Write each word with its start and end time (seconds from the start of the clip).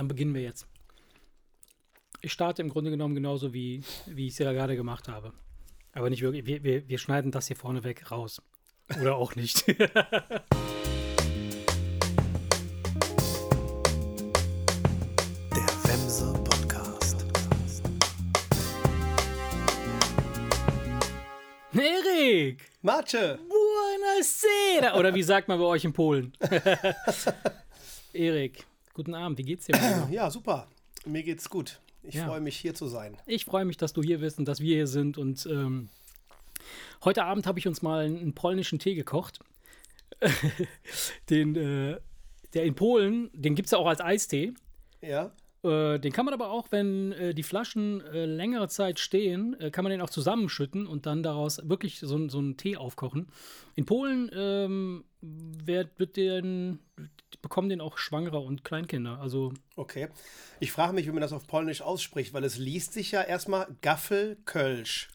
dann 0.00 0.08
beginnen 0.08 0.34
wir 0.34 0.40
jetzt. 0.40 0.66
Ich 2.22 2.32
starte 2.32 2.62
im 2.62 2.70
Grunde 2.70 2.90
genommen 2.90 3.14
genauso, 3.14 3.52
wie, 3.52 3.82
wie 4.06 4.28
ich 4.28 4.32
es 4.32 4.38
ja 4.38 4.50
gerade 4.54 4.74
gemacht 4.74 5.08
habe. 5.08 5.34
Aber 5.92 6.08
nicht 6.08 6.22
wirklich. 6.22 6.46
Wir, 6.46 6.64
wir, 6.64 6.88
wir 6.88 6.96
schneiden 6.96 7.30
das 7.30 7.48
hier 7.48 7.56
vorneweg 7.56 8.10
raus. 8.10 8.40
Oder 8.98 9.16
auch 9.16 9.36
nicht. 9.36 9.68
Der 9.68 9.90
Wemse 15.84 16.32
Podcast. 16.44 17.26
Erik! 21.74 22.70
Marce! 22.80 23.38
Buonasera! 23.50 24.98
Oder 24.98 25.14
wie 25.14 25.22
sagt 25.22 25.48
man 25.48 25.58
bei 25.58 25.66
euch 25.66 25.84
in 25.84 25.92
Polen? 25.92 26.32
Erik, 28.14 28.66
guten 28.94 29.14
Abend. 29.14 29.38
Wie 29.38 29.42
geht's 29.44 29.66
dir? 29.66 29.74
Ja, 30.10 30.30
super. 30.30 30.66
Mir 31.06 31.22
geht's 31.22 31.48
gut. 31.48 31.80
Ich 32.02 32.14
Ja. 32.16 32.26
freue 32.26 32.40
mich, 32.40 32.56
hier 32.56 32.74
zu 32.74 32.88
sein. 32.88 33.16
Ich 33.26 33.44
freue 33.44 33.64
mich, 33.64 33.76
dass 33.76 33.92
du 33.92 34.02
hier 34.02 34.18
bist 34.18 34.38
und 34.38 34.46
dass 34.46 34.60
wir 34.60 34.74
hier 34.74 34.86
sind. 34.86 35.18
Und 35.18 35.46
ähm, 35.46 35.88
heute 37.04 37.24
Abend 37.24 37.46
habe 37.46 37.58
ich 37.58 37.66
uns 37.68 37.82
mal 37.82 38.04
einen, 38.06 38.18
einen 38.18 38.34
polnischen 38.34 38.78
Tee 38.78 38.94
gekocht. 38.94 39.40
den, 41.30 41.56
äh, 41.56 41.98
der 42.54 42.64
in 42.64 42.74
Polen, 42.74 43.30
den 43.32 43.54
gibt 43.54 43.66
es 43.66 43.72
ja 43.72 43.78
auch 43.78 43.86
als 43.86 44.00
Eistee. 44.00 44.52
Ja? 45.00 45.32
Äh, 45.62 45.98
den 45.98 46.12
kann 46.12 46.24
man 46.24 46.34
aber 46.34 46.50
auch, 46.50 46.68
wenn 46.70 47.12
äh, 47.12 47.34
die 47.34 47.42
Flaschen 47.42 48.00
äh, 48.06 48.24
längere 48.24 48.68
Zeit 48.68 48.98
stehen, 48.98 49.58
äh, 49.60 49.70
kann 49.70 49.84
man 49.84 49.90
den 49.90 50.00
auch 50.00 50.10
zusammenschütten 50.10 50.86
und 50.86 51.06
dann 51.06 51.22
daraus 51.22 51.60
wirklich 51.68 52.00
so, 52.00 52.28
so 52.28 52.38
einen 52.38 52.56
Tee 52.56 52.76
aufkochen. 52.76 53.28
In 53.74 53.84
Polen 53.86 54.30
ähm, 54.34 55.04
wird, 55.20 55.98
wird 55.98 56.16
den, 56.16 56.78
bekommen 57.42 57.68
den 57.68 57.80
auch 57.80 57.98
Schwangere 57.98 58.40
und 58.40 58.64
Kleinkinder. 58.64 59.20
Also 59.20 59.52
Okay. 59.76 60.08
Ich 60.60 60.72
frage 60.72 60.92
mich, 60.92 61.06
wie 61.06 61.10
man 61.10 61.22
das 61.22 61.32
auf 61.32 61.46
Polnisch 61.46 61.80
ausspricht, 61.80 62.34
weil 62.34 62.44
es 62.44 62.58
liest 62.58 62.92
sich 62.92 63.12
ja 63.12 63.22
erstmal 63.22 63.66
Gaffel 63.80 64.36
Kölsch. 64.44 65.08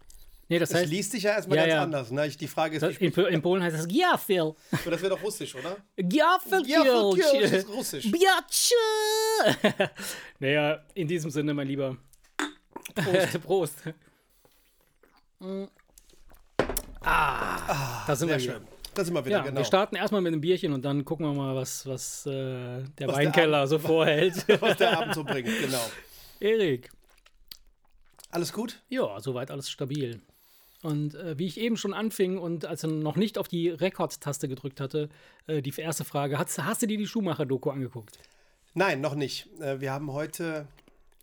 Nee, 0.50 0.60
das 0.60 0.70
Es 0.72 0.76
heißt, 0.76 0.90
liest 0.90 1.12
sich 1.12 1.24
ja 1.24 1.32
erstmal 1.32 1.58
Ja, 1.58 1.64
ganz 1.64 1.74
ja. 1.74 1.84
anders. 1.84 2.12
Ne? 2.12 2.30
Die 2.30 2.48
Frage 2.48 2.76
ist, 2.76 2.82
das, 2.82 2.98
in, 2.98 3.12
in 3.12 3.42
Polen 3.42 3.62
heißt 3.64 3.76
das 3.78 3.88
Giafil. 3.88 4.54
spricht- 4.68 4.88
das 4.94 5.02
wäre 5.02 5.16
doch 5.16 5.24
russisch, 5.24 5.56
oder? 5.56 5.78
Giafil 5.98 6.64
Kölsch 6.64 7.52
ist 7.52 7.68
russisch. 7.70 8.12
Biatsche! 8.12 9.90
naja, 10.40 10.84
in 10.94 11.08
diesem 11.08 11.32
Sinne, 11.32 11.54
mein 11.54 11.68
Lieber. 11.68 11.98
Prost. 12.96 13.42
Prost. 13.44 13.76
Ah, 17.02 18.04
da 18.08 18.16
sind 18.16 18.30
wir 18.30 18.40
wieder. 18.40 18.54
schön. 18.54 18.68
Da 18.94 19.04
sind 19.04 19.14
wir 19.14 19.26
wieder, 19.26 19.38
Ja, 19.38 19.44
genau. 19.44 19.58
wir 19.58 19.66
starten 19.66 19.98
erstmal 19.98 20.22
mit 20.22 20.32
einem 20.32 20.40
Bierchen 20.42 20.72
und 20.72 20.84
dann 20.86 21.04
gucken 21.04 21.26
wir 21.26 21.34
mal, 21.34 21.54
was, 21.56 21.86
was 21.86 22.26
äh, 22.26 22.32
der 22.32 22.84
der 22.98 23.08
Weinkeller 23.10 23.68
so 23.68 23.78
vorhält. 23.78 24.46
Was 24.62 24.78
der 24.78 24.98
Abend 24.98 25.16
so 25.16 25.24
bringt, 25.26 25.50
genau. 25.60 25.84
Erik, 26.40 26.90
Alles 28.32 28.54
gut? 28.54 28.82
ja, 28.88 29.20
soweit 29.20 29.52
alles 29.52 29.70
stabil. 29.70 30.22
Und 30.86 31.16
äh, 31.16 31.38
wie 31.40 31.48
ich 31.48 31.60
eben 31.60 31.78
schon 31.78 31.94
anfing 31.94 32.38
und 32.38 32.66
als 32.66 32.84
er 32.84 32.90
noch 32.90 33.16
nicht 33.16 33.38
auf 33.38 33.48
die 33.48 33.70
Rekord-Taste 33.70 34.48
gedrückt 34.48 34.80
hatte, 34.80 35.10
äh, 35.48 35.62
die 35.62 35.74
erste 35.78 36.06
Frage: 36.06 36.38
hast, 36.38 36.64
hast 36.64 36.82
du 36.82 36.88
dir 36.88 36.98
die 36.98 37.08
Schumacher-Doku 37.08 37.70
angeguckt? 37.72 38.20
Nein, 38.74 39.02
noch 39.02 39.16
nicht. 39.16 39.48
Äh, 39.62 39.80
Wir 39.82 39.92
haben 39.94 40.12
heute, 40.12 40.68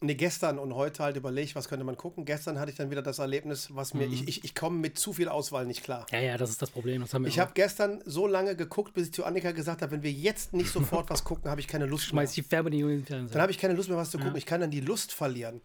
nee, 0.01 0.15
gestern 0.15 0.59
und 0.59 0.75
heute 0.75 1.03
halt 1.05 1.17
überlegt, 1.17 1.55
was 1.55 1.69
könnte 1.69 1.85
man 1.85 1.97
gucken. 1.97 2.25
Gestern 2.25 2.59
hatte 2.59 2.71
ich 2.71 2.77
dann 2.79 2.91
wieder 2.91 3.03
das 3.03 3.19
Erlebnis, 3.19 3.69
was 3.75 3.93
Mhm. 3.95 4.01
mir, 4.01 4.07
ich, 4.07 4.27
ich, 4.27 4.43
ich 4.45 4.55
komme 4.55 4.79
mit 4.79 4.99
zu 4.99 5.13
viel 5.13 5.29
Auswahl 5.29 5.67
nicht 5.67 5.85
klar. 5.85 6.07
Ja, 6.11 6.21
ja, 6.21 6.37
das 6.39 6.51
ist 6.51 6.63
das 6.63 6.71
Problem. 6.71 7.03
Das 7.03 7.13
Ich 7.27 7.39
habe 7.39 7.53
gestern 7.55 8.03
so 8.05 8.27
lange 8.27 8.57
geguckt, 8.57 8.95
bis 8.95 9.09
ich 9.09 9.13
zu 9.13 9.25
Annika 9.25 9.53
gesagt 9.53 9.83
habe, 9.83 9.93
wenn 9.93 10.03
wir 10.03 10.11
jetzt 10.13 10.55
nicht 10.55 10.73
sofort 10.73 11.09
was 11.11 11.25
gucken, 11.25 11.51
habe 11.51 11.61
ich 11.61 11.69
keine 11.69 11.87
Lust 11.87 12.05
mehr. 12.07 12.23
Schmeiß 12.23 12.33
die 12.33 12.43
Fernbedienung 12.43 12.91
in 12.91 12.97
den 12.97 13.05
Dann 13.05 13.17
Fernseher. 13.19 13.43
habe 13.43 13.53
ich 13.53 13.59
keine 13.59 13.75
Lust 13.75 13.89
mehr, 13.91 13.99
was 13.99 14.11
zu 14.11 14.19
gucken. 14.19 14.37
Ich 14.37 14.47
kann 14.47 14.61
dann 14.61 14.71
die 14.71 14.81
Lust 14.81 15.13
verlieren. 15.13 15.61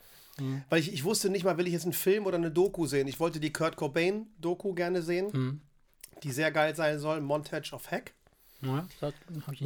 Weil 0.69 0.79
ich, 0.79 0.93
ich 0.93 1.03
wusste 1.03 1.29
nicht 1.29 1.43
mal, 1.43 1.57
will 1.57 1.67
ich 1.67 1.73
jetzt 1.73 1.83
einen 1.83 1.93
Film 1.93 2.25
oder 2.25 2.37
eine 2.37 2.51
Doku 2.51 2.85
sehen. 2.85 3.07
Ich 3.07 3.19
wollte 3.19 3.39
die 3.39 3.51
Kurt 3.53 3.75
Cobain-Doku 3.75 4.73
gerne 4.73 5.01
sehen, 5.01 5.61
die 6.23 6.31
sehr 6.31 6.51
geil 6.51 6.75
sein 6.75 6.99
soll. 6.99 7.21
Montage 7.21 7.73
of 7.73 7.89
Hack. 7.91 8.13
Ja, 8.61 8.87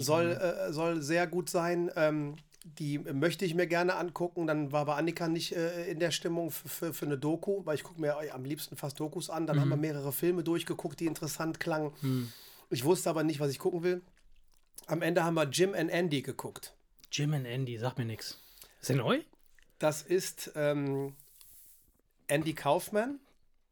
Soll, 0.02 0.32
äh, 0.32 0.74
soll 0.74 1.02
sehr 1.02 1.26
gut 1.28 1.50
sein. 1.50 1.90
Ähm, 1.96 2.36
die 2.64 3.00
möchte 3.00 3.44
ich 3.46 3.56
mir 3.56 3.66
gerne 3.68 3.96
angucken. 3.96 4.48
Dann 4.48 4.72
war 4.72 4.82
aber 4.82 4.98
Annika 4.98 5.28
nicht 5.28 5.54
äh, 5.56 5.90
in 5.90 6.00
der 6.00 6.12
Stimmung 6.12 6.52
für, 6.52 6.68
für, 6.70 6.94
für 6.94 7.06
eine 7.06 7.18
Doku, 7.18 7.66
weil 7.66 7.76
ich 7.76 7.84
gucke 7.84 8.00
mir 8.00 8.18
am 8.34 8.44
liebsten 8.46 8.76
fast 8.76 9.00
Dokus 9.00 9.30
an. 9.30 9.48
Dann 9.48 9.60
haben 9.60 9.70
wir 9.70 9.78
mehrere 9.78 10.12
Filme 10.12 10.44
durchgeguckt, 10.44 11.00
die 11.00 11.06
interessant 11.06 11.60
klangen. 11.60 11.92
Ich 12.70 12.84
wusste 12.86 13.10
aber 13.10 13.24
nicht, 13.24 13.40
was 13.40 13.50
ich 13.52 13.60
gucken 13.60 13.84
will. 13.84 14.02
Am 14.88 15.02
Ende 15.02 15.24
haben 15.24 15.34
wir 15.36 15.50
Jim 15.50 15.74
and 15.74 15.90
Andy 15.90 16.22
geguckt. 16.22 16.74
Jim 17.12 17.34
and 17.34 17.46
Andy, 17.48 17.78
sag 17.78 17.98
mir 17.98 18.06
nix. 18.06 18.38
Ist 18.80 18.90
der 18.90 18.98
neu? 18.98 19.22
Das 19.82 20.04
ist 20.04 20.52
ähm, 20.56 21.14
Andy 22.28 22.54
Kaufman, 22.54 23.20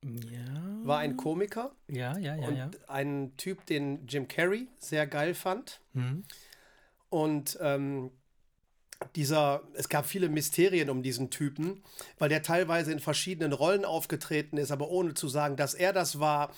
Ja. 0.03 0.39
war 0.83 0.97
ein 0.99 1.17
Komiker 1.17 1.71
Ja, 1.87 2.17
ja, 2.17 2.35
ja, 2.35 2.47
und 2.47 2.55
ja. 2.55 2.71
ein 2.87 3.33
Typ, 3.37 3.63
den 3.67 4.07
Jim 4.07 4.27
Carrey 4.27 4.67
sehr 4.79 5.05
geil 5.05 5.35
fand. 5.35 5.79
Mhm. 5.93 6.23
Und 7.11 7.59
ähm, 7.61 8.09
dieser, 9.15 9.61
es 9.75 9.87
gab 9.87 10.07
viele 10.07 10.29
Mysterien 10.29 10.89
um 10.89 11.03
diesen 11.03 11.29
Typen, 11.29 11.83
weil 12.17 12.29
der 12.29 12.41
teilweise 12.41 12.91
in 12.91 12.99
verschiedenen 12.99 13.53
Rollen 13.53 13.85
aufgetreten 13.85 14.57
ist, 14.57 14.71
aber 14.71 14.89
ohne 14.89 15.13
zu 15.13 15.27
sagen, 15.27 15.57
dass 15.57 15.75
er 15.75 15.93
das 15.93 16.19
war. 16.19 16.51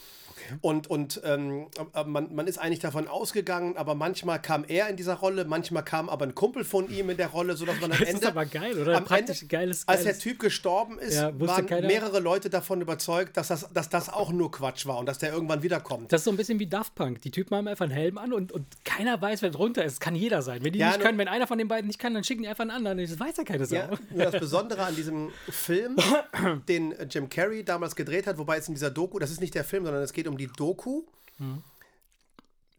Und, 0.61 0.87
und 0.89 1.21
ähm, 1.23 1.67
äh, 1.93 2.03
man, 2.03 2.33
man 2.33 2.47
ist 2.47 2.57
eigentlich 2.57 2.79
davon 2.79 3.07
ausgegangen, 3.07 3.77
aber 3.77 3.95
manchmal 3.95 4.41
kam 4.41 4.63
er 4.67 4.89
in 4.89 4.95
dieser 4.97 5.15
Rolle, 5.15 5.45
manchmal 5.45 5.83
kam 5.83 6.09
aber 6.09 6.25
ein 6.25 6.35
Kumpel 6.35 6.63
von 6.63 6.89
ihm 6.89 7.09
in 7.09 7.17
der 7.17 7.27
Rolle, 7.27 7.55
sodass 7.55 7.79
man 7.79 7.91
am 7.91 7.99
Das 7.99 8.07
Ende. 8.07 8.21
ist 8.21 8.25
aber 8.27 8.45
geil, 8.45 8.77
oder? 8.79 8.97
am 8.97 9.05
Praktisch 9.05 9.41
Ende, 9.43 9.55
geiles, 9.55 9.87
Als 9.87 10.03
der 10.03 10.11
geiles. 10.13 10.23
Typ 10.23 10.39
gestorben 10.39 10.99
ist, 10.99 11.15
Ja, 11.15 11.31
waren 11.39 11.65
keiner- 11.65 11.87
mehrere 11.87 12.19
Leute 12.19 12.49
davon 12.49 12.81
überzeugt, 12.81 13.37
dass 13.37 13.47
das, 13.49 13.67
dass 13.73 13.89
das 13.89 14.09
auch 14.09 14.31
nur 14.31 14.51
Quatsch 14.51 14.85
war 14.85 14.97
und 14.99 15.05
dass 15.05 15.17
der 15.19 15.31
irgendwann 15.33 15.63
wiederkommt. 15.63 16.11
Das 16.11 16.21
ist 16.21 16.25
so 16.25 16.31
ein 16.31 16.37
bisschen 16.37 16.59
wie 16.59 16.67
Daft 16.67 16.95
Punk. 16.95 17.21
Die 17.21 17.31
Typen 17.31 17.55
haben 17.57 17.67
einfach 17.67 17.85
einen 17.85 17.93
Helm 17.93 18.17
an 18.17 18.33
und, 18.33 18.51
und 18.51 18.65
keiner 18.83 19.21
weiß, 19.21 19.41
wer 19.41 19.49
drunter 19.51 19.83
ist. 19.83 19.99
Kann 20.01 20.15
jeder 20.15 20.41
sein. 20.41 20.63
Wenn 20.63 20.73
die 20.73 20.79
Ja, 20.79 20.87
nicht 20.87 20.97
nur- 20.99 21.05
können, 21.07 21.17
wenn 21.17 21.27
einer 21.27 21.47
von 21.47 21.57
den 21.57 21.67
beiden 21.67 21.87
nicht 21.87 21.99
kann, 21.99 22.13
dann 22.13 22.23
schicken 22.23 22.43
die 22.43 22.47
einfach 22.49 22.61
einen 22.63 22.71
anderen. 22.71 22.97
Das 22.97 23.19
weiß 23.19 23.37
ja 23.37 23.43
keine 23.43 23.65
Sau. 23.65 23.75
Ja, 23.75 23.89
nur 24.13 24.25
das 24.25 24.39
Besondere 24.39 24.83
an 24.83 24.95
diesem 24.95 25.29
Film, 25.49 25.95
den 26.67 26.93
Jim 27.09 27.29
Carrey 27.29 27.63
damals 27.63 27.95
gedreht 27.95 28.27
hat, 28.27 28.37
wobei 28.37 28.57
es 28.57 28.67
in 28.67 28.73
dieser 28.73 28.89
Doku, 28.91 29.19
das 29.19 29.31
ist 29.31 29.41
nicht 29.41 29.55
der 29.55 29.63
Film, 29.63 29.85
sondern 29.85 30.03
es 30.03 30.13
geht 30.13 30.27
um 30.27 30.30
die 30.37 30.47
Doku, 30.47 31.03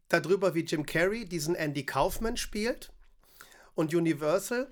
darüber, 0.08 0.54
wie 0.54 0.60
Jim 0.60 0.86
Carrey 0.86 1.24
diesen 1.24 1.54
Andy 1.54 1.84
Kaufman 1.84 2.36
spielt. 2.36 2.92
Und 3.74 3.94
Universal 3.94 4.68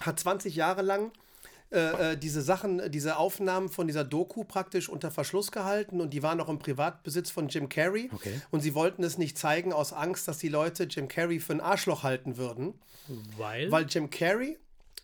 hat 0.00 0.18
20 0.18 0.54
Jahre 0.54 0.82
lang 0.82 1.12
äh, 1.70 2.12
äh, 2.12 2.16
diese 2.16 2.40
Sachen, 2.40 2.90
diese 2.90 3.18
Aufnahmen 3.18 3.68
von 3.68 3.86
dieser 3.86 4.04
Doku 4.04 4.44
praktisch 4.44 4.88
unter 4.88 5.10
Verschluss 5.10 5.52
gehalten 5.52 6.00
und 6.00 6.14
die 6.14 6.22
waren 6.22 6.40
auch 6.40 6.48
im 6.48 6.58
Privatbesitz 6.58 7.30
von 7.30 7.48
Jim 7.48 7.68
Carrey. 7.68 8.08
Okay. 8.12 8.40
Und 8.50 8.60
sie 8.60 8.74
wollten 8.74 9.04
es 9.04 9.18
nicht 9.18 9.36
zeigen 9.36 9.72
aus 9.72 9.92
Angst, 9.92 10.26
dass 10.28 10.38
die 10.38 10.48
Leute 10.48 10.84
Jim 10.84 11.08
Carrey 11.08 11.40
für 11.40 11.52
ein 11.52 11.60
Arschloch 11.60 12.02
halten 12.04 12.38
würden. 12.38 12.74
Weil? 13.36 13.70
Weil 13.70 13.86
Jim 13.86 14.08
Carrey 14.08 14.56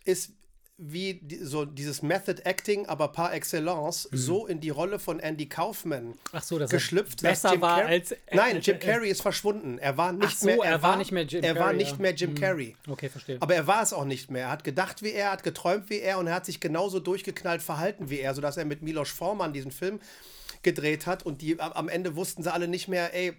ist 0.05 0.31
wie 0.77 1.13
die, 1.21 1.37
so 1.37 1.63
dieses 1.63 2.01
Method 2.01 2.41
Acting, 2.43 2.85
aber 2.87 3.07
par 3.07 3.33
excellence, 3.33 4.09
so 4.11 4.45
in 4.45 4.59
die 4.59 4.69
Rolle 4.71 4.99
von 4.99 5.21
Andy 5.21 5.45
Kaufman 5.47 6.15
Ach 6.33 6.43
so, 6.43 6.59
dass 6.59 6.69
er 6.71 6.77
geschlüpft, 6.77 7.23
dass 7.23 7.41
besser 7.43 7.61
war 7.61 7.79
Carrey- 7.79 7.87
als- 7.91 8.15
Nein, 8.33 8.57
als- 8.57 8.65
Jim 8.65 8.75
äh, 8.75 8.79
Carrey 8.79 9.09
ist 9.09 9.21
verschwunden. 9.21 9.77
Er 9.77 9.95
war 9.95 10.11
nicht 10.11 10.37
so, 10.37 10.47
mehr. 10.47 10.57
er 10.63 10.81
war 10.81 10.97
nicht 10.97 11.13
mehr 11.13 11.23
Jim 11.23 11.43
Er 11.43 11.55
war 11.55 11.67
Carrey, 11.67 11.77
nicht 11.77 11.91
ja. 11.91 11.97
mehr 11.97 12.13
Jim 12.13 12.35
Carrey. 12.35 12.75
Okay, 12.89 13.07
verstehe. 13.07 13.37
Aber 13.39 13.55
er 13.55 13.67
war 13.67 13.83
es 13.83 13.93
auch 13.93 14.03
nicht 14.03 14.29
mehr. 14.29 14.43
Er 14.43 14.49
hat 14.51 14.65
gedacht 14.65 15.01
wie 15.01 15.11
er, 15.11 15.31
hat 15.31 15.43
geträumt 15.43 15.89
wie 15.89 15.99
er 15.99 16.17
und 16.19 16.27
er 16.27 16.33
hat 16.35 16.45
sich 16.45 16.59
genauso 16.59 16.99
durchgeknallt 16.99 17.61
verhalten 17.61 18.09
wie 18.09 18.19
er, 18.19 18.33
sodass 18.33 18.57
er 18.57 18.65
mit 18.65 18.81
Milos 18.81 19.09
Forman 19.09 19.53
diesen 19.53 19.71
Film 19.71 20.01
gedreht 20.61 21.05
hat 21.07 21.23
und 21.25 21.41
die 21.41 21.57
am 21.59 21.87
Ende 21.87 22.17
wussten 22.17 22.43
sie 22.43 22.51
alle 22.51 22.67
nicht 22.67 22.89
mehr, 22.89 23.13
ey, 23.13 23.33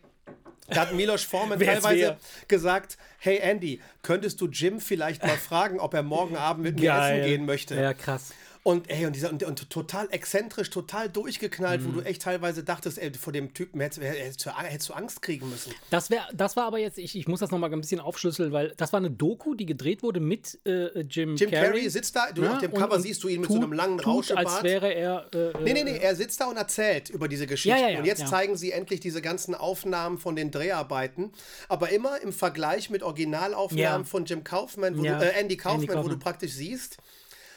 da 0.68 0.82
hat 0.82 0.94
Milos 0.94 1.22
Forman 1.24 1.58
teilweise 1.60 2.00
wer? 2.00 2.18
gesagt, 2.48 2.96
hey 3.18 3.38
Andy, 3.38 3.80
könntest 4.02 4.40
du 4.40 4.46
Jim 4.48 4.80
vielleicht 4.80 5.22
mal 5.22 5.36
fragen, 5.36 5.80
ob 5.80 5.94
er 5.94 6.02
morgen 6.02 6.36
Abend 6.36 6.64
mit 6.64 6.76
mir 6.80 6.86
Geil. 6.90 7.20
essen 7.20 7.28
gehen 7.30 7.46
möchte? 7.46 7.74
Ja, 7.74 7.94
krass. 7.94 8.32
Und, 8.62 8.90
ey, 8.90 9.06
und, 9.06 9.14
dieser, 9.14 9.30
und, 9.30 9.44
und 9.44 9.70
total 9.70 10.08
exzentrisch, 10.10 10.70
total 10.70 11.08
durchgeknallt, 11.08 11.82
Mhm. 11.82 11.86
wo 11.86 11.90
du 11.92 12.00
echt 12.00 12.22
teilweise 12.22 12.64
dachtest, 12.64 12.98
ey, 12.98 13.12
vor 13.14 13.32
dem 13.32 13.54
Typen 13.54 13.80
hättest, 13.80 14.02
hättest, 14.02 14.44
du- 14.44 14.50
hättest 14.50 14.88
du 14.88 14.92
Angst 14.94 15.22
kriegen 15.22 15.48
müssen. 15.48 15.72
Das, 15.90 16.10
wär, 16.10 16.26
das 16.34 16.56
war 16.56 16.64
aber 16.64 16.78
jetzt, 16.78 16.98
ich, 16.98 17.14
ich 17.16 17.28
muss 17.28 17.38
das 17.38 17.52
nochmal 17.52 17.72
ein 17.72 17.80
bisschen 17.80 18.00
aufschlüsseln, 18.00 18.50
weil 18.50 18.74
das 18.76 18.92
war 18.92 18.98
eine 18.98 19.08
Doku, 19.12 19.54
die 19.54 19.66
gedreht 19.66 20.02
wurde 20.02 20.18
mit 20.18 20.58
äh, 20.66 20.98
Jim, 21.02 21.36
Jim 21.36 21.48
Carrey. 21.52 21.64
Carrey 21.68 21.88
sitzt 21.90 22.16
da, 22.16 22.32
du, 22.34 22.42
Ja, 22.42 22.54
auf 22.54 22.58
dem 22.58 22.72
und- 22.72 22.80
Cover 22.80 22.98
siehst 22.98 23.22
du 23.22 23.28
ihn 23.28 23.42
mit 23.42 23.46
tut, 23.50 23.58
so 23.58 23.62
einem 23.62 23.72
langen 23.72 24.00
Rauschebart. 24.00 24.44
als 24.48 24.62
wäre 24.64 24.92
er. 24.92 25.28
Äh, 25.32 25.52
Nee, 25.62 25.72
nee, 25.72 25.84
nee, 25.84 25.98
er 25.98 26.16
sitzt 26.16 26.40
da 26.40 26.46
und 26.46 26.56
erzählt 26.56 27.08
über 27.10 27.28
diese 27.28 27.46
Geschichte. 27.46 27.78
Ja, 27.80 27.88
ja, 27.88 27.98
und 28.00 28.04
jetzt 28.04 28.26
zeigen 28.26 28.56
sie 28.56 28.72
endlich 28.72 28.98
diese 28.98 29.22
ganzen 29.22 29.54
Aufnahmen 29.54 30.18
von 30.18 30.34
den 30.34 30.50
Dreharbeiten, 30.56 31.32
aber 31.68 31.90
immer 31.90 32.20
im 32.22 32.32
Vergleich 32.32 32.90
mit 32.90 33.02
Originalaufnahmen 33.02 34.02
Ja. 34.02 34.04
von 34.04 34.24
Jim 34.24 34.44
Kaufman, 34.44 34.96
wo 34.98 35.04
Ja, 35.04 35.18
du, 35.18 35.24
äh, 35.24 35.40
Andy 35.40 35.56
Kaufman, 35.56 35.80
Andy 35.82 35.88
wo 35.88 35.92
du 35.94 36.02
Kaufman. 36.02 36.18
praktisch 36.20 36.52
siehst, 36.52 36.98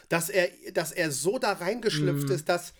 dass 0.10 0.30
er, 0.30 0.50
dass 0.74 0.92
er 0.92 1.12
so 1.12 1.38
da 1.38 1.54
reingeschlüpft 1.54 2.28
Mhm. 2.30 2.36
ist, 2.36 2.50
dass, 2.50 2.74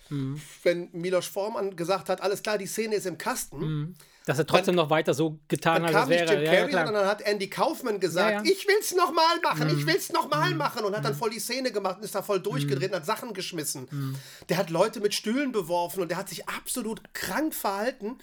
wenn 0.64 0.88
Milos 0.92 1.26
Forman 1.26 1.76
gesagt 1.76 2.08
hat, 2.08 2.20
alles 2.20 2.42
klar, 2.42 2.58
die 2.58 2.66
Szene 2.66 2.96
ist 2.96 3.06
im 3.06 3.18
Kasten, 3.18 3.58
Mhm. 3.58 3.94
Dass 4.26 4.38
er 4.38 4.46
trotzdem 4.46 4.74
noch 4.74 4.90
weiter 4.90 5.14
so 5.14 5.38
getan 5.48 5.76
Dann 5.76 5.84
hat, 5.86 5.92
kam 5.92 6.00
als 6.02 6.08
nicht 6.10 6.20
wäre 6.20 6.34
Jim 6.34 6.42
ja, 6.44 6.52
ja, 6.52 6.58
Carrey, 6.58 6.70
klar. 6.70 6.86
sondern 6.86 7.02
dann 7.04 7.10
hat 7.10 7.22
Andy 7.22 7.48
Kaufman 7.48 7.98
gesagt, 8.00 8.30
Ja, 8.32 8.40
Mhm. 8.40 8.44
ja. 8.46 8.52
ich 8.52 8.68
will's 8.68 8.94
nochmal 8.94 9.40
machen, 9.42 9.76
ich 9.76 9.86
will's 9.86 10.12
nochmal 10.12 10.54
machen 10.54 10.84
und 10.84 10.94
hat 10.94 11.04
dann 11.04 11.16
voll 11.16 11.30
die 11.30 11.40
Szene 11.40 11.72
gemacht 11.72 11.96
und 11.98 12.04
ist 12.04 12.14
da 12.14 12.22
voll 12.22 12.38
durchgedreht 12.38 12.90
und 12.90 12.96
hat 12.96 13.06
Sachen 13.06 13.32
geschmissen. 13.32 13.88
Mhm. 13.90 14.14
Der 14.48 14.58
hat 14.58 14.68
Leute 14.70 15.00
mit 15.00 15.14
Stühlen 15.14 15.52
beworfen 15.52 16.02
und 16.02 16.10
der 16.10 16.18
hat 16.18 16.28
sich 16.28 16.46
absolut 16.48 17.00
krank 17.14 17.54
verhalten. 17.54 18.18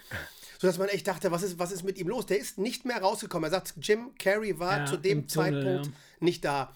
Sodass 0.59 0.77
man 0.77 0.89
echt 0.89 1.07
dachte, 1.07 1.31
was 1.31 1.44
ist, 1.44 1.59
was 1.59 1.71
ist 1.71 1.83
mit 1.83 1.98
ihm 1.98 2.07
los? 2.07 2.25
Der 2.25 2.39
ist 2.39 2.57
nicht 2.57 2.86
mehr 2.86 3.01
rausgekommen. 3.01 3.48
Er 3.48 3.51
sagt, 3.51 3.75
Jim 3.81 4.15
Carrey 4.18 4.59
war 4.59 4.80
Ja, 4.80 4.86
zu 4.86 4.98
dem 4.98 5.19
im 5.19 5.27
Tunnel, 5.27 5.63
Zeitpunkt 5.63 5.88
ja. 5.88 5.94
nicht 6.19 6.45
da. 6.45 6.74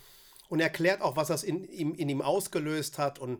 Und 0.49 0.59
erklärt 0.59 1.01
auch, 1.01 1.15
was 1.15 1.29
das 1.29 1.43
in, 1.43 1.63
ihm, 1.69 1.95
in 1.95 2.09
ihm 2.09 2.21
ausgelöst 2.21 2.97
hat. 2.97 3.19
Und 3.19 3.39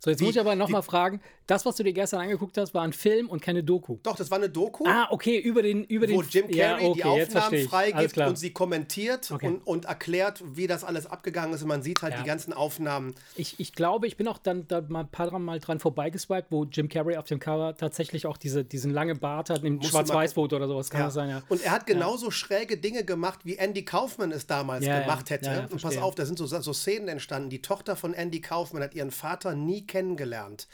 So, 0.00 0.10
jetzt 0.10 0.20
Die- 0.20 0.24
muss 0.24 0.34
ich 0.34 0.40
aber 0.40 0.54
nochmal 0.56 0.82
fragen, 0.82 1.20
das, 1.46 1.66
was 1.66 1.76
du 1.76 1.82
dir 1.82 1.92
gestern 1.92 2.20
angeguckt 2.20 2.56
hast, 2.56 2.72
war 2.72 2.82
ein 2.82 2.92
Film 2.92 3.28
und 3.28 3.42
keine 3.42 3.62
Doku. 3.64 3.98
doch, 4.02 4.16
das 4.16 4.30
war 4.30 4.38
eine 4.38 4.48
Doku. 4.48 4.84
Ah, 4.86 5.08
okay, 5.10 5.38
über 5.38 5.60
den, 5.62 5.84
über 5.84 6.08
wo 6.08 6.22
den 6.22 6.30
Jim 6.30 6.44
Carrey 6.48 6.56
ja, 6.56 6.76
okay, 6.76 6.92
die 6.94 7.04
Aufnahmen 7.04 7.68
freigibt 7.68 8.16
und 8.18 8.38
sie 8.38 8.52
kommentiert 8.52 9.30
Okay. 9.30 9.46
und, 9.48 9.66
und 9.66 9.84
erklärt, 9.86 10.42
wie 10.54 10.66
das 10.66 10.84
alles 10.84 11.06
abgegangen 11.06 11.52
ist. 11.54 11.62
Und 11.62 11.68
man 11.68 11.82
sieht 11.82 12.00
halt 12.02 12.14
Ja. 12.14 12.20
die 12.22 12.26
ganzen 12.26 12.52
Aufnahmen. 12.52 13.14
Ich, 13.36 13.58
ich 13.60 13.72
glaube, 13.72 14.06
ich 14.06 14.16
bin 14.16 14.28
auch 14.28 14.38
dann 14.38 14.66
da 14.68 14.80
mal 14.88 15.00
ein 15.00 15.08
paar 15.08 15.36
mal 15.38 15.58
dran 15.58 15.78
vorbeigeswiped, 15.80 16.46
wo 16.50 16.64
Jim 16.64 16.88
Carrey 16.88 17.16
auf 17.16 17.26
dem 17.26 17.40
Cover 17.40 17.76
tatsächlich 17.76 18.26
auch 18.26 18.36
diese, 18.36 18.64
diesen 18.64 18.92
lange 18.92 19.14
Bart 19.16 19.50
hat, 19.50 19.64
im 19.64 19.82
Schwarz-Weiß-Foto 19.82 20.56
oder 20.56 20.68
sowas, 20.68 20.90
kann 20.90 21.00
Ja. 21.00 21.06
das 21.06 21.14
sein, 21.14 21.28
ja. 21.30 21.42
Und 21.48 21.64
er 21.64 21.72
hat 21.72 21.86
genauso 21.86 22.30
schräge 22.30 22.76
Dinge 22.76 23.04
gemacht, 23.04 23.40
wie 23.44 23.56
Andy 23.56 23.84
Kaufman 23.84 24.30
es 24.32 24.46
damals 24.46 24.84
gemacht 24.84 25.30
hätte. 25.30 25.68
Und 25.70 25.82
pass 25.82 25.96
auf, 25.98 26.14
da 26.14 26.24
sind 26.24 26.38
so, 26.38 26.46
so 26.46 26.72
Szenen 26.72 27.08
entstanden. 27.08 27.50
Die 27.50 27.62
Tochter 27.62 27.96
von 27.96 28.14
Andy 28.14 28.40
Kaufman 28.40 28.82
hat 28.82 28.94
ihren 28.94 29.10
Vater 29.10 29.54
nie 29.64 29.86
kennengelernt 29.86 30.68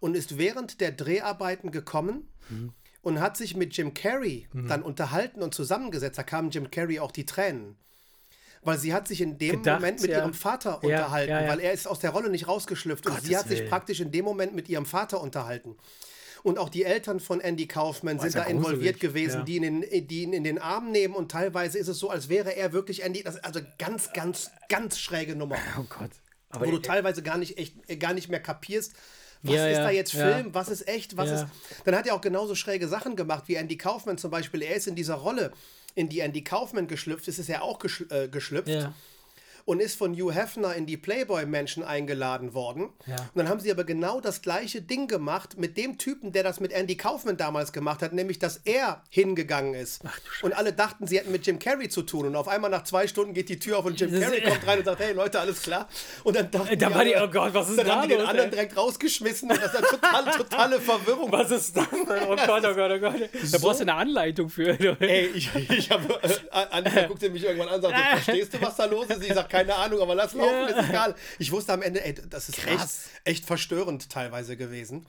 und 0.00 0.14
ist 0.16 0.38
während 0.38 0.80
der 0.80 0.92
Dreharbeiten 0.92 1.70
gekommen 1.70 2.28
Mhm. 2.50 2.72
und 3.02 3.20
hat 3.20 3.36
sich 3.38 3.56
mit 3.56 3.74
Jim 3.76 3.94
Carrey 3.94 4.46
dann 4.52 4.82
unterhalten 4.82 5.42
und 5.42 5.54
zusammengesetzt. 5.54 6.18
Da 6.18 6.22
kamen 6.22 6.50
Jim 6.50 6.70
Carrey 6.70 6.98
auch 7.00 7.10
die 7.12 7.24
Tränen. 7.24 7.76
Weil 8.62 8.78
sie 8.78 8.94
hat 8.94 9.08
sich 9.08 9.20
in 9.20 9.36
dem 9.38 9.56
Gedacht, 9.58 9.80
Moment 9.80 10.00
mit 10.02 10.10
ja. 10.10 10.18
ihrem 10.20 10.32
Vater 10.34 10.80
Ja, 10.82 10.88
unterhalten, 10.88 11.30
ja, 11.30 11.48
weil 11.48 11.60
er 11.60 11.72
ist 11.72 11.86
aus 11.86 11.98
der 12.00 12.10
Rolle 12.10 12.30
nicht 12.30 12.48
rausgeschlüpft. 12.48 13.06
Und 13.06 13.12
Gottes 13.12 13.28
sie 13.28 13.36
hat 13.36 13.46
sich 13.48 13.58
Willen. 13.60 13.68
praktisch 13.70 14.00
in 14.00 14.10
dem 14.10 14.24
Moment 14.24 14.54
mit 14.54 14.68
ihrem 14.70 14.86
Vater 14.86 15.20
unterhalten. 15.20 15.76
Und 16.42 16.58
auch 16.58 16.68
die 16.68 16.84
Eltern 16.84 17.20
von 17.20 17.40
Andy 17.40 17.66
Kaufman 17.66 18.18
sind 18.18 18.28
ist 18.28 18.34
ja 18.34 18.42
da 18.44 18.48
involviert 18.48 19.00
gruselig, 19.00 19.00
gewesen, 19.00 19.38
ja. 19.38 19.44
die, 19.44 19.56
ihn 19.56 19.82
in, 19.82 20.06
die 20.08 20.22
ihn 20.22 20.32
in 20.34 20.44
den 20.44 20.58
Arm 20.58 20.90
nehmen. 20.92 21.14
Und 21.14 21.30
teilweise 21.30 21.78
ist 21.78 21.88
es 21.88 21.98
so, 21.98 22.10
als 22.10 22.28
wäre 22.28 22.54
er 22.56 22.72
wirklich 22.72 23.02
Andy. 23.02 23.22
Das, 23.22 23.36
also 23.38 23.60
ganz, 23.78 24.12
ganz, 24.12 24.50
ganz 24.68 24.98
schräge 24.98 25.34
Nummer. 25.36 25.56
Oh 25.78 25.84
Gott. 25.88 26.10
Aber 26.54 26.66
Wo 26.66 26.70
du 26.70 26.78
teilweise 26.78 27.22
gar 27.22 27.38
nicht, 27.38 27.58
echt, 27.58 27.74
äh, 27.88 27.96
gar 27.96 28.14
nicht 28.14 28.28
mehr 28.28 28.40
kapierst, 28.40 28.94
was 29.42 29.56
Ja, 29.56 29.68
ist 29.68 29.78
da 29.78 29.90
jetzt 29.90 30.12
ja. 30.14 30.36
Film, 30.36 30.54
was 30.54 30.68
ist 30.68 30.88
echt, 30.88 31.16
was 31.16 31.30
ist. 31.30 31.46
Dann 31.84 31.94
hat 31.94 32.06
er 32.06 32.14
auch 32.14 32.20
genauso 32.20 32.54
schräge 32.54 32.88
Sachen 32.88 33.14
gemacht 33.14 33.44
wie 33.46 33.56
Andy 33.56 33.76
Kaufman 33.76 34.16
zum 34.16 34.30
Beispiel. 34.30 34.62
Er 34.62 34.76
ist 34.76 34.86
in 34.86 34.94
dieser 34.94 35.16
Rolle, 35.16 35.52
in 35.94 36.08
die 36.08 36.20
Andy 36.20 36.42
Kaufman 36.42 36.86
geschlüpft 36.88 37.28
ist, 37.28 37.38
ist 37.38 37.48
er 37.50 37.62
auch 37.62 37.78
geschl 37.78 38.06
äh, 38.10 38.28
geschlüpft. 38.28 38.68
Und 39.64 39.80
ist 39.80 39.96
von 39.96 40.14
Hugh 40.14 40.32
Hefner 40.32 40.74
in 40.74 40.86
die 40.86 40.96
Playboy-Menschen 40.96 41.82
eingeladen 41.82 42.54
worden. 42.54 42.90
Ja. 43.06 43.16
Und 43.16 43.36
dann 43.36 43.48
haben 43.48 43.60
sie 43.60 43.70
aber 43.70 43.84
genau 43.84 44.20
das 44.20 44.42
gleiche 44.42 44.82
Ding 44.82 45.08
gemacht 45.08 45.58
mit 45.58 45.76
dem 45.76 45.98
Typen, 45.98 46.32
der 46.32 46.42
das 46.42 46.60
mit 46.60 46.72
Andy 46.72 46.96
Kaufman 46.96 47.36
damals 47.36 47.72
gemacht 47.72 48.02
hat, 48.02 48.12
nämlich 48.12 48.38
dass 48.38 48.58
er 48.64 49.02
hingegangen 49.08 49.74
ist. 49.74 50.02
und 50.42 50.52
alle 50.56 50.72
dachten, 50.72 51.06
sie 51.06 51.18
hätten 51.18 51.32
mit 51.32 51.46
Jim 51.46 51.58
Carrey 51.58 51.88
zu 51.88 52.02
tun. 52.02 52.26
Und 52.26 52.36
auf 52.36 52.48
einmal 52.48 52.70
nach 52.70 52.84
zwei 52.84 53.06
Stunden 53.06 53.32
geht 53.34 53.48
die 53.48 53.58
Tür 53.58 53.78
auf 53.78 53.84
und 53.84 53.98
Jim 53.98 54.10
Carrey 54.10 54.42
kommt 54.42 54.66
rein 54.66 54.78
und 54.78 54.84
sagt, 54.84 55.00
hey 55.00 55.12
Leute, 55.12 55.40
alles 55.40 55.62
klar. 55.62 55.88
Und 56.24 56.36
dann 56.36 56.50
dachten 56.50 56.78
Da 56.78 56.88
die 56.90 57.10
die, 57.10 57.16
oh 57.16 57.28
Gott, 57.28 57.54
was 57.54 57.70
ist 57.70 57.78
dann 57.78 57.86
da 57.86 57.94
haben 57.96 58.02
die 58.02 58.08
den 58.08 58.20
los, 58.20 58.28
anderen 58.28 58.50
ey? 58.50 58.54
direkt 58.56 58.76
rausgeschmissen. 58.76 59.50
Und 59.50 59.60
das 59.62 59.72
ist 59.72 59.76
eine 59.76 59.86
total, 59.86 60.24
totale 60.36 60.80
Verwirrung. 60.80 61.32
Was 61.32 61.50
ist 61.50 61.76
das? 61.76 61.84
Oh 62.26 62.36
Gott, 62.36 62.64
oh 62.64 62.74
Gott, 62.74 62.90
oh 62.92 62.98
Gott. 62.98 63.14
Da 63.52 63.58
brauchst 63.58 63.80
du 63.80 63.84
eine 63.84 63.94
Anleitung 63.94 64.48
für. 64.48 64.78
Ey, 65.00 65.26
ich, 65.34 65.50
ich 65.54 65.90
habe, 65.90 66.18
äh, 66.22 66.28
Annika 66.70 67.02
guckte 67.06 67.28
mich 67.30 67.44
irgendwann 67.44 67.68
an 67.68 67.74
und 67.76 67.82
sagte, 67.82 67.98
verstehst 68.22 68.54
du, 68.54 68.62
was 68.62 68.76
da 68.76 68.84
los 68.86 69.06
ist? 69.06 69.22
Ich 69.22 69.32
sage, 69.34 69.48
keine 69.54 69.74
Ahnung, 69.74 70.00
aber 70.00 70.14
lass 70.14 70.34
laufen, 70.34 70.68
ist 70.68 70.88
egal. 70.88 71.14
Ich 71.38 71.50
wusste 71.52 71.72
am 71.72 71.82
Ende, 71.82 72.04
ey, 72.04 72.14
das 72.28 72.48
ist 72.48 72.58
echt, 72.66 72.76
Krass. 72.78 73.08
echt 73.24 73.44
verstörend 73.44 74.10
teilweise 74.10 74.56
gewesen. 74.56 75.06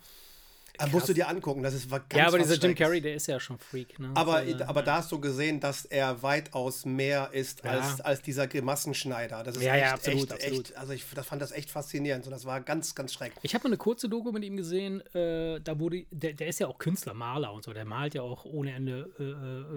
Aber 0.78 0.92
musst 0.92 1.08
du 1.08 1.14
dir 1.14 1.30
angucken, 1.30 1.64
das 1.64 1.74
ist 1.74 1.90
ganz 1.90 2.04
ja, 2.14 2.28
aber 2.28 2.38
dieser 2.38 2.56
Jim. 2.56 2.76
Carrey, 2.76 3.00
der 3.00 3.16
ist 3.16 3.28
ja 3.28 3.40
schon 3.40 3.58
Freak. 3.58 3.98
Ne? 3.98 4.12
Aber, 4.14 4.36
Also, 4.36 4.66
aber 4.66 4.84
da 4.84 4.98
hast 4.98 5.10
du 5.10 5.22
gesehen, 5.22 5.62
dass 5.62 5.86
er 5.86 6.22
weitaus 6.22 6.84
mehr 6.84 7.30
ist 7.32 7.64
Ja. 7.64 7.72
als, 7.80 8.02
als 8.02 8.22
dieser 8.22 8.48
Grimassenschneider. 8.48 9.42
Das 9.44 9.56
ist 9.56 9.64
Ja, 9.64 9.76
echt, 9.76 9.86
ja, 9.86 9.94
absolut, 9.94 10.24
echt, 10.24 10.34
absolut. 10.34 10.66
echt. 10.72 10.78
Also 10.78 10.92
ich 10.92 11.06
das 11.16 11.26
fand 11.26 11.42
das 11.42 11.54
echt 11.54 11.72
faszinierend 11.72 12.26
und 12.26 12.32
das 12.32 12.44
war 12.44 12.60
ganz, 12.60 12.94
ganz 12.94 13.14
schreck. 13.14 13.32
Ich 13.42 13.54
habe 13.54 13.64
mal 13.64 13.70
eine 13.70 13.78
kurze 13.78 14.10
Doku 14.10 14.34
mit 14.34 14.44
ihm 14.44 14.58
gesehen, 14.58 15.00
äh, 15.16 15.62
da 15.62 15.80
wurde, 15.80 16.06
der, 16.12 16.34
der 16.34 16.48
ist 16.48 16.60
ja 16.60 16.68
auch 16.68 16.78
Künstler, 16.78 17.14
Maler 17.14 17.54
und 17.54 17.64
so, 17.64 17.72
der 17.72 17.86
malt 17.86 18.14
ja 18.14 18.22
auch 18.24 18.44
ohne 18.44 18.74
Ende 18.74 19.10
äh, 19.18 19.24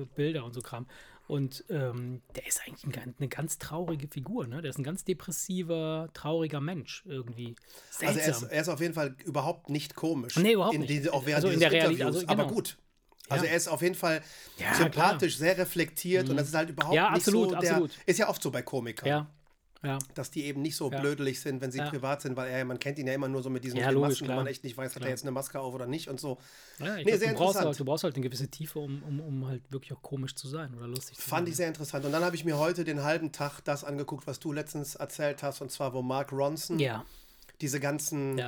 äh, 0.03 0.07
Bilder 0.17 0.45
und 0.45 0.53
so 0.53 0.63
Kram. 0.63 0.87
Und 1.29 1.65
ähm, 1.69 2.23
der 2.35 2.47
ist 2.47 2.61
eigentlich 2.67 2.85
ein, 2.97 3.15
eine 3.19 3.29
ganz 3.29 3.59
traurige 3.59 4.09
Figur, 4.09 4.47
ne? 4.47 4.63
Der 4.63 4.71
ist 4.71 4.79
ein 4.79 4.83
ganz 4.83 5.05
depressiver, 5.05 6.09
trauriger 6.15 6.61
Mensch 6.61 7.05
irgendwie. 7.07 7.55
Seltsam. 7.91 8.09
Also 8.09 8.19
er 8.21 8.29
ist, 8.31 8.43
er 8.53 8.61
ist 8.63 8.69
auf 8.69 8.81
jeden 8.81 8.95
Fall 8.95 9.15
überhaupt 9.25 9.69
nicht 9.69 9.95
komisch. 9.95 10.37
Nee, 10.37 10.55
überhaupt 10.55 10.75
in 10.75 10.81
nicht. 10.81 10.91
Diese, 10.91 11.13
auch 11.13 11.27
während 11.27 11.45
Also 11.45 11.49
in 11.55 11.61
der 11.61 11.71
Realität- 11.71 12.01
Interviews, 12.01 12.17
also 12.17 12.27
genau. 12.27 12.43
aber 12.45 12.53
gut. 12.53 12.79
Also 13.29 13.45
Ja. 13.45 13.51
er 13.51 13.57
ist 13.59 13.69
auf 13.69 13.83
jeden 13.83 13.95
Fall 13.95 14.23
Ja, 14.57 14.73
sympathisch, 14.75 15.37
sehr 15.37 15.59
reflektiert 15.59 16.31
und 16.31 16.37
das 16.39 16.49
ist 16.49 16.55
halt 16.55 16.71
überhaupt 16.71 16.95
Ja, 16.95 17.11
nicht 17.11 17.19
absolut, 17.19 17.51
so 17.51 17.57
der, 17.57 17.71
absolut. 17.73 17.91
ist 18.07 18.19
ja 18.19 18.29
oft 18.31 18.43
so 18.43 18.51
bei 18.51 18.63
Komikern, 18.63 19.07
ja, 19.07 19.31
ja. 19.83 19.99
dass 20.15 20.31
die 20.31 20.45
eben 20.45 20.63
nicht 20.63 20.77
so 20.77 20.91
Ja. 20.91 21.01
blödelig 21.01 21.41
sind, 21.41 21.61
wenn 21.61 21.71
sie 21.71 21.79
Ja. 21.79 21.89
privat 21.89 22.23
sind, 22.23 22.37
weil 22.37 22.51
er, 22.51 22.65
man 22.65 22.79
kennt 22.79 22.99
ihn 22.99 23.07
ja 23.07 23.15
immer 23.15 23.29
nur 23.29 23.43
so 23.43 23.51
mit 23.51 23.65
diesen 23.65 23.79
Ja, 23.79 23.91
logisch, 23.91 24.21
Masken, 24.21 24.29
wo 24.29 24.35
man 24.37 24.47
echt 24.47 24.65
nicht 24.65 24.77
weiß, 24.77 24.95
hat 24.97 25.03
er 25.03 25.09
jetzt 25.11 25.23
eine 25.23 25.31
Maske 25.31 25.61
auf 25.61 25.73
oder 25.75 25.87
nicht 25.87 26.09
und 26.09 26.19
so. 26.19 26.39
ja 26.79 26.97
Nee, 26.97 27.05
glaub, 27.05 27.19
sehr 27.19 27.29
du, 27.33 27.35
brauchst 27.35 27.41
interessant. 27.41 27.67
halt, 27.67 27.81
du 27.81 27.85
brauchst 27.85 28.05
halt 28.05 28.15
eine 28.17 28.23
gewisse 28.25 28.49
Tiefe, 28.49 28.79
um, 28.81 29.03
um, 29.03 29.21
um 29.21 29.47
halt 29.47 29.63
wirklich 29.71 29.93
auch 29.93 30.03
komisch 30.03 30.35
zu 30.35 30.49
sein 30.49 30.75
oder 30.75 30.87
lustig 30.89 31.17
zu 31.17 31.23
sein. 31.23 31.31
Fand 31.31 31.49
ich 31.49 31.57
sehr 31.57 31.69
interessant. 31.69 32.05
Und 32.05 32.13
dann 32.13 32.25
habe 32.25 32.35
ich 32.37 32.45
mir 32.45 32.59
heute 32.59 32.85
den 32.85 33.03
halben 33.03 33.33
Tag 33.33 33.61
das 33.65 33.85
angeguckt, 33.85 34.27
was 34.27 34.39
du 34.41 34.53
letztens 34.53 34.95
erzählt 34.97 35.43
hast, 35.43 35.61
und 35.61 35.71
zwar, 35.71 35.93
wo 35.95 36.03
Mark 36.03 36.33
Ronson 36.33 36.81
diese 37.61 37.81
ganzen 37.81 38.41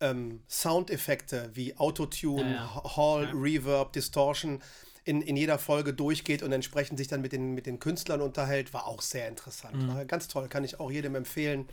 ähm, 0.00 0.42
Soundeffekte 0.48 1.50
wie 1.54 1.76
Autotune. 1.76 2.58
Hall, 2.96 3.30
Reverb, 3.34 3.92
Distortion 3.92 4.60
in, 5.06 5.22
in 5.22 5.36
jeder 5.36 5.58
Folge 5.58 5.94
durchgeht 5.94 6.42
und 6.42 6.52
entsprechend 6.52 6.98
sich 6.98 7.08
dann 7.08 7.22
mit 7.22 7.32
den, 7.32 7.54
mit 7.54 7.64
den 7.64 7.78
Künstlern 7.78 8.20
unterhält, 8.20 8.74
war 8.74 8.86
auch 8.86 9.00
sehr 9.00 9.28
interessant. 9.28 9.76
Mhm. 9.82 9.88
War 9.88 10.04
ganz 10.04 10.28
toll, 10.28 10.48
kann 10.48 10.64
ich 10.64 10.80
auch 10.80 10.90
jedem 10.90 11.14
empfehlen, 11.14 11.66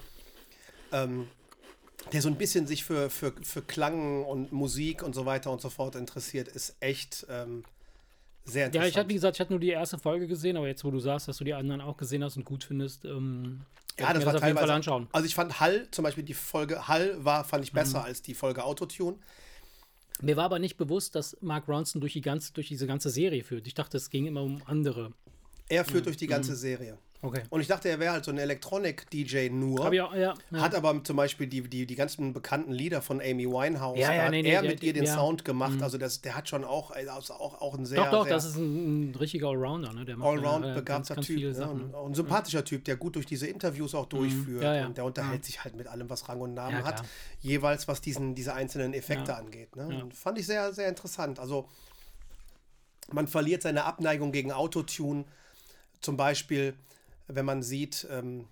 ähm, 0.92 1.28
der 2.12 2.22
so 2.22 2.30
ein 2.30 2.38
bisschen 2.38 2.68
sich 2.68 2.84
für, 2.84 3.10
für, 3.10 3.34
für 3.42 3.62
Klang 3.64 4.24
und 4.24 4.52
Musik 4.52 5.04
und 5.04 5.14
so 5.16 5.26
weiter 5.26 5.52
und 5.52 5.62
so 5.62 5.70
fort 5.70 5.96
interessiert, 5.96 6.48
ist 6.48 6.76
echt 6.80 7.26
ähm, 7.30 7.64
sehr 8.46 8.64
Ja, 8.64 8.68
interessant. 8.68 8.90
ich 8.90 8.98
hatte, 8.98 9.10
wie 9.10 9.14
gesagt, 9.16 9.36
ich 9.38 9.42
hatte 9.42 9.52
nur 9.54 9.60
die 9.60 9.70
erste 9.70 9.98
Folge 9.98 10.28
gesehen, 10.28 10.56
aber 10.56 10.68
jetzt, 10.68 10.84
wo 10.84 10.92
du 10.92 11.00
sagst, 11.00 11.28
dass 11.28 11.38
du 11.38 11.44
die 11.44 11.54
anderen 11.56 11.82
auch 11.82 11.98
gesehen 11.98 12.24
hast 12.24 12.38
und 12.38 12.46
gut 12.46 12.64
findest, 12.64 13.04
ähm, 13.06 13.62
Ja, 14.00 14.14
das 14.14 14.26
war 14.26 14.36
auf 14.36 14.44
jeden 14.44 14.56
Fall 14.58 14.68
teilweise. 14.68 14.74
anschauen. 14.74 15.08
Also 15.12 15.26
ich 15.26 15.34
fand 15.34 15.60
Hall, 15.60 15.88
zum 15.92 16.04
Beispiel 16.04 16.24
die 16.24 16.34
Folge 16.36 16.88
Hall 16.88 17.16
war, 17.26 17.44
fand 17.46 17.64
ich 17.64 17.72
besser 17.72 18.00
Mhm. 18.00 18.06
als 18.06 18.22
die 18.22 18.36
Folge 18.36 18.64
Autotune. 18.64 19.18
Mir 20.22 20.38
war 20.38 20.46
aber 20.46 20.60
nicht 20.60 20.78
bewusst, 20.78 21.16
dass 21.16 21.36
Mark 21.42 21.68
Ronson 21.68 22.00
durch, 22.00 22.14
die 22.14 22.22
ganze, 22.22 22.54
durch 22.54 22.68
diese 22.68 22.88
ganze 22.88 23.10
Serie 23.10 23.44
führt. 23.44 23.68
Ich 23.68 23.74
dachte, 23.74 23.98
es 23.98 24.10
ging 24.10 24.26
immer 24.26 24.44
um 24.44 24.62
andere. 24.66 25.12
Er 25.70 25.84
Mhm. 25.84 25.88
führt 25.88 26.06
durch 26.06 26.18
die 26.18 26.28
ganze 26.28 26.56
Serie. 26.56 26.98
Okay. 27.24 27.42
Und 27.50 27.62
ich 27.62 27.68
dachte, 27.68 27.88
er 27.88 28.00
wäre 28.00 28.12
halt 28.12 28.26
so 28.26 28.32
ein 28.32 28.38
Elektronik-DJ 28.38 29.50
nur. 29.50 29.86
Aber 29.86 29.96
ja, 29.96 30.14
ja, 30.14 30.34
ja. 30.52 30.60
Hat 30.60 30.76
aber 30.76 31.02
zum 31.06 31.16
Beispiel 31.16 31.48
die, 31.48 31.62
die, 31.62 31.86
die 31.86 31.96
ganzen 31.96 32.34
bekannten 32.34 32.74
Lieder 32.74 33.02
von 33.02 33.22
Amy 33.22 33.48
Winehouse, 33.50 33.98
Ja, 33.98 34.14
ja, 34.14 34.24
hat 34.24 34.32
nee, 34.32 34.42
nee, 34.42 34.50
er 34.52 34.62
der- 34.62 34.72
mit 34.72 34.84
ihr 34.84 34.92
den. 34.92 35.04
Mhm. 35.04 35.08
Sound 35.08 35.46
gemacht. 35.46 35.82
Also 35.82 35.98
das, 35.98 36.20
der 36.22 36.36
hat 36.36 36.50
schon 36.50 36.66
auch, 36.66 36.92
also 36.92 37.34
auch, 37.34 37.62
auch 37.62 37.76
ein 37.78 37.86
sehr, 37.86 38.04
doch, 38.04 38.12
doch, 38.12 38.24
sehr 38.26 38.34
das 38.34 38.44
ist 38.46 38.58
ein, 38.58 39.12
ein 39.12 39.16
richtiger 39.16 39.48
Allrounder. 39.48 39.94
Ne? 39.94 40.04
Der 40.04 40.18
macht 40.18 40.28
allround 40.30 40.66
ja, 40.66 40.74
begabter 40.74 40.84
ganz, 40.84 41.08
ganz 41.10 41.28
Typ. 41.28 41.40
Ne? 41.40 41.54
Sachen. 41.54 41.82
Und 41.86 41.96
auch 41.96 42.06
ein 42.08 42.14
sympathischer 42.14 42.66
Typ, 42.66 42.84
der 42.84 42.98
gut 42.98 43.16
durch 43.16 43.26
diese 43.26 43.48
Interviews 43.48 43.96
auch 43.96 44.06
durchführt. 44.08 44.62
Ja, 44.64 44.76
ja. 44.76 44.86
Und 44.86 44.98
der 44.98 45.06
unterhält 45.06 45.46
sich 45.46 45.64
halt 45.64 45.76
mit 45.76 45.88
allem, 45.88 46.10
was 46.10 46.28
Rang 46.28 46.42
und 46.42 46.54
Namen 46.54 46.84
hat. 46.84 47.04
Jeweils, 47.40 47.88
was 47.88 48.02
diesen, 48.02 48.36
diese 48.36 48.54
einzelnen 48.54 48.94
Effekte 48.94 49.36
angeht. 49.36 49.76
Ne? 49.78 50.10
Fand 50.14 50.38
ich 50.40 50.46
sehr, 50.46 50.74
sehr 50.74 50.90
interessant. 50.90 51.40
Also 51.40 51.70
man 53.12 53.28
verliert 53.28 53.62
seine 53.62 53.86
Abneigung 53.86 54.34
gegen 54.34 54.52
Autotune. 54.52 55.24
Zum 56.02 56.18
Beispiel, 56.18 56.74
wenn 57.28 57.46
man 57.46 57.64
sieht, 57.64 58.08
ähm, 58.10 58.48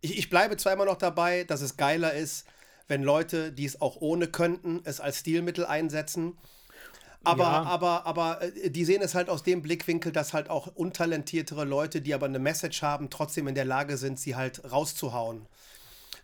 ich, 0.00 0.18
ich 0.18 0.30
bleibe 0.30 0.56
zwar 0.56 0.72
immer 0.72 0.84
noch 0.84 0.96
dabei, 0.98 1.44
dass 1.44 1.60
es 1.60 1.76
geiler 1.76 2.12
ist, 2.12 2.46
wenn 2.86 3.02
Leute, 3.02 3.52
die 3.52 3.64
es 3.64 3.80
auch 3.80 3.96
ohne 4.00 4.28
könnten, 4.28 4.80
es 4.84 5.00
als 5.00 5.18
Stilmittel 5.18 5.66
einsetzen. 5.66 6.38
Aber, 7.24 7.44
Ja. 7.44 7.62
aber, 7.64 8.06
aber 8.06 8.42
äh, 8.42 8.70
die 8.70 8.84
sehen 8.84 9.02
es 9.02 9.14
halt 9.14 9.28
aus 9.28 9.42
dem 9.42 9.60
Blickwinkel, 9.60 10.12
dass 10.12 10.32
halt 10.32 10.48
auch 10.48 10.68
untalentiertere 10.68 11.64
Leute, 11.64 12.00
die 12.00 12.14
aber 12.14 12.26
eine 12.26 12.38
Message 12.38 12.82
haben, 12.82 13.10
trotzdem 13.10 13.48
in 13.48 13.54
der 13.54 13.64
Lage 13.64 13.96
sind, 13.96 14.18
sie 14.18 14.36
halt 14.36 14.70
rauszuhauen. 14.70 15.46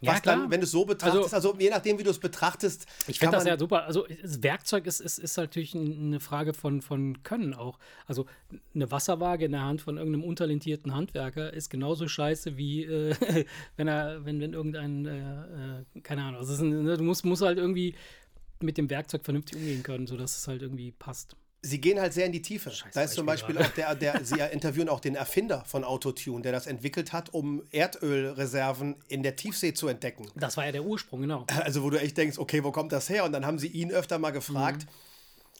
Ja, 0.04 0.12
Was 0.12 0.23
klar. 0.23 0.37
dann, 0.37 0.50
wenn 0.50 0.61
du 0.61 0.64
es 0.64 0.70
so 0.70 0.84
betrachtest, 0.84 1.34
also, 1.34 1.56
je 1.58 1.70
nachdem, 1.70 1.99
wie 1.99 2.02
du 2.02 2.11
es 2.11 2.18
betrachtest, 2.18 2.87
Ich 3.06 3.18
finde 3.18 3.37
das 3.37 3.44
ja 3.46 3.58
super. 3.58 3.84
Also 3.84 4.06
das 4.23 4.42
Werkzeug 4.42 4.87
ist, 4.87 5.00
ist, 5.00 5.18
ist 5.18 5.37
natürlich 5.37 5.75
ein- 5.75 6.06
eine 6.06 6.20
Frage 6.20 6.54
von, 6.54 6.82
von 6.82 7.23
Können 7.23 7.54
auch. 7.54 7.78
Also 8.06 8.26
eine 8.75 8.90
Wasserwaage 8.90 9.44
in 9.46 9.52
der 9.52 9.62
Hand 9.62 9.80
von 9.80 9.96
irgendeinem 9.96 10.25
untalentierten 10.25 10.94
Handwerker 10.94 11.52
ist 11.52 11.70
genauso 11.70 12.06
scheiße 12.08 12.56
wie 12.56 12.84
äh, 12.84 13.14
wenn 13.76 13.88
er, 13.88 14.25
wenn, 14.25 14.40
wenn 14.40 14.52
irgendein, 14.52 15.06
äh, 15.06 15.80
äh, 15.80 16.00
keine 16.02 16.23
Ahnung, 16.25 16.40
also 16.40 16.62
ein, 16.62 16.82
ne, 16.84 16.96
du 16.96 17.02
musst, 17.04 17.25
musst 17.25 17.42
halt 17.42 17.58
irgendwie 17.58 17.94
mit 18.61 18.78
dem 18.78 18.88
Werkzeug 18.90 19.25
vernünftig 19.25 19.58
umgehen 19.58 19.82
können, 19.82 20.06
sodass 20.06 20.37
es 20.38 20.49
halt 20.49 20.62
irgendwie 20.62 20.92
passt. 20.92 21.37
Sie 21.64 21.80
gehen 21.80 21.99
halt 22.00 22.12
sehr 22.12 22.26
in 22.26 22.33
die 22.33 22.42
Tiefe. 22.42 22.71
Scheiß 22.71 22.92
da 22.94 23.02
ist 23.02 23.14
zum 23.14 23.26
Beispiel 23.26 23.54
Beispiel 23.56 23.85
auch 23.87 23.94
der, 23.97 24.14
der, 24.14 24.25
sie 24.25 24.38
interviewen 24.52 24.88
auch 24.88 25.00
den 25.00 25.14
Erfinder 25.14 25.64
von 25.66 25.83
Autotune, 25.85 26.42
der 26.42 26.52
das 26.52 26.66
entwickelt 26.66 27.12
hat, 27.12 27.33
um 27.33 27.62
Erdölreserven 27.73 28.97
in 29.09 29.23
der 29.23 29.37
Tiefsee 29.37 29.73
zu 29.75 29.88
entdecken. 29.88 30.26
Das 30.35 30.56
war 30.56 30.66
ja 30.66 30.73
der 30.73 30.85
Ursprung, 30.85 31.21
genau. 31.23 31.44
Also, 31.49 31.83
wo 31.83 31.90
du 31.90 32.00
echt 32.00 32.16
denkst, 32.16 32.38
okay, 32.38 32.62
wo 32.64 32.71
kommt 32.73 32.92
das 32.92 33.09
her? 33.09 33.25
Und 33.25 33.33
dann 33.33 33.47
haben 33.47 33.59
sie 33.59 33.68
ihn 33.68 33.90
öfter 33.90 34.18
mal 34.18 34.30
gefragt, 34.30 34.83
Mhm. 34.85 34.88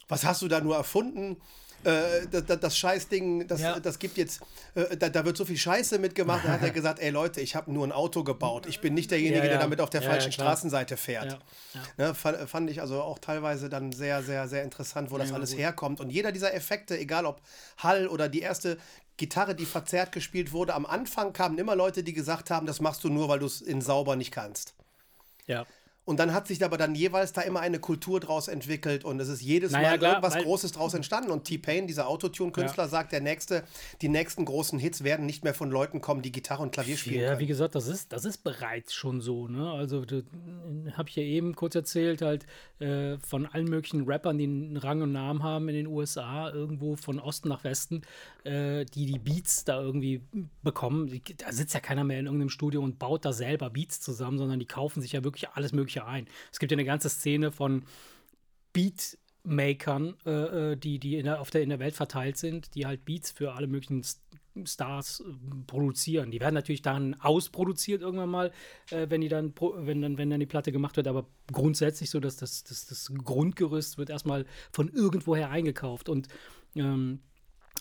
was 0.07 0.23
hast 0.25 0.41
du 0.41 0.47
da 0.47 0.61
nur 0.61 0.75
erfunden? 0.75 1.37
Äh, 1.85 2.27
das, 2.31 2.45
das, 2.45 2.59
das 2.59 2.77
Scheißding, 2.77 3.47
das, 3.47 3.61
Ja. 3.61 3.79
das 3.79 3.99
gibt 3.99 4.17
jetzt, 4.17 4.41
äh, 4.73 4.97
da, 4.97 5.09
da 5.09 5.23
wird 5.23 5.37
so 5.37 5.45
viel 5.45 5.57
Scheiße 5.57 5.99
mitgemacht. 5.99 6.43
Dann 6.43 6.51
hat 6.53 6.61
er 6.63 6.69
gesagt, 6.71 6.99
ey 6.99 7.11
Leute, 7.11 7.41
ich 7.41 7.55
habe 7.55 7.71
nur 7.71 7.85
ein 7.85 7.91
Auto 7.91 8.23
gebaut. 8.23 8.65
Ich 8.67 8.81
bin 8.81 8.93
nicht 8.93 9.11
derjenige, 9.11 9.37
Ja, 9.39 9.43
ja. 9.45 9.49
der 9.51 9.59
damit 9.59 9.79
auf 9.81 9.89
der 9.89 10.01
falschen. 10.01 10.31
Straßenseite 10.31 10.97
fährt. 10.97 11.37
Ne, 11.97 12.13
fa- 12.15 12.47
fand 12.47 12.69
ich 12.69 12.81
also 12.81 13.01
auch 13.01 13.19
teilweise 13.19 13.69
dann 13.69 13.91
sehr, 13.91 14.23
sehr, 14.23 14.47
sehr 14.47 14.63
interessant, 14.63 15.11
wo 15.11 15.17
das 15.17 15.31
alles 15.31 15.51
gut. 15.51 15.59
herkommt. 15.59 15.99
Und 15.99 16.09
jeder 16.09 16.31
dieser 16.31 16.53
Effekte, 16.53 16.97
egal 16.97 17.25
ob 17.25 17.41
Hall 17.77 18.07
oder 18.07 18.29
die 18.29 18.39
erste 18.41 18.77
Gitarre, 19.17 19.55
die 19.55 19.65
verzerrt 19.65 20.11
gespielt 20.11 20.51
wurde, 20.51 20.73
am 20.73 20.85
Anfang 20.85 21.31
kamen 21.33 21.57
immer 21.57 21.75
Leute, 21.75 22.03
die 22.03 22.13
gesagt 22.13 22.49
haben, 22.51 22.65
das 22.65 22.81
machst 22.81 23.03
du 23.03 23.09
nur, 23.09 23.29
weil 23.29 23.39
du 23.39 23.45
es 23.45 23.61
in 23.61 23.81
sauber 23.81 24.15
nicht 24.15 24.31
kannst. 24.31 24.73
ja. 25.45 25.65
Und 26.05 26.19
dann 26.19 26.33
hat 26.33 26.47
sich 26.47 26.63
aber 26.63 26.77
dann 26.77 26.93
jeweils 26.93 27.33
da 27.33 27.41
immer 27.41 27.61
eine 27.61 27.79
Kultur 27.79 28.19
draus 28.19 28.47
entwickelt 28.47 29.03
und 29.03 29.19
es 29.19 29.27
ist 29.27 29.41
jedes 29.41 29.71
Naja, 29.71 29.89
Mal 29.89 29.97
klar, 29.97 30.11
irgendwas 30.15 30.43
Großes 30.43 30.71
draus 30.71 30.93
entstanden. 30.93 31.31
Und 31.31 31.45
T-Pain, 31.45 31.87
dieser 31.87 32.07
Autotune-Künstler, 32.07 32.87
sagt, 32.87 33.11
der 33.11 33.21
nächste, 33.21 33.63
die 34.01 34.09
nächsten 34.09 34.45
großen 34.45 34.77
Hits 34.77 35.03
werden 35.03 35.25
nicht 35.25 35.43
mehr 35.43 35.55
von 35.55 35.71
Leuten 35.71 36.01
kommen, 36.01 36.21
die 36.21 36.31
Gitarre 36.31 36.61
und 36.61 36.71
Klavier 36.71 36.95
spielen 36.97 37.21
Ja, 37.21 37.27
können. 37.29 37.39
wie 37.39 37.47
gesagt, 37.47 37.73
das 37.73 37.87
ist, 37.87 38.13
das 38.13 38.23
ist 38.23 38.43
bereits 38.43 38.93
schon 38.93 39.19
so. 39.19 39.47
Ne? 39.47 39.71
Also, 39.71 40.05
habe 40.93 41.09
ich 41.09 41.15
ja 41.15 41.23
eben 41.23 41.55
kurz 41.55 41.73
erzählt, 41.73 42.21
halt 42.21 42.45
äh, 42.79 43.17
von 43.17 43.47
allen 43.47 43.65
möglichen 43.65 44.03
Rappern, 44.05 44.37
die 44.37 44.43
einen 44.43 44.77
Rang 44.77 45.01
und 45.01 45.11
Namen 45.11 45.41
haben 45.41 45.67
in 45.69 45.75
den 45.75 45.87
USA, 45.87 46.51
irgendwo 46.51 46.95
von 46.95 47.19
Osten 47.19 47.49
nach 47.49 47.63
Westen, 47.63 48.03
äh, 48.43 48.85
die 48.85 49.07
die 49.07 49.17
Beats 49.17 49.63
da 49.65 49.81
irgendwie 49.81 50.21
bekommen. 50.61 51.09
Da 51.37 51.51
sitzt 51.51 51.73
ja 51.73 51.79
keiner 51.79 52.03
mehr 52.03 52.19
in 52.19 52.25
irgendeinem 52.25 52.49
Studio 52.49 52.83
und 52.83 52.99
baut 52.99 53.25
da 53.25 53.33
selber 53.33 53.71
Beats 53.71 54.01
zusammen, 54.01 54.37
sondern 54.37 54.59
die 54.59 54.67
kaufen 54.67 55.01
sich 55.01 55.13
ja 55.13 55.23
wirklich 55.23 55.49
alles 55.49 55.73
Mögliche 55.73 55.94
ein. 56.03 56.27
Es 56.51 56.59
gibt 56.59 56.71
ja 56.71 56.75
eine 56.75 56.85
ganze 56.85 57.09
Szene 57.09 57.51
von 57.51 57.85
Beatmakern, 58.73 60.15
äh, 60.25 60.31
äh, 60.71 60.75
die, 60.75 60.99
die 60.99 61.15
in 61.15 61.25
der, 61.25 61.39
auf 61.39 61.49
der, 61.49 61.61
in 61.61 61.69
der 61.69 61.79
Welt 61.79 61.95
verteilt 61.95 62.37
sind, 62.37 62.75
die 62.75 62.85
halt 62.85 63.05
Beats 63.05 63.31
für 63.31 63.53
alle 63.53 63.67
möglichen 63.67 64.03
Stars 64.65 65.21
äh, 65.21 65.23
produzieren. 65.67 66.31
Die 66.31 66.39
werden 66.39 66.55
natürlich 66.55 66.81
dann 66.81 67.13
ausproduziert 67.15 68.01
irgendwann 68.01 68.29
mal, 68.29 68.51
äh, 68.91 69.07
wenn 69.09 69.21
die 69.21 69.29
dann, 69.29 69.53
wenn 69.59 70.01
dann, 70.01 70.17
wenn 70.17 70.29
dann 70.29 70.39
die 70.39 70.45
Platte 70.45 70.71
gemacht 70.71 70.97
wird, 70.97 71.07
aber 71.07 71.27
grundsätzlich 71.51 72.09
so, 72.09 72.19
dass 72.19 72.37
das, 72.37 72.63
das, 72.63 72.85
das 72.85 73.13
Grundgerüst 73.13 73.97
wird 73.97 74.09
erstmal 74.09 74.45
von 74.71 74.89
irgendwoher 74.89 75.49
eingekauft. 75.49 76.09
Und 76.09 76.27
ähm, 76.75 77.19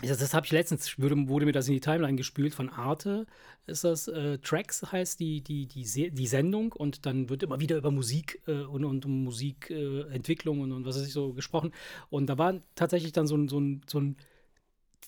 das, 0.02 0.18
das 0.18 0.34
habe 0.34 0.46
ich 0.46 0.52
letztens, 0.52 0.98
wurde, 0.98 1.16
wurde 1.28 1.46
mir 1.46 1.52
das 1.52 1.68
in 1.68 1.74
die 1.74 1.80
Timeline 1.80 2.16
gespült 2.16 2.54
von 2.54 2.68
Arte. 2.68 3.26
Ist 3.66 3.84
das 3.84 4.08
äh, 4.08 4.38
Tracks 4.38 4.82
heißt 4.90 5.20
die, 5.20 5.40
die, 5.40 5.66
die, 5.66 6.10
die 6.10 6.26
Sendung 6.26 6.72
und 6.72 7.06
dann 7.06 7.28
wird 7.28 7.42
immer 7.42 7.60
wieder 7.60 7.76
über 7.76 7.90
Musik 7.90 8.42
äh, 8.46 8.62
und, 8.62 8.84
und 8.84 9.06
Musikentwicklung 9.06 10.58
äh, 10.58 10.62
und, 10.62 10.72
und 10.72 10.84
was 10.84 10.96
weiß 10.96 11.06
ich 11.06 11.12
so 11.12 11.32
gesprochen. 11.32 11.72
Und 12.10 12.26
da 12.26 12.38
war 12.38 12.60
tatsächlich 12.74 13.12
dann 13.12 13.26
so 13.26 13.36
ein, 13.36 13.48
so 13.48 13.60
ein, 13.60 13.82
so 13.86 14.00
ein 14.00 14.16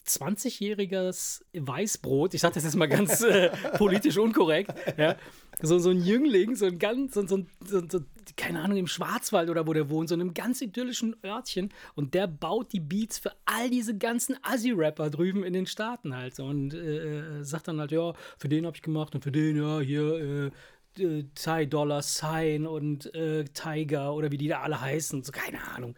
20-jähriges 0.07 1.43
Weißbrot, 1.53 2.35
ich 2.35 2.41
sage 2.41 2.55
das 2.55 2.65
jetzt 2.65 2.77
mal 2.77 2.87
ganz 2.87 3.23
äh, 3.23 3.51
politisch 3.79 4.19
unkorrekt, 4.19 4.73
ja, 4.97 5.17
so, 5.63 5.79
so 5.79 5.91
ein 5.91 6.03
Jüngling, 6.03 6.55
so 6.55 6.67
ein 6.67 6.79
ganz, 6.79 7.15
so, 7.15 7.27
so, 7.27 7.45
so, 7.65 7.83
so, 7.89 8.01
keine 8.37 8.61
Ahnung, 8.61 8.79
im 8.79 8.87
Schwarzwald 8.87 9.51
oder 9.51 9.67
wo 9.67 9.73
der 9.73 9.89
wohnt, 9.89 10.09
so 10.09 10.15
in 10.15 10.21
einem 10.21 10.35
ganz 10.35 10.61
idyllischen 10.61 11.17
Örtchen 11.25 11.73
und 11.95 12.15
der 12.15 12.27
baut 12.27 12.73
die 12.73 12.81
Beats 12.81 13.19
für 13.19 13.33
all 13.45 13.71
diese 13.71 13.97
ganzen 13.97 14.37
Assi-Rapper 14.43 15.11
drüben 15.11 15.45
in 15.45 15.53
den 15.53 15.67
Staaten 15.67 16.15
halt 16.15 16.35
so 16.35 16.45
und 16.45 16.75
äh, 16.75 17.39
äh, 17.39 17.45
sagt 17.45 17.69
dann 17.69 17.81
halt, 17.81 17.93
ja, 17.93 18.13
für 18.39 18.49
den 18.49 18.67
habe 18.67 18.77
ich 18.77 18.83
gemacht 18.83 19.15
und 19.15 19.25
für 19.25 19.33
den, 19.33 19.57
ja, 19.57 19.81
hier, 19.81 20.51
äh, 20.97 21.03
äh, 21.03 21.25
Ty 21.35 21.67
Dollar 21.67 22.03
Sign 22.03 22.67
und 22.67 23.15
äh, 23.15 23.45
Tiger 23.45 24.15
oder 24.15 24.31
wie 24.31 24.39
die 24.39 24.49
da 24.49 24.61
alle 24.61 24.81
heißen, 24.81 25.23
so 25.23 25.33
keine 25.33 25.63
Ahnung. 25.69 25.95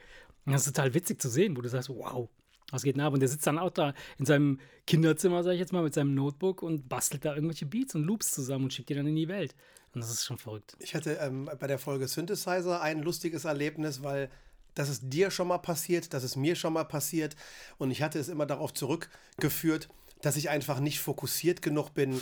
Das 0.46 0.66
ist 0.66 0.74
total 0.74 0.94
witzig 0.94 1.20
zu 1.20 1.28
sehen, 1.28 1.56
wo 1.56 1.60
du 1.60 1.68
sagst, 1.68 1.90
wow, 1.90 2.28
was 2.70 2.82
geht 2.82 2.96
denn 2.96 3.02
ab? 3.02 3.12
Und 3.12 3.20
der 3.20 3.28
sitzt 3.28 3.46
dann 3.46 3.58
auch 3.58 3.70
da 3.70 3.94
in 4.18 4.26
seinem 4.26 4.60
Kinderzimmer, 4.86 5.42
sag 5.42 5.52
ich 5.52 5.60
jetzt 5.60 5.72
mal, 5.72 5.82
mit 5.82 5.94
seinem 5.94 6.14
Notebook 6.14 6.62
und 6.62 6.88
bastelt 6.88 7.24
da 7.24 7.34
irgendwelche 7.34 7.66
Beats 7.66 7.94
und 7.94 8.04
Loops 8.04 8.32
zusammen 8.32 8.64
und 8.64 8.72
schickt 8.72 8.88
die 8.90 8.94
dann 8.94 9.06
in 9.06 9.16
die 9.16 9.28
Welt. 9.28 9.54
Und 9.94 10.02
das 10.02 10.10
ist 10.10 10.24
schon 10.24 10.38
verrückt. 10.38 10.76
Ich 10.80 10.94
hatte 10.94 11.14
ähm, 11.14 11.50
bei 11.58 11.66
der 11.66 11.78
Folge 11.78 12.06
Synthesizer 12.08 12.82
ein 12.82 13.02
lustiges 13.02 13.44
Erlebnis, 13.44 14.02
weil 14.02 14.30
das 14.74 14.88
ist 14.88 15.02
dir 15.04 15.30
schon 15.30 15.48
mal 15.48 15.58
passiert, 15.58 16.12
das 16.14 16.22
ist 16.22 16.36
mir 16.36 16.54
schon 16.54 16.72
mal 16.72 16.84
passiert 16.84 17.34
und 17.78 17.90
ich 17.90 18.02
hatte 18.02 18.18
es 18.18 18.28
immer 18.28 18.46
darauf 18.46 18.72
zurückgeführt, 18.72 19.88
dass 20.22 20.36
ich 20.36 20.50
einfach 20.50 20.78
nicht 20.78 21.00
fokussiert 21.00 21.62
genug 21.62 21.94
bin 21.94 22.20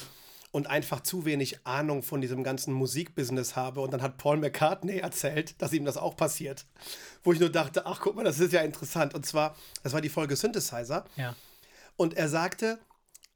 und 0.52 0.68
einfach 0.68 1.00
zu 1.00 1.24
wenig 1.24 1.66
Ahnung 1.66 2.02
von 2.02 2.20
diesem 2.20 2.42
ganzen 2.42 2.72
Musikbusiness 2.72 3.56
habe. 3.56 3.80
Und 3.80 3.92
dann 3.92 4.02
hat 4.02 4.18
Paul 4.18 4.38
McCartney 4.38 4.98
erzählt, 4.98 5.60
dass 5.60 5.72
ihm 5.72 5.84
das 5.84 5.96
auch 5.96 6.16
passiert. 6.16 6.66
Wo 7.22 7.32
ich 7.32 7.40
nur 7.40 7.50
dachte, 7.50 7.86
ach 7.86 8.00
guck 8.00 8.16
mal, 8.16 8.24
das 8.24 8.38
ist 8.38 8.52
ja 8.52 8.60
interessant. 8.60 9.14
Und 9.14 9.26
zwar, 9.26 9.56
das 9.82 9.92
war 9.92 10.00
die 10.00 10.08
Folge 10.08 10.36
Synthesizer. 10.36 11.04
Ja. 11.16 11.34
Und 11.96 12.14
er 12.14 12.28
sagte, 12.28 12.78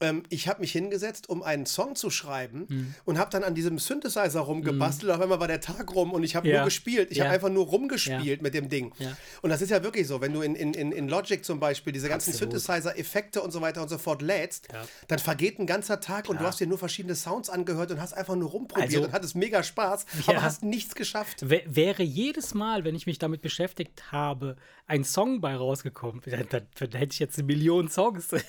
ähm, 0.01 0.23
ich 0.29 0.47
habe 0.47 0.61
mich 0.61 0.71
hingesetzt, 0.71 1.29
um 1.29 1.41
einen 1.43 1.65
Song 1.65 1.95
zu 1.95 2.09
schreiben 2.09 2.67
Hm. 2.67 2.95
und 3.05 3.17
habe 3.17 3.29
dann 3.31 3.43
an 3.43 3.55
diesem 3.55 3.79
Synthesizer 3.79 4.41
rumgebastelt. 4.41 5.11
Auf 5.11 5.21
einmal 5.21 5.39
war 5.39 5.47
der 5.47 5.61
Tag 5.61 5.93
rum 5.95 6.11
und 6.11 6.23
ich 6.23 6.35
habe 6.35 6.47
Ja. 6.49 6.57
nur 6.57 6.65
gespielt. 6.65 7.09
Ich 7.11 7.17
Ja. 7.17 7.25
habe 7.25 7.35
einfach 7.35 7.49
nur 7.49 7.65
rumgespielt 7.67 8.41
mit 8.41 8.53
dem 8.53 8.67
Ding. 8.69 8.91
Ja. 8.99 9.15
Und 9.41 9.49
das 9.51 9.61
ist 9.61 9.69
ja 9.69 9.83
wirklich 9.83 10.07
so, 10.07 10.19
wenn 10.21 10.33
du 10.33 10.41
in, 10.41 10.55
in, 10.55 10.73
in 10.91 11.07
Logic 11.07 11.43
zum 11.45 11.59
Beispiel 11.59 11.93
diese 11.93 12.09
ganzen. 12.09 12.33
Synthesizer-Effekte 12.33 13.41
und 13.41 13.51
so 13.51 13.61
weiter 13.61 13.81
und 13.81 13.89
so 13.89 13.97
fort 13.97 14.21
lädst, 14.21 14.67
Ja. 14.73 14.83
dann 15.07 15.19
vergeht 15.19 15.59
ein 15.59 15.67
ganzer 15.67 15.99
Tag 15.99 16.29
und 16.29 16.39
du 16.39 16.43
hast 16.45 16.59
dir 16.59 16.67
nur 16.67 16.77
verschiedene 16.77 17.15
Sounds 17.15 17.49
angehört 17.49 17.91
und 17.91 18.01
hast 18.01 18.13
einfach 18.13 18.35
nur 18.35 18.49
rumprobiert 18.49 18.89
Also- 18.93 19.03
und 19.05 19.11
hattest 19.13 19.35
mega 19.35 19.63
Spaß, 19.63 20.05
Ja. 20.27 20.33
aber 20.33 20.41
hast 20.41 20.63
nichts 20.63 20.95
geschafft. 20.95 21.47
W 21.49 21.61
wäre 21.65 22.03
jedes 22.03 22.53
Mal, 22.53 22.83
wenn 22.83 22.95
ich 22.95 23.05
mich 23.05 23.19
damit 23.19 23.41
beschäftigt 23.41 24.11
habe, 24.11 24.55
ein 24.87 25.03
Song 25.03 25.39
bei 25.41 25.55
rausgekommen, 25.55 26.21
dann, 26.25 26.45
dann, 26.49 26.67
dann 26.79 26.91
hätte 26.91 27.13
ich 27.13 27.19
jetzt 27.19 27.37
eine 27.37 27.47
Million 27.47 27.87
Songs. 27.89 28.27
das 28.29 28.41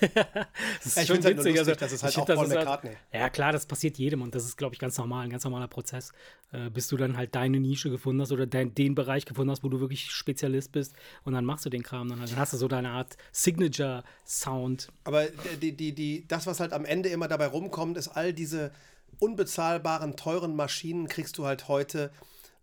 ist 0.85 0.97
Ich 0.97 1.07
find's 1.07 1.25
halt 1.25 1.42
nur 1.45 1.53
lustig, 1.55 1.77
dass 1.77 1.91
es 1.91 2.03
halt 2.03 2.13
ich 2.13 2.19
auch 2.19 2.25
Paul 2.25 2.45
ist 2.45 2.51
halt- 2.51 2.59
McCartney. 2.65 2.91
ja, 3.11 3.29
klar, 3.29 3.51
das 3.51 3.65
passiert 3.65 3.97
jedem 3.97 4.21
und 4.21 4.33
das 4.35 4.45
ist, 4.45 4.57
glaube 4.57 4.73
ich, 4.75 4.79
ganz 4.79 4.97
normal, 4.97 5.25
ein 5.25 5.29
ganz 5.29 5.43
normaler 5.43 5.67
Prozess. 5.67 6.11
Äh, 6.51 6.69
bis 6.69 6.87
du 6.87 6.97
dann 6.97 7.17
halt 7.17 7.33
deine 7.35 7.59
Nische 7.59 7.89
gefunden 7.89 8.21
hast 8.21 8.31
oder 8.31 8.45
dein, 8.45 8.75
den 8.75 8.93
Bereich 8.95 9.25
gefunden 9.25 9.49
hast, 9.51 9.63
wo 9.63 9.69
du 9.69 9.79
wirklich 9.79 10.11
Spezialist 10.11 10.71
bist 10.71 10.93
und 11.23 11.33
dann 11.33 11.45
machst 11.45 11.65
du 11.65 11.69
den 11.69 11.81
Kram. 11.83 12.09
Dann, 12.09 12.19
dann 12.19 12.35
hast 12.37 12.53
du 12.53 12.57
so 12.57 12.67
deine 12.67 12.89
Art 12.91 13.17
Signature-Sound. 13.31 14.89
Aber 15.03 15.25
die, 15.61 15.71
die, 15.75 15.93
die, 15.93 16.27
das, 16.27 16.47
was 16.47 16.59
halt 16.59 16.73
am 16.73 16.85
Ende 16.85 17.09
immer 17.09 17.27
dabei 17.27 17.47
rumkommt, 17.47 17.97
ist 17.97 18.09
all 18.09 18.33
diese 18.33 18.71
unbezahlbaren, 19.19 20.15
teuren 20.15 20.55
Maschinen 20.55 21.07
kriegst 21.07 21.37
du 21.37 21.45
halt 21.45 21.67
heute 21.67 22.11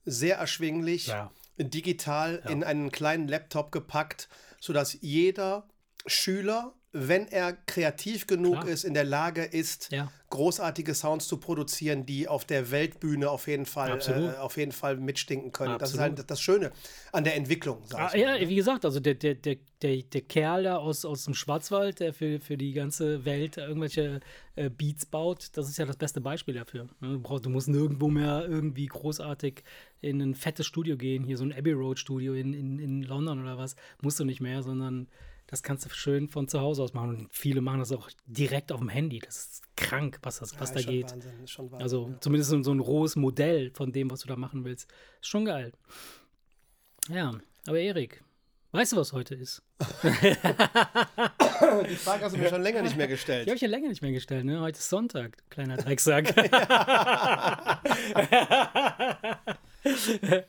sehr 0.05 0.37
erschwinglich, 0.39 1.09
Ja. 1.09 1.31
digital 1.59 2.43
in 2.49 2.65
einen 2.65 2.91
kleinen 2.91 3.29
Laptop 3.29 3.71
gepackt, 3.73 4.29
sodass 4.61 4.97
jeder 5.01 5.67
Schüler, 6.07 6.73
wenn 6.93 7.29
er 7.29 7.53
kreativ 7.53 8.27
genug 8.27 8.61
Klar. 8.63 8.69
ist, 8.69 8.85
in 8.85 8.95
der 8.95 9.05
Lage 9.05 9.45
ist, 9.45 9.93
Ja. 9.93 10.11
großartige 10.29 10.93
Sounds 10.95 11.29
zu 11.29 11.37
produzieren, 11.37 12.05
die 12.05 12.27
auf 12.27 12.45
der 12.45 12.73
Weltbühne 12.73 13.31
auf 13.31 13.47
jeden 13.47 13.65
Fall, 13.67 13.93
Absolut. 13.93 14.35
äh, 14.35 14.37
auf 14.39 14.57
jeden 14.57 14.73
Fall 14.73 14.97
mitstinken 14.97 15.53
können. 15.53 15.79
Das 15.79 15.91
ist 15.91 15.99
Absolut. 15.99 16.19
halt 16.19 16.31
das 16.31 16.41
Schöne 16.41 16.73
an 17.13 17.23
der 17.25 17.37
Entwicklung, 17.37 17.79
Ah, 17.95 18.17
ja, 18.17 18.41
wie 18.41 18.55
gesagt, 18.57 18.85
also 18.85 18.99
der, 18.99 19.15
der, 19.15 19.35
der, 19.37 19.57
der, 19.83 20.03
der 20.03 20.21
Kerl 20.23 20.65
da 20.65 20.77
aus, 20.79 21.05
aus 21.05 21.25
dem 21.27 21.35
Schwarzwald, 21.35 22.01
der 22.01 22.13
für, 22.13 22.41
für 22.41 22.57
die 22.57 22.73
ganze 22.73 23.25
Welt 23.25 23.57
irgendwelche 23.57 24.19
äh, 24.57 24.69
Beats 24.69 25.07
baut, 25.07 25.51
das 25.53 25.69
ist 25.69 25.79
ja 25.79 25.87
das 25.87 25.97
beste 25.97 26.21
Beispiel 26.21 26.55
dafür. 26.55 26.89
ne? 27.01 27.13
Du, 27.13 27.21
brauchst, 27.21 27.45
du 27.47 27.51
musst 27.51 27.69
nirgendwo 27.69 28.09
mehr 28.09 28.47
irgendwie 28.49 28.87
großartig 28.87 29.63
in 30.01 30.21
ein 30.21 30.35
fettes 30.35 30.67
Studio 30.67 30.97
gehen, 30.97 31.23
hier 31.23 31.37
so 31.37 31.45
ein 31.45 31.53
Abbey 31.53 31.73
Road 31.73 31.99
Studio 32.01 32.35
in, 32.35 32.53
in, 32.53 32.79
in 32.81 33.03
London 33.05 33.41
oder 33.43 33.59
was, 33.59 33.77
musst 34.03 34.19
du 34.19 34.25
nicht 34.25 34.41
mehr, 34.41 34.63
sondern 34.65 35.07
das 35.51 35.65
kannst 35.65 35.85
du 35.85 35.91
schön 35.91 36.29
von 36.29 36.47
zu 36.47 36.61
Hause 36.61 36.85
aus 36.85 36.95
machen. 36.95 37.17
Und 37.17 37.29
viele 37.33 37.61
machen 37.61 37.81
das 37.81 37.91
auch 37.91 38.09
direkt 38.27 38.71
auf 38.71 38.79
dem 38.79 38.89
Handy. 38.89 39.19
Das 39.19 39.37
ist 39.37 39.63
krank, 39.77 40.21
was, 40.23 40.39
das, 40.39 40.61
was 40.61 40.69
Ja, 40.71 40.75
da 40.75 40.79
ist 40.81 40.85
schon 40.85 40.95
geht. 40.95 41.11
Wahnsinn, 41.11 41.43
ist 41.43 41.51
schon 41.51 41.65
Wahnsinn, 41.73 41.83
Also 41.83 42.09
ja. 42.09 42.21
zumindest 42.21 42.51
so 42.65 42.73
ein 42.73 42.79
rohes 42.79 43.17
Modell 43.17 43.73
von 43.73 43.91
dem, 43.91 44.09
was 44.13 44.21
du 44.21 44.29
da 44.29 44.37
machen 44.37 44.65
willst. 44.65 44.89
Ist 45.21 45.29
schon 45.29 45.45
geil. 45.45 45.73
Ja, 47.09 47.33
aber 47.67 47.81
Erik, 47.81 48.23
weißt 48.71 48.93
du, 48.93 48.97
was 48.99 49.13
heute 49.13 49.35
ist? 49.35 49.61
Die 49.81 49.87
Frage 51.97 52.25
hast 52.25 52.37
du 52.37 52.39
mir 52.39 52.49
schon 52.49 52.63
länger 52.63 52.83
nicht 52.83 52.97
mehr 52.97 53.09
gestellt. 53.09 53.47
Die 53.47 53.51
habe 53.51 53.57
ich 53.57 53.63
ja 53.63 53.69
länger 53.69 53.89
nicht 53.89 54.03
mehr 54.03 54.13
gestellt, 54.13 54.45
ne? 54.45 54.61
Heute 54.61 54.79
ist 54.79 54.89
Sonntag, 54.89 55.37
kleiner 55.51 55.79
Drecksack. 55.79 56.33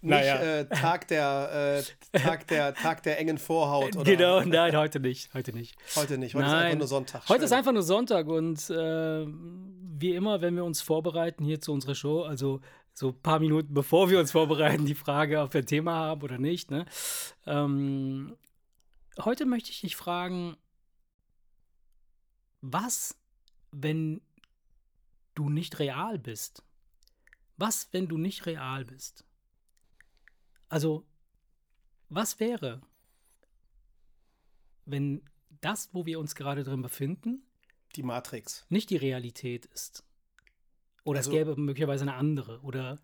Naja. 0.00 0.34
Nicht 0.34 0.44
äh, 0.44 0.66
Tag, 0.68 1.08
der, 1.08 1.82
äh, 2.12 2.18
Tag, 2.18 2.46
der, 2.48 2.74
Tag 2.74 3.02
der 3.02 3.18
engen 3.18 3.38
Vorhaut. 3.38 3.96
Oder 3.96 4.04
genau, 4.04 4.40
nein, 4.42 4.76
heute 4.76 5.00
nicht. 5.00 5.32
Heute 5.34 5.52
nicht. 5.52 5.76
Heute 5.96 6.18
nicht. 6.18 6.34
Heute 6.34 6.44
ist 6.44 6.50
Nein. 6.50 6.64
einfach 6.64 6.78
nur 6.78 6.86
Sonntag. 6.86 7.22
Heute 7.22 7.40
Schön. 7.40 7.44
ist 7.44 7.52
einfach 7.52 7.72
nur 7.72 7.82
Sonntag 7.82 8.26
und 8.28 8.70
äh, 8.70 9.26
wie 9.26 10.14
immer, 10.14 10.40
wenn 10.40 10.54
wir 10.54 10.64
uns 10.64 10.80
vorbereiten 10.82 11.44
hier 11.44 11.60
zu 11.60 11.72
unserer 11.72 11.94
Show, 11.94 12.22
also 12.22 12.60
so 12.94 13.08
ein 13.08 13.20
paar 13.20 13.40
Minuten 13.40 13.74
bevor 13.74 14.10
wir 14.10 14.18
uns 14.18 14.32
vorbereiten, 14.32 14.86
die 14.86 14.94
Frage, 14.94 15.40
ob 15.40 15.54
wir 15.54 15.62
ein 15.62 15.66
Thema 15.66 15.94
haben 15.94 16.22
oder 16.22 16.38
nicht, 16.38 16.70
ne? 16.70 16.86
ähm, 17.46 18.36
heute 19.18 19.46
möchte 19.46 19.70
ich 19.70 19.80
dich 19.80 19.96
fragen, 19.96 20.56
was, 22.60 23.16
wenn 23.72 24.20
du 25.34 25.48
nicht 25.48 25.78
real 25.78 26.18
bist? 26.18 26.62
Was, 27.60 27.92
wenn 27.92 28.08
du 28.08 28.16
nicht 28.16 28.46
real 28.46 28.86
bist? 28.86 29.22
Also, 30.70 31.06
was 32.08 32.40
wäre, 32.40 32.80
wenn 34.86 35.22
das, 35.60 35.90
wo 35.92 36.06
wir 36.06 36.18
uns 36.20 36.34
gerade 36.34 36.64
drin 36.64 36.80
befinden, 36.80 37.42
Die 37.94 38.02
Matrix. 38.02 38.64
nicht 38.70 38.88
die 38.88 38.96
Realität 38.96 39.66
ist? 39.66 40.04
Oder 41.04 41.18
Also- 41.18 41.30
es 41.30 41.36
gäbe 41.36 41.54
möglicherweise 41.60 42.02
eine 42.02 42.14
andere. 42.14 42.60
Oder, 42.62 42.98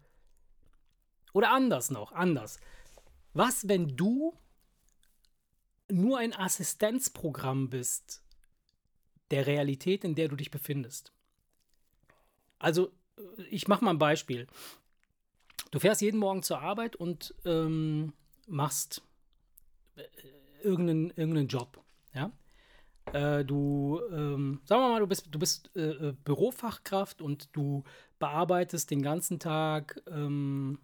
oder 1.34 1.50
anders 1.52 1.90
noch, 1.90 2.12
anders. 2.12 2.58
Was, 3.34 3.68
wenn 3.68 3.94
du 3.94 4.38
nur 5.90 6.16
ein 6.18 6.32
Assistenzprogramm 6.34 7.68
bist 7.68 8.22
der 9.30 9.46
Realität, 9.46 10.02
in 10.02 10.14
der 10.14 10.28
du 10.28 10.36
dich 10.36 10.50
befindest? 10.50 11.12
Also, 12.58 12.90
ich 13.50 13.68
mache 13.68 13.84
mal 13.84 13.92
ein 13.92 13.98
Beispiel. 13.98 14.46
Du 15.70 15.78
fährst 15.78 16.00
jeden 16.00 16.18
Morgen 16.18 16.42
zur 16.42 16.60
Arbeit 16.60 16.96
und 16.96 17.34
ähm, 17.44 18.14
machst 18.46 19.02
äh, 19.96 20.02
irgendeinen, 20.62 21.10
irgendeinen 21.10 21.48
Job. 21.48 21.82
Ja? 22.14 22.32
Äh, 23.12 23.44
du, 23.44 24.00
ähm, 24.10 24.60
sagen 24.64 24.82
wir 24.82 24.88
mal, 24.88 25.00
du 25.00 25.06
bist, 25.06 25.28
du 25.30 25.38
bist 25.38 25.70
äh, 25.76 25.80
äh, 25.80 26.14
Bürofachkraft 26.24 27.22
und 27.22 27.54
du 27.54 27.84
bearbeitest 28.18 28.90
den 28.90 29.02
ganzen 29.02 29.38
Tag 29.38 30.02
ähm, 30.10 30.80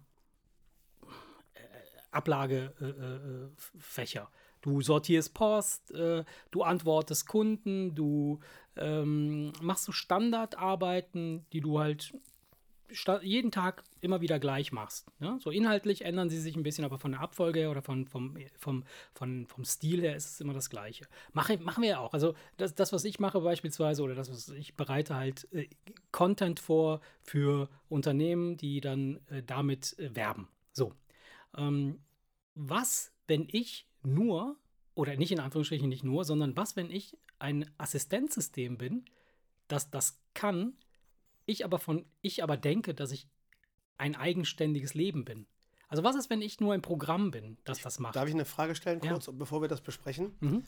Ablagefächer. 2.11 4.29
Du 4.61 4.81
sortierst 4.81 5.33
Post, 5.33 5.91
äh, 5.91 6.23
du 6.51 6.63
antwortest 6.63 7.27
Kunden, 7.27 7.93
du 7.95 8.39
ähm, 8.77 9.53
machst 9.61 9.85
so 9.85 9.91
Standardarbeiten, 9.91 11.45
die 11.51 11.61
du 11.61 11.79
halt 11.79 12.13
jeden 13.21 13.51
Tag 13.51 13.83
immer 14.01 14.21
wieder 14.21 14.39
gleich 14.39 14.71
machst. 14.71 15.07
Ne? 15.19 15.37
So 15.41 15.49
inhaltlich 15.49 16.05
ändern 16.05 16.29
sie 16.29 16.39
sich 16.39 16.55
ein 16.55 16.63
bisschen, 16.63 16.85
aber 16.85 16.99
von 16.99 17.11
der 17.11 17.21
Abfolge 17.21 17.59
her 17.59 17.71
oder 17.71 17.81
von, 17.81 18.05
vom, 18.05 18.37
vom, 18.57 18.83
von, 19.13 19.47
vom 19.47 19.65
Stil 19.65 20.01
her 20.01 20.15
ist 20.15 20.29
es 20.29 20.41
immer 20.41 20.53
das 20.53 20.69
Gleiche. 20.69 21.05
Mache, 21.31 21.57
machen 21.57 21.81
wir 21.81 21.89
ja 21.89 21.99
auch. 21.99 22.13
Also 22.13 22.35
das, 22.57 22.75
das, 22.75 22.93
was 22.93 23.03
ich 23.05 23.19
mache 23.19 23.41
beispielsweise 23.41 24.03
oder 24.03 24.15
das, 24.15 24.29
was 24.29 24.49
ich 24.49 24.75
bereite 24.75 25.15
halt 25.15 25.47
äh, 25.53 25.67
Content 26.11 26.59
vor 26.59 27.01
für 27.23 27.69
Unternehmen, 27.89 28.57
die 28.57 28.81
dann 28.81 29.19
äh, 29.29 29.41
damit 29.41 29.97
äh, 29.97 30.15
werben. 30.15 30.47
So. 30.71 30.93
Ähm, 31.57 31.99
was, 32.55 33.11
wenn 33.27 33.47
ich 33.51 33.87
nur, 34.03 34.57
oder 34.95 35.15
nicht 35.15 35.31
in 35.31 35.39
Anführungsstrichen 35.39 35.89
nicht 35.89 36.03
nur, 36.03 36.23
sondern 36.25 36.55
was, 36.55 36.75
wenn 36.75 36.89
ich 36.91 37.17
ein 37.39 37.69
Assistenzsystem 37.77 38.77
bin, 38.77 39.05
das 39.67 39.89
das 39.89 40.19
kann, 40.33 40.73
ich 41.45 41.65
aber 41.65 41.79
von, 41.79 42.05
ich 42.21 42.43
aber 42.43 42.57
denke, 42.57 42.93
dass 42.93 43.11
ich 43.11 43.27
ein 43.97 44.15
eigenständiges 44.15 44.93
Leben 44.93 45.25
bin. 45.25 45.45
Also 45.87 46.03
was 46.03 46.15
ist, 46.15 46.29
wenn 46.29 46.41
ich 46.41 46.59
nur 46.59 46.73
ein 46.73 46.81
Programm 46.81 47.31
bin, 47.31 47.57
das 47.65 47.81
das 47.81 47.99
macht? 47.99 48.15
Darf 48.15 48.27
ich 48.27 48.33
eine 48.33 48.45
Frage 48.45 48.75
stellen, 48.75 49.01
Ja. 49.03 49.11
kurz, 49.11 49.29
bevor 49.31 49.61
wir 49.61 49.67
das 49.67 49.81
besprechen? 49.81 50.35
Mhm. 50.39 50.63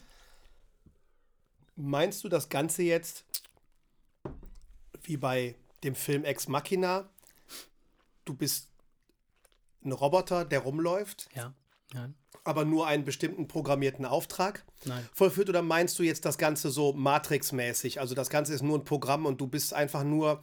Meinst 1.76 2.24
du 2.24 2.28
das 2.28 2.48
Ganze 2.48 2.82
jetzt 2.82 3.24
wie 5.02 5.16
bei 5.16 5.54
dem 5.84 5.94
Film 5.94 6.24
Ex 6.24 6.48
Machina? 6.48 7.08
Du 8.24 8.34
bist 8.34 8.68
ein 9.84 9.92
Roboter, 9.92 10.44
der 10.44 10.60
rumläuft, 10.60 11.28
Ja. 11.34 11.52
Nein. 11.94 12.14
aber 12.44 12.64
nur 12.64 12.86
einen 12.86 13.04
bestimmten 13.04 13.46
programmierten 13.48 14.04
Auftrag 14.04 14.64
Nein. 14.84 15.08
vollführt? 15.14 15.48
Oder 15.48 15.62
meinst 15.62 15.98
du 15.98 16.02
jetzt 16.02 16.24
das 16.24 16.36
Ganze 16.38 16.70
so 16.70 16.92
Matrix-mäßig? 16.92 18.00
Also 18.00 18.14
das 18.14 18.28
Ganze 18.30 18.54
ist 18.54 18.62
nur 18.62 18.78
ein 18.78 18.84
Programm 18.84 19.24
und 19.26 19.40
du 19.40 19.46
bist 19.46 19.72
einfach 19.74 20.02
nur. 20.04 20.42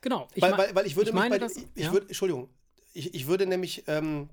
Genau. 0.00 0.28
Ich 0.34 0.42
weil, 0.42 0.56
weil, 0.58 0.74
weil 0.74 0.86
ich 0.86 0.96
würde 0.96 1.10
ich 1.10 1.14
mich 1.14 1.20
meine 1.22 1.34
bei, 1.34 1.38
das- 1.38 1.56
ich, 1.56 1.66
ja. 1.76 1.92
würde, 1.92 2.06
Entschuldigung, 2.08 2.48
ich, 2.94 3.14
ich 3.14 3.26
würde 3.26 3.46
nämlich, 3.46 3.84
ähm, 3.86 4.28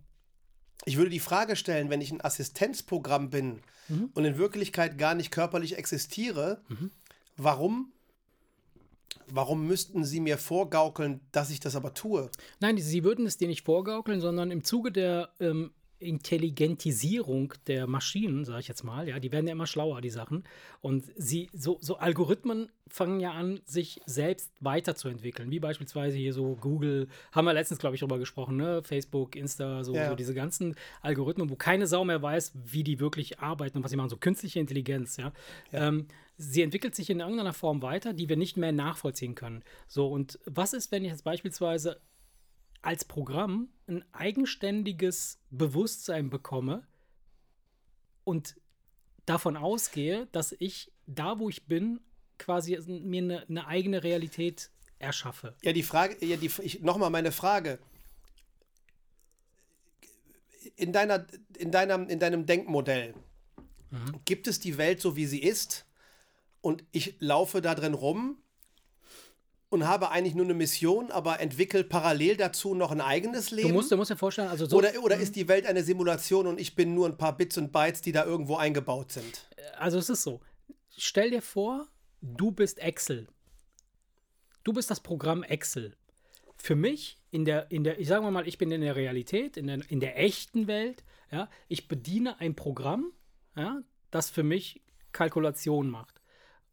ich 0.86 0.98
würde 0.98 1.10
die 1.12 1.20
Frage 1.20 1.56
stellen, 1.56 1.90
wenn 1.90 2.02
ich 2.02 2.12
ein 2.12 2.22
Assistenzprogramm 2.24 3.30
bin 3.30 3.62
Mhm. 3.90 4.12
und 4.14 4.24
in 4.24 4.38
Wirklichkeit 4.38 4.98
gar 5.00 5.16
nicht 5.16 5.32
körperlich 5.32 5.76
existiere, 5.78 6.62
warum, 7.38 7.92
warum 9.28 9.66
müssten 9.66 10.04
Sie 10.06 10.20
mir 10.20 10.38
vorgaukeln, 10.38 11.22
dass 11.32 11.50
ich 11.50 11.60
das 11.60 11.76
aber 11.76 11.94
tue? 11.96 12.30
Nein, 12.60 12.78
sie 12.78 13.04
würden 13.04 13.26
es 13.26 13.38
dir 13.38 13.48
nicht 13.48 13.66
vorgaukeln, 13.66 14.22
sondern 14.22 14.52
im 14.52 14.64
Zuge 14.64 14.92
der 14.92 15.30
ähm, 15.40 15.72
Intelligentisierung 16.00 17.54
der 17.68 17.88
Maschinen, 17.88 18.46
sage 18.46 18.62
ich 18.62 18.68
jetzt 18.68 18.84
mal, 18.84 19.08
ja, 19.08 19.20
die 19.20 19.32
werden 19.32 19.46
ja 19.48 19.54
immer 19.54 19.68
schlauer, 19.68 20.02
die 20.02 20.10
Sachen. 20.10 20.44
Und 20.82 21.06
sie, 21.16 21.50
so, 21.54 21.78
so 21.82 21.98
Algorithmen 21.98 22.70
fangen 22.88 23.20
ja 23.20 23.32
an, 23.32 23.60
sich 23.66 24.02
selbst 24.06 24.52
weiterzuentwickeln, 24.60 25.52
wie 25.52 25.60
beispielsweise 25.60 26.18
hier 26.18 26.34
so 26.34 26.56
Google, 26.56 27.08
haben 27.32 27.46
wir 27.46 27.54
letztens, 27.54 27.80
glaube 27.80 27.96
ich, 27.96 28.00
drüber 28.00 28.18
gesprochen, 28.18 28.58
ne? 28.58 28.82
Facebook, 28.84 29.36
Insta, 29.36 29.84
so, 29.84 29.94
Ja. 29.96 30.10
so 30.10 30.16
diese 30.16 30.34
ganzen 30.34 30.76
Algorithmen, 31.02 31.50
wo 31.50 31.56
keine 31.56 31.86
Sau 31.88 32.04
mehr 32.04 32.22
weiß, 32.22 32.54
wie 32.66 32.84
die 32.84 33.00
wirklich 33.00 33.40
arbeiten 33.40 33.78
und 33.78 33.84
was 33.84 33.92
sie 33.92 33.98
machen, 33.98 34.10
so 34.10 34.18
künstliche 34.18 34.60
Intelligenz, 34.60 35.18
ja. 35.18 35.32
Ähm, 35.72 36.08
sie 36.38 36.62
entwickelt 36.62 36.96
sich 36.96 37.10
in 37.10 37.20
irgendeiner 37.20 37.54
Form 37.54 37.82
weiter, 37.82 38.14
die 38.14 38.30
wir 38.30 38.38
nicht 38.38 38.58
mehr 38.58 38.72
nachvollziehen 38.72 39.36
können. 39.36 39.62
So, 39.88 40.08
und 40.08 40.40
was 40.46 40.74
ist, 40.74 40.92
wenn 40.92 41.04
ich 41.04 41.12
jetzt 41.12 41.24
beispielsweise 41.26 42.00
als 42.82 43.06
Programm 43.06 43.70
ein 43.88 44.04
eigenständiges 44.14 45.40
Bewusstsein 45.50 46.30
bekomme 46.30 46.88
und 48.24 48.56
davon 49.26 49.58
ausgehe, 49.58 50.28
dass 50.32 50.56
ich 50.58 50.92
da, 51.06 51.40
wo 51.40 51.50
ich 51.50 51.66
bin, 51.66 52.00
quasi 52.38 52.80
mir 52.88 53.22
eine, 53.22 53.48
eine 53.48 53.68
eigene 53.68 54.04
Realität 54.04 54.72
erschaffe. 54.98 55.56
Ja, 55.62 55.74
die 55.74 55.84
Frage, 55.84 56.24
ja, 56.26 56.38
die, 56.38 56.52
ich, 56.62 56.82
nochmal 56.82 57.10
meine 57.10 57.32
Frage. 57.32 57.80
In, 60.76 60.94
deiner, 60.94 61.26
in, 61.58 61.72
deinem, 61.72 62.08
in 62.08 62.20
deinem 62.20 62.46
Denkmodell, 62.46 63.14
gibt 64.26 64.48
es 64.48 64.60
die 64.60 64.78
Welt 64.78 65.02
so, 65.02 65.16
wie 65.16 65.26
sie 65.26 65.42
ist? 65.42 65.86
Und 66.62 66.84
ich 66.92 67.16
laufe 67.20 67.62
da 67.62 67.76
drin 67.76 67.94
rum 67.94 68.38
und 69.70 69.88
habe 69.88 70.10
eigentlich 70.10 70.36
nur 70.36 70.46
eine 70.46 70.56
Mission, 70.56 71.12
aber 71.12 71.40
entwickle 71.40 71.84
parallel 71.84 72.38
dazu 72.38 72.74
noch 72.74 72.92
ein 72.92 73.02
eigenes 73.02 73.52
Leben? 73.52 73.70
Du 73.70 73.74
musst, 73.76 73.92
du 73.92 73.98
musst 73.98 74.12
dir 74.12 74.18
vorstellen, 74.18 74.50
also 74.50 74.66
so, 74.66 74.78
oder, 74.78 74.92
oder 75.04 75.18
ist 75.18 75.36
die 75.36 75.48
Welt 75.48 75.66
eine 75.66 75.84
Simulation 75.84 76.48
und 76.48 76.60
ich 76.60 76.76
bin 76.76 76.96
nur 76.96 77.08
ein 77.08 77.18
paar 77.18 77.38
Bits 77.38 77.58
und 77.58 77.72
Bytes, 77.72 78.02
die 78.02 78.12
da 78.12 78.26
irgendwo 78.26 78.56
eingebaut 78.56 79.12
sind? 79.12 79.48
also 79.80 79.98
es 79.98 80.10
ist 80.10 80.24
so. 80.24 80.42
Stell 80.98 81.32
dir 81.32 81.42
vor, 81.42 81.88
du 82.22 82.52
bist 82.52 82.80
Excel. 82.80 83.28
Du 84.64 84.74
bist 84.74 84.92
das 84.92 85.00
Programm 85.00 85.44
Excel. 85.44 85.96
Für 86.58 86.76
mich, 86.76 87.18
in 87.32 87.46
der, 87.46 87.72
in 87.72 87.84
der, 87.84 88.00
ich 88.00 88.08
sage 88.08 88.30
mal, 88.30 88.48
ich 88.48 88.58
bin 88.58 88.72
in 88.72 88.82
der 88.82 88.96
Realität, 88.96 89.56
in 89.56 89.68
der, 89.68 89.80
in 89.90 90.00
der 90.02 90.20
echten 90.20 90.68
Welt, 90.68 91.04
ja, 91.32 91.50
ich 91.70 91.88
bediene 91.88 92.40
ein 92.40 92.56
Programm, 92.56 93.14
ja, 93.56 93.82
das 94.12 94.30
für 94.30 94.44
mich 94.44 94.82
Kalkulation 95.14 95.90
macht. 95.90 96.22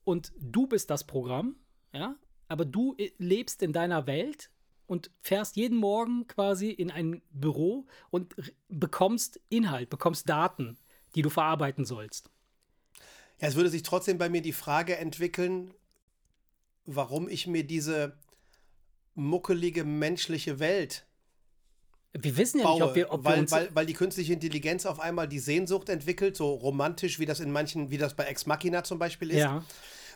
Und 0.03 0.33
du 0.39 0.67
bist 0.67 0.91
das 0.91 1.05
Programm, 1.05 1.57
ja, 1.93 2.17
aber 2.49 2.65
du 2.65 2.95
i- 2.99 3.13
lebst 3.19 3.63
in 3.63 3.73
deiner 3.73 4.07
Welt 4.07 4.51
und 4.87 5.11
fährst 5.21 5.57
jeden 5.57 5.79
Morgen 5.79 6.27
quasi 6.29 6.71
in 6.71 6.91
ein 6.91 7.23
Büro 7.31 7.87
und 8.11 8.35
bekommst 8.69 9.41
Inhalt, 9.49 9.91
bekommst 9.91 10.29
Daten, 10.29 10.77
die 11.15 11.23
du 11.23 11.31
verarbeiten 11.31 11.85
sollst. 11.85 12.31
Ja, 13.41 13.49
es 13.49 13.55
würde 13.57 13.69
sich 13.71 13.83
trotzdem 13.83 14.17
bei 14.19 14.29
mir 14.29 14.43
die 14.43 14.53
Frage 14.53 14.97
entwickeln, 14.97 15.73
warum 16.85 17.29
ich 17.29 17.47
mir 17.47 17.65
diese 17.65 18.17
muckelige 19.15 19.85
menschliche 19.85 20.59
Welt 20.59 21.05
Wir 22.13 22.37
wissen 22.37 22.59
ja 22.61 22.65
baue, 22.65 22.75
nicht, 22.81 22.83
ob 22.89 22.95
wir, 22.95 23.11
ob 23.13 23.25
wir 23.25 23.31
weil, 23.31 23.41
uns. 23.41 23.51
weil, 23.51 23.75
weil 23.75 23.87
die 23.87 23.93
künstliche 23.95 24.33
Intelligenz 24.33 24.87
auf 24.87 25.01
einmal 25.01 25.27
die 25.27 25.39
Sehnsucht 25.39 25.89
entwickelt, 25.89 26.37
so 26.37 26.53
romantisch, 26.55 27.19
wie 27.19 27.27
das 27.27 27.41
in 27.41 27.51
manchen, 27.51 27.91
wie 27.91 27.99
das 27.99 28.15
bei 28.15 28.25
Ex 28.25 28.47
Machina 28.47 28.85
zum 28.85 28.99
Beispiel 28.99 29.31
ist, 29.31 29.39
ja, 29.39 29.65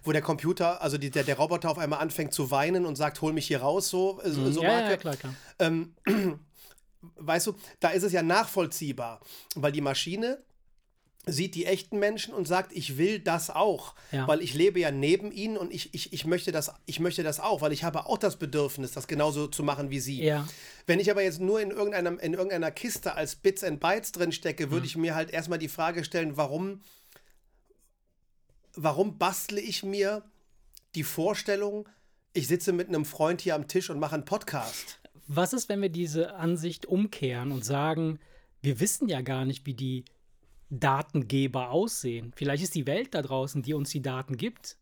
wo 0.04 0.12
der 0.12 0.22
Computer, 0.22 0.80
also 0.82 0.98
die, 0.98 1.10
der, 1.10 1.24
der 1.24 1.36
Roboter 1.36 1.70
auf 1.70 1.78
einmal 1.78 2.00
anfängt 2.00 2.32
zu 2.32 2.50
weinen 2.50 2.86
und 2.86 2.96
sagt, 2.96 3.20
hol 3.20 3.32
mich 3.32 3.46
hier 3.46 3.60
raus, 3.60 3.88
so, 3.88 4.20
äh, 4.22 4.30
so, 4.30 4.50
so 4.50 4.60
Mhm. 4.60 4.66
ja, 4.66 4.72
Marke. 4.72 4.90
ja, 4.90 4.96
klar, 4.96 5.16
klar. 5.16 5.34
Ähm, 5.58 5.94
weißt 7.16 7.46
du, 7.48 7.54
da 7.80 7.90
ist 7.90 8.02
es 8.02 8.12
ja 8.12 8.22
nachvollziehbar, 8.22 9.20
weil 9.54 9.72
die 9.72 9.80
Maschine 9.80 10.42
sieht 11.26 11.54
die 11.54 11.66
echten 11.66 11.98
Menschen 11.98 12.32
und 12.32 12.48
sagt, 12.48 12.72
ich 12.72 12.96
will 12.96 13.18
das 13.18 13.50
auch, 13.50 13.94
Ja. 14.10 14.26
weil 14.26 14.40
ich 14.40 14.54
lebe 14.54 14.80
ja 14.80 14.90
neben 14.90 15.30
ihnen 15.32 15.58
und 15.58 15.70
ich, 15.72 15.92
ich, 15.94 16.14
ich, 16.14 16.24
möchte 16.24 16.50
das, 16.50 16.72
ich 16.86 16.98
möchte 16.98 17.22
das 17.22 17.40
auch, 17.40 17.60
weil 17.60 17.72
ich 17.72 17.84
habe 17.84 18.06
auch 18.06 18.16
das 18.16 18.36
Bedürfnis, 18.36 18.92
das 18.92 19.06
genauso 19.06 19.46
zu 19.46 19.62
machen 19.62 19.90
wie 19.90 20.00
sie. 20.00 20.22
Ja. 20.24 20.48
Wenn 20.86 20.98
ich 20.98 21.10
aber 21.10 21.22
jetzt 21.22 21.38
nur 21.40 21.60
in, 21.60 21.70
irgendeinem, 21.70 22.18
in 22.18 22.32
irgendeiner 22.32 22.70
Kiste 22.70 23.14
als 23.16 23.36
Bits 23.36 23.62
and 23.62 23.80
Bytes 23.80 24.12
drin 24.12 24.32
stecke, 24.32 24.66
Mhm. 24.66 24.70
würde 24.70 24.86
ich 24.86 24.96
mir 24.96 25.14
halt 25.14 25.30
erstmal 25.30 25.58
die 25.58 25.68
Frage 25.68 26.04
stellen, 26.04 26.38
warum, 26.38 26.80
warum 28.82 29.18
bastle 29.18 29.60
ich 29.60 29.82
mir 29.82 30.22
die 30.94 31.04
Vorstellung, 31.04 31.88
ich 32.32 32.48
sitze 32.48 32.72
mit 32.72 32.88
einem 32.88 33.04
Freund 33.04 33.40
hier 33.40 33.54
am 33.54 33.68
Tisch 33.68 33.90
und 33.90 34.00
mache 34.00 34.14
einen 34.14 34.24
Podcast? 34.24 35.00
Was 35.26 35.52
ist, 35.52 35.68
wenn 35.68 35.82
wir 35.82 35.90
diese 35.90 36.34
Ansicht 36.34 36.86
umkehren 36.86 37.52
und 37.52 37.64
sagen, 37.64 38.18
wir 38.62 38.80
wissen 38.80 39.08
ja 39.08 39.20
gar 39.20 39.44
nicht, 39.44 39.66
wie 39.66 39.74
die 39.74 40.04
Datengeber 40.70 41.70
aussehen. 41.70 42.32
Vielleicht 42.36 42.62
ist 42.62 42.74
die 42.74 42.86
Welt 42.86 43.14
da 43.14 43.22
draußen, 43.22 43.62
die 43.62 43.74
uns 43.74 43.90
die 43.90 44.02
Daten 44.02 44.36
gibt, 44.36 44.76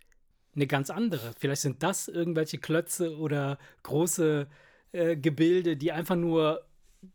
eine 0.54 0.66
ganz 0.66 0.90
andere. 0.90 1.32
Vielleicht 1.38 1.62
sind 1.62 1.82
das 1.82 2.08
irgendwelche 2.08 2.58
Klötze 2.58 3.16
oder 3.16 3.58
große 3.84 4.48
äh, 4.92 5.16
Gebilde, 5.16 5.76
die 5.76 5.92
einfach 5.92 6.16
nur 6.16 6.67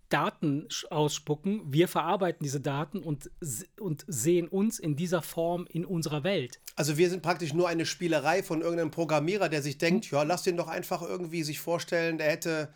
Daten 0.10 0.68
ausspucken. 0.90 1.62
Wir 1.66 1.88
verarbeiten 1.88 2.44
diese 2.44 2.62
Daten 2.62 3.00
und, 3.00 3.30
und 3.80 4.06
sehen 4.08 4.48
uns 4.48 4.80
in 4.80 4.96
dieser 4.96 5.22
Form 5.22 5.68
in 5.70 5.86
unserer 5.86 6.24
Welt. 6.24 6.60
Also 6.76 6.98
wir 6.98 7.10
sind 7.10 7.22
praktisch 7.22 7.54
nur 7.54 7.68
eine 7.68 7.86
Spielerei 7.86 8.44
von 8.44 8.62
irgendeinem 8.62 8.92
Programmierer, 8.92 9.50
der 9.50 9.62
sich 9.62 9.78
denkt, 9.78 10.10
ja, 10.12 10.24
lass 10.24 10.44
den 10.44 10.58
doch 10.58 10.68
einfach 10.68 11.02
irgendwie 11.02 11.44
sich 11.44 11.60
vorstellen, 11.60 12.18
der 12.18 12.32
hätte 12.32 12.74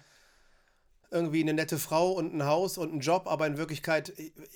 irgendwie 1.10 1.42
eine 1.42 1.54
nette 1.54 1.78
Frau 1.78 2.12
und 2.12 2.34
ein 2.34 2.44
Haus 2.44 2.78
und 2.78 2.92
einen 2.92 3.00
Job, 3.00 3.28
aber 3.28 3.48
in 3.48 3.58
Wirklichkeit, 3.58 4.12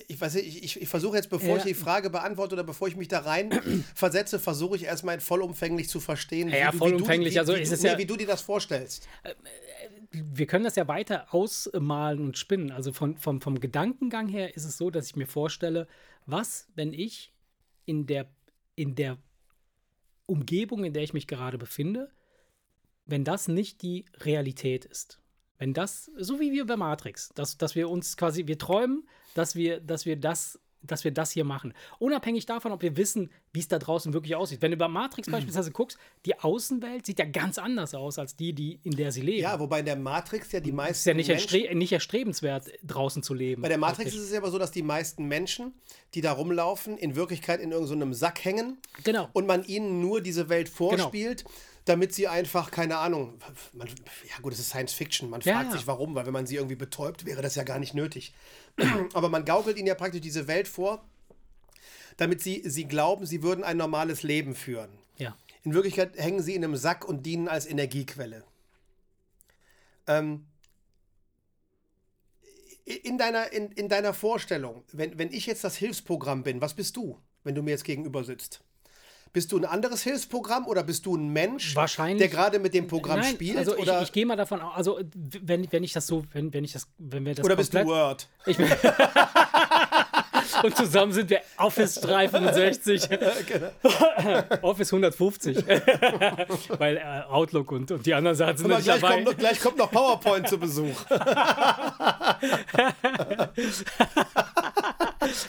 ich, 0.06 0.20
weiß 0.20 0.34
nicht, 0.34 0.48
ich, 0.48 0.62
ich, 0.62 0.82
ich 0.82 0.88
versuche 0.88 1.16
jetzt, 1.16 1.30
bevor 1.30 1.50
ja. 1.50 1.56
ich 1.56 1.62
die 1.62 1.74
Frage 1.74 2.10
beantworte 2.10 2.54
oder 2.54 2.64
bevor 2.64 2.88
ich 2.88 2.96
mich 2.96 3.08
da 3.08 3.20
rein 3.20 3.84
versetze, 3.94 4.38
versuche 4.38 4.76
ich 4.76 4.84
erstmal 4.84 5.18
vollumfänglich 5.20 5.88
zu 5.88 5.98
verstehen, 5.98 6.50
ja, 6.50 6.72
wie, 6.72 6.76
vollumfänglich, 6.76 7.34
wie, 7.34 7.38
also 7.38 7.54
ja, 7.54 7.96
wie 7.96 8.04
du 8.04 8.16
dir 8.16 8.26
das 8.26 8.42
vorstellst. 8.42 9.08
Wir 10.12 10.46
können 10.46 10.64
das 10.64 10.76
ja 10.76 10.88
weiter 10.88 11.32
ausmalen 11.34 12.20
und 12.20 12.38
spinnen. 12.38 12.70
Also 12.70 12.92
von, 12.92 13.16
vom, 13.16 13.40
vom 13.40 13.60
Gedankengang 13.60 14.28
her 14.28 14.54
ist 14.54 14.64
es 14.64 14.76
so, 14.76 14.90
dass 14.90 15.06
ich 15.06 15.16
mir 15.16 15.26
vorstelle, 15.26 15.88
was, 16.26 16.68
wenn 16.74 16.92
ich 16.92 17.32
in 17.86 18.06
der, 18.06 18.28
in 18.74 18.94
der 18.94 19.18
Umgebung, 20.26 20.84
in 20.84 20.92
der 20.92 21.02
ich 21.02 21.14
mich 21.14 21.26
gerade 21.26 21.58
befinde, 21.58 22.10
wenn 23.06 23.24
das 23.24 23.48
nicht 23.48 23.82
die 23.82 24.04
Realität 24.20 24.84
ist. 24.84 25.18
Wenn 25.58 25.74
das, 25.74 26.10
so 26.16 26.40
wie 26.40 26.52
wir 26.52 26.66
bei 26.66 26.76
Matrix, 26.76 27.30
dass, 27.34 27.56
dass 27.56 27.74
wir 27.74 27.88
uns 27.88 28.16
quasi, 28.16 28.46
wir 28.46 28.58
träumen, 28.58 29.08
dass 29.34 29.54
wir, 29.54 29.80
dass 29.80 30.06
wir 30.06 30.16
das 30.16 30.58
dass 30.82 31.04
wir 31.04 31.10
das 31.10 31.30
hier 31.32 31.44
machen. 31.44 31.74
Unabhängig 31.98 32.46
davon, 32.46 32.72
ob 32.72 32.82
wir 32.82 32.96
wissen, 32.96 33.30
wie 33.52 33.60
es 33.60 33.68
da 33.68 33.78
draußen 33.78 34.12
wirklich 34.12 34.34
aussieht. 34.34 34.62
Wenn 34.62 34.70
du 34.70 34.76
bei 34.76 34.88
Matrix 34.88 35.28
mhm. 35.28 35.32
beispielsweise 35.32 35.70
guckst, 35.70 35.98
die 36.26 36.38
Außenwelt 36.38 37.06
sieht 37.06 37.18
ja 37.18 37.24
ganz 37.24 37.58
anders 37.58 37.94
aus 37.94 38.18
als 38.18 38.36
die, 38.36 38.52
die 38.52 38.80
in 38.82 38.96
der 38.96 39.12
sie 39.12 39.20
leben. 39.20 39.42
Ja, 39.42 39.58
wobei 39.60 39.80
in 39.80 39.86
der 39.86 39.96
Matrix 39.96 40.52
ja 40.52 40.60
die 40.60 40.72
meisten. 40.72 40.92
Ist 40.92 41.06
ja 41.06 41.14
nicht, 41.14 41.28
erstre 41.28 41.74
nicht 41.74 41.92
erstrebenswert, 41.92 42.70
draußen 42.84 43.22
zu 43.22 43.34
leben. 43.34 43.62
Bei 43.62 43.68
der 43.68 43.78
Matrix 43.78 44.14
ist 44.14 44.22
es 44.22 44.32
ja 44.32 44.38
aber 44.38 44.50
so, 44.50 44.58
dass 44.58 44.70
die 44.70 44.82
meisten 44.82 45.26
Menschen, 45.26 45.72
die 46.14 46.20
da 46.20 46.32
rumlaufen, 46.32 46.98
in 46.98 47.16
Wirklichkeit 47.16 47.60
in 47.60 47.72
irgendeinem 47.72 48.12
so 48.12 48.20
Sack 48.20 48.44
hängen. 48.44 48.78
Genau. 49.04 49.28
Und 49.32 49.46
man 49.46 49.64
ihnen 49.64 50.00
nur 50.00 50.20
diese 50.20 50.48
Welt 50.48 50.66
genau. 50.66 50.90
vorspielt. 50.90 51.44
Genau 51.44 51.54
damit 51.84 52.14
sie 52.14 52.28
einfach, 52.28 52.70
keine 52.70 52.98
Ahnung, 52.98 53.38
man, 53.72 53.88
ja 53.88 54.40
gut, 54.40 54.52
es 54.52 54.60
ist 54.60 54.68
Science 54.68 54.92
Fiction, 54.92 55.28
man 55.30 55.42
fragt 55.42 55.70
ja. 55.70 55.72
sich 55.72 55.86
warum, 55.86 56.14
weil 56.14 56.26
wenn 56.26 56.32
man 56.32 56.46
sie 56.46 56.56
irgendwie 56.56 56.76
betäubt, 56.76 57.24
wäre 57.24 57.42
das 57.42 57.54
ja 57.54 57.64
gar 57.64 57.78
nicht 57.78 57.94
nötig. 57.94 58.34
Aber 59.14 59.28
man 59.28 59.44
gaukelt 59.44 59.76
ihnen 59.76 59.88
ja 59.88 59.94
praktisch 59.94 60.20
diese 60.20 60.46
Welt 60.46 60.68
vor, 60.68 61.04
damit 62.16 62.40
sie, 62.40 62.62
sie 62.64 62.84
glauben, 62.84 63.26
sie 63.26 63.42
würden 63.42 63.64
ein 63.64 63.76
normales 63.76 64.22
Leben 64.22 64.54
führen. 64.54 64.90
Ja. 65.18 65.36
In 65.64 65.74
Wirklichkeit 65.74 66.16
hängen 66.16 66.42
sie 66.42 66.54
in 66.54 66.64
einem 66.64 66.76
Sack 66.76 67.04
und 67.04 67.24
dienen 67.24 67.48
als 67.48 67.66
Energiequelle. 67.66 68.44
Ähm, 70.06 70.46
in, 72.84 73.18
deiner, 73.18 73.52
in, 73.52 73.70
in 73.72 73.88
deiner 73.88 74.14
Vorstellung, 74.14 74.84
wenn, 74.92 75.18
wenn 75.18 75.32
ich 75.32 75.46
jetzt 75.46 75.64
das 75.64 75.76
Hilfsprogramm 75.76 76.42
bin, 76.42 76.60
was 76.60 76.74
bist 76.74 76.96
du, 76.96 77.18
wenn 77.44 77.54
du 77.54 77.62
mir 77.62 77.70
jetzt 77.70 77.84
gegenüber 77.84 78.24
sitzt? 78.24 78.62
Bist 79.32 79.50
du 79.50 79.56
ein 79.56 79.64
anderes 79.64 80.02
Hilfsprogramm 80.02 80.66
oder 80.66 80.82
bist 80.82 81.06
du 81.06 81.16
ein 81.16 81.28
Mensch, 81.28 81.74
der 81.74 82.28
gerade 82.28 82.58
mit 82.58 82.74
dem 82.74 82.86
Programm 82.86 83.20
Nein, 83.20 83.34
spielt? 83.34 83.56
Also 83.56 83.78
ich, 83.78 83.88
ich 83.88 84.12
gehe 84.12 84.26
mal 84.26 84.36
davon 84.36 84.60
aus, 84.60 84.76
also 84.76 85.00
wenn, 85.14 85.66
wenn 85.72 85.82
ich 85.82 85.94
das 85.94 86.06
so, 86.06 86.24
wenn, 86.32 86.52
wenn 86.52 86.64
ich 86.64 86.72
das, 86.72 86.86
wenn 86.98 87.24
wir 87.24 87.34
das 87.34 87.44
Oder 87.44 87.56
bist 87.56 87.72
du 87.72 87.82
Word? 87.86 88.28
Ich 88.44 88.58
bin 88.58 88.66
Und 90.62 90.76
zusammen 90.76 91.12
sind 91.12 91.30
wir 91.30 91.40
Office 91.56 91.94
365. 91.96 93.08
genau. 93.46 93.70
Office 94.62 94.92
150. 94.92 95.56
Weil 96.78 96.96
äh, 96.96 97.22
Outlook 97.28 97.72
und, 97.72 97.90
und 97.90 98.06
die 98.06 98.14
anderen 98.14 98.36
Sachen 98.36 98.56
sind 98.56 98.68
nicht 98.68 98.84
gleich 98.84 99.00
dabei. 99.00 99.22
Kommt, 99.22 99.38
gleich 99.38 99.60
kommt 99.60 99.78
noch 99.78 99.90
PowerPoint 99.90 100.48
zu 100.48 100.58
Besuch. 100.58 100.96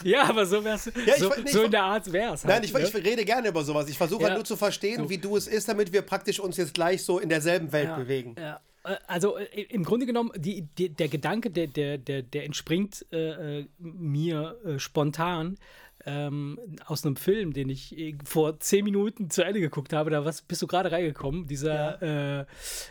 ja, 0.02 0.24
aber 0.24 0.46
so 0.46 0.64
wär's. 0.64 0.90
Ja, 1.06 1.16
so, 1.18 1.32
ich, 1.34 1.52
so 1.52 1.62
in 1.62 1.70
der 1.70 1.84
Art 1.84 2.10
wär's. 2.12 2.44
Halt, 2.44 2.54
Nein, 2.54 2.64
ich, 2.64 2.72
ne? 2.72 2.80
ich, 2.80 2.94
rede 2.94 3.24
gerne 3.24 3.48
über 3.48 3.62
sowas. 3.64 3.88
Ich 3.88 3.98
versuche 3.98 4.22
halt 4.22 4.30
ja. 4.30 4.30
halt 4.30 4.38
nur 4.38 4.44
zu 4.44 4.56
verstehen, 4.56 5.08
wie 5.08 5.18
du 5.18 5.36
es 5.36 5.46
ist, 5.46 5.68
damit 5.68 5.92
wir 5.92 6.02
praktisch 6.02 6.40
uns 6.40 6.56
jetzt 6.56 6.74
gleich 6.74 7.04
so 7.04 7.18
in 7.18 7.28
derselben 7.28 7.72
Welt 7.72 7.88
ja. 7.88 7.96
bewegen. 7.96 8.34
Ja. 8.38 8.60
Äh, 8.84 8.96
also 9.06 9.36
äh, 9.36 9.62
im 9.70 9.84
Grunde 9.84 10.06
genommen, 10.06 10.30
die, 10.36 10.62
die, 10.78 10.90
der 10.90 11.08
Gedanke, 11.08 11.50
der, 11.50 11.66
der, 11.66 11.98
der, 11.98 12.22
der 12.22 12.44
entspringt 12.44 13.06
äh, 13.12 13.60
äh 13.60 13.66
mir 13.78 14.56
äh, 14.64 14.78
spontan 14.78 15.56
ähm, 16.06 16.58
aus 16.86 17.04
einem 17.04 17.16
Film, 17.16 17.52
den 17.52 17.68
ich 17.68 18.14
vor 18.24 18.58
zehn 18.60 18.84
Minuten 18.84 19.30
zu 19.30 19.42
Ende 19.42 19.60
geguckt 19.60 19.92
habe. 19.92 20.10
Da 20.10 20.24
was, 20.24 20.42
bist 20.42 20.60
du 20.60 20.66
gerade 20.66 20.92
reingekommen, 20.92 21.46
dieser 21.46 22.02
ja. 22.02 22.40
äh, 22.40 22.46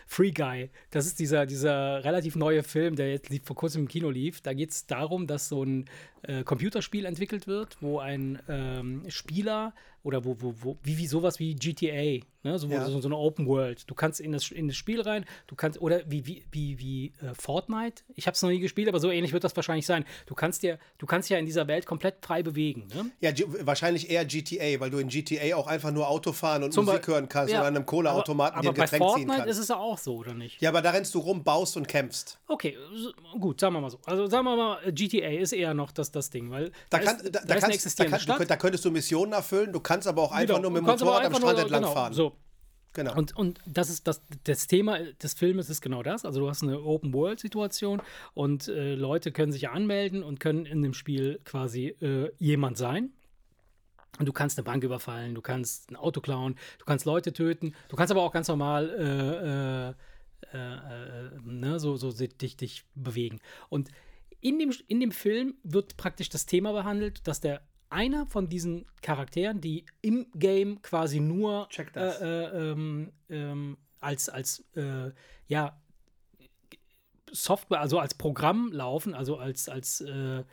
Free 0.08 0.32
Guy. 0.32 0.70
Das 0.90 1.06
ist 1.06 1.20
dieser, 1.20 1.46
dieser 1.46 2.04
relativ 2.04 2.36
neue 2.36 2.64
Film, 2.64 2.96
der 2.96 3.12
jetzt 3.12 3.30
vor 3.44 3.56
kurzem 3.56 3.84
im 3.84 3.88
Kino 3.88 4.10
lief. 4.10 4.42
Da 4.42 4.54
geht 4.54 4.72
es 4.72 4.88
darum, 4.88 5.28
dass 5.28 5.50
so 5.50 5.64
ein 5.64 5.86
äh, 6.24 6.44
Computerspiel 6.44 7.06
entwickelt 7.06 7.48
wird, 7.48 7.78
wo 7.82 8.00
ein 8.00 8.40
ähm, 8.48 9.04
Spieler 9.10 9.74
oder 10.04 10.26
wo, 10.26 10.36
wo, 10.40 10.54
wo, 10.60 10.78
wie, 10.84 10.98
wie 10.98 11.08
sowas 11.08 11.40
wie 11.40 11.56
GTA, 11.56 12.26
ne? 12.44 12.60
so, 12.60 12.68
ja. 12.68 12.86
so, 12.86 13.00
so, 13.00 13.08
eine 13.08 13.18
Open 13.18 13.48
World. 13.48 13.90
Du 13.90 13.96
kannst 13.96 14.20
in 14.20 14.34
das, 14.34 14.52
in 14.52 14.68
das 14.68 14.76
Spiel 14.76 15.02
rein, 15.02 15.26
du 15.48 15.56
kannst, 15.56 15.82
oder 15.82 16.02
wie, 16.06 16.26
wie, 16.26 16.44
wie, 16.52 16.78
wie 16.78 17.14
äh, 17.22 17.34
Fortnite, 17.34 18.04
ich 18.14 18.28
habe 18.28 18.36
es 18.36 18.42
noch 18.42 18.50
nie 18.50 18.60
gespielt, 18.60 18.90
aber 18.90 19.00
so 19.00 19.10
ähnlich 19.10 19.32
wird 19.32 19.46
das 19.46 19.56
wahrscheinlich 19.56 19.86
sein. 19.86 20.04
Du 20.26 20.36
kannst 20.36 20.62
dir, 20.62 20.78
du 20.98 21.06
kannst 21.06 21.30
ja 21.30 21.38
in 21.38 21.46
dieser 21.46 21.68
Welt 21.68 21.86
komplett 21.86 22.18
frei 22.22 22.44
bewegen. 22.44 22.88
Ne? 22.94 23.12
Ja, 23.22 23.32
wahrscheinlich 23.62 24.10
eher 24.10 24.26
GTA, 24.26 24.82
weil 24.82 24.90
du 24.90 24.98
in 24.98 25.08
GTA 25.08 25.56
auch 25.56 25.68
einfach 25.68 25.92
nur 25.92 26.10
Auto 26.10 26.34
fahren 26.34 26.64
und 26.64 26.74
Zum 26.74 26.86
Musik 26.86 27.08
hören 27.08 27.30
kannst 27.30 27.54
ja, 27.54 27.60
oder 27.60 27.70
an 27.70 27.76
einem 27.78 27.86
Cola-Automaten 27.86 28.62
dir 28.62 28.70
ein 28.70 28.76
Getränk 28.76 28.92
ziehen 28.92 29.00
kannst. 29.00 29.16
Aber 29.16 29.22
bei 29.22 29.36
Fortnite 29.36 29.50
ist 29.50 29.58
es 29.58 29.68
ja 29.70 29.78
auch 29.78 29.98
so, 29.98 30.18
oder 30.18 30.34
nicht? 30.34 30.62
Ja, 30.62 30.70
aber 30.70 30.82
da 30.82 30.92
rennst 30.92 31.16
du 31.16 31.20
rum, 31.20 31.46
baust 31.46 31.78
und 31.78 31.88
kämpfst. 31.88 32.40
Okay, 32.48 32.78
gut, 33.40 33.62
sagen 33.62 33.74
wir 33.74 33.80
mal 33.80 33.90
so. 33.90 34.00
Also 34.06 34.28
sagen 34.28 34.44
wir 34.44 34.58
mal, 34.58 34.92
GTA 34.92 35.30
ist 35.30 35.54
eher 35.54 35.74
noch 35.74 35.94
das, 35.94 36.12
das 36.16 36.30
Ding, 36.30 36.52
weil 36.52 36.72
da, 36.90 37.00
kann, 37.00 37.18
ist, 37.18 37.36
da, 37.36 37.42
da, 37.46 37.56
kannst, 37.60 38.00
da, 38.00 38.06
kann, 38.06 38.48
da, 38.48 38.58
könntest 38.58 38.86
du 38.86 38.92
Missionen 38.92 39.34
erfüllen, 39.34 39.72
du 39.74 39.80
kannst 39.80 40.08
aber 40.08 40.22
auch 40.22 40.32
einfach 40.32 40.56
genau, 40.56 40.70
nur 40.70 40.72
mit 40.72 40.82
dem 40.82 40.86
Motorrad 40.86 41.26
am 41.26 41.36
Strand 41.36 41.60
entlang 41.60 41.82
genau, 41.82 41.94
fahren. 41.94 42.14
So. 42.14 42.36
Genau. 42.94 43.16
Und, 43.16 43.36
und 43.36 43.60
das 43.66 43.90
ist 43.90 44.08
das, 44.08 44.22
das 44.44 44.68
Thema 44.68 45.00
des 45.00 45.34
Filmes 45.34 45.70
ist 45.70 45.82
genau 45.82 46.04
das. 46.04 46.26
Also 46.26 46.42
du 46.42 46.50
hast 46.50 46.62
eine 46.62 46.80
Open-World-Situation 46.80 48.02
und 48.36 48.68
äh, 48.68 48.94
Leute 48.94 49.32
können 49.32 49.52
sich 49.52 49.70
anmelden 49.70 50.24
und 50.24 50.40
können 50.40 50.66
in 50.68 50.84
dem 50.84 50.94
Spiel 50.94 51.40
quasi 51.44 51.88
äh, 52.02 52.32
jemand 52.38 52.78
sein. 52.78 53.12
Und 54.20 54.28
du 54.28 54.32
kannst 54.32 54.60
eine 54.60 54.64
Bank 54.64 54.84
überfallen, 54.84 55.34
du 55.34 55.42
kannst 55.42 55.90
ein 55.90 55.96
Auto 55.96 56.22
klauen, 56.22 56.56
du 56.78 56.86
kannst 56.86 57.06
Leute 57.06 57.34
töten, 57.34 57.74
du 57.90 57.96
kannst 57.96 58.12
aber 58.12 58.22
auch 58.22 58.32
ganz 58.32 58.48
normal 58.48 58.90
äh, 58.92 60.56
äh, 60.56 60.60
äh, 60.60 60.76
äh 60.76 61.40
ne, 61.44 61.80
so, 61.80 61.96
so 61.96 62.12
dich, 62.12 62.56
dich 62.56 62.86
bewegen. 62.94 63.40
Und 63.70 63.90
in 64.44 64.60
dem, 64.60 64.74
in 64.88 65.00
dem 65.00 65.12
Film 65.12 65.56
wird 65.64 65.98
praktisch 65.98 66.30
das 66.30 66.46
Thema 66.46 66.74
behandelt, 66.74 67.28
dass 67.28 67.40
der 67.40 67.62
einer 67.90 68.26
von 68.26 68.50
diesen 68.50 68.86
Charakteren, 69.02 69.62
die 69.62 69.86
im 70.02 70.28
Game 70.36 70.82
quasi 70.82 71.20
nur 71.20 71.70
äh, 71.78 72.00
äh, 72.00 72.72
ähm, 72.72 73.14
ähm, 73.30 73.78
als, 74.00 74.30
als 74.30 74.66
äh, 74.76 75.12
ja, 75.48 75.80
Software, 77.32 77.80
also 77.80 78.00
als 78.00 78.16
Programm 78.16 78.72
laufen, 78.72 79.14
also 79.14 79.38
als, 79.38 79.70
als 79.70 80.02
äh, 80.02 80.44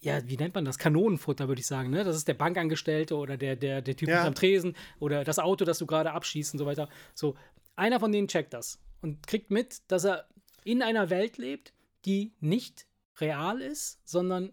ja, 0.00 0.26
wie 0.26 0.36
nennt 0.36 0.54
man 0.54 0.64
das? 0.64 0.78
Kanonenfutter, 0.78 1.48
würde 1.48 1.60
ich 1.60 1.66
sagen. 1.66 1.90
Ne? 1.90 2.04
Das 2.04 2.16
ist 2.16 2.26
der 2.26 2.34
Bankangestellte 2.34 3.16
oder 3.16 3.36
der, 3.36 3.56
der, 3.56 3.82
der 3.82 3.96
Typ 3.96 4.08
ja. 4.08 4.24
am 4.24 4.34
Tresen 4.34 4.76
oder 4.98 5.24
das 5.24 5.38
Auto, 5.38 5.64
das 5.64 5.78
du 5.78 5.86
gerade 5.86 6.12
abschießt 6.12 6.54
und 6.54 6.58
so 6.58 6.66
weiter. 6.66 6.88
So, 7.14 7.36
einer 7.76 8.00
von 8.00 8.12
denen 8.12 8.28
checkt 8.28 8.54
das 8.54 8.80
und 9.02 9.26
kriegt 9.26 9.50
mit, 9.50 9.82
dass 9.88 10.04
er 10.04 10.26
in 10.64 10.82
einer 10.82 11.10
Welt 11.10 11.36
lebt, 11.36 11.74
die 12.06 12.32
nicht 12.40 12.86
real 13.18 13.60
ist, 13.60 14.00
sondern 14.04 14.52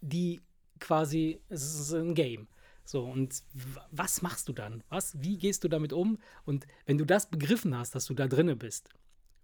die 0.00 0.40
quasi, 0.80 1.40
es 1.48 1.62
ist 1.62 1.92
ein 1.92 2.14
Game. 2.14 2.48
So, 2.84 3.04
und 3.04 3.42
was 3.90 4.22
machst 4.22 4.48
du 4.48 4.52
dann? 4.52 4.84
Was, 4.88 5.20
wie 5.20 5.38
gehst 5.38 5.64
du 5.64 5.68
damit 5.68 5.92
um? 5.92 6.18
Und 6.44 6.66
wenn 6.86 6.98
du 6.98 7.04
das 7.04 7.28
begriffen 7.28 7.76
hast, 7.76 7.94
dass 7.94 8.06
du 8.06 8.14
da 8.14 8.28
drinne 8.28 8.54
bist, 8.54 8.90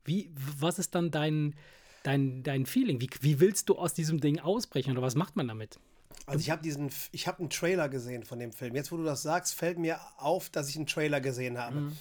wie, 0.05 0.31
was 0.59 0.79
ist 0.79 0.95
dann 0.95 1.11
dein, 1.11 1.57
dein, 2.05 2.45
dein 2.45 2.67
Feeling? 2.67 3.01
Wie, 3.01 3.11
wie 3.21 3.41
willst 3.41 3.69
du 3.69 3.77
aus 3.77 3.95
diesem 3.95 4.21
Ding 4.21 4.39
ausbrechen 4.39 4.93
oder 4.93 5.03
was 5.03 5.17
macht 5.17 5.35
man 5.37 5.49
damit? 5.49 5.81
Also 6.27 6.41
ich 6.41 6.51
habe 6.51 6.63
diesen, 6.63 6.91
ich 7.11 7.27
habe 7.27 7.41
einen 7.41 7.51
Trailer 7.51 7.89
gesehen 7.89 8.25
von 8.25 8.39
dem 8.39 8.53
Film. 8.53 8.77
Jetzt, 8.77 8.93
wo 8.93 8.97
du 8.97 9.05
das 9.05 9.23
sagst, 9.23 9.55
fällt 9.55 9.79
mir 9.79 9.99
auf, 10.19 10.51
dass 10.51 10.69
ich 10.69 10.77
einen 10.77 10.87
Trailer 10.87 11.21
gesehen 11.21 11.59
habe. 11.59 11.81
Mhm. 11.81 11.97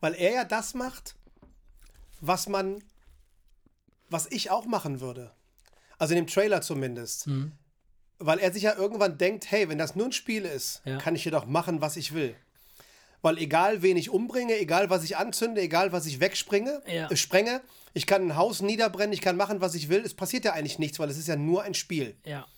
Weil 0.00 0.14
er 0.14 0.32
ja 0.32 0.44
das 0.44 0.74
macht, 0.74 1.16
was 2.20 2.48
man, 2.48 2.82
was 4.08 4.26
ich 4.30 4.50
auch 4.50 4.64
machen 4.64 5.00
würde. 5.00 5.32
Also 6.02 6.14
in 6.14 6.24
dem 6.24 6.26
Trailer 6.26 6.62
zumindest. 6.62 7.28
Mhm. 7.28 7.52
Weil 8.18 8.40
er 8.40 8.52
sich 8.52 8.64
ja 8.64 8.74
irgendwann 8.74 9.18
denkt, 9.18 9.48
hey, 9.52 9.68
wenn 9.68 9.78
das 9.78 9.94
nur 9.94 10.06
ein 10.06 10.12
Spiel 10.12 10.44
ist, 10.44 10.82
ja. 10.84 10.98
kann 10.98 11.14
ich 11.14 11.22
hier 11.22 11.30
doch 11.30 11.46
machen, 11.46 11.80
was 11.80 11.96
ich 11.96 12.12
will. 12.12 12.34
Weil 13.20 13.38
egal, 13.38 13.82
wen 13.82 13.96
ich 13.96 14.10
umbringe, 14.10 14.58
egal, 14.58 14.90
was 14.90 15.04
ich 15.04 15.16
anzünde, 15.16 15.60
egal, 15.60 15.92
was 15.92 16.06
ich 16.06 16.18
wegspringe, 16.18 16.82
ja. 16.92 17.08
äh, 17.08 17.14
sprenge, 17.14 17.60
ich 17.94 18.08
kann 18.08 18.26
ein 18.26 18.36
Haus 18.36 18.62
niederbrennen, 18.62 19.12
ich 19.12 19.20
kann 19.20 19.36
machen, 19.36 19.60
was 19.60 19.76
ich 19.76 19.90
will. 19.90 20.02
Es 20.04 20.12
passiert 20.12 20.44
ja 20.44 20.54
eigentlich 20.54 20.80
nichts, 20.80 20.98
weil 20.98 21.08
es 21.08 21.18
ist 21.18 21.28
ja 21.28 21.36
nur 21.36 21.62
ein 21.62 21.74
Spiel. 21.74 22.16
Ja. 22.26 22.48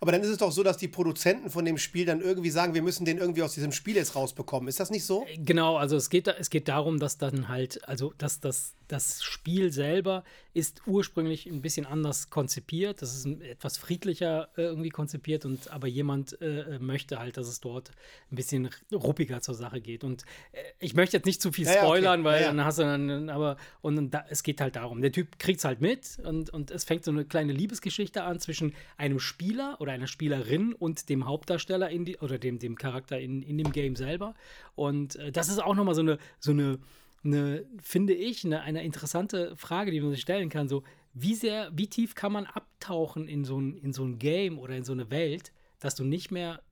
Aber 0.00 0.12
dann 0.12 0.20
ist 0.22 0.28
es 0.28 0.38
doch 0.38 0.52
so, 0.52 0.62
dass 0.62 0.76
die 0.76 0.88
Produzenten 0.88 1.50
von 1.50 1.64
dem 1.64 1.78
Spiel 1.78 2.04
dann 2.04 2.20
irgendwie 2.20 2.50
sagen, 2.50 2.74
wir 2.74 2.82
müssen 2.82 3.04
den 3.04 3.18
irgendwie 3.18 3.42
aus 3.42 3.54
diesem 3.54 3.70
Spiel 3.70 3.96
jetzt 3.96 4.16
rausbekommen. 4.16 4.68
Ist 4.68 4.80
das 4.80 4.90
nicht 4.90 5.06
so? 5.06 5.26
Genau, 5.36 5.76
also 5.76 5.96
es 5.96 6.10
geht, 6.10 6.26
es 6.26 6.50
geht 6.50 6.68
darum, 6.68 6.98
dass 6.98 7.18
dann 7.18 7.46
halt, 7.46 7.88
also 7.88 8.12
dass 8.18 8.40
das, 8.40 8.74
das 8.88 9.22
Spiel 9.22 9.72
selber 9.72 10.24
ist 10.54 10.82
ursprünglich 10.86 11.46
ein 11.46 11.62
bisschen 11.62 11.86
anders 11.86 12.28
konzipiert. 12.28 13.00
Das 13.00 13.14
ist 13.14 13.26
etwas 13.26 13.78
friedlicher 13.78 14.48
äh, 14.56 14.62
irgendwie 14.62 14.90
konzipiert 14.90 15.44
und 15.44 15.70
aber 15.70 15.86
jemand 15.86 16.40
äh, 16.42 16.78
möchte 16.78 17.18
halt, 17.18 17.36
dass 17.36 17.48
es 17.48 17.60
dort 17.60 17.90
ein 18.30 18.36
bisschen 18.36 18.68
ruppiger 18.92 19.40
zur 19.40 19.54
Sache 19.54 19.80
geht. 19.80 20.04
Und 20.04 20.24
äh, 20.52 20.60
ich 20.78 20.94
möchte 20.94 21.16
jetzt 21.16 21.26
nicht 21.26 21.40
zu 21.40 21.52
viel 21.52 21.66
Ja, 21.66 21.72
ja, 21.72 21.78
okay. 21.78 21.86
spoilern, 21.86 22.24
weil 22.24 22.40
Ja, 22.40 22.48
ja. 22.48 22.54
dann 22.54 22.64
hast 22.64 22.78
du 22.78 22.82
dann, 22.82 23.30
aber 23.30 23.56
und, 23.80 23.96
dann 23.96 24.10
da, 24.10 24.24
es 24.28 24.42
geht 24.42 24.60
halt 24.60 24.76
darum. 24.76 25.00
Der 25.00 25.12
Typ 25.12 25.38
kriegt 25.38 25.58
es 25.58 25.64
halt 25.64 25.80
mit 25.80 26.18
und, 26.24 26.50
und 26.50 26.70
es 26.70 26.84
fängt 26.84 27.04
so 27.04 27.10
eine 27.10 27.24
kleine 27.24 27.52
Liebesgeschichte 27.52 28.22
an 28.24 28.38
zwischen 28.38 28.74
einem 28.98 29.20
Spieler 29.20 29.76
oder 29.80 29.92
einer 29.92 30.06
Spielerin 30.06 30.74
und 30.74 31.08
dem 31.08 31.26
Hauptdarsteller 31.26 31.88
in 31.88 32.04
die, 32.04 32.18
oder 32.18 32.38
dem, 32.38 32.58
dem 32.58 32.76
Charakter 32.76 33.18
in, 33.18 33.42
in 33.42 33.56
dem 33.56 33.72
Game 33.72 33.96
selber. 33.96 34.34
Und 34.74 35.16
äh, 35.16 35.32
das 35.32 35.48
ist 35.48 35.62
auch 35.62 35.74
nochmal 35.74 35.94
so 35.94 36.02
eine, 36.02 36.18
so 36.38 36.50
eine, 36.50 36.78
eine, 37.24 37.64
finde 37.80 38.14
ich, 38.14 38.44
eine, 38.44 38.62
eine 38.62 38.82
interessante 38.82 39.56
Frage, 39.56 39.90
die 39.90 40.00
man 40.00 40.10
sich 40.10 40.20
stellen 40.20 40.48
kann. 40.48 40.68
So, 40.68 40.82
wie 41.14 41.34
sehr, 41.34 41.70
wie 41.74 41.86
tief 41.86 42.14
kann 42.14 42.32
man 42.32 42.46
abtauchen 42.46 43.28
in 43.28 43.44
so 43.44 43.60
ein, 43.60 43.76
in 43.76 43.92
so 43.92 44.04
ein 44.04 44.18
Game 44.18 44.58
oder 44.58 44.76
in 44.76 44.84
so 44.84 44.92
eine 44.92 45.10
Welt, 45.10 45.52
dass 45.78 45.94
du 45.94 46.04
nicht 46.04 46.30
mehr 46.30 46.62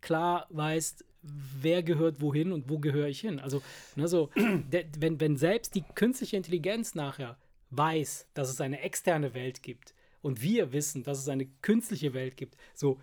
klar 0.00 0.46
weißt, 0.50 1.04
wer 1.22 1.82
gehört 1.82 2.20
wohin 2.20 2.52
und 2.52 2.68
wo 2.68 2.78
gehöre 2.78 3.08
ich 3.08 3.20
hin. 3.20 3.38
Also, 3.40 3.62
ne, 3.96 4.08
so, 4.08 4.30
der, 4.72 4.84
wenn, 4.98 5.20
wenn 5.20 5.36
selbst 5.36 5.74
die 5.74 5.84
künstliche 5.94 6.36
Intelligenz 6.36 6.94
nachher 6.94 7.36
weiß, 7.70 8.28
dass 8.34 8.48
es 8.48 8.60
eine 8.60 8.80
externe 8.80 9.34
Welt 9.34 9.62
gibt 9.62 9.94
und 10.22 10.40
wir 10.42 10.72
wissen, 10.72 11.02
dass 11.02 11.18
es 11.18 11.28
eine 11.28 11.46
künstliche 11.62 12.14
Welt 12.14 12.36
gibt, 12.36 12.56
so, 12.74 12.98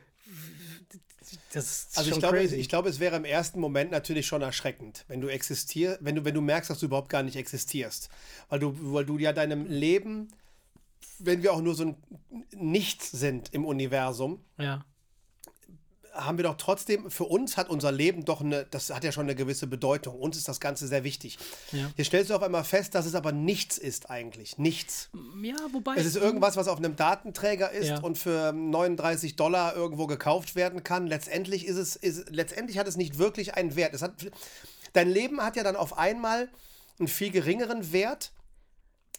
das 1.54 1.66
ist 1.66 1.98
Also 1.98 2.10
ich 2.10 2.14
schon 2.14 2.20
glaube, 2.20 2.38
crazy. 2.38 2.56
ich 2.56 2.70
glaube, 2.70 2.90
es 2.90 3.00
wäre 3.00 3.16
im 3.16 3.26
ersten 3.26 3.60
Moment 3.60 3.92
natürlich 3.92 4.28
schon 4.28 4.42
erschreckend, 4.42 5.06
wenn 5.08 5.22
du 5.22 5.28
existierst, 5.28 6.00
wenn 6.02 6.16
du, 6.16 6.26
wenn 6.26 6.34
du 6.34 6.42
merkst, 6.42 6.70
dass 6.70 6.80
du 6.80 6.88
überhaupt 6.88 7.10
gar 7.10 7.24
nicht 7.24 7.36
existierst. 7.36 8.10
Weil 8.50 8.60
du, 8.60 8.76
weil 8.94 9.06
du 9.06 9.18
ja 9.18 9.34
deinem 9.34 9.66
Leben, 9.66 10.30
wenn 11.20 11.44
wir 11.44 11.54
auch 11.54 11.62
nur 11.62 11.76
so 11.76 11.86
ein 11.86 11.98
Nichts 12.54 13.12
sind 13.12 13.54
im 13.54 13.66
Universum, 13.66 14.44
ja. 14.58 14.86
Haben 16.16 16.38
wir 16.38 16.44
doch 16.44 16.56
trotzdem, 16.58 17.10
für 17.12 17.26
uns 17.26 17.58
hat 17.58 17.70
unser 17.70 17.92
Leben 17.92 18.26
doch 18.26 18.42
eine, 18.42 18.66
das 18.72 18.90
hat 18.90 19.04
ja 19.04 19.12
schon 19.12 19.24
eine 19.24 19.36
gewisse 19.36 19.68
Bedeutung. 19.68 20.20
Uns 20.20 20.38
ist 20.38 20.48
das 20.48 20.60
Ganze 20.60 20.88
sehr 20.88 21.04
wichtig. 21.04 21.38
Ja. 21.72 21.92
Hier 21.96 22.06
stellst 22.06 22.30
du 22.30 22.36
auf 22.36 22.42
einmal 22.42 22.64
fest, 22.64 22.96
dass 22.96 23.06
es 23.06 23.16
aber 23.16 23.32
nichts 23.32 23.78
ist 23.78 24.10
eigentlich. 24.10 24.58
Nichts. 24.58 25.10
Ja, 25.42 25.56
wobei. 25.72 25.96
Es 25.96 26.06
ist 26.06 26.16
irgendwas, 26.16 26.56
was 26.58 26.68
auf 26.68 26.78
einem 26.78 26.96
Datenträger 26.96 27.72
ist 27.72 27.88
Ja. 27.90 28.00
und 28.00 28.18
für 28.18 28.52
39 28.54 29.36
Dollar 29.36 29.76
irgendwo 29.76 30.08
gekauft 30.08 30.56
werden 30.56 30.84
kann. 30.84 31.08
Letztendlich 31.08 31.66
ist 31.66 31.78
es, 31.78 31.96
ist, 31.96 32.30
letztendlich 32.30 32.78
hat 32.78 32.88
es 32.88 32.98
nicht 32.98 33.18
wirklich 33.18 33.54
einen 33.56 33.76
Wert. 33.76 33.94
Es 33.94 34.02
hat, 34.02 34.14
dein 34.94 35.10
Leben 35.10 35.42
hat 35.42 35.56
ja 35.56 35.64
dann 35.64 35.76
auf 35.76 35.98
einmal 35.98 36.50
einen 36.98 37.08
viel 37.08 37.32
geringeren 37.32 37.92
Wert. 37.92 38.32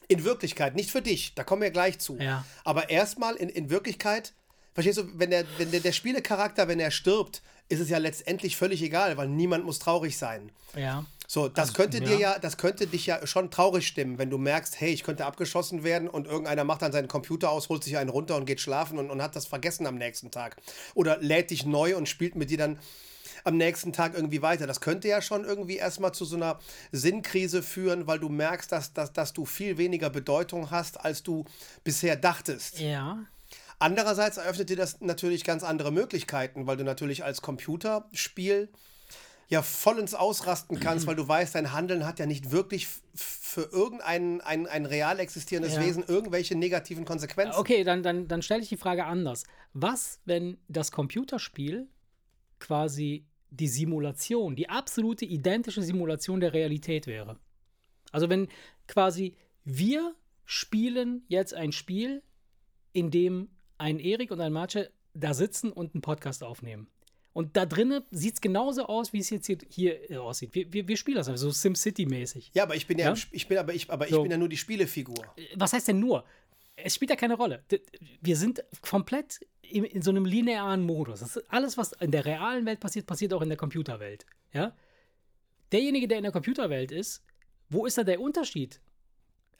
In 0.08 0.22
Wirklichkeit, 0.22 0.76
nicht 0.76 0.92
für 0.92 1.02
dich, 1.02 1.34
da 1.34 1.42
kommen 1.42 1.62
wir 1.62 1.72
gleich 1.72 1.98
zu. 1.98 2.16
Ja. 2.18 2.44
Aber 2.62 2.90
erstmal 2.90 3.34
in, 3.34 3.48
in 3.48 3.70
Wirklichkeit, 3.70 4.34
verstehst 4.76 4.98
du, 4.98 5.18
wenn 5.18 5.30
der, 5.30 5.44
wenn 5.56 5.70
der, 5.70 5.80
der 5.80 5.92
Spielecharakter, 5.92 6.68
wenn 6.68 6.78
er 6.78 6.90
stirbt, 6.90 7.40
ist 7.70 7.80
es 7.80 7.88
ja 7.88 7.96
letztendlich 7.96 8.56
völlig 8.58 8.82
egal, 8.82 9.16
weil 9.16 9.26
niemand 9.26 9.64
muss 9.64 9.78
traurig 9.78 10.18
sein. 10.18 10.52
Ja. 10.76 11.06
So, 11.26 11.48
das 11.48 11.70
Also, 11.70 11.72
könnte 11.72 12.00
dir 12.00 12.18
ja. 12.18 12.32
ja, 12.32 12.38
das 12.38 12.58
könnte 12.58 12.86
dich 12.86 13.06
ja 13.06 13.26
schon 13.26 13.50
traurig 13.50 13.86
stimmen, 13.86 14.18
wenn 14.18 14.28
du 14.28 14.36
merkst, 14.36 14.78
hey, 14.78 14.90
ich 14.90 15.02
könnte 15.02 15.24
abgeschossen 15.24 15.82
werden 15.82 16.08
und 16.08 16.26
irgendeiner 16.26 16.64
macht 16.64 16.82
dann 16.82 16.92
seinen 16.92 17.08
Computer 17.08 17.50
aus, 17.50 17.70
holt 17.70 17.82
sich 17.82 17.96
einen 17.96 18.10
runter 18.10 18.36
und 18.36 18.44
geht 18.44 18.60
schlafen 18.60 18.98
und, 18.98 19.10
und 19.10 19.22
hat 19.22 19.34
das 19.34 19.46
vergessen 19.46 19.86
am 19.86 19.96
nächsten 19.96 20.30
Tag. 20.30 20.58
Oder 20.94 21.16
lädt 21.18 21.50
dich 21.50 21.64
neu 21.64 21.96
und 21.96 22.06
spielt 22.06 22.36
mit 22.36 22.50
dir 22.50 22.58
dann 22.58 22.78
am 23.44 23.56
nächsten 23.56 23.92
Tag 23.92 24.14
irgendwie 24.14 24.42
weiter. 24.42 24.66
Das 24.66 24.80
könnte 24.80 25.08
ja 25.08 25.22
schon 25.22 25.44
irgendwie 25.44 25.76
erstmal 25.76 26.12
zu 26.12 26.24
so 26.24 26.36
einer 26.36 26.58
Sinnkrise 26.92 27.62
führen, 27.62 28.06
weil 28.06 28.18
du 28.18 28.28
merkst, 28.28 28.70
dass, 28.70 28.92
dass, 28.92 29.12
dass 29.12 29.32
du 29.32 29.46
viel 29.46 29.78
weniger 29.78 30.10
Bedeutung 30.10 30.70
hast, 30.70 31.00
als 31.00 31.22
du 31.22 31.44
bisher 31.82 32.16
dachtest. 32.16 32.78
Ja. 32.80 33.24
Andererseits 33.78 34.38
eröffnet 34.38 34.70
dir 34.70 34.76
das 34.76 35.00
natürlich 35.00 35.44
ganz 35.44 35.62
andere 35.62 35.92
Möglichkeiten, 35.92 36.66
weil 36.66 36.76
du 36.76 36.84
natürlich 36.84 37.24
als 37.24 37.42
Computerspiel 37.42 38.70
ja 39.48 39.62
vollends 39.62 40.14
ausrasten 40.14 40.80
kannst, 40.80 41.06
weil 41.06 41.14
du 41.14 41.26
weißt, 41.26 41.54
dein 41.54 41.72
Handeln 41.72 42.04
hat 42.04 42.18
ja 42.18 42.26
nicht 42.26 42.50
wirklich 42.50 42.88
für 43.14 43.68
irgendein 43.70 44.40
ein, 44.40 44.66
ein 44.66 44.86
real 44.86 45.20
existierendes 45.20 45.74
Ja. 45.74 45.82
Wesen 45.82 46.04
irgendwelche 46.06 46.56
negativen 46.56 47.04
Konsequenzen. 47.04 47.58
Okay, 47.58 47.84
dann, 47.84 48.02
dann, 48.02 48.28
dann 48.28 48.42
stelle 48.42 48.62
ich 48.62 48.68
die 48.68 48.76
Frage 48.76 49.04
anders. 49.04 49.44
Was, 49.72 50.20
wenn 50.24 50.58
das 50.68 50.90
Computerspiel 50.90 51.86
quasi 52.58 53.26
die 53.50 53.68
Simulation, 53.68 54.56
die 54.56 54.68
absolute 54.68 55.24
identische 55.24 55.82
Simulation 55.82 56.40
der 56.40 56.52
Realität 56.52 57.06
wäre? 57.06 57.38
Also 58.10 58.28
wenn 58.28 58.48
quasi 58.88 59.36
wir 59.64 60.14
spielen 60.44 61.24
jetzt 61.28 61.54
ein 61.54 61.72
Spiel, 61.72 62.22
in 62.92 63.10
dem 63.10 63.48
ein 63.78 63.98
Erik 63.98 64.30
und 64.30 64.40
ein 64.40 64.52
Marce 64.52 64.90
da 65.14 65.34
sitzen 65.34 65.72
und 65.72 65.94
einen 65.94 66.02
Podcast 66.02 66.42
aufnehmen. 66.42 66.88
Und 67.32 67.56
da 67.56 67.66
drinnen 67.66 68.02
sieht 68.10 68.34
es 68.34 68.40
genauso 68.40 68.86
aus, 68.86 69.12
wie 69.12 69.18
es 69.18 69.28
jetzt 69.28 69.46
hier, 69.46 69.58
hier 69.68 70.10
äh, 70.10 70.16
aussieht. 70.16 70.54
Wir, 70.54 70.72
wir, 70.72 70.88
wir 70.88 70.96
spielen 70.96 71.16
das 71.18 71.28
einfach 71.28 71.38
so 71.40 71.50
SimCity-mäßig. 71.50 72.50
Ja, 72.54 72.62
aber 72.62 72.76
ich 72.76 72.86
bin 72.86 72.98
ja, 72.98 73.12
Ja? 73.12 73.22
ich 73.30 73.46
bin 73.48 73.58
aber 73.58 73.74
ich, 73.74 73.90
aber 73.90 74.06
ich 74.06 74.12
So. 74.12 74.22
bin 74.22 74.30
ja 74.30 74.38
nur 74.38 74.48
die 74.48 74.56
Spielefigur. 74.56 75.22
was 75.54 75.72
heißt 75.74 75.88
denn 75.88 76.00
nur? 76.00 76.24
Es 76.76 76.94
spielt 76.94 77.10
ja 77.10 77.16
keine 77.16 77.34
Rolle. 77.34 77.62
Wir 78.22 78.36
sind 78.36 78.62
komplett 78.82 79.40
in, 79.62 79.84
in 79.84 80.00
so 80.02 80.10
einem 80.10 80.24
linearen 80.24 80.82
Modus. 80.82 81.20
Das 81.20 81.36
ist 81.36 81.50
alles, 81.50 81.76
was 81.76 81.92
in 81.92 82.10
der 82.10 82.24
realen 82.24 82.64
Welt 82.66 82.80
passiert, 82.80 83.06
passiert 83.06 83.32
auch 83.34 83.42
in 83.42 83.48
der 83.48 83.58
Computerwelt. 83.58 84.24
Ja? 84.52 84.74
Derjenige, 85.72 86.08
der 86.08 86.18
in 86.18 86.22
der 86.24 86.32
Computerwelt 86.32 86.92
ist, 86.92 87.22
wo 87.70 87.86
ist 87.86 87.98
da 87.98 88.04
der 88.04 88.20
Unterschied? 88.20 88.80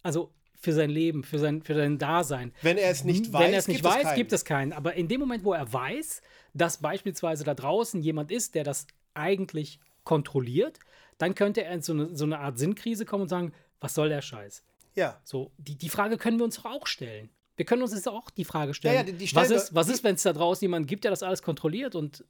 Also 0.02 0.32
für 0.66 0.72
sein 0.72 0.90
Leben, 0.90 1.22
für 1.24 1.38
sein, 1.38 1.62
für 1.62 1.74
sein 1.74 1.96
Dasein. 1.96 2.52
Wenn 2.62 2.76
er 2.76 2.90
es 2.90 3.04
nicht 3.04 3.26
Wenn 3.26 3.32
weiß, 3.40 3.52
er 3.52 3.58
es 3.58 3.68
nicht 3.68 3.76
gibt 3.78 3.88
es 3.88 3.94
weiß, 3.96 4.02
keinen. 4.02 4.16
gibt 4.16 4.32
es 4.32 4.44
keinen. 4.44 4.72
Aber 4.72 4.94
in 4.94 5.06
dem 5.08 5.20
Moment, 5.20 5.44
wo 5.44 5.52
er 5.52 5.72
weiß, 5.72 6.20
dass 6.54 6.78
beispielsweise 6.78 7.44
da 7.44 7.54
draußen 7.54 8.02
jemand 8.02 8.30
ist, 8.32 8.54
der 8.56 8.64
das 8.64 8.86
eigentlich 9.14 9.78
kontrolliert, 10.04 10.78
dann 11.18 11.34
könnte 11.34 11.62
er 11.64 11.72
in 11.72 11.82
so 11.82 11.92
eine, 11.92 12.14
so 12.16 12.24
eine 12.24 12.38
Art 12.40 12.58
Sinnkrise 12.58 13.04
kommen 13.04 13.22
und 13.22 13.28
sagen, 13.28 13.52
was 13.80 13.94
soll 13.94 14.08
der 14.08 14.22
Scheiß? 14.22 14.62
Ja. 14.96 15.20
So, 15.24 15.52
die, 15.56 15.76
die 15.76 15.88
Frage 15.88 16.18
können 16.18 16.38
wir 16.38 16.44
uns 16.44 16.56
doch 16.56 16.64
auch 16.66 16.86
stellen. 16.86 17.30
Wir 17.56 17.64
können 17.64 17.82
uns 17.82 17.92
jetzt 17.94 18.08
auch 18.08 18.28
die 18.30 18.44
Frage 18.44 18.74
stellen, 18.74 18.94
Ja, 18.94 19.00
ja, 19.00 19.06
die- 19.06 19.12
die 19.12 19.28
stellen 19.28 19.44
was 19.50 19.50
ist, 19.62 19.74
was 19.74 19.88
ist 19.88 20.02
wenn 20.04 20.16
es 20.16 20.22
da 20.24 20.32
draußen 20.32 20.62
jemanden 20.64 20.86
gibt, 20.88 21.04
der 21.04 21.10
das 21.12 21.22
alles 21.22 21.42
kontrolliert 21.42 21.94
und 21.94 22.24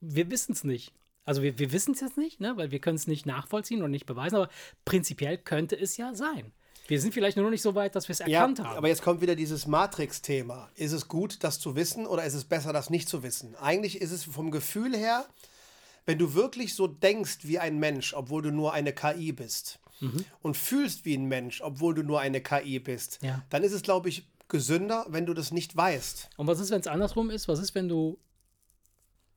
wir 0.00 0.30
wissen 0.30 0.52
es 0.52 0.64
nicht. 0.64 0.92
Also 1.24 1.42
wir, 1.42 1.58
wir 1.58 1.72
wissen 1.72 1.92
es 1.94 2.00
jetzt 2.00 2.16
nicht, 2.16 2.40
ne? 2.40 2.56
weil 2.56 2.70
wir 2.70 2.78
können 2.80 2.96
es 2.96 3.06
nicht 3.06 3.26
nachvollziehen 3.26 3.82
und 3.82 3.90
nicht 3.90 4.06
beweisen, 4.06 4.36
aber 4.36 4.48
prinzipiell 4.84 5.36
könnte 5.38 5.78
es 5.78 5.96
ja 5.96 6.14
sein. 6.14 6.52
Wir 6.88 7.00
sind 7.00 7.14
vielleicht 7.14 7.36
nur 7.36 7.44
noch 7.44 7.50
nicht 7.50 7.62
so 7.62 7.74
weit, 7.74 7.94
dass 7.94 8.08
wir 8.08 8.12
es 8.12 8.18
Ja, 8.18 8.26
erkannt 8.40 8.60
haben. 8.60 8.76
aber 8.76 8.88
jetzt 8.88 9.02
kommt 9.02 9.20
wieder 9.20 9.34
dieses 9.36 9.66
Matrix-Thema. 9.66 10.70
Ist 10.74 10.92
es 10.92 11.08
gut, 11.08 11.42
das 11.44 11.60
zu 11.60 11.76
wissen 11.76 12.06
oder 12.06 12.24
ist 12.24 12.34
es 12.34 12.44
besser, 12.44 12.72
das 12.72 12.90
nicht 12.90 13.08
zu 13.08 13.22
wissen? 13.22 13.54
Eigentlich 13.56 14.00
ist 14.00 14.10
es 14.10 14.24
vom 14.24 14.50
Gefühl 14.50 14.96
her, 14.96 15.26
wenn 16.06 16.18
du 16.18 16.34
wirklich 16.34 16.74
so 16.74 16.88
denkst 16.88 17.38
wie 17.42 17.58
ein 17.60 17.78
Mensch, 17.78 18.12
obwohl 18.14 18.42
du 18.42 18.50
nur 18.50 18.72
eine 18.72 18.92
KI 18.92 19.32
bist, 19.32 19.78
Mhm. 20.00 20.24
und 20.40 20.56
fühlst 20.56 21.04
wie 21.04 21.14
ein 21.14 21.26
Mensch, 21.26 21.60
obwohl 21.60 21.94
du 21.94 22.02
nur 22.02 22.18
eine 22.20 22.40
KI 22.40 22.80
bist, 22.80 23.20
Ja. 23.22 23.42
dann 23.50 23.62
ist 23.62 23.72
es, 23.72 23.82
glaube 23.82 24.08
ich, 24.08 24.26
gesünder, 24.48 25.06
wenn 25.08 25.24
du 25.26 25.32
das 25.34 25.52
nicht 25.52 25.76
weißt. 25.76 26.28
Und 26.36 26.46
was 26.48 26.58
ist, 26.58 26.70
wenn 26.72 26.80
es 26.80 26.88
andersrum 26.88 27.30
ist? 27.30 27.46
Was 27.46 27.60
ist, 27.60 27.76
wenn 27.76 27.88
du 27.88 28.18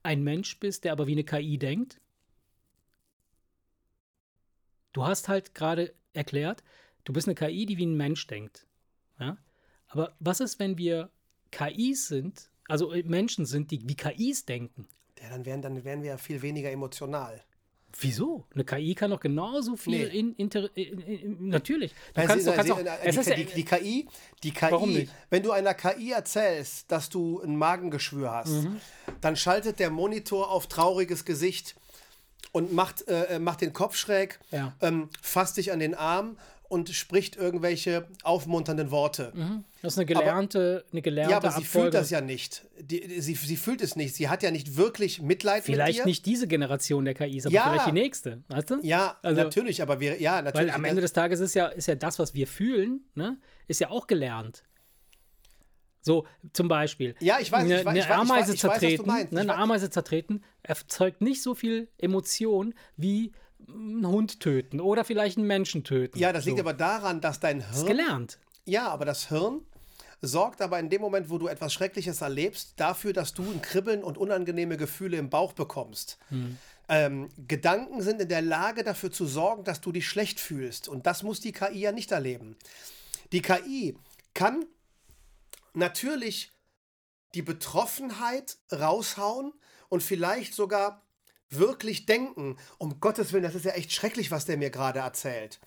ein 0.02 0.24
Mensch 0.24 0.58
bist, 0.58 0.82
der 0.84 0.90
aber 0.92 1.06
wie 1.06 1.12
eine 1.12 1.22
KI 1.24 1.56
denkt? 1.56 2.00
Du 4.92 5.04
hast 5.06 5.28
halt 5.28 5.54
gerade 5.54 5.94
erklärt, 6.12 6.62
du 7.06 7.12
bist 7.14 7.26
eine 7.26 7.34
KI, 7.34 7.64
die 7.64 7.78
wie 7.78 7.86
ein 7.86 7.96
Mensch 7.96 8.26
denkt. 8.26 8.66
Ja? 9.18 9.38
Aber 9.88 10.14
was 10.20 10.40
ist, 10.40 10.58
wenn 10.58 10.76
wir 10.76 11.08
KIs 11.52 12.08
sind, 12.08 12.50
also 12.68 12.92
äh, 12.92 13.02
Menschen 13.04 13.46
sind, 13.46 13.70
die 13.70 13.88
wie 13.88 13.94
KIs 13.94 14.44
denken? 14.44 14.86
Ja, 15.22 15.30
dann 15.30 15.46
wären, 15.46 15.62
dann 15.62 15.82
wären 15.84 16.02
wir 16.02 16.10
ja 16.10 16.18
viel 16.18 16.42
weniger 16.42 16.70
emotional. 16.70 17.42
Wieso? 17.98 18.44
Eine 18.52 18.64
KI 18.64 18.94
kann 18.94 19.10
doch 19.10 19.20
genauso 19.20 19.74
viel 19.76 20.06
Nee. 20.10 20.18
in, 20.18 20.34
inter, 20.34 20.68
in, 20.76 20.98
in, 21.00 21.48
natürlich. 21.48 21.92
Du 21.92 21.96
Nein, 22.16 22.26
kannst, 22.26 22.44
sie- 22.44 22.50
du 22.50 22.56
kannst 22.56 22.66
sie- 22.66 22.72
auch, 22.74 22.78
äh, 22.78 22.98
es 23.04 23.14
die, 23.14 23.20
ist 23.20 23.36
die, 23.38 23.44
die 23.46 23.64
KI, 23.64 24.08
die 24.42 24.52
Warum 24.60 24.90
KI, 24.90 24.98
nicht? 24.98 25.12
wenn 25.30 25.42
du 25.42 25.52
einer 25.52 25.72
KI 25.72 26.10
erzählst, 26.10 26.92
dass 26.92 27.08
du 27.08 27.40
ein 27.40 27.56
Magengeschwür 27.56 28.30
hast, 28.32 28.64
Mhm. 28.64 28.80
dann 29.22 29.34
schaltet 29.36 29.78
der 29.78 29.88
Monitor 29.88 30.50
auf 30.50 30.66
trauriges 30.66 31.24
Gesicht 31.24 31.74
und 32.52 32.74
macht, 32.74 33.08
äh, 33.08 33.36
äh, 33.36 33.38
macht 33.38 33.62
den 33.62 33.72
Kopf 33.72 33.96
schräg, 33.96 34.40
Ja. 34.50 34.74
ähm, 34.82 35.08
fasst 35.22 35.56
dich 35.56 35.72
an 35.72 35.78
den 35.78 35.94
Arm 35.94 36.36
und 36.68 36.88
spricht 36.90 37.36
irgendwelche 37.36 38.08
aufmunternden 38.24 38.90
Worte. 38.90 39.32
das 39.82 39.92
ist 39.94 39.98
eine 39.98 40.06
gelernte, 40.06 40.84
eine 40.92 41.02
gelernte 41.02 41.30
Ja, 41.30 41.36
aber 41.36 41.50
sie 41.50 41.58
Abfolge. 41.58 41.84
fühlt 41.84 41.94
das 41.94 42.10
ja 42.10 42.20
nicht. 42.20 42.64
Die, 42.80 43.00
die, 43.06 43.20
sie, 43.20 43.34
sie 43.34 43.56
fühlt 43.56 43.80
es 43.82 43.94
nicht. 43.96 44.14
Sie 44.14 44.28
hat 44.28 44.42
ja 44.42 44.50
nicht 44.50 44.76
wirklich 44.76 45.22
Mitleid 45.22 45.58
mit 45.68 45.74
Vielleicht 45.76 46.00
dir. 46.00 46.04
nicht 46.06 46.26
diese 46.26 46.46
Generation 46.48 47.04
der 47.04 47.14
KIs, 47.14 47.46
aber 47.46 47.54
Ja. 47.54 47.70
vielleicht 47.70 47.86
die 47.86 47.92
nächste. 47.92 48.42
Weißt 48.48 48.70
du? 48.70 48.78
Ja, 48.82 49.16
Also- 49.22 49.42
natürlich, 49.42 49.80
aber 49.82 50.00
wir, 50.00 50.20
ja, 50.20 50.42
natürlich. 50.42 50.68
Weil 50.68 50.74
am 50.74 50.84
Ende 50.84 51.02
des 51.02 51.12
Tages 51.12 51.40
ist 51.40 51.54
ja, 51.54 51.66
ist 51.68 51.86
ja 51.88 51.94
das, 51.94 52.18
was 52.18 52.34
wir 52.34 52.46
fühlen, 52.46 53.00
ne, 53.14 53.38
ist 53.68 53.80
ja 53.80 53.90
auch 53.90 54.06
gelernt. 54.06 54.64
So, 56.00 56.24
zum 56.52 56.68
Beispiel. 56.68 57.16
Ja, 57.20 57.38
ich 57.40 57.50
weiß, 57.50 57.64
eine, 57.64 57.80
ich 57.80 57.84
weiß, 57.84 57.90
eine 57.90 57.98
ich 57.98 58.08
weiß, 58.08 58.18
Ameise 58.18 58.54
ich 58.54 58.62
weiß, 58.62 58.70
was 58.70 58.74
du 58.74 58.80
zertreten, 58.86 59.06
meinst. 59.06 59.32
ne, 59.32 59.40
eine 59.40 59.52
weiß- 59.52 59.56
Ameise 59.56 59.90
zertreten 59.90 60.44
erzeugt 60.62 61.20
nicht 61.20 61.42
so 61.42 61.54
viel 61.56 61.88
Emotion 61.98 62.74
wie 62.96 63.32
einen 63.68 64.06
Hund 64.06 64.40
töten 64.40 64.80
oder 64.80 65.04
vielleicht 65.04 65.38
einen 65.38 65.46
Menschen 65.46 65.84
töten. 65.84 66.18
Ja, 66.18 66.32
das 66.32 66.44
liegt 66.44 66.58
so. 66.58 66.62
aber 66.62 66.74
daran, 66.74 67.20
dass 67.20 67.40
dein 67.40 67.60
Das 67.60 67.70
ist 67.70 67.76
Hirn. 67.76 67.86
gelernt. 67.88 68.38
Ja, 68.64 68.88
aber 68.88 69.04
das 69.04 69.28
Hirn 69.28 69.60
sorgt 70.22 70.62
aber 70.62 70.78
in 70.80 70.88
dem 70.90 71.00
Moment, 71.02 71.28
wo 71.30 71.38
du 71.38 71.46
etwas 71.46 71.72
Schreckliches 71.72 72.20
erlebst, 72.20 72.74
dafür, 72.76 73.12
dass 73.12 73.34
du 73.34 73.42
ein 73.42 73.60
Kribbeln 73.62 74.02
und 74.02 74.18
unangenehme 74.18 74.76
Gefühle 74.76 75.18
im 75.18 75.28
Bauch 75.30 75.52
bekommst. 75.52 76.18
Ähm, 76.88 77.28
Gedanken 77.46 78.00
sind 78.00 78.20
in 78.22 78.28
der 78.28 78.42
Lage 78.42 78.82
dafür 78.82 79.12
zu 79.12 79.26
sorgen, 79.26 79.64
dass 79.64 79.80
du 79.80 79.92
dich 79.92 80.08
schlecht 80.08 80.40
fühlst. 80.40 80.88
Und 80.88 81.06
das 81.06 81.22
muss 81.22 81.40
die 81.40 81.52
KI 81.52 81.78
ja 81.80 81.92
nicht 81.92 82.12
erleben. 82.12 82.56
Die 83.32 83.42
KI 83.42 83.96
kann 84.34 84.64
natürlich 85.74 86.52
die 87.34 87.42
Betroffenheit 87.42 88.56
raushauen 88.72 89.52
und 89.88 90.02
vielleicht 90.02 90.54
sogar 90.54 91.02
wirklich 91.50 92.06
denken, 92.06 92.56
um 92.78 93.00
Gottes 93.00 93.32
Willen, 93.32 93.42
das 93.44 93.54
ist 93.54 93.64
ja 93.64 93.72
echt 93.72 93.92
schrecklich, 93.92 94.30
was 94.30 94.44
der 94.44 94.56
mir 94.56 94.70
gerade 94.70 95.00
erzählt. 95.00 95.60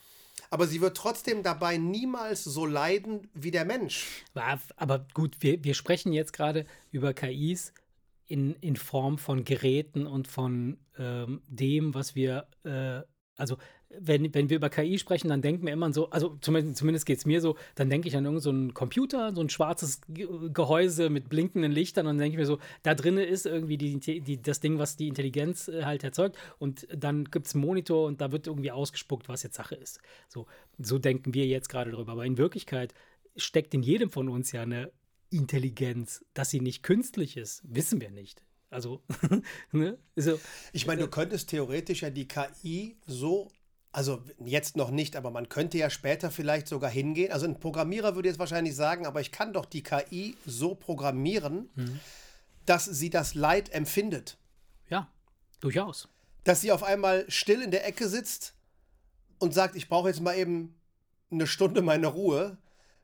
Aber 0.51 0.67
sie 0.67 0.81
wird 0.81 0.97
trotzdem 0.97 1.43
dabei 1.43 1.77
niemals 1.77 2.43
so 2.43 2.65
leiden 2.65 3.29
wie 3.33 3.51
der 3.51 3.65
Mensch. 3.65 4.23
Aber- 4.33 5.05
gut, 5.13 5.37
wir, 5.41 5.63
wir 5.63 5.73
sprechen 5.73 6.11
jetzt 6.13 6.33
gerade 6.33 6.65
über 6.91 7.13
KIs 7.13 7.73
in, 8.25 8.55
in 8.55 8.75
Form 8.75 9.17
von 9.17 9.43
Geräten 9.43 10.07
und 10.07 10.27
von 10.27 10.79
ähm, 10.97 11.41
dem, 11.47 11.93
was 11.93 12.15
wir, 12.15 12.47
äh, 12.63 13.01
also 13.35 13.57
wenn, 13.97 14.33
wenn 14.33 14.49
wir 14.49 14.57
über 14.57 14.69
KI 14.69 14.99
sprechen, 14.99 15.29
dann 15.29 15.41
denken 15.41 15.65
wir 15.65 15.73
immer 15.73 15.91
so, 15.91 16.09
also 16.11 16.37
zumindest, 16.41 16.77
zumindest 16.77 17.05
geht 17.05 17.17
es 17.17 17.25
mir 17.25 17.41
so, 17.41 17.55
dann 17.75 17.89
denke 17.89 18.07
ich 18.07 18.15
an 18.15 18.23
irgendeinen 18.25 18.41
so 18.43 18.49
einen 18.51 18.73
Computer, 18.73 19.33
so 19.33 19.41
ein 19.41 19.49
schwarzes 19.49 20.01
Ge- 20.09 20.27
Gehäuse 20.53 21.09
mit 21.09 21.27
blinkenden 21.27 21.71
Lichtern 21.71 22.05
und 22.05 22.13
dann 22.13 22.19
denke 22.19 22.35
ich 22.35 22.39
mir 22.39 22.45
so, 22.45 22.59
da 22.83 22.93
drinnen 22.93 23.25
ist 23.25 23.45
irgendwie 23.47 23.77
die, 23.77 23.99
die, 23.99 24.41
das 24.41 24.59
Ding, 24.59 24.77
was 24.77 24.95
die 24.95 25.07
Intelligenz 25.07 25.67
äh, 25.69 25.83
halt 25.85 26.03
erzeugt 26.03 26.37
und 26.59 26.87
dann 26.95 27.25
gibt 27.25 27.47
es 27.47 27.55
einen 27.55 27.65
Monitor 27.65 28.05
und 28.07 28.21
da 28.21 28.31
wird 28.31 28.45
irgendwie 28.47 28.71
ausgespuckt, 28.71 29.27
was 29.27 29.41
jetzt 29.43 29.55
Sache 29.55 29.75
ist. 29.75 29.99
So, 30.27 30.45
so 30.77 30.99
denken 30.99 31.33
wir 31.33 31.47
jetzt 31.47 31.69
gerade 31.69 31.91
drüber. 31.91 32.11
Aber 32.11 32.25
in 32.25 32.37
Wirklichkeit 32.37 32.93
steckt 33.35 33.73
in 33.73 33.81
jedem 33.81 34.11
von 34.11 34.29
uns 34.29 34.51
ja 34.51 34.61
eine 34.61 34.91
Intelligenz, 35.31 36.23
dass 36.33 36.49
sie 36.49 36.59
nicht 36.59 36.83
künstlich 36.83 37.37
ist, 37.37 37.61
wissen 37.65 38.01
wir 38.01 38.11
nicht. 38.11 38.43
Also, 38.69 39.01
ne? 39.71 39.97
So, 40.15 40.39
Ich 40.73 40.85
meine, 40.85 41.01
du 41.01 41.07
könntest 41.07 41.49
theoretisch 41.49 42.01
ja 42.03 42.09
die 42.11 42.27
KI 42.27 42.97
so, 43.07 43.49
also 43.91 44.23
jetzt 44.39 44.75
noch 44.75 44.91
nicht, 44.91 45.15
aber 45.15 45.31
man 45.31 45.49
könnte 45.49 45.77
ja 45.77 45.89
später 45.89 46.29
vielleicht 46.29 46.67
sogar 46.67 46.91
hingehen. 46.91 47.31
Also 47.31 47.45
ein 47.45 47.59
Programmierer 47.59 48.15
würde 48.15 48.29
jetzt 48.29 48.39
wahrscheinlich 48.39 48.75
sagen, 48.75 49.05
aber 49.07 49.21
ich 49.21 49.31
kann 49.31 49.53
doch 49.53 49.65
die 49.65 49.81
KI 49.81 50.37
so 50.45 50.75
programmieren, 50.75 51.69
dass 52.65 52.85
sie 52.85 53.09
das 53.09 53.33
Leid 53.33 53.69
empfindet. 53.69 54.37
ja, 54.89 55.07
durchaus. 55.59 56.07
Dass 56.43 56.61
sie 56.61 56.71
auf 56.71 56.83
einmal 56.83 57.25
still 57.29 57.61
in 57.61 57.71
der 57.71 57.85
Ecke 57.85 58.07
sitzt 58.07 58.53
und 59.39 59.53
sagt, 59.53 59.75
ich 59.75 59.89
brauche 59.89 60.09
jetzt 60.09 60.21
mal 60.21 60.37
eben 60.37 60.75
eine 61.31 61.47
Stunde 61.47 61.81
meine 61.81 62.07
Ruhe, 62.07 62.57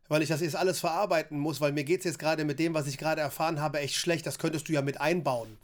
weil 0.08 0.22
ich 0.22 0.30
das 0.30 0.42
jetzt 0.42 0.56
alles 0.56 0.80
verarbeiten 0.80 1.40
muss, 1.40 1.62
weil 1.62 1.72
mir 1.72 1.84
geht 1.84 2.00
es 2.00 2.06
jetzt 2.06 2.20
gerade 2.20 2.46
mit 2.46 2.60
dem, 2.60 2.74
was 2.74 2.88
ich 2.88 2.98
gerade 2.98 3.22
erfahren 3.22 3.60
habe, 3.60 3.80
echt 3.80 3.96
schlecht. 3.96 4.26
Das 4.26 4.38
könntest 4.38 4.70
du 4.70 4.74
ja 4.74 4.82
mit 4.82 5.02
einbauen. 5.02 5.58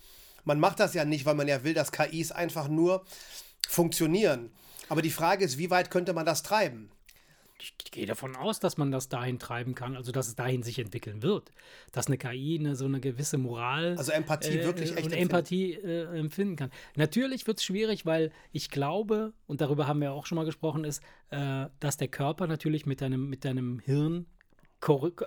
Man 0.44 0.60
macht 0.60 0.80
das 0.80 0.94
ja 0.94 1.06
nicht, 1.06 1.26
weil 1.26 1.36
man 1.36 1.48
ja 1.48 1.64
will, 1.64 1.74
dass 1.74 1.92
KIs 1.92 2.32
einfach 2.32 2.68
nur 2.68 3.06
funktionieren. 3.68 4.52
Aber 4.92 5.02
die 5.02 5.10
Frage 5.10 5.46
ist, 5.46 5.58
wie 5.58 5.70
weit 5.70 5.90
könnte 5.90 6.12
man 6.12 6.26
das 6.26 6.44
treiben? 6.44 6.92
Ich 7.62 7.92
gehe 7.92 8.06
davon 8.06 8.36
aus, 8.36 8.60
dass 8.60 8.78
man 8.78 8.92
das 8.92 9.08
dahin 9.08 9.40
treiben 9.40 9.74
kann, 9.74 9.96
also 9.96 10.12
dass 10.12 10.28
es 10.28 10.36
dahin 10.36 10.64
sich 10.64 10.80
entwickeln 10.80 11.24
wird. 11.24 11.54
Dass 11.94 12.08
eine 12.08 12.18
KI 12.18 12.58
eine, 12.60 12.76
so 12.76 12.84
eine 12.84 13.00
gewisse 13.00 13.38
Moral 13.38 13.96
Also 13.98 14.12
Empathie 14.12 14.62
wirklich 14.66 14.90
echt 14.90 15.06
und 15.06 15.14
empfinden. 15.14 15.22
Empathie 15.22 15.74
äh, 15.76 16.20
empfinden 16.20 16.58
kann. 16.58 16.72
Natürlich 16.98 17.48
wird 17.48 17.60
es 17.60 17.64
schwierig, 17.64 18.06
weil 18.06 18.34
ich 18.52 18.70
glaube, 18.70 19.32
und 19.48 19.62
darüber 19.62 19.88
haben 19.88 20.02
wir 20.02 20.12
auch 20.12 20.26
schon 20.26 20.36
mal 20.36 20.44
gesprochen, 20.44 20.84
ist, 20.84 21.02
äh, 21.30 21.68
dass 21.80 21.96
der 21.96 22.10
Körper 22.10 22.48
natürlich 22.48 22.86
mit 22.86 23.00
deinem, 23.00 23.30
mit 23.30 23.46
deinem 23.46 23.80
Hirn 23.80 24.26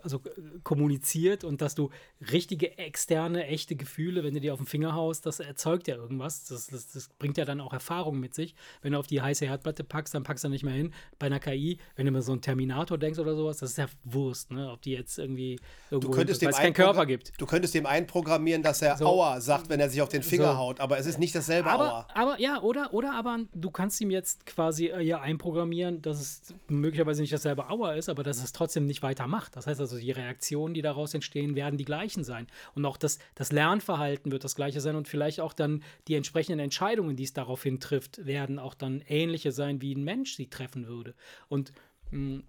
also, 0.03 0.19
äh, 0.19 0.59
kommuniziert 0.63 1.45
und 1.45 1.61
dass 1.61 1.75
du 1.75 1.91
richtige, 2.33 2.77
externe, 2.79 3.47
echte 3.47 3.77
Gefühle, 3.77 4.25
wenn 4.25 4.35
du 4.35 4.41
dir 4.41 4.53
auf 4.53 4.59
den 4.61 4.67
Finger 4.67 4.95
haust, 4.95 5.27
das 5.27 5.41
erzeugt 5.41 5.89
ja 5.89 5.97
irgendwas. 5.97 6.45
Das, 6.45 6.67
das, 6.67 6.91
das 6.93 7.09
bringt 7.19 7.37
ja 7.39 7.45
dann 7.45 7.61
auch 7.61 7.73
Erfahrung 7.73 8.19
mit 8.19 8.35
sich. 8.35 8.55
Wenn 8.83 8.93
du 8.93 8.99
auf 8.99 9.07
die 9.07 9.23
heiße 9.23 9.47
Herdplatte 9.47 9.85
packst, 9.85 10.15
dann 10.15 10.25
packst 10.25 10.45
du 10.45 10.49
nicht 10.49 10.65
mehr 10.65 10.75
hin. 10.75 10.93
Bei 11.19 11.27
einer 11.27 11.41
KI, 11.41 11.79
wenn 11.97 12.07
du 12.07 12.13
mal 12.13 12.23
so 12.23 12.33
einen 12.33 12.41
Terminator 12.41 12.99
denkst 12.99 13.19
oder 13.19 13.37
sowas, 13.37 13.59
das 13.59 13.71
ist 13.71 13.79
ja 13.79 13.87
Wurst, 14.05 14.51
ne? 14.51 14.71
ob 14.71 14.83
die 14.83 14.93
jetzt 14.93 15.19
irgendwie 15.19 15.59
irgendwo, 15.91 16.11
Du 16.11 16.17
könntest 16.17 16.43
dem 16.43 16.49
es 16.51 16.57
keinen 16.57 16.67
einen 16.67 16.75
Körper 16.75 17.07
gibt. 17.07 17.33
Du 17.41 17.47
könntest 17.47 17.75
dem 17.75 17.87
einprogrammieren, 17.87 18.63
dass 18.63 18.83
er 18.83 18.97
So. 18.97 19.07
Aua 19.07 19.41
sagt, 19.41 19.69
wenn 19.69 19.81
er 19.81 19.89
sich 19.89 20.03
auf 20.03 20.09
den 20.09 20.23
Finger 20.23 20.53
So. 20.53 20.59
haut, 20.59 20.81
aber 20.81 20.99
es 20.99 21.07
ist 21.07 21.19
nicht 21.19 21.35
dasselbe 21.35 21.71
Aber, 21.71 21.93
Aua. 21.93 22.07
aber 22.15 22.41
ja, 22.41 22.61
oder, 22.61 22.93
oder 22.93 23.15
aber 23.15 23.39
du 23.55 23.71
kannst 23.71 24.01
ihm 24.01 24.11
jetzt 24.11 24.47
quasi 24.47 24.87
äh, 24.87 25.01
ja 25.03 25.21
einprogrammieren, 25.21 26.03
dass 26.03 26.21
es 26.21 26.55
möglicherweise 26.69 27.21
nicht 27.23 27.33
dasselbe 27.33 27.71
Aua 27.71 27.93
ist, 27.95 28.09
aber 28.09 28.23
dass 28.23 28.43
es 28.43 28.53
trotzdem 28.53 28.87
nicht 28.87 29.03
weiter 29.03 29.27
macht. 29.45 29.57
Das 29.57 29.67
heißt 29.67 29.81
also, 29.81 29.99
die 29.99 30.11
Reaktionen, 30.11 30.75
die 30.75 30.83
daraus 30.83 31.15
entstehen, 31.15 31.55
werden 31.55 31.77
die 31.77 31.85
gleichen 31.85 32.25
sein. 32.25 32.47
Und 32.75 32.85
auch 32.87 32.97
das, 32.97 33.19
das 33.35 33.53
Lernverhalten 33.53 34.33
wird 34.33 34.45
das 34.45 34.55
gleiche 34.55 34.81
sein 34.81 34.97
und 34.97 35.09
vielleicht 35.09 35.41
auch 35.41 35.53
dann 35.53 35.83
die 36.09 36.15
entsprechenden 36.15 36.59
Entscheidungen, 36.61 37.17
die 37.17 37.25
es 37.25 37.33
daraufhin 37.33 37.81
trifft, 37.81 38.25
werden 38.25 38.59
auch 38.59 38.75
dann 38.75 39.03
ähnliche 39.09 39.53
sein, 39.53 39.81
wie 39.81 39.95
ein 39.95 40.05
Mensch 40.05 40.35
sie 40.37 40.49
treffen 40.49 40.87
würde. 40.87 41.15
Und 41.49 41.73
mh, 42.11 42.43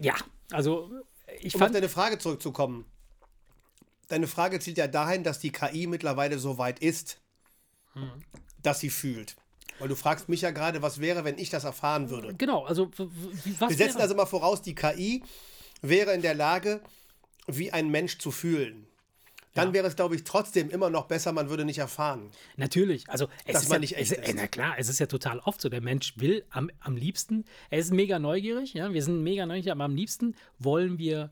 ja, 0.00 0.14
also 0.52 0.90
ich 1.40 1.54
Um 1.54 1.60
auf 1.62 1.66
fand. 1.66 1.74
deine 1.74 1.88
Frage 1.88 2.18
zurückzukommen. 2.18 2.84
Deine 4.08 4.28
Frage 4.28 4.60
zielt 4.60 4.78
ja 4.78 4.86
dahin, 4.86 5.24
dass 5.24 5.40
die 5.40 5.50
KI 5.50 5.86
mittlerweile 5.88 6.38
so 6.38 6.58
weit 6.58 6.78
ist, 6.78 7.20
Hm. 7.94 8.10
dass 8.62 8.80
sie 8.80 8.90
fühlt. 8.90 9.36
Weil 9.78 9.88
du 9.88 9.94
fragst 9.94 10.28
mich 10.28 10.40
ja 10.42 10.50
gerade, 10.50 10.82
was 10.82 11.00
wäre, 11.00 11.24
wenn 11.24 11.38
ich 11.38 11.50
das 11.50 11.64
erfahren 11.64 12.10
würde. 12.10 12.34
Genau, 12.34 12.64
also 12.64 12.90
was 12.96 13.70
Wir 13.70 13.76
setzen 13.76 13.78
wäre- 13.96 14.00
also 14.02 14.14
mal 14.14 14.26
voraus, 14.26 14.62
die 14.62 14.74
KI 14.74 15.22
wäre 15.82 16.12
in 16.14 16.22
der 16.22 16.34
Lage, 16.34 16.80
wie 17.46 17.70
ein 17.72 17.90
Mensch 17.90 18.18
zu 18.18 18.30
fühlen. 18.30 18.86
Dann 19.54 19.68
Ja. 19.68 19.74
wäre 19.74 19.86
es, 19.86 19.96
glaube 19.96 20.14
ich, 20.16 20.24
trotzdem 20.24 20.68
immer 20.68 20.90
noch 20.90 21.06
besser, 21.06 21.32
man 21.32 21.48
würde 21.48 21.64
nicht 21.64 21.78
erfahren. 21.78 22.30
Natürlich, 22.56 23.08
also 23.08 23.28
es 23.46 23.54
Dass 23.54 23.62
ist 23.64 23.68
man 23.70 23.76
ja, 23.76 23.80
nicht 23.80 23.96
echt 23.96 24.12
es, 24.12 24.18
ist. 24.28 24.34
Na 24.34 24.46
klar, 24.48 24.74
es 24.78 24.88
ist 24.90 24.98
ja 24.98 25.06
total 25.06 25.38
oft 25.40 25.60
so. 25.62 25.68
Der 25.70 25.80
Mensch 25.80 26.14
will 26.18 26.44
am, 26.50 26.70
am 26.80 26.94
liebsten, 26.96 27.44
er 27.70 27.78
ist 27.78 27.90
mega 27.92 28.18
neugierig, 28.18 28.74
ja, 28.74 28.92
wir 28.92 29.02
sind 29.02 29.22
mega 29.22 29.46
neugierig, 29.46 29.72
aber 29.72 29.84
am 29.84 29.94
liebsten 29.94 30.34
wollen 30.58 30.98
wir 30.98 31.30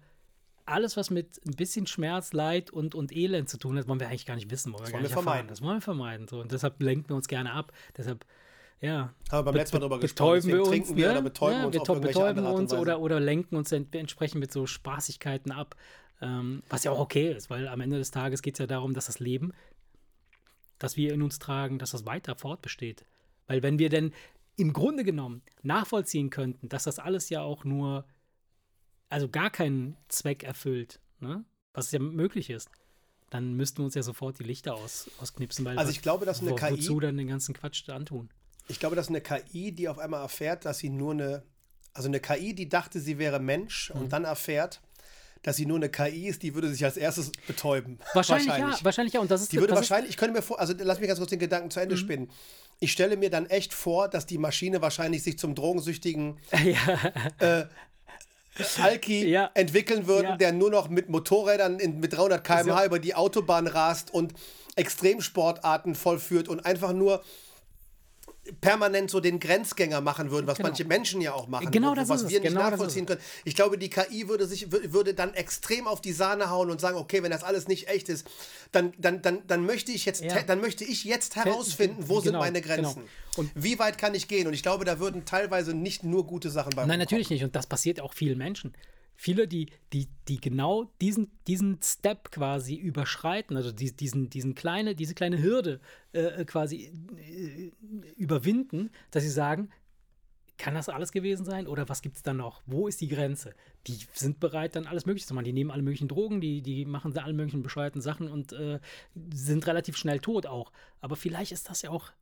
alles, 0.66 0.96
was 0.96 1.10
mit 1.10 1.40
ein 1.46 1.54
bisschen 1.56 1.86
Schmerz, 1.86 2.32
Leid 2.32 2.70
und, 2.70 2.94
und 2.94 3.14
Elend 3.14 3.48
zu 3.48 3.58
tun 3.58 3.76
hat, 3.78 3.86
wollen 3.88 4.00
wir 4.00 4.08
eigentlich 4.08 4.26
gar 4.26 4.34
nicht 4.36 4.50
wissen, 4.50 4.72
wollen 4.72 4.84
wir 4.84 4.86
gar 4.86 4.92
wollen 4.94 5.02
wir 5.04 5.10
erfahren. 5.10 5.24
vermeiden. 5.24 5.48
Das 5.48 5.62
wollen 5.62 5.76
wir 5.76 5.80
vermeiden. 5.82 6.28
So. 6.28 6.40
Und 6.40 6.52
deshalb 6.52 6.82
lenken 6.82 7.08
wir 7.10 7.16
uns 7.16 7.28
gerne 7.28 7.52
ab. 7.52 7.72
Deshalb, 7.96 8.24
ja. 8.80 8.96
Haben 8.98 9.12
wir 9.30 9.42
beim 9.42 9.52
be- 9.52 9.58
letzten 9.58 9.76
Mal 9.76 9.80
be- 9.80 9.84
drüber 9.86 10.00
gesprochen. 10.00 10.40
betäuben 10.40 10.48
wir 10.52 10.60
uns, 10.60 10.68
trinken 10.68 10.96
wir 10.96 11.06
ne? 11.06 11.12
oder 11.12 11.22
betäuben 11.22 11.58
ja, 11.58 11.66
uns 11.66 11.74
wir 11.74 11.80
auf 11.82 12.00
betäuben 12.00 12.46
uns 12.46 12.72
oder, 12.72 13.00
oder 13.00 13.20
lenken 13.20 13.56
uns 13.56 13.72
ent 13.72 13.94
entsprechend 13.94 14.40
mit 14.40 14.52
so 14.52 14.66
Spaßigkeiten 14.66 15.52
ab. 15.52 15.76
Ähm, 16.22 16.62
was 16.70 16.84
ja 16.84 16.92
auch 16.92 17.00
okay 17.00 17.32
ist, 17.32 17.50
weil 17.50 17.68
am 17.68 17.80
Ende 17.80 17.98
des 17.98 18.10
Tages 18.10 18.40
geht 18.40 18.54
es 18.54 18.58
ja 18.60 18.66
darum, 18.66 18.94
dass 18.94 19.06
das 19.06 19.18
Leben, 19.18 19.52
das 20.78 20.96
wir 20.96 21.12
in 21.12 21.22
uns 21.22 21.38
tragen, 21.38 21.78
dass 21.78 21.90
das 21.90 22.06
weiter 22.06 22.36
fortbesteht. 22.36 23.04
Weil 23.46 23.62
wenn 23.62 23.78
wir 23.78 23.88
denn 23.90 24.12
im 24.56 24.72
Grunde 24.72 25.04
genommen 25.04 25.42
nachvollziehen 25.62 26.30
könnten, 26.30 26.68
dass 26.68 26.84
das 26.84 26.98
alles 26.98 27.28
ja 27.28 27.42
auch 27.42 27.64
nur, 27.64 28.04
also 29.10 29.28
gar 29.28 29.50
keinen 29.50 29.96
Zweck 30.08 30.42
erfüllt, 30.42 31.00
ne? 31.20 31.44
was 31.72 31.90
ja 31.92 31.98
möglich 31.98 32.50
ist, 32.50 32.68
dann 33.30 33.54
müssten 33.54 33.78
wir 33.78 33.84
uns 33.86 33.94
ja 33.94 34.02
sofort 34.02 34.38
die 34.38 34.44
Lichter 34.44 34.74
aus, 34.74 35.10
ausknipsen. 35.20 35.64
Weil 35.64 35.78
Also 35.78 35.90
ich 35.90 36.02
glaube, 36.02 36.24
dass 36.26 36.40
eine 36.40 36.52
wo, 36.52 36.54
KI 36.56 36.72
Wozu 36.72 37.00
dann 37.00 37.16
den 37.16 37.28
ganzen 37.28 37.54
Quatsch 37.54 37.88
antun? 37.88 38.30
Ich 38.68 38.78
glaube, 38.78 38.96
dass 38.96 39.08
eine 39.08 39.20
KI, 39.20 39.72
die 39.72 39.88
auf 39.88 39.98
einmal 39.98 40.22
erfährt, 40.22 40.64
dass 40.64 40.78
sie 40.78 40.88
nur 40.88 41.12
eine, 41.12 41.42
also 41.92 42.08
eine 42.08 42.20
KI, 42.20 42.54
die 42.54 42.68
dachte, 42.68 43.00
sie 43.00 43.18
wäre 43.18 43.40
Mensch 43.40 43.90
Mhm. 43.94 44.00
und 44.02 44.12
dann 44.12 44.24
erfährt, 44.24 44.80
dass 45.42 45.56
sie 45.56 45.66
nur 45.66 45.76
eine 45.76 45.90
KI 45.90 46.28
ist, 46.28 46.42
die 46.42 46.54
würde 46.54 46.68
sich 46.70 46.82
als 46.84 46.96
erstes 46.96 47.30
betäuben. 47.46 47.98
Wahrscheinlich, 48.14 48.46
ja, 48.46 48.78
wahrscheinlich 48.82 49.12
ja. 49.14 49.20
Und 49.20 49.30
das 49.30 49.42
ist 49.42 49.52
Die 49.52 49.58
würde 49.60 49.74
wahrscheinlich, 49.74 50.10
ich 50.10 50.16
könnte 50.16 50.32
mir 50.34 50.40
vor, 50.42 50.58
also 50.58 50.72
lass 50.78 51.00
mich 51.00 51.08
ganz 51.08 51.18
kurz 51.18 51.28
den 51.30 51.38
Gedanken 51.38 51.70
zu 51.70 51.78
Mhm. 51.80 51.82
Ende 51.82 51.96
spinnen. 51.98 52.30
Ich 52.80 52.92
stelle 52.92 53.16
mir 53.18 53.28
dann 53.30 53.44
echt 53.46 53.74
vor, 53.74 54.08
dass 54.08 54.24
die 54.24 54.38
Maschine 54.38 54.80
wahrscheinlich 54.80 55.22
sich 55.22 55.38
zum 55.38 55.54
drogensüchtigen 55.54 56.38
ja, 56.64 57.68
Alki 58.80 59.26
Ja. 59.28 59.50
entwickeln 59.54 60.06
würde, 60.06 60.28
Ja. 60.28 60.36
der 60.36 60.52
nur 60.52 60.70
noch 60.70 60.88
mit 60.88 61.08
Motorrädern 61.08 61.78
in, 61.80 62.00
mit 62.00 62.12
300 62.16 62.44
km/h 62.44 62.80
So. 62.80 62.86
über 62.86 62.98
die 62.98 63.14
Autobahn 63.14 63.66
rast 63.66 64.12
und 64.12 64.32
Extremsportarten 64.76 65.94
vollführt 65.94 66.48
und 66.48 66.64
einfach 66.66 66.92
nur 66.92 67.22
permanent 68.60 69.10
so 69.10 69.20
den 69.20 69.40
Grenzgänger 69.40 70.00
machen 70.00 70.30
würden, 70.30 70.46
was 70.46 70.58
Genau. 70.58 70.68
manche 70.68 70.84
Menschen 70.84 71.20
ja 71.20 71.32
auch 71.32 71.48
machen, 71.48 71.70
Genau 71.70 71.92
wo- 71.92 71.94
das 71.94 72.08
was 72.08 72.28
wir 72.28 72.40
nicht 72.40 72.48
genau 72.50 72.60
nachvollziehen 72.70 73.06
können. 73.06 73.20
Ich 73.44 73.54
glaube, 73.54 73.78
die 73.78 73.88
KI 73.88 74.28
würde 74.28 74.46
sich 74.46 74.66
wür- 74.68 74.92
würde 74.92 75.14
dann 75.14 75.32
extrem 75.34 75.86
auf 75.86 76.00
die 76.00 76.12
Sahne 76.12 76.50
hauen 76.50 76.70
und 76.70 76.80
sagen, 76.80 76.98
okay, 76.98 77.22
wenn 77.22 77.30
das 77.30 77.42
alles 77.42 77.68
nicht 77.68 77.88
echt 77.88 78.08
ist, 78.08 78.26
dann, 78.72 78.92
dann, 78.98 79.22
dann, 79.22 79.46
dann 79.46 79.64
möchte 79.64 79.92
ich 79.92 80.04
jetzt 80.04 80.22
Ja. 80.22 80.42
dann 80.42 80.60
möchte 80.60 80.84
ich 80.84 81.04
jetzt 81.04 81.36
herausfinden, 81.36 82.04
wo 82.08 82.20
sind 82.20 82.32
genau, 82.32 82.40
meine 82.40 82.60
genau. 82.60 82.74
Grenzen. 82.92 83.02
Und- 83.36 83.50
Wie 83.54 83.78
weit 83.78 83.96
kann 83.98 84.14
ich 84.14 84.28
gehen? 84.28 84.46
Und 84.46 84.52
ich 84.54 84.62
glaube, 84.62 84.84
da 84.84 84.98
würden 84.98 85.24
teilweise 85.24 85.74
nicht 85.74 86.04
nur 86.04 86.26
gute 86.26 86.50
Sachen 86.50 86.70
bei 86.76 86.84
Nein, 86.84 86.98
natürlich 86.98 87.30
nicht. 87.30 87.44
Und 87.44 87.56
das 87.56 87.66
passiert 87.66 88.00
auch 88.00 88.12
vielen 88.14 88.38
Menschen. 88.38 88.74
Viele, 89.16 89.48
die, 89.48 89.70
die, 89.92 90.08
die 90.28 90.40
genau 90.40 90.90
diesen, 91.00 91.30
diesen 91.46 91.78
Step 91.82 92.30
quasi 92.30 92.74
überschreiten, 92.74 93.56
also 93.56 93.72
die, 93.72 93.94
diesen, 93.94 94.30
diesen 94.30 94.54
kleine, 94.54 94.94
diese 94.94 95.14
kleine 95.14 95.42
Hürde 95.42 95.80
äh, 96.12 96.44
quasi 96.44 96.92
äh, 97.16 97.70
überwinden, 98.16 98.90
dass 99.10 99.22
sie 99.22 99.30
sagen, 99.30 99.70
kann 100.56 100.74
das 100.74 100.88
alles 100.88 101.10
gewesen 101.10 101.44
sein 101.44 101.66
oder 101.66 101.88
was 101.88 102.00
gibt 102.00 102.16
es 102.16 102.22
da 102.22 102.32
noch? 102.32 102.62
Wo 102.66 102.86
ist 102.86 103.00
die 103.00 103.08
Grenze? 103.08 103.54
Die 103.86 103.98
sind 104.12 104.38
bereit, 104.38 104.76
dann 104.76 104.86
alles 104.86 105.04
Mögliche 105.04 105.26
zu 105.26 105.34
machen. 105.34 105.44
Die 105.44 105.52
nehmen 105.52 105.72
alle 105.72 105.82
möglichen 105.82 106.08
Drogen, 106.08 106.40
die, 106.40 106.62
die 106.62 106.84
machen 106.84 107.12
da 107.12 107.22
alle 107.22 107.32
möglichen 107.32 107.62
bescheuerten 107.62 108.00
Sachen 108.00 108.28
und 108.28 108.52
äh, 108.52 108.78
sind 109.32 109.66
relativ 109.66 109.96
schnell 109.96 110.20
tot 110.20 110.46
auch. 110.46 110.70
Aber 111.00 111.16
vielleicht 111.16 111.50
ist 111.50 111.68
das 111.68 111.82
ja 111.82 111.90
auch 111.90 112.12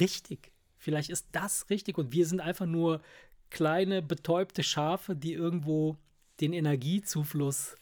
richtig. 0.00 0.52
Vielleicht 0.78 1.10
ist 1.10 1.28
das 1.32 1.68
richtig 1.68 1.98
und 1.98 2.12
wir 2.12 2.26
sind 2.26 2.40
einfach 2.40 2.66
nur 2.66 3.02
kleine 3.50 4.00
betäubte 4.00 4.62
Schafe, 4.62 5.14
die 5.14 5.34
irgendwo 5.34 5.98
den 6.40 6.52
Energiezufluss 6.52 7.74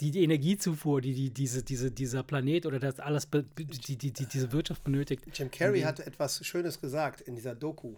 die, 0.00 0.10
die 0.10 0.24
Energiezufuhr, 0.24 1.00
die, 1.00 1.14
die 1.14 1.30
diese, 1.30 1.62
diese, 1.62 1.90
dieser 1.90 2.22
Planet 2.22 2.66
oder 2.66 2.78
das 2.78 3.00
alles, 3.00 3.28
die, 3.30 3.64
die, 3.64 3.96
die, 3.96 4.26
diese 4.26 4.52
Wirtschaft 4.52 4.84
benötigt. 4.84 5.22
Jim 5.32 5.50
Carrey 5.50 5.82
hat 5.82 6.00
etwas 6.00 6.44
Schönes 6.44 6.80
gesagt 6.80 7.22
in 7.22 7.34
dieser 7.34 7.54
Doku, 7.54 7.96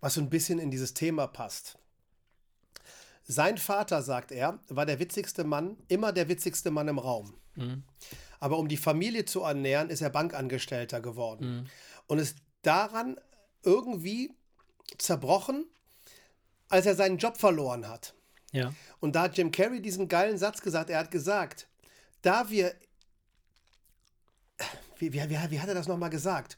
was 0.00 0.14
so 0.14 0.20
ein 0.20 0.30
bisschen 0.30 0.58
in 0.58 0.70
dieses 0.70 0.94
Thema 0.94 1.26
passt. 1.26 1.78
Sein 3.24 3.58
Vater, 3.58 4.02
sagt 4.02 4.32
er, 4.32 4.60
war 4.68 4.86
der 4.86 4.98
witzigste 4.98 5.44
Mann, 5.44 5.76
immer 5.88 6.12
der 6.12 6.28
witzigste 6.28 6.70
Mann 6.70 6.88
im 6.88 6.98
Raum. 6.98 7.34
Mhm. 7.56 7.82
Aber 8.38 8.58
um 8.58 8.68
die 8.68 8.76
Familie 8.76 9.24
zu 9.24 9.40
ernähren, 9.42 9.90
ist 9.90 10.00
er 10.00 10.10
Bankangestellter 10.10 11.00
geworden. 11.00 11.56
Mhm. 11.56 11.66
Und 12.06 12.18
ist 12.20 12.38
daran 12.62 13.18
irgendwie 13.64 14.30
zerbrochen, 14.96 15.66
als 16.68 16.86
er 16.86 16.94
seinen 16.94 17.18
Job 17.18 17.36
verloren 17.36 17.88
hat. 17.88 18.14
Ja. 18.52 18.72
Und 19.00 19.16
da 19.16 19.22
hat 19.22 19.36
Jim 19.36 19.50
Carrey 19.50 19.80
diesen 19.80 20.08
geilen 20.08 20.38
Satz 20.38 20.60
gesagt. 20.60 20.90
Er 20.90 20.98
hat 20.98 21.10
gesagt, 21.10 21.68
da 22.22 22.48
wir. 22.50 22.74
Wie, 24.98 25.12
wie, 25.12 25.22
wie, 25.28 25.50
wie 25.50 25.60
hat 25.60 25.68
er 25.68 25.74
das 25.74 25.88
nochmal 25.88 26.10
gesagt? 26.10 26.56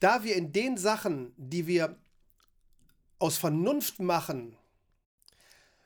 Da 0.00 0.24
wir 0.24 0.36
in 0.36 0.52
den 0.52 0.76
Sachen, 0.76 1.32
die 1.36 1.66
wir 1.66 1.96
aus 3.18 3.38
Vernunft 3.38 4.00
machen 4.00 4.56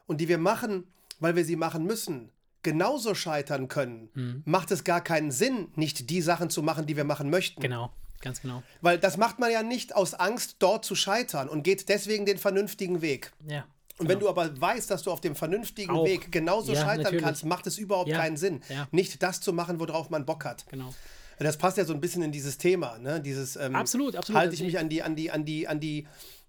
und 0.07 0.21
die 0.21 0.29
wir 0.29 0.39
machen, 0.39 0.89
weil 1.21 1.37
wir 1.37 1.45
sie 1.45 1.57
machen 1.57 1.85
müssen, 1.85 2.33
genauso 2.63 3.15
scheitern 3.15 3.69
können, 3.69 4.09
mhm. 4.15 4.43
macht 4.45 4.71
es 4.71 4.83
gar 4.83 5.01
keinen 5.01 5.31
Sinn, 5.31 5.69
nicht 5.77 6.11
die 6.11 6.23
Sachen 6.23 6.51
zu 6.51 6.63
machen, 6.63 6.87
die 6.87 6.97
wir 6.97 7.05
machen 7.05 7.31
möchten. 7.31 7.61
Genau. 7.61 7.93
Ganz 8.21 8.41
genau. 8.41 8.63
Weil 8.81 8.99
das 8.99 9.19
macht 9.19 9.39
man 9.39 9.53
ja 9.53 9.63
nicht 9.63 9.95
aus 9.95 10.15
Angst, 10.15 10.57
dort 10.59 10.85
zu 10.85 10.95
scheitern 10.95 11.49
und 11.49 11.63
geht 11.63 11.89
deswegen 11.89 12.27
den 12.27 12.39
vernünftigen 12.39 13.03
Weg. 13.03 13.33
Ja. 13.47 13.67
Und 13.99 14.09
wenn 14.09 14.19
genau. 14.19 14.33
du 14.33 14.41
aber 14.41 14.61
weißt, 14.61 14.91
dass 14.91 15.03
du 15.03 15.11
auf 15.11 15.21
dem 15.21 15.35
vernünftigen 15.35 15.91
Auch. 15.91 16.05
Weg 16.05 16.31
genauso 16.31 16.73
ja, 16.73 16.81
scheitern 16.81 17.05
natürlich. 17.05 17.25
kannst, 17.25 17.45
macht 17.45 17.67
es 17.67 17.79
überhaupt 17.79 18.11
ja. 18.11 18.19
keinen 18.19 18.37
Sinn, 18.37 18.61
ja. 18.69 18.87
nicht 18.91 19.23
das 19.23 19.41
zu 19.41 19.53
machen, 19.53 19.81
worauf 19.81 20.11
man 20.11 20.27
Bock 20.27 20.45
hat. 20.45 20.67
Genau. 20.69 20.95
Das 21.39 21.59
passt 21.59 21.77
ja 21.77 21.85
so 21.85 21.93
ein 21.93 22.01
bisschen 22.01 22.23
in 22.23 22.33
dieses 22.33 22.57
Thema, 22.57 22.99
ne? 22.99 23.21
Dieses 23.21 23.57
ähm, 23.57 23.75
absolut, 23.75 24.17
absolut. 24.17 24.41
Halte 24.41 24.55
ich 24.55 24.63
mich 24.63 24.79
an 24.79 24.89
die, 24.89 25.03
an 25.03 25.17
die, 25.17 25.31
an 25.31 25.45
die, 25.45 25.69
an 25.69 25.81
die 25.81 26.07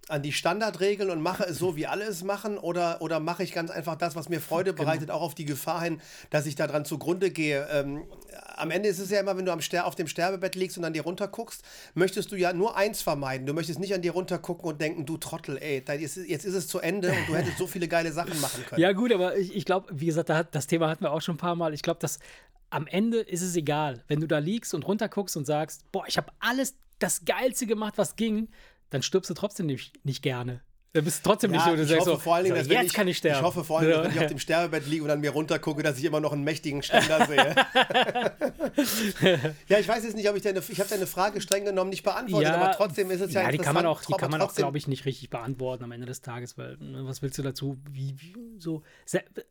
an 0.10 0.22
die 0.22 0.32
Standardregeln 0.32 1.10
und 1.10 1.22
mache 1.22 1.43
es 1.43 1.58
so, 1.58 1.76
wie 1.76 1.86
alle 1.86 2.05
es 2.05 2.24
machen? 2.24 2.58
Oder, 2.58 3.01
oder 3.01 3.20
mache 3.20 3.43
ich 3.43 3.53
ganz 3.53 3.72
einfach 3.72 3.95
das, 3.95 4.16
was 4.16 4.30
mir 4.30 4.39
Freude 4.39 4.72
genau. 4.72 4.84
bereitet, 4.84 5.08
genau. 5.08 5.20
auch 5.20 5.22
auf 5.22 5.36
die 5.36 5.45
Gefahr 5.45 5.82
hin, 5.82 6.01
dass 6.30 6.45
ich 6.45 6.55
daran 6.55 6.86
zugrunde 6.86 7.30
gehe? 7.30 7.68
Ähm, 7.72 8.05
am 8.55 8.72
Ende 8.72 8.89
ist 8.89 8.99
es 8.99 9.10
ja 9.10 9.20
immer, 9.20 9.38
wenn 9.38 9.45
du 9.45 9.51
am 9.51 9.62
Ster 9.62 9.86
auf 9.86 9.95
dem 9.95 10.08
Sterbebett 10.08 10.55
liegst 10.55 10.78
und 10.78 10.86
an 10.86 10.93
dir 10.93 11.03
runterguckst, 11.03 11.64
möchtest 11.93 12.32
du 12.32 12.36
ja 12.36 12.53
nur 12.53 12.78
eins 12.78 13.01
vermeiden. 13.01 13.45
Du 13.45 13.53
möchtest 13.53 13.80
nicht 13.80 13.93
an 13.93 14.01
dir 14.01 14.14
runtergucken 14.14 14.70
und 14.70 14.82
denken, 14.82 15.05
du 15.05 15.18
Trottel, 15.18 15.58
ey, 15.58 15.84
jetzt 15.88 16.18
ist 16.18 16.45
es 16.45 16.68
zu 16.68 16.80
Ende 16.80 17.10
und 17.10 17.28
du 17.28 17.36
hättest 17.36 17.58
so 17.58 17.68
viele 17.68 17.88
geile 17.88 18.12
Sachen 18.12 18.39
machen 18.39 18.66
können. 18.66 18.82
Ja, 18.82 18.93
gut, 18.93 19.12
aber 19.12 19.38
ich, 19.38 19.55
ich 19.55 19.66
glaube, 19.66 19.88
wie 19.91 20.05
gesagt, 20.05 20.30
das 20.51 20.68
Thema 20.68 20.89
hatten 20.89 21.03
wir 21.03 21.12
auch 21.12 21.22
schon 21.22 21.36
ein 21.36 21.39
paar 21.39 21.55
Mal. 21.55 21.74
Ich 21.74 21.82
glaube, 21.82 21.99
dass 21.99 22.20
am 22.70 22.88
Ende 22.88 23.20
ist 23.20 23.41
es 23.41 23.55
egal, 23.55 24.03
wenn 24.08 24.20
du 24.20 24.28
da 24.28 24.39
liegst 24.39 24.74
und 24.74 24.88
runterguckst 24.88 25.38
und 25.38 25.45
sagst, 25.45 25.89
boah, 25.91 26.05
ich 26.08 26.18
habe 26.18 26.32
alles 26.39 26.76
das 26.99 27.26
Geilste 27.26 27.68
gemacht, 27.68 27.93
was 27.97 28.16
ging, 28.16 28.49
dann 28.90 29.02
stirbst 29.02 29.30
du 29.30 29.34
trotzdem 29.34 29.66
nicht, 29.66 30.04
nicht 30.06 30.22
gerne. 30.22 30.62
Dann 30.94 31.04
bist 31.04 31.20
du 31.20 31.30
trotzdem 31.30 31.54
ja, 31.54 31.58
nicht 31.58 31.66
so, 31.66 31.76
du 31.76 31.84
ich 31.84 32.00
hoffe 32.00 32.12
so, 32.12 32.18
vor 32.18 32.36
allen 32.36 32.46
Dingen, 32.46 32.64
so, 32.64 32.72
jetzt 32.72 32.86
ich, 32.88 32.94
kann 32.94 33.08
ich 33.08 33.18
sterben. 33.18 33.38
Ich 33.38 33.44
hoffe 33.44 33.64
vor 33.64 33.80
allem, 33.80 33.90
ja. 33.90 34.04
wenn 34.04 34.12
ich 34.12 34.20
auf 34.20 34.26
dem 34.30 34.40
Sterbebett 34.40 34.88
liege 34.88 35.04
und 35.04 35.10
dann 35.10 35.20
mir 35.20 35.32
runtergucke, 35.32 35.84
dass 35.84 36.00
ich 36.00 36.06
immer 36.06 36.20
noch 36.20 36.32
einen 36.32 36.44
mächtigen 36.44 36.82
Ständer 36.82 37.28
sehe. 37.28 37.56
ja, 39.68 39.80
ich 39.80 39.88
weiß 39.88 40.06
jetzt 40.06 40.16
nicht, 40.16 40.28
ob 40.30 40.36
ich 40.38 40.44
deine, 40.44 40.64
ich 40.68 40.80
habe 40.80 40.90
deine 40.90 41.06
Frage 41.06 41.40
streng 41.42 41.66
genommen 41.66 41.90
nicht 41.90 42.04
beantwortet, 42.04 42.50
ja, 42.50 42.56
aber 42.56 42.72
trotzdem 42.72 43.12
ist 43.12 43.22
es 43.22 43.34
ja, 43.34 43.44
ja 43.44 43.52
die 43.52 43.60
kann 43.60 43.76
man 43.76 43.86
auch, 43.86 44.04
die 44.04 44.14
kann 44.14 44.32
man 44.32 44.42
auch, 44.42 44.56
glaube 44.56 44.78
ich, 44.78 44.88
nicht 44.88 45.06
richtig 45.06 45.30
beantworten 45.30 45.84
am 45.84 45.92
Ende 45.92 46.08
des 46.08 46.22
Tages, 46.22 46.58
weil 46.58 46.78
ne, 46.78 47.06
was 47.06 47.22
willst 47.22 47.38
du 47.38 47.44
dazu? 47.44 47.78
Wie, 47.92 48.16
wie 48.20 48.34
so, 48.58 48.82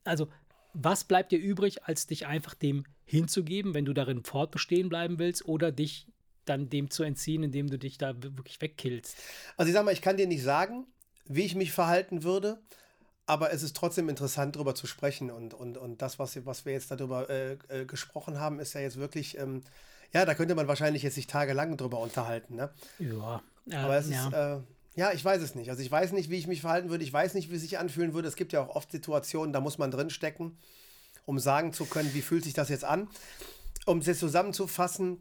also 0.05 0.29
was 0.73 1.05
bleibt 1.05 1.33
dir 1.33 1.39
übrig, 1.39 1.85
als 1.85 2.07
dich 2.07 2.27
einfach 2.27 2.55
dem 2.55 2.85
hinzugeben, 3.05 3.75
wenn 3.75 3.85
du 3.85 3.93
darin 3.93 4.25
fortbestehen 4.25 4.89
bleiben 4.89 5.19
willst 5.19 5.47
oder 5.47 5.71
dich 5.71 6.09
dann 6.49 6.69
dem 6.69 6.91
zu 6.91 7.03
entziehen, 7.03 7.43
indem 7.43 7.69
du 7.69 7.79
dich 7.79 7.99
da 7.99 8.15
wirklich 8.23 8.61
wegkillst. 8.61 9.17
Also 9.57 9.69
ich 9.69 9.75
sag 9.75 9.85
mal, 9.85 9.93
ich 9.93 10.03
kann 10.03 10.17
dir 10.17 10.27
nicht 10.27 10.43
sagen, 10.43 10.87
wie 11.27 11.45
ich 11.45 11.55
mich 11.55 11.73
verhalten 11.73 12.23
würde, 12.23 12.59
aber 13.27 13.53
es 13.53 13.63
ist 13.63 13.77
trotzdem 13.77 14.09
interessant, 14.09 14.57
darüber 14.57 14.75
zu 14.75 14.87
sprechen. 14.87 15.31
Und, 15.31 15.53
und, 15.53 15.77
und 15.77 16.01
das, 16.01 16.19
was, 16.19 16.45
was 16.47 16.65
wir 16.65 16.73
jetzt 16.73 16.91
darüber 16.91 17.29
äh, 17.29 17.59
äh, 17.69 17.85
gesprochen 17.85 18.41
haben, 18.41 18.61
ist 18.61 18.75
ja 18.75 18.81
jetzt 18.81 18.97
wirklich, 18.97 19.37
ähm, 19.39 19.63
ja, 20.13 20.25
da 20.25 20.35
könnte 20.35 20.55
man 20.55 20.69
wahrscheinlich 20.69 21.03
jetzt 21.03 21.17
sich 21.17 21.27
tagelang 21.27 21.77
drüber 21.77 21.99
unterhalten. 21.99 22.55
Ne? 22.55 22.71
Ja. 22.99 23.43
Äh, 23.69 23.77
aber 23.77 23.97
es 23.97 24.09
ja. 24.09 24.29
ist, 24.29 24.33
äh, 24.33 24.63
ja, 24.95 25.13
ich 25.13 25.25
weiß 25.25 25.43
es 25.43 25.55
nicht. 25.55 25.69
Also 25.71 25.83
ich 25.83 25.91
weiß 25.91 26.13
nicht, 26.13 26.31
wie 26.31 26.37
ich 26.37 26.47
mich 26.47 26.61
verhalten 26.63 26.89
würde. 26.89 27.05
Ich 27.05 27.13
weiß 27.13 27.35
nicht, 27.35 27.51
wie 27.51 27.57
es 27.57 27.63
sich 27.63 27.79
anfühlen 27.79 28.15
würde. 28.15 28.29
Es 28.29 28.37
gibt 28.37 28.53
ja 28.53 28.63
auch 28.63 28.75
oft 28.75 28.91
Situationen, 28.91 29.53
da 29.53 29.61
muss 29.61 29.77
man 29.77 29.91
drinstecken, 29.91 30.57
um 31.27 31.39
sagen 31.39 31.73
zu 31.73 31.85
können, 31.85 32.15
wie 32.15 32.23
fühlt 32.23 32.45
sich 32.45 32.55
das 32.55 32.69
jetzt 32.69 32.85
an. 32.85 33.09
Um 33.85 33.99
es 33.99 34.07
jetzt 34.07 34.21
zusammenzufassen, 34.21 35.21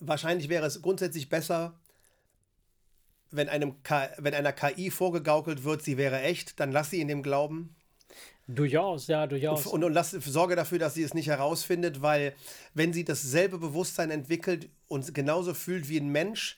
wahrscheinlich 0.00 0.48
wäre 0.48 0.66
es 0.66 0.82
grundsätzlich 0.82 1.28
besser, 1.28 1.78
wenn, 3.30 3.48
einem 3.48 3.82
K 3.82 4.10
wenn 4.18 4.34
einer 4.34 4.52
KI 4.52 4.90
vorgegaukelt 4.90 5.64
wird, 5.64 5.82
sie 5.82 5.96
wäre 5.96 6.20
echt, 6.22 6.60
dann 6.60 6.72
lass 6.72 6.90
sie 6.90 7.00
in 7.00 7.08
dem 7.08 7.22
Glauben. 7.22 7.74
Durchaus, 8.48 9.08
ja, 9.08 9.26
durchaus. 9.26 9.66
Und, 9.66 9.82
und, 9.82 9.92
lass, 9.92 10.12
sorge 10.12 10.54
dafür, 10.54 10.78
dass 10.78 10.94
sie 10.94 11.02
es 11.02 11.14
nicht 11.14 11.26
herausfindet, 11.26 12.00
weil 12.00 12.34
wenn 12.74 12.92
sie 12.92 13.04
dasselbe 13.04 13.58
Bewusstsein 13.58 14.10
entwickelt 14.12 14.68
und 14.86 15.12
genauso 15.14 15.52
fühlt 15.52 15.88
wie 15.88 15.98
ein 15.98 16.08
Mensch, 16.08 16.56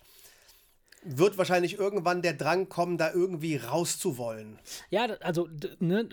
wird 1.03 1.39
wahrscheinlich 1.39 1.79
irgendwann 1.79 2.21
der 2.21 2.35
Drang 2.35 2.69
kommen, 2.69 2.99
da 2.99 3.13
irgendwie 3.13 3.57
rauszuwollen. 3.57 4.59
Ja, 4.91 5.05
also 5.21 5.49
ne, 5.79 6.09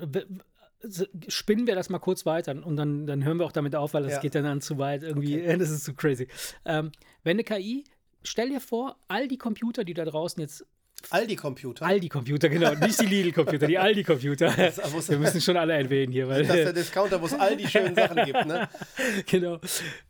spinnen 1.27 1.67
wir 1.67 1.75
das 1.75 1.89
mal 1.89 1.99
kurz 1.99 2.25
weiter 2.25 2.55
und 2.65 2.75
dann, 2.75 3.05
dann 3.05 3.23
hören 3.23 3.37
wir 3.37 3.45
auch 3.45 3.51
damit 3.51 3.75
auf, 3.75 3.93
weil 3.93 4.03
das 4.03 4.13
ja. 4.13 4.19
geht 4.19 4.35
dann, 4.35 4.43
dann 4.43 4.61
zu 4.61 4.77
weit. 4.77 5.03
Irgendwie, 5.03 5.41
okay. 5.41 5.57
das 5.59 5.69
ist 5.69 5.83
zu 5.83 5.93
crazy. 5.93 6.27
Ähm, 6.65 6.91
wenn 7.23 7.35
eine 7.35 7.43
KI, 7.43 7.83
stell 8.23 8.49
dir 8.49 8.59
vor, 8.59 8.97
all 9.07 9.27
die 9.27 9.37
Computer, 9.37 9.83
die 9.83 9.93
da 9.93 10.05
draußen 10.05 10.41
jetzt 10.41 10.65
Aldi-Computer. 11.09 11.85
Aldi-Computer, 11.85 12.49
genau. 12.49 12.73
Nicht 12.73 12.99
die 12.99 13.05
Lidl-Computer, 13.05 13.67
die 13.67 13.77
Aldi-Computer. 13.77 14.57
Wir 14.57 15.17
müssen 15.19 15.41
schon 15.41 15.57
alle 15.57 15.73
erwähnen 15.73 16.11
hier. 16.11 16.27
Weil, 16.27 16.43
das 16.43 16.55
ist 16.55 16.65
der 16.65 16.73
Discounter, 16.73 17.21
wo 17.21 17.25
es 17.25 17.33
all 17.33 17.55
die 17.55 17.67
schönen 17.67 17.95
Sachen 17.95 18.25
gibt, 18.25 18.45
ne? 18.45 18.67
Genau. 19.27 19.59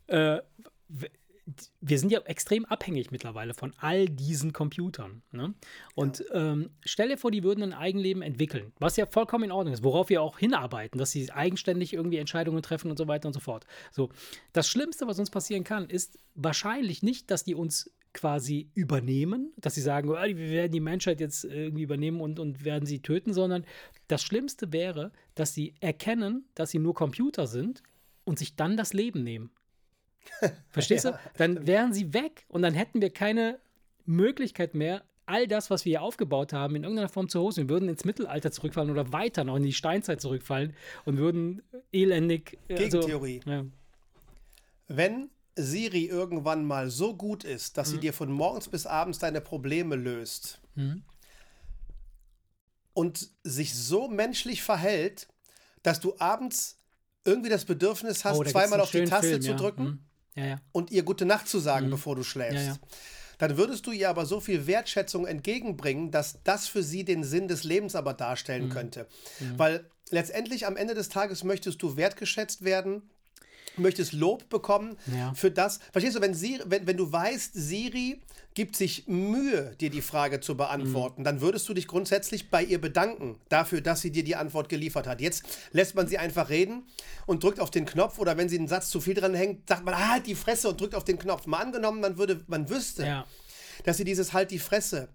Äh, 0.08 0.40
wir 1.80 2.00
sind 2.00 2.12
ja 2.12 2.20
extrem 2.22 2.66
abhängig 2.66 3.12
mittlerweile 3.12 3.54
von 3.54 3.74
all 3.78 4.08
diesen 4.08 4.52
Computern. 4.52 5.22
Ne? 5.32 5.54
Und 5.94 6.24
ja. 6.30 6.54
ähm, 6.54 6.72
stell 6.84 7.10
dir 7.10 7.18
vor, 7.18 7.30
die 7.30 7.44
würden 7.44 7.64
ein 7.64 7.74
Eigenleben 7.74 8.24
entwickeln, 8.24 8.74
was 8.80 8.98
ja 8.98 9.06
vollkommen 9.06 9.46
in 9.46 9.52
Ordnung 9.52 9.74
ist, 9.74 9.84
worauf 9.84 10.10
wir 10.10 10.22
auch 10.22 10.40
hinarbeiten, 10.40 10.98
dass 10.98 11.12
sie 11.12 11.32
eigenständig 11.32 11.94
irgendwie 11.94 12.18
Entscheidungen 12.18 12.64
treffen 12.64 12.90
und 12.90 12.98
so 12.98 13.08
weiter 13.08 13.28
und 13.28 13.34
so 13.34 13.40
fort. 13.40 13.66
So, 13.92 14.10
das 14.54 14.68
Schlimmste, 14.68 15.08
was 15.08 15.20
uns 15.20 15.30
passieren 15.30 15.64
kann, 15.64 15.88
ist 15.88 16.18
wahrscheinlich 16.34 17.04
nicht, 17.04 17.30
dass 17.30 17.44
die 17.44 17.56
uns 17.56 17.92
quasi 18.14 18.72
übernehmen, 18.74 19.54
dass 19.58 19.76
sie 19.76 19.82
sagen, 19.82 20.10
oh, 20.10 20.14
wir 20.14 20.38
werden 20.38 20.72
die 20.72 20.80
Menschheit 20.80 21.20
jetzt 21.20 21.44
irgendwie 21.44 21.84
übernehmen 21.84 22.22
und, 22.22 22.40
und 22.40 22.64
werden 22.64 22.86
sie 22.86 23.02
töten, 23.02 23.34
sondern 23.34 23.66
das 24.08 24.24
Schlimmste 24.24 24.72
wäre, 24.72 25.12
dass 25.36 25.54
sie 25.54 25.76
erkennen, 25.82 26.46
dass 26.56 26.72
sie 26.72 26.80
nur 26.80 26.94
Computer 26.94 27.46
sind 27.46 27.84
und 28.24 28.40
sich 28.40 28.56
dann 28.56 28.78
das 28.78 28.94
Leben 28.94 29.24
nehmen. 29.24 29.52
Verstehst 30.70 31.06
ja, 31.06 31.12
du? 31.12 31.18
Dann 31.38 31.68
wären 31.68 31.94
sie 31.94 32.14
weg 32.14 32.46
und 32.48 32.62
dann 32.62 32.74
hätten 32.74 33.02
wir 33.02 33.10
keine 33.10 33.60
Möglichkeit 34.06 34.76
mehr, 34.76 35.04
all 35.26 35.48
das, 35.48 35.70
was 35.70 35.86
wir 35.86 35.92
hier 35.92 36.02
aufgebaut 36.02 36.54
haben, 36.54 36.76
in 36.76 36.84
irgendeiner 36.84 37.10
Form 37.10 37.30
zu 37.30 37.40
hosten. 37.42 37.62
Wir 37.62 37.70
würden 37.70 37.90
ins 37.90 38.06
Mittelalter 38.06 38.52
zurückfallen 38.52 38.92
oder 38.92 39.12
weiter 39.12 39.44
noch 39.44 39.56
in 39.56 39.64
die 39.64 39.74
Steinzeit 39.74 40.22
zurückfallen 40.22 40.76
und 41.06 41.18
würden 41.18 41.62
elendig. 41.92 42.58
Also, 42.70 42.84
Gegentheorie. 42.84 43.42
Ja. 43.46 43.66
Wenn 44.88 45.30
Siri 45.56 46.06
irgendwann 46.06 46.66
mal 46.66 46.90
so 46.90 47.16
gut 47.16 47.44
ist, 47.44 47.78
dass 47.78 47.90
mhm. 47.90 47.92
sie 47.94 48.00
dir 48.02 48.14
von 48.14 48.32
morgens 48.32 48.70
bis 48.70 48.86
abends 48.86 49.20
deine 49.20 49.42
Probleme 49.42 49.96
löst 49.96 50.60
mhm. 50.76 51.02
und 52.94 53.30
sich 53.44 53.74
so 53.74 54.08
menschlich 54.08 54.62
verhält, 54.62 55.28
dass 55.82 56.00
du 56.00 56.16
abends 56.20 56.78
irgendwie 57.24 57.50
das 57.50 57.66
Bedürfnis 57.66 58.26
hast, 58.26 58.38
oh, 58.38 58.44
zweimal 58.44 58.80
auf 58.80 58.92
die 58.92 59.06
Taste 59.06 59.30
Film, 59.30 59.42
zu 59.42 59.56
drücken. 59.56 59.84
Mhm 59.84 60.00
ja, 60.36 60.46
ja. 60.46 60.62
und 60.72 60.92
ihr 60.92 61.04
gute 61.04 61.26
Nacht 61.26 61.48
zu 61.48 61.60
sagen, 61.60 61.88
mhm. 61.88 61.92
befor 61.92 62.16
du 62.16 62.24
schläfst. 62.24 62.68
Ja, 62.68 62.78
dann 63.38 63.58
würdest 63.58 63.86
du 63.86 63.92
ihr 63.92 64.10
aber 64.10 64.26
so 64.26 64.40
viel 64.40 64.68
Wertschätzung 64.68 65.26
entgegenbringen, 65.26 66.12
dass 66.12 66.40
das 66.44 66.68
für 66.68 66.84
sie 66.84 67.04
den 67.04 67.24
Sinn 67.24 67.48
des 67.48 67.64
Lebens 67.64 67.96
aber 67.96 68.14
darstellen 68.14 68.70
könnte. 68.70 69.08
Weil 69.58 69.90
letztendlich 70.10 70.66
am 70.66 70.78
Ende 70.78 70.94
des 70.94 71.10
Tages 71.10 71.44
möchtest 71.44 71.82
du 71.82 71.98
wertgeschätzt 71.98 72.64
werden, 72.64 73.10
möchtest 73.78 74.14
Lob 74.14 74.50
bekommen 74.50 74.98
für 75.34 75.52
das. 75.52 75.80
Verstehst 75.92 76.16
du, 76.16 76.22
wenn, 76.22 76.34
Siri, 76.34 76.64
wenn, 76.66 76.88
wenn 76.88 76.98
du 76.98 77.12
weißt, 77.12 77.52
Siri 77.54 78.22
gibt 78.56 78.76
sich 78.76 79.08
Mühe, 79.08 79.76
dir 79.80 79.90
die 79.90 80.02
Frage 80.02 80.40
zu 80.40 80.56
beantworten, 80.58 81.24
dann 81.24 81.42
würdest 81.42 81.68
du 81.70 81.74
dich 81.74 81.88
grundsätzlich 81.88 82.50
bei 82.50 82.64
ihr 82.64 82.80
bedanken 82.82 83.36
dafür, 83.50 83.82
dass 83.82 84.02
sie 84.02 84.12
dir 84.12 84.24
die 84.24 84.36
Antwort 84.38 84.70
geliefert 84.70 85.08
hat. 85.08 85.22
Jetzt 85.22 85.44
lässt 85.74 85.94
man 85.94 86.08
sie 86.08 86.18
einfach 86.18 86.50
reden 86.50 86.84
und 87.26 87.44
drückt 87.44 87.60
auf 87.60 87.70
den 87.70 87.86
Knopf 87.86 88.18
oder 88.18 88.38
wenn 88.38 88.50
sie 88.50 88.58
einen 88.58 88.68
Satz 88.70 88.90
zu 88.90 89.02
viel 89.02 89.14
dran 89.14 89.36
hängt, 89.36 89.68
sagt 89.70 89.84
man, 89.86 89.94
"Ah, 89.94 90.10
halt 90.14 90.26
die 90.26 90.36
Fresse 90.36 90.70
und 90.70 90.80
drückt 90.82 90.96
auf 90.96 91.04
den 91.04 91.20
Knopf. 91.20 91.46
Mal 91.48 91.60
angenommen, 91.60 92.00
man 92.02 92.18
würde, 92.18 92.44
man 92.48 92.70
wüsste, 92.70 93.06
Ja. 93.06 93.26
dass 93.84 93.98
sie 93.98 94.06
dieses 94.06 94.32
Halt 94.34 94.52
die 94.52 94.60
Fresse 94.60 95.10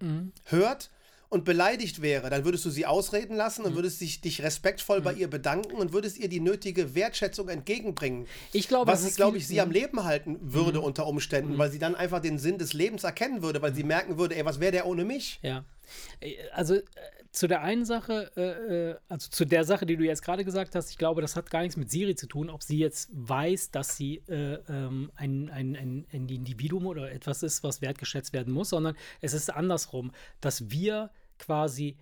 hört 0.45 0.91
und 1.31 1.45
beleidigt 1.45 2.01
wäre, 2.01 2.29
dann 2.29 2.43
würdest 2.43 2.65
du 2.65 2.69
sie 2.69 2.85
ausreden 2.85 3.37
lassen 3.37 3.63
und 3.63 3.73
würdest 3.73 4.01
dich, 4.01 4.19
dich 4.19 4.43
respektvoll 4.43 4.99
bei 4.99 5.13
ihr 5.13 5.29
bedanken 5.29 5.75
und 5.75 5.93
würdest 5.93 6.17
ihr 6.19 6.27
die 6.27 6.41
nötige 6.41 6.93
Wertschätzung 6.93 7.47
entgegenbringen. 7.47 8.27
Ich 8.51 8.67
glaube, 8.67 8.91
was 8.91 9.15
glaube 9.15 9.37
ich, 9.37 9.47
sie 9.47 9.61
am 9.61 9.71
Leben 9.71 10.03
halten 10.03 10.37
würde 10.41 10.81
unter 10.81 11.07
Umständen, 11.07 11.57
weil 11.57 11.71
sie 11.71 11.79
dann 11.79 11.95
einfach 11.95 12.19
den 12.19 12.37
Sinn 12.37 12.57
des 12.57 12.73
Lebens 12.73 13.05
erkennen 13.05 13.41
würde, 13.41 13.61
weil 13.61 13.73
sie 13.73 13.85
merken 13.85 14.17
würde, 14.17 14.35
ey, 14.35 14.43
was 14.43 14.59
wäre 14.59 14.73
der 14.73 14.85
ohne 14.85 15.05
mich? 15.05 15.39
Ja. 15.41 15.63
Äh, 16.19 16.35
Also 16.53 16.75
äh, 16.75 16.81
zu 17.31 17.47
der 17.47 17.61
einen 17.61 17.85
Sache, 17.85 18.29
äh, 18.35 18.89
äh, 18.91 18.95
also 19.07 19.29
zu 19.29 19.45
der 19.45 19.63
Sache, 19.63 19.85
die 19.85 19.95
du 19.95 20.03
jetzt 20.03 20.21
gerade 20.21 20.43
gesagt 20.43 20.75
hast, 20.75 20.89
ich 20.89 20.97
glaube, 20.97 21.21
das 21.21 21.37
hat 21.37 21.49
gar 21.49 21.61
nichts 21.61 21.77
mit 21.77 21.89
Siri 21.89 22.15
zu 22.15 22.27
tun, 22.27 22.49
ob 22.49 22.61
sie 22.61 22.77
jetzt 22.77 23.09
weiß, 23.13 23.71
dass 23.71 23.95
sie 23.95 24.21
äh, 24.27 24.57
ähm, 24.67 25.11
ein, 25.15 25.49
ein, 25.49 25.77
ein, 25.77 26.05
ein 26.11 26.27
Individuum 26.27 26.87
oder 26.87 27.09
etwas 27.09 27.41
ist, 27.41 27.63
was 27.63 27.81
wertgeschätzt 27.81 28.33
werden 28.33 28.53
muss, 28.53 28.69
sondern 28.69 28.97
es 29.21 29.33
ist 29.33 29.49
andersrum, 29.49 30.11
dass 30.41 30.69
wir 30.71 31.09
quasi 31.41 31.97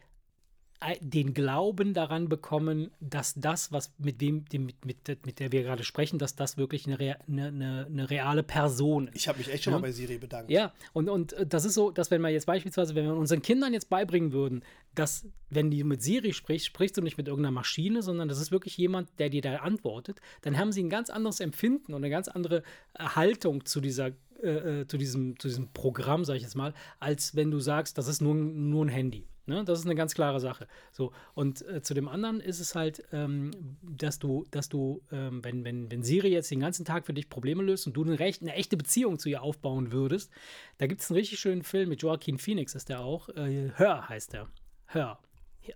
ei- 0.82 0.98
den 1.02 1.34
Glauben 1.34 1.94
daran 1.94 2.30
bekommen, 2.30 2.92
dass 3.02 3.34
das, 3.36 3.72
was 3.74 3.92
mit 3.98 4.22
wem, 4.22 4.46
dem, 4.46 4.66
mit, 4.68 4.86
mit, 4.86 5.26
mit 5.26 5.40
der 5.40 5.52
wir 5.52 5.64
gerade 5.64 5.84
sprechen, 5.84 6.20
dass 6.20 6.36
das 6.38 6.56
wirklich 6.56 6.86
eine, 6.88 6.98
rea- 7.00 7.18
eine, 7.28 7.48
eine, 7.48 7.86
eine 7.86 8.10
reale 8.10 8.44
Person 8.44 9.08
ist. 9.08 9.16
Ich 9.18 9.28
habe 9.28 9.40
mich 9.40 9.50
echt 9.52 9.64
schon 9.66 9.74
mal 9.74 9.82
bei 9.82 9.92
Siri 9.92 10.18
bedankt. 10.18 10.50
Ja, 10.50 10.72
und, 10.94 11.10
und 11.10 11.34
äh, 11.34 11.46
das 11.46 11.66
ist 11.66 11.74
so, 11.74 11.92
dass 11.92 12.12
wenn 12.12 12.22
wir 12.22 12.30
jetzt 12.30 12.46
beispielsweise, 12.46 12.96
wenn 12.96 13.06
wir 13.06 13.14
unseren 13.14 13.42
Kindern 13.42 13.74
jetzt 13.74 13.90
beibringen 13.90 14.32
würden, 14.32 14.64
dass, 14.96 15.26
wenn 15.50 15.70
die 15.70 15.84
mit 15.84 16.02
Siri 16.02 16.32
sprichst, 16.32 16.68
sprichst 16.68 16.96
du 16.96 17.02
nicht 17.02 17.18
mit 17.18 17.28
irgendeiner 17.28 17.52
Maschine, 17.54 18.02
sondern 18.02 18.30
das 18.30 18.40
ist 18.40 18.52
wirklich 18.52 18.78
jemand, 18.78 19.10
der 19.20 19.30
dir 19.30 19.42
da 19.42 19.58
antwortet, 19.58 20.22
dann 20.44 20.58
haben 20.58 20.72
sie 20.72 20.82
ein 20.84 20.90
ganz 20.90 21.10
anderes 21.10 21.42
Empfinden 21.42 21.94
und 21.94 22.04
eine 22.06 22.10
ganz 22.10 22.30
andere 22.30 22.64
äh, 22.94 23.04
Haltung 23.04 23.66
zu 23.66 23.82
dieser 23.82 24.12
äh, 24.44 24.82
äh, 24.82 24.88
zu, 24.88 24.98
diesem, 24.98 25.40
zu 25.40 25.48
diesem 25.48 25.72
Programm, 25.74 26.26
sag 26.26 26.36
ich 26.36 26.44
jetzt 26.44 26.56
mal, 26.56 26.74
als 27.00 27.36
wenn 27.36 27.52
du 27.52 27.60
sagst, 27.60 27.98
das 27.98 28.08
ist 28.08 28.22
nur, 28.22 28.36
nur 28.36 28.86
ein 28.86 28.90
Handy. 28.90 29.28
Ne? 29.50 29.64
Das 29.66 29.80
ist 29.80 29.86
eine 29.86 29.96
ganz 29.96 30.14
klare 30.14 30.40
Sache. 30.40 30.68
So, 30.92 31.12
und 31.34 31.68
äh, 31.68 31.82
zu 31.82 31.94
dem 31.94 32.08
anderen 32.08 32.40
ist 32.40 32.60
es 32.60 32.76
halt, 32.76 33.04
ähm, 33.12 33.52
dass 33.82 34.20
du, 34.20 34.46
dass 34.52 34.70
du, 34.70 35.02
ähm, 35.12 35.44
wenn, 35.44 35.66
wenn, 35.66 35.92
wenn 35.92 36.04
Siri 36.04 36.30
jetzt 36.30 36.52
den 36.52 36.60
ganzen 36.60 36.86
Tag 36.86 37.06
für 37.06 37.14
dich 37.14 37.30
Probleme 37.30 37.64
löst 37.64 37.88
und 37.88 37.94
du 37.94 38.04
eine, 38.04 38.20
recht, 38.20 38.42
eine 38.42 38.54
echte 38.54 38.78
Beziehung 38.78 39.18
zu 39.18 39.28
ihr 39.28 39.42
aufbauen 39.42 39.92
würdest, 39.92 40.32
da 40.78 40.88
gibt 40.88 41.02
es 41.02 41.10
einen 41.10 41.18
richtig 41.18 41.40
schönen 41.40 41.64
Film 41.64 41.90
mit 41.90 42.02
Joaquin 42.02 42.38
Phoenix, 42.38 42.76
ist 42.76 42.90
der 42.90 43.02
auch. 43.02 43.30
Äh, 43.30 43.72
Hör 43.76 44.08
heißt 44.08 44.34
der. 44.34 44.48
Hör. 44.86 45.20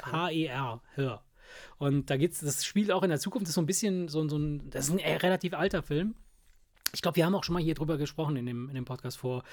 H-E-R. 0.01 0.81
Hör. 0.95 1.23
Und 1.77 2.09
da 2.09 2.17
geht's, 2.17 2.39
das 2.39 2.65
spielt 2.65 2.91
auch 2.91 3.03
in 3.03 3.09
der 3.09 3.19
Zukunft, 3.19 3.45
das 3.45 3.49
ist 3.49 3.55
so 3.55 3.61
ein 3.61 3.65
bisschen 3.65 4.07
so, 4.07 4.27
so 4.27 4.37
ein, 4.37 4.69
das 4.69 4.85
ist 4.85 4.91
ein 4.91 4.99
äh, 4.99 5.15
relativ 5.15 5.53
alter 5.53 5.83
Film. 5.83 6.15
Ich 6.93 7.01
glaube, 7.01 7.15
wir 7.17 7.25
haben 7.25 7.35
auch 7.35 7.43
schon 7.43 7.53
mal 7.53 7.63
hier 7.63 7.75
drüber 7.75 7.97
gesprochen 7.97 8.35
in 8.35 8.45
dem, 8.45 8.69
in 8.69 8.75
dem 8.75 8.85
Podcast 8.85 9.17
vor 9.17 9.43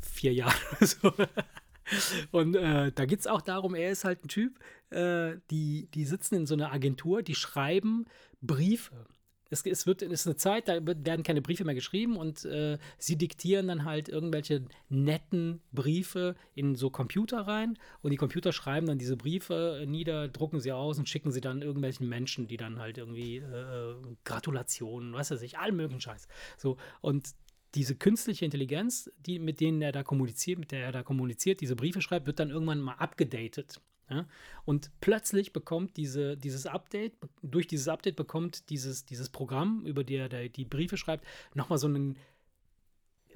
vier 0.00 0.32
Jahren. 0.32 0.54
Und 2.30 2.54
äh, 2.54 2.92
da 2.92 3.06
geht 3.06 3.20
es 3.20 3.26
auch 3.26 3.42
darum, 3.42 3.74
er 3.74 3.90
ist 3.90 4.04
halt 4.04 4.24
ein 4.24 4.28
Typ, 4.28 4.58
äh, 4.90 5.36
die, 5.50 5.88
die 5.94 6.04
sitzen 6.04 6.36
in 6.36 6.46
so 6.46 6.54
einer 6.54 6.72
Agentur, 6.72 7.22
die 7.22 7.34
schreiben 7.34 8.06
Briefe. 8.40 9.06
Es, 9.52 9.64
es 9.64 9.86
wird, 9.86 10.02
es 10.02 10.20
ist 10.20 10.26
eine 10.26 10.36
Zeit, 10.36 10.68
da 10.68 10.78
werden 10.84 11.22
keine 11.22 11.42
Briefe 11.42 11.64
mehr 11.64 11.74
geschrieben 11.74 12.16
und 12.16 12.44
äh, 12.44 12.78
sie 12.98 13.16
diktieren 13.16 13.68
dann 13.68 13.84
halt 13.84 14.08
irgendwelche 14.08 14.64
netten 14.88 15.60
Briefe 15.72 16.34
in 16.54 16.74
so 16.74 16.90
Computer 16.90 17.40
rein 17.40 17.78
und 18.00 18.10
die 18.10 18.16
Computer 18.16 18.52
schreiben 18.52 18.86
dann 18.86 18.98
diese 18.98 19.16
Briefe 19.16 19.84
nieder, 19.86 20.28
drucken 20.28 20.60
sie 20.60 20.72
aus 20.72 20.98
und 20.98 21.08
schicken 21.08 21.30
sie 21.30 21.40
dann 21.40 21.62
irgendwelchen 21.62 22.08
Menschen, 22.08 22.46
die 22.46 22.56
dann 22.56 22.78
halt 22.78 22.98
irgendwie 22.98 23.36
äh, 23.36 23.94
Gratulationen, 24.24 25.12
was 25.12 25.30
weiß 25.30 25.42
ich, 25.42 25.58
allen 25.58 25.76
möglichen 25.76 26.00
Scheiß. 26.00 26.26
So, 26.56 26.76
und 27.00 27.34
diese 27.74 27.94
künstliche 27.94 28.44
Intelligenz, 28.44 29.10
die, 29.24 29.38
mit 29.38 29.60
denen 29.60 29.80
er 29.80 29.92
da 29.92 30.02
kommuniziert, 30.02 30.58
mit 30.58 30.72
der 30.72 30.84
er 30.84 30.92
da 30.92 31.02
kommuniziert, 31.02 31.60
diese 31.60 31.76
Briefe 31.76 32.02
schreibt, 32.02 32.26
wird 32.26 32.38
dann 32.38 32.50
irgendwann 32.50 32.80
mal 32.80 32.94
abgedatet. 32.94 33.80
Ja? 34.08 34.26
Und 34.64 34.90
plötzlich 35.00 35.52
bekommt 35.52 35.96
diese, 35.96 36.36
dieses 36.36 36.66
Update, 36.66 37.14
durch 37.42 37.66
dieses 37.66 37.88
Update 37.88 38.16
bekommt 38.16 38.70
dieses, 38.70 39.04
dieses 39.04 39.28
Programm, 39.28 39.84
über 39.86 40.04
die 40.04 40.16
er 40.16 40.28
die 40.28 40.64
Briefe 40.64 40.96
schreibt, 40.96 41.26
nochmal 41.54 41.78
so 41.78 41.86
einen 41.86 42.16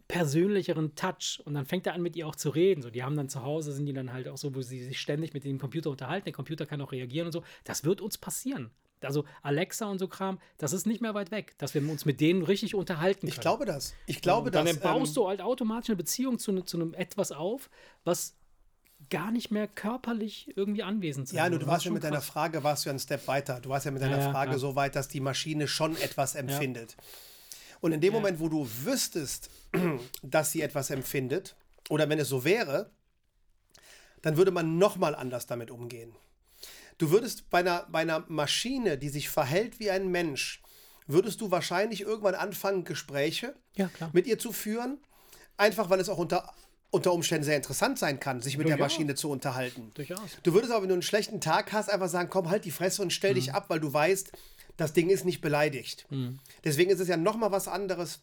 persönlicheren 0.08 0.94
Touch 0.94 1.40
und 1.44 1.54
dann 1.54 1.66
fängt 1.66 1.86
er 1.86 1.94
an, 1.94 2.02
mit 2.02 2.14
ihr 2.16 2.28
auch 2.28 2.36
zu 2.36 2.50
reden. 2.50 2.82
So, 2.82 2.90
die 2.90 3.02
haben 3.02 3.16
dann 3.16 3.28
zu 3.28 3.42
Hause, 3.42 3.72
sind 3.72 3.86
die 3.86 3.92
dann 3.92 4.12
halt 4.12 4.28
auch 4.28 4.36
so, 4.36 4.54
wo 4.54 4.62
sie 4.62 4.84
sich 4.84 5.00
ständig 5.00 5.34
mit 5.34 5.44
dem 5.44 5.58
Computer 5.58 5.90
unterhalten. 5.90 6.26
Der 6.26 6.32
Computer 6.32 6.64
kann 6.64 6.80
auch 6.80 6.92
reagieren 6.92 7.26
und 7.26 7.32
so. 7.32 7.42
Das 7.64 7.84
wird 7.84 8.00
uns 8.00 8.16
passieren. 8.18 8.70
Also 9.02 9.24
Alexa 9.42 9.90
und 9.90 9.98
so 9.98 10.08
Kram, 10.08 10.38
das 10.58 10.72
ist 10.72 10.86
nicht 10.86 11.00
mehr 11.00 11.14
weit 11.14 11.30
weg, 11.30 11.54
dass 11.58 11.74
wir 11.74 11.82
uns 11.88 12.04
mit 12.06 12.20
denen 12.20 12.42
richtig 12.42 12.74
unterhalten 12.74 13.20
können. 13.20 13.32
Ich 13.32 13.40
glaube 13.40 13.64
das. 13.64 13.94
Ich 14.06 14.22
glaube 14.22 14.46
und 14.46 14.54
dann 14.54 14.66
das. 14.66 14.80
baust 14.80 15.10
ähm, 15.10 15.14
du 15.22 15.28
halt 15.28 15.40
automatisch 15.40 15.90
eine 15.90 15.96
Beziehung 15.96 16.38
zu, 16.38 16.52
ne- 16.52 16.64
zu 16.64 16.78
einem 16.78 16.94
etwas 16.94 17.30
auf, 17.30 17.68
was 18.04 18.36
gar 19.10 19.30
nicht 19.30 19.50
mehr 19.50 19.68
körperlich 19.68 20.52
irgendwie 20.56 20.82
anwesend 20.82 21.28
sein 21.28 21.36
Ja, 21.36 21.48
nur 21.48 21.58
du 21.58 21.66
warst 21.66 21.84
ja 21.84 21.90
mit 21.90 22.04
deiner 22.04 22.16
krass. 22.16 22.26
Frage, 22.26 22.62
warst 22.64 22.84
du 22.84 22.88
ja 22.88 22.92
einen 22.92 22.98
Step 22.98 23.26
weiter. 23.26 23.60
Du 23.60 23.68
warst 23.68 23.86
ja 23.86 23.90
mit 23.92 24.02
deiner 24.02 24.18
Ja, 24.18 24.24
ja, 24.24 24.30
Frage 24.32 24.50
klar. 24.50 24.58
so 24.58 24.76
weit, 24.76 24.96
dass 24.96 25.08
die 25.08 25.20
Maschine 25.20 25.68
schon 25.68 25.96
etwas 25.96 26.34
empfindet. 26.34 26.96
Und 27.80 27.92
in 27.92 28.00
dem 28.00 28.12
Moment, 28.12 28.40
wo 28.40 28.48
du 28.48 28.68
wüsstest, 28.84 29.50
dass 30.22 30.52
sie 30.52 30.62
etwas 30.62 30.90
empfindet, 30.90 31.56
oder 31.88 32.08
wenn 32.08 32.18
es 32.18 32.28
so 32.28 32.44
wäre, 32.44 32.90
dann 34.22 34.36
würde 34.36 34.50
man 34.50 34.78
nochmal 34.78 35.14
anders 35.14 35.46
damit 35.46 35.70
umgehen. 35.70 36.14
Du 36.98 37.10
würdest 37.10 37.50
bei 37.50 37.58
einer, 37.60 37.86
bei 37.90 38.00
einer 38.00 38.24
Maschine, 38.28 38.96
die 38.98 39.10
sich 39.10 39.28
verhält 39.28 39.78
wie 39.78 39.90
ein 39.90 40.08
Mensch, 40.08 40.62
würdest 41.06 41.40
du 41.40 41.50
wahrscheinlich 41.50 42.00
irgendwann 42.00 42.34
anfangen, 42.34 42.84
Gespräche 42.84 43.54
Ja, 43.76 43.90
mit 44.12 44.26
ihr 44.26 44.38
zu 44.38 44.52
führen, 44.52 44.98
einfach 45.56 45.90
weil 45.90 46.00
es 46.00 46.08
auch 46.08 46.18
unter, 46.18 46.52
unter 46.96 47.12
Umständen 47.12 47.44
sehr 47.44 47.56
interessant 47.56 47.98
sein 47.98 48.18
kann, 48.18 48.40
sich 48.42 48.58
mit 48.58 48.68
der 48.68 48.76
Durchaus. 48.76 48.92
Maschine 48.94 49.14
zu 49.14 49.30
unterhalten. 49.30 49.90
Durchaus. 49.94 50.18
Du 50.42 50.52
würdest 50.54 50.72
aber, 50.72 50.82
wenn 50.82 50.88
du 50.88 50.94
einen 50.94 51.02
schlechten 51.02 51.40
Tag 51.40 51.72
hast, 51.72 51.88
einfach 51.90 52.08
sagen, 52.08 52.28
komm, 52.30 52.50
halt 52.50 52.64
die 52.64 52.70
Fresse 52.70 53.02
und 53.02 53.12
stell 53.12 53.30
Mhm. 53.32 53.36
dich 53.36 53.54
ab, 53.54 53.66
weil 53.68 53.80
du 53.80 53.92
weißt, 53.92 54.32
das 54.76 54.92
Ding 54.92 55.08
ist 55.10 55.24
nicht 55.24 55.40
beleidigt. 55.40 56.06
Deswegen 56.64 56.90
ist 56.90 57.00
es 57.00 57.08
ja 57.08 57.16
nochmal 57.16 57.50
was 57.52 57.68
anderes, 57.68 58.20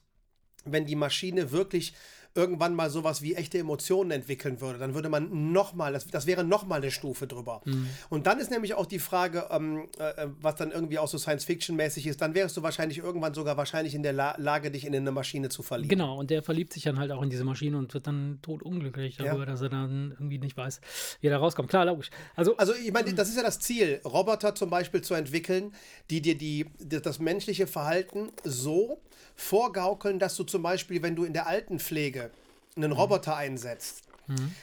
wenn 0.65 0.85
die 0.85 0.95
Maschine 0.95 1.51
wirklich 1.51 1.93
irgendwann 2.35 2.73
mal 2.73 2.89
sowas 2.89 3.21
wie 3.21 3.35
echte 3.35 3.59
Emotionen 3.59 4.11
entwickeln 4.11 4.59
würde. 4.59 4.79
Dann 4.79 4.93
würde 4.95 5.09
man 5.09 5.51
nochmal, 5.51 5.93
das, 5.93 6.07
das 6.07 6.25
wäre 6.25 6.43
nochmal 6.43 6.81
eine 6.81 6.89
Stufe 6.91 7.27
drüber. 7.27 7.61
Mhm. 7.65 7.87
Und 8.09 8.25
dann 8.27 8.39
ist 8.39 8.49
nämlich 8.49 8.73
auch 8.73 8.85
die 8.87 8.99
Frage, 8.99 9.47
ähm, 9.51 9.87
äh, 9.99 10.27
was 10.41 10.55
dann 10.55 10.71
irgendwie 10.71 10.97
auch 10.99 11.07
so 11.07 11.17
Science-Fiction-mäßig 11.17 12.07
ist, 12.07 12.21
dann 12.21 12.33
wärst 12.33 12.57
du 12.57 12.63
wahrscheinlich 12.63 12.97
irgendwann 12.97 13.33
sogar 13.33 13.55
wahrscheinlich 13.57 13.93
in 13.93 14.03
der 14.03 14.13
La 14.13 14.35
Lage, 14.37 14.71
dich 14.71 14.85
in 14.85 14.95
eine 14.95 15.11
Maschine 15.11 15.49
zu 15.49 15.61
verlieben. 15.63 15.89
Genau, 15.89 16.17
und 16.17 16.29
der 16.31 16.41
verliebt 16.41 16.73
sich 16.73 16.83
dann 16.83 16.97
halt 16.97 17.11
auch 17.11 17.21
in 17.21 17.29
diese 17.29 17.43
Maschine 17.43 17.77
und 17.77 17.93
wird 17.93 18.07
dann 18.07 18.39
totunglücklich 18.41 19.17
darüber, 19.17 19.39
Ja. 19.39 19.45
dass 19.45 19.61
er 19.61 19.69
dann 19.69 20.11
irgendwie 20.11 20.39
nicht 20.39 20.57
weiß, 20.57 20.81
wie 21.21 21.27
er 21.27 21.31
da 21.31 21.37
rauskommt. 21.37 21.69
Klar, 21.69 21.85
logisch. 21.85 22.09
Also, 22.35 22.57
Also 22.57 22.73
ich 22.73 22.91
meine, 22.91 23.13
das 23.13 23.29
ist 23.29 23.37
ja 23.37 23.43
das 23.43 23.59
Ziel, 23.59 24.01
Roboter 24.05 24.55
zum 24.55 24.69
Beispiel 24.69 25.01
zu 25.01 25.13
entwickeln, 25.13 25.73
die 26.09 26.21
dir 26.21 26.37
die, 26.37 26.65
die, 26.79 26.99
das 27.01 27.19
menschliche 27.19 27.67
Verhalten 27.67 28.31
so 28.43 29.01
vorgaukeln, 29.35 30.19
dass 30.19 30.35
du 30.35 30.43
zum 30.43 30.61
Beispiel, 30.63 31.01
wenn 31.01 31.15
du 31.15 31.23
in 31.23 31.33
der 31.33 31.47
Altenpflege 31.47 32.22
einen 32.75 32.91
Roboter 32.91 33.35
einsetzt, 33.35 34.03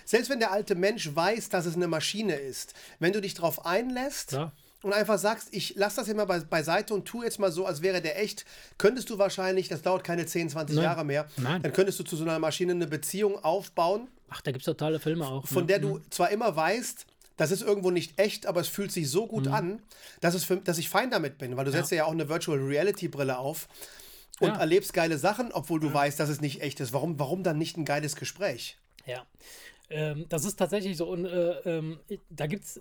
selbst 0.05 0.31
wenn 0.31 0.41
der 0.41 0.53
alte 0.53 0.75
Mensch 0.75 1.15
weiß, 1.15 1.49
dass 1.51 1.67
es 1.67 1.77
eine 1.77 1.87
Maschine 1.87 2.35
ist, 2.35 2.75
wenn 2.99 3.13
du 3.13 3.21
dich 3.21 3.35
darauf 3.35 3.67
einlässt 3.67 4.29
Klar. 4.29 4.53
und 4.83 4.93
einfach 4.93 5.19
sagst, 5.19 5.49
ich 5.53 5.75
lass 5.77 5.97
das 5.97 6.09
immer 6.09 6.27
bei, 6.27 6.41
beiseite 6.41 6.95
und 6.95 7.05
tu 7.05 7.23
jetzt 7.23 7.39
mal 7.39 7.53
so, 7.53 7.67
als 7.67 7.83
wäre 7.83 8.01
der 8.01 8.21
echt, 8.21 8.47
könntest 8.79 9.11
du 9.11 9.19
wahrscheinlich, 9.19 9.69
das 9.69 9.83
dauert 9.83 10.03
keine 10.03 10.25
10, 10.27 10.51
20 10.51 10.77
Nein. 10.77 10.85
Jahre 10.85 11.05
mehr, 11.05 11.27
Nein. 11.37 11.63
dann 11.63 11.73
könntest 11.73 12.01
du 12.01 12.05
zu 12.05 12.17
so 12.17 12.25
einer 12.25 12.39
Maschine 12.39 12.73
eine 12.73 12.87
Beziehung 12.87 13.43
aufbauen, 13.45 14.09
ach, 14.31 14.41
da 14.41 14.51
gibt 14.51 14.63
es 14.63 14.67
totale 14.67 14.99
Filme 14.99 15.27
auch. 15.27 15.47
von 15.47 15.65
ne? 15.65 15.67
der 15.67 15.79
du 15.81 16.01
zwar 16.11 16.31
immer 16.31 16.57
weißt, 16.57 17.07
das 17.37 17.51
ist 17.51 17.63
irgendwo 17.63 17.91
nicht 17.91 18.19
echt, 18.19 18.45
aber 18.47 18.61
es 18.61 18.69
fühlt 18.69 18.93
sich 18.93 19.09
so 19.11 19.27
gut 19.27 19.49
an, 19.49 19.81
dass, 20.21 20.35
es 20.35 20.45
für, 20.45 20.57
dass 20.59 20.77
ich 20.77 20.91
fein 20.91 21.11
damit 21.11 21.39
bin, 21.39 21.57
weil 21.57 21.65
du 21.65 21.71
setzt 21.71 21.91
dir 21.91 21.97
ja 21.97 22.05
auch 22.05 22.13
eine 22.13 22.29
Virtual 22.29 22.59
Reality 22.59 23.09
Brille 23.09 23.39
auf 23.39 23.67
und 24.41 24.49
Ja. 24.49 24.57
erlebst 24.57 24.93
geile 24.93 25.19
Sachen, 25.19 25.53
obwohl 25.53 25.79
du 25.81 25.93
weißt, 25.93 26.19
dass 26.19 26.29
es 26.29 26.41
nicht 26.41 26.61
echt 26.63 26.81
ist. 26.81 26.93
Warum, 26.93 27.19
warum 27.19 27.43
dann 27.43 27.59
nicht 27.59 27.77
ein 27.77 27.85
geiles 27.85 28.17
Gespräch? 28.17 28.77
Ja, 29.07 29.25
ähm, 29.91 30.27
das 30.29 30.45
ist 30.45 30.57
tatsächlich 30.57 30.97
so. 30.97 31.09
Und 31.09 31.25
äh, 31.27 31.53
ähm, 31.79 31.99
da 32.31 32.47
gibt 32.47 32.65
es 32.65 32.81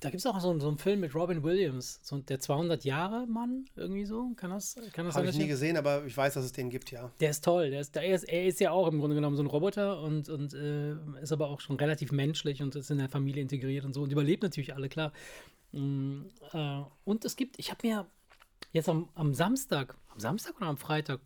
Da 0.00 0.08
gibt 0.08 0.20
es 0.20 0.26
auch 0.26 0.40
so, 0.40 0.48
einen- 0.48 0.60
so 0.60 0.68
einen 0.68 0.78
Film 0.78 1.00
mit 1.00 1.14
Robin 1.14 1.42
Williams, 1.42 2.00
so 2.02 2.16
der 2.16 2.40
200 2.40 2.82
Jahre 2.86 3.26
Mann, 3.26 3.66
irgendwie 3.76 4.06
so. 4.06 4.30
Kann 4.34 4.50
das, 4.50 4.74
kann 4.94 5.04
das 5.04 5.16
Habe 5.16 5.26
ich 5.28 5.36
nie 5.36 5.48
gesehen, 5.48 5.76
aber 5.76 6.06
ich 6.06 6.16
weiß, 6.16 6.32
dass 6.32 6.46
es 6.46 6.52
den 6.52 6.70
gibt, 6.70 6.90
ja. 6.92 7.10
Der 7.20 7.28
ist 7.28 7.44
toll. 7.44 7.68
Der 7.68 7.80
ist, 7.82 7.94
der 7.94 8.06
ist, 8.06 8.22
er 8.24 8.46
ist 8.46 8.58
ja 8.58 8.70
auch 8.70 8.88
im 8.88 8.98
Grunde 9.00 9.14
genommen 9.16 9.36
so 9.36 9.42
ein 9.42 9.46
Roboter 9.48 10.00
und, 10.00 10.30
und 10.30 10.54
äh, 10.54 10.92
ist 11.20 11.30
aber 11.30 11.48
auch 11.50 11.60
schon 11.60 11.76
relativ 11.76 12.10
menschlich 12.10 12.62
und 12.62 12.74
ist 12.74 12.90
in 12.90 12.96
der 12.96 13.10
Familie 13.10 13.42
integriert 13.42 13.84
und 13.84 13.92
so 13.92 14.00
und 14.02 14.10
überlebt 14.10 14.42
natürlich 14.42 14.74
alle, 14.74 14.88
klar. 14.88 15.12
Mm, 15.72 16.22
äh, 16.54 16.80
und 17.04 17.26
es 17.26 17.36
gibt, 17.36 17.58
ich 17.58 17.70
habe 17.70 17.86
mir 17.86 18.06
jetzt 18.72 18.88
am, 18.88 19.08
am 19.14 19.34
Samstag, 19.34 19.96
am 20.08 20.20
Samstag 20.20 20.56
oder 20.56 20.66
am 20.66 20.76
Freitag, 20.76 21.20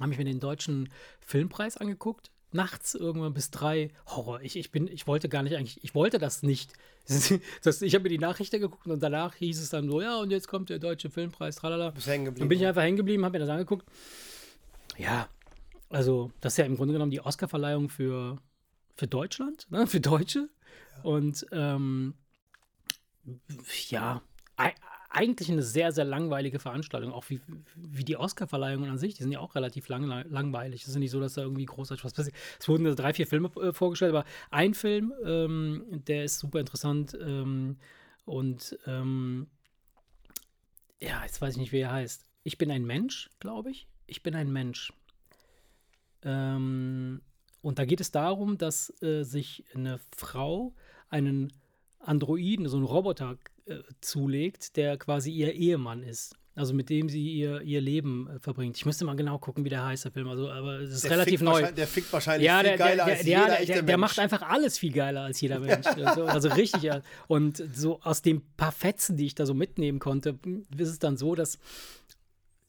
habe 0.00 0.12
ich 0.12 0.18
mir 0.18 0.24
den 0.24 0.40
deutschen 0.40 0.88
Filmpreis 1.20 1.76
angeguckt. 1.76 2.30
Nachts 2.54 2.94
irgendwann 2.94 3.32
bis 3.32 3.50
drei. 3.50 3.90
Horror. 4.06 4.42
Ich, 4.42 4.56
ich 4.56 4.70
bin, 4.70 4.86
ich 4.86 5.06
wollte 5.06 5.28
gar 5.30 5.42
nicht 5.42 5.56
eigentlich, 5.56 5.82
ich 5.82 5.94
wollte 5.94 6.18
das 6.18 6.42
nicht. 6.42 6.72
Das, 7.62 7.82
ich 7.82 7.94
habe 7.94 8.04
mir 8.04 8.10
die 8.10 8.18
Nachrichten 8.18 8.60
geguckt 8.60 8.86
und 8.86 9.02
danach 9.02 9.34
hieß 9.34 9.60
es 9.60 9.70
dann 9.70 9.88
so, 9.90 10.00
ja, 10.00 10.18
und 10.18 10.30
jetzt 10.30 10.46
kommt 10.46 10.70
der 10.70 10.78
deutsche 10.78 11.10
Filmpreis, 11.10 11.56
tralala. 11.56 11.90
Bist 11.90 12.06
hängen 12.06 12.26
Dann 12.26 12.34
geblieben. 12.34 12.48
bin 12.48 12.58
ich 12.60 12.66
einfach 12.66 12.82
hängen 12.82 12.96
geblieben, 12.96 13.24
habe 13.24 13.32
mir 13.32 13.44
das 13.44 13.48
angeguckt. 13.48 13.84
Ja, 14.96 15.28
also 15.88 16.30
das 16.40 16.52
ist 16.52 16.58
ja 16.58 16.64
im 16.64 16.76
Grunde 16.76 16.92
genommen 16.92 17.10
die 17.10 17.20
Oscarverleihung 17.20 17.88
für, 17.88 18.38
für 18.94 19.08
Deutschland, 19.08 19.66
ne? 19.70 19.86
für 19.86 20.00
Deutsche. 20.00 20.48
Und 21.02 21.46
ähm, 21.50 22.14
ja, 23.88 24.22
eigentlich 25.14 25.50
eine 25.50 25.62
sehr, 25.62 25.92
sehr 25.92 26.04
langweilige 26.04 26.58
Veranstaltung, 26.58 27.12
auch 27.12 27.28
wie, 27.28 27.40
wie 27.76 28.04
die 28.04 28.16
Oscarverleihungen 28.16 28.90
an 28.90 28.98
sich, 28.98 29.14
die 29.14 29.22
sind 29.22 29.32
ja 29.32 29.40
auch 29.40 29.54
relativ 29.54 29.88
lang, 29.88 30.04
langweilig. 30.28 30.82
Es 30.82 30.88
ist 30.88 30.96
nicht 30.96 31.10
so, 31.10 31.20
dass 31.20 31.34
da 31.34 31.42
irgendwie 31.42 31.66
großartig 31.66 32.04
was 32.04 32.14
passiert. 32.14 32.34
Es 32.58 32.68
wurden 32.68 32.84
drei, 32.96 33.12
vier 33.12 33.26
Filme 33.26 33.50
äh, 33.60 33.72
vorgestellt, 33.72 34.14
aber 34.14 34.24
ein 34.50 34.74
Film, 34.74 35.12
ähm, 35.24 35.84
der 36.06 36.24
ist 36.24 36.38
super 36.38 36.60
interessant 36.60 37.16
ähm, 37.20 37.76
und 38.24 38.78
ähm, 38.86 39.48
ja, 41.00 41.22
jetzt 41.24 41.40
weiß 41.42 41.54
ich 41.54 41.60
nicht, 41.60 41.72
wie 41.72 41.80
er 41.80 41.92
heißt. 41.92 42.24
Ich 42.44 42.58
bin 42.58 42.70
ein 42.70 42.84
Mensch, 42.84 43.30
glaube 43.38 43.70
ich. 43.70 43.88
Ich 44.06 44.22
bin 44.22 44.34
ein 44.34 44.52
Mensch. 44.52 44.92
Ähm, 46.22 47.20
und 47.60 47.78
da 47.78 47.84
geht 47.84 48.00
es 48.00 48.10
darum, 48.10 48.56
dass 48.56 48.92
äh, 49.02 49.24
sich 49.24 49.64
eine 49.74 49.98
Frau 50.16 50.74
einen 51.08 51.52
Androiden, 51.98 52.68
so 52.68 52.76
einen 52.76 52.86
Roboter 52.86 53.36
äh, 53.66 53.78
zulegt, 54.00 54.76
der 54.76 54.96
quasi 54.96 55.30
ihr 55.30 55.52
Ehemann 55.52 56.02
ist. 56.02 56.34
Also 56.54 56.74
mit 56.74 56.90
dem 56.90 57.08
sie 57.08 57.32
ihr, 57.32 57.62
ihr 57.62 57.80
Leben 57.80 58.28
äh, 58.28 58.38
verbringt. 58.38 58.76
Ich 58.76 58.84
müsste 58.84 59.06
mal 59.06 59.16
genau 59.16 59.38
gucken, 59.38 59.64
wie 59.64 59.70
der 59.70 59.86
heißt, 59.86 60.04
der 60.04 60.12
Film. 60.12 60.28
Also, 60.28 60.50
aber 60.50 60.80
es 60.80 60.90
ist 60.92 61.04
Der 61.04 61.12
relativ 61.12 61.40
neu. 61.40 61.72
Der 61.72 61.86
fickt 61.86 62.12
wahrscheinlich 62.12 62.46
Ja, 62.46 62.58
viel 62.58 62.64
der, 62.68 62.76
der, 62.76 62.86
geiler 62.86 63.04
der, 63.06 63.14
als 63.14 63.24
der, 63.24 63.26
jeder 63.38 63.46
der, 63.46 63.60
echte 63.60 63.72
der, 63.72 63.82
Mensch. 63.84 63.98
macht 64.00 64.18
einfach 64.18 64.42
alles 64.42 64.78
viel 64.78 64.92
geiler 64.92 65.22
als 65.22 65.40
jeder 65.40 65.60
Mensch. 65.60 65.86
Also, 65.86 66.24
also 66.24 66.48
richtig. 66.50 66.90
Und 67.26 67.64
so 67.74 68.00
aus 68.02 68.20
den 68.20 68.42
paar 68.56 68.72
Fetzen, 68.72 69.16
die 69.16 69.24
ich 69.26 69.34
da 69.34 69.46
so 69.46 69.54
mitnehmen 69.54 69.98
konnte, 69.98 70.38
ist 70.76 70.88
es 70.90 70.98
dann 70.98 71.16
so, 71.16 71.34
dass 71.34 71.58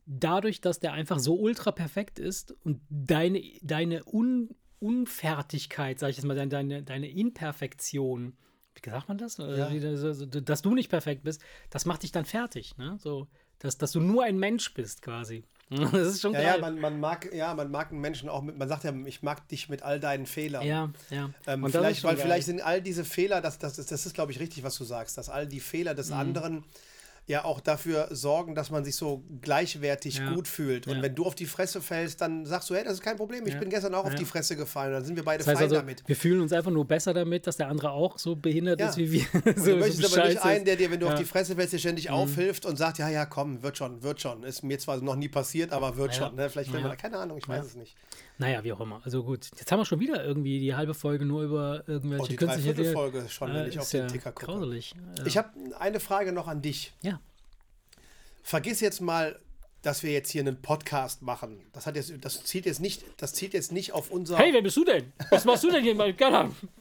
dadurch, 0.06 0.62
dass 0.62 0.80
der 0.80 0.94
einfach 0.94 1.20
so 1.20 1.36
ultra 1.36 1.72
perfekt 1.72 2.20
ist 2.20 2.56
und 2.64 2.80
deine, 2.90 3.42
deine 3.62 4.04
Un, 4.06 4.50
Unfertigkeit, 4.80 6.00
sag 6.00 6.10
ich 6.10 6.18
jetzt 6.18 6.26
mal, 6.26 6.36
deine, 6.48 6.84
deine 6.84 7.10
Imperfektion, 7.10 8.34
wie 8.82 8.90
sagt 8.90 9.08
man 9.08 9.18
das? 9.18 9.38
Ja. 9.38 9.70
So- 9.98 10.14
so- 10.14 10.26
Dass 10.26 10.62
du 10.62 10.74
nicht 10.74 10.90
perfekt 10.90 11.24
bist, 11.24 11.42
das 11.70 11.86
macht 11.86 12.04
dich 12.04 12.12
dann 12.12 12.26
fertig. 12.26 12.78
Ne? 12.78 12.98
So, 13.00 13.28
dass, 13.60 13.78
dass 13.78 13.92
du 13.92 14.00
nur 14.00 14.24
ein 14.24 14.38
Mensch 14.38 14.74
bist 14.74 15.02
quasi. 15.02 15.44
Das 15.70 15.94
ist 15.94 16.22
schon 16.22 16.34
Ja, 16.34 16.40
geil. 16.42 16.56
ja, 16.56 16.62
man, 16.62 16.80
man 16.80 17.00
mag, 17.00 17.34
ja, 17.34 17.54
man 17.56 17.72
mag 17.72 17.90
einen 17.92 18.02
Menschen 18.02 18.30
auch 18.30 18.42
mit, 18.42 18.58
man 18.58 18.68
sagt 18.68 18.84
ja, 18.84 18.94
ich 19.06 19.24
mag 19.24 19.48
dich 19.48 19.70
mit 19.70 19.82
all 19.82 20.00
deinen 20.00 20.26
Fehlern. 20.26 20.64
ja, 20.66 20.92
ja. 21.10 21.30
Ähm, 21.48 21.62
das 21.64 21.72
vielleicht, 21.72 22.04
weil 22.04 22.16
geil. 22.16 22.26
vielleicht 22.26 22.46
sind 22.46 22.62
all 22.62 22.82
diese 22.82 23.06
Fehler, 23.06 23.42
das, 23.42 23.58
das, 23.60 23.80
ist- 23.80 23.92
das 23.92 24.06
ist, 24.06 24.14
glaube 24.14 24.32
ich, 24.32 24.40
richtig, 24.40 24.64
was 24.64 24.78
du 24.78 24.84
sagst, 24.84 25.18
dass 25.18 25.30
all 25.30 25.48
die 25.48 25.62
Fehler 25.62 25.94
Mhm. 25.94 25.98
des 25.98 26.12
anderen 26.12 26.64
ja 27.26 27.46
auch 27.46 27.62
dafür 27.62 28.10
sorgen, 28.12 28.54
dass 28.54 28.70
man 28.70 28.84
sich 28.84 28.96
so 28.98 29.24
gleichwertig 29.42 30.18
Ja. 30.18 30.34
gut 30.34 30.48
fühlt. 30.48 30.88
Und 30.88 30.98
Ja. 30.98 31.02
wenn 31.04 31.16
du 31.16 31.26
auf 31.26 31.36
die 31.36 31.46
Fresse 31.46 31.80
fällst, 31.82 32.20
dann 32.20 32.46
sagst 32.46 32.70
du, 32.70 32.76
hey, 32.76 32.84
das 32.84 32.94
ist 32.96 33.02
kein 33.02 33.16
Problem, 33.16 33.48
ich 33.48 33.58
bin 33.58 33.70
gestern 33.70 33.96
auch 33.96 34.04
auf 34.06 34.16
die 34.16 34.26
Fresse 34.26 34.56
gefallen. 34.58 34.92
Dann 34.92 35.06
sind 35.06 35.16
wir 35.16 35.24
beide 35.24 35.38
Das 35.40 35.48
heißt 35.48 35.58
fein 35.58 35.64
also, 35.66 35.76
damit. 35.76 36.04
wir 36.06 36.16
fühlen 36.18 36.42
uns 36.42 36.52
einfach 36.52 36.72
nur 36.72 36.86
besser 36.86 37.14
damit, 37.14 37.48
dass 37.48 37.56
der 37.58 37.70
andere 37.70 37.92
auch 37.92 38.20
so 38.20 38.36
behindert 38.36 38.82
ist 38.82 38.98
wie 38.98 39.12
wir. 39.12 39.24
So, 39.56 39.72
du 39.72 39.78
möchtest 39.78 40.02
so 40.12 40.20
aber 40.20 40.28
nicht 40.30 40.44
einen, 40.44 40.66
der 40.66 40.76
dir, 40.76 40.92
wenn 40.92 41.00
du 41.00 41.08
auf. 41.08 41.14
Mhm. 41.14 41.18
die 41.20 41.26
Fresse 41.26 41.56
fällst, 41.56 41.72
dir 41.74 41.80
ständig 41.80 42.10
aufhilft 42.10 42.66
und 42.66 42.76
sagt, 42.78 42.98
ja, 42.98 43.08
ja, 43.10 43.26
komm, 43.26 43.64
wird 43.64 43.78
schon, 43.78 44.04
wird 44.04 44.20
schon. 44.20 44.44
Ist 44.44 44.64
mir 44.64 44.78
zwar 44.80 44.98
noch 45.02 45.16
nie 45.16 45.30
passiert, 45.30 45.72
aber 45.72 45.96
wird 45.96 46.14
schon. 46.16 46.36
Ne? 46.36 46.50
Vielleicht 46.50 46.74
will 46.74 46.82
man, 46.82 46.98
keine 46.98 47.18
Ahnung, 47.20 47.38
ich 47.38 47.48
weiß 47.48 47.66
es 47.66 47.76
nicht. 47.76 47.96
Naja, 48.40 48.64
wie 48.64 48.74
auch 48.74 48.80
immer. 48.82 49.02
Also 49.06 49.24
gut, 49.24 49.50
jetzt 49.58 49.72
haben 49.72 49.80
wir 49.80 49.86
schon 49.86 50.00
wieder 50.00 50.24
irgendwie 50.26 50.60
die 50.60 50.76
halbe 50.76 50.94
Folge 50.94 51.26
nur 51.26 51.44
über 51.44 51.84
irgendwelche 51.88 52.24
Oh, 52.24 52.28
die 52.28 52.36
künstliche 52.36 52.74
Dinge. 52.74 52.92
Dreiviertelfolge 52.94 53.30
schon, 53.30 53.50
wenn 53.54 53.66
Äh, 53.66 53.70
ich 53.70 53.80
auf 53.80 53.90
den 53.90 54.02
ja 54.02 54.08
Ticker 54.08 54.32
gucke. 54.32 54.46
Grauselig. 54.52 54.94
Ja. 55.20 55.26
Ich 55.26 55.38
habe 55.38 55.50
eine 55.80 56.00
Frage 56.00 56.32
noch 56.32 56.48
an 56.48 56.62
dich. 56.62 56.94
ja. 57.02 57.20
Vergiss 58.46 58.82
jetzt 58.82 59.00
mal, 59.00 59.40
dass 59.84 60.04
wir 60.04 60.12
jetzt 60.12 60.30
hier 60.30 60.42
einen 60.42 60.62
Podcast 60.62 61.22
machen. 61.22 61.62
Das 61.72 61.86
hat 61.88 61.96
jetzt, 61.96 62.12
das 62.22 62.44
zielt 62.44 62.66
jetzt 62.66 62.82
nicht, 62.82 63.04
das 63.18 63.34
zielt 63.34 63.54
jetzt 63.54 63.72
nicht 63.72 63.94
auf 63.94 64.12
unser, 64.12 64.38
Hey, 64.38 64.52
wer 64.54 64.62
bist 64.62 64.76
du 64.76 64.84
denn? 64.84 65.14
Was 65.30 65.46
machst 65.46 65.64
du 65.64 65.72
denn 65.72 65.82
hier? 65.84 65.98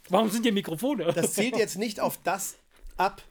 Warum 0.09 0.29
sind 0.31 0.43
hier 0.43 0.53
Mikrofone? 0.53 1.13
das 1.13 1.35
zielt 1.35 1.57
jetzt 1.57 1.79
nicht 1.79 2.01
auf 2.01 2.19
das 2.25 2.57
ab, 2.97 3.23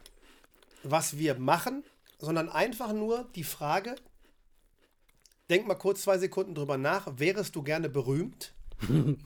was 0.82 1.18
wir 1.18 1.34
machen, 1.34 1.84
sondern 2.18 2.48
einfach 2.48 2.92
nur 2.94 3.26
die 3.34 3.44
Frage. 3.44 3.96
Denk 5.52 5.66
mal 5.66 5.74
kurz 5.74 6.00
zwei 6.00 6.16
Sekunden 6.16 6.54
drüber 6.54 6.78
nach. 6.78 7.06
Wärest 7.18 7.54
du 7.54 7.62
gerne 7.62 7.90
berühmt? 7.90 8.54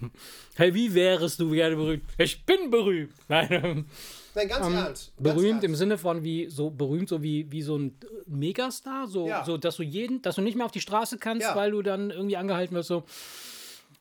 Hey, 0.57 0.75
wie 0.75 0.93
wärest 0.93 1.39
du 1.39 1.51
gerne 1.51 1.77
berühmt? 1.77 2.03
Ich 2.19 2.45
bin 2.45 2.69
berühmt. 2.69 3.13
Nein, 3.29 3.49
ähm, 3.51 3.87
Nein, 4.35 4.49
ganz 4.49 4.67
ernst. 4.75 5.13
Ganz 5.23 5.37
berühmt 5.37 5.63
im 5.63 5.71
ernst. 5.71 5.79
Sinne 5.79 5.99
von 5.99 6.25
wie 6.25 6.49
so 6.51 6.69
berühmt 6.71 7.09
so 7.09 7.23
wie, 7.23 7.51
wie 7.53 7.63
so 7.63 7.79
ein 7.79 7.97
Megastar, 8.27 9.07
so, 9.07 9.29
Ja. 9.29 9.45
so 9.45 9.57
dass 9.57 9.77
du 9.77 9.85
jeden, 9.85 10.21
dass 10.21 10.35
du 10.35 10.43
nicht 10.43 10.57
mehr 10.57 10.67
auf 10.67 10.73
die 10.73 10.81
Straße 10.81 11.19
kannst, 11.19 11.43
Ja. 11.47 11.55
weil 11.55 11.71
du 11.71 11.83
dann 11.83 12.11
irgendwie 12.11 12.37
angehalten 12.37 12.75
wirst. 12.75 12.89
So. 12.89 13.05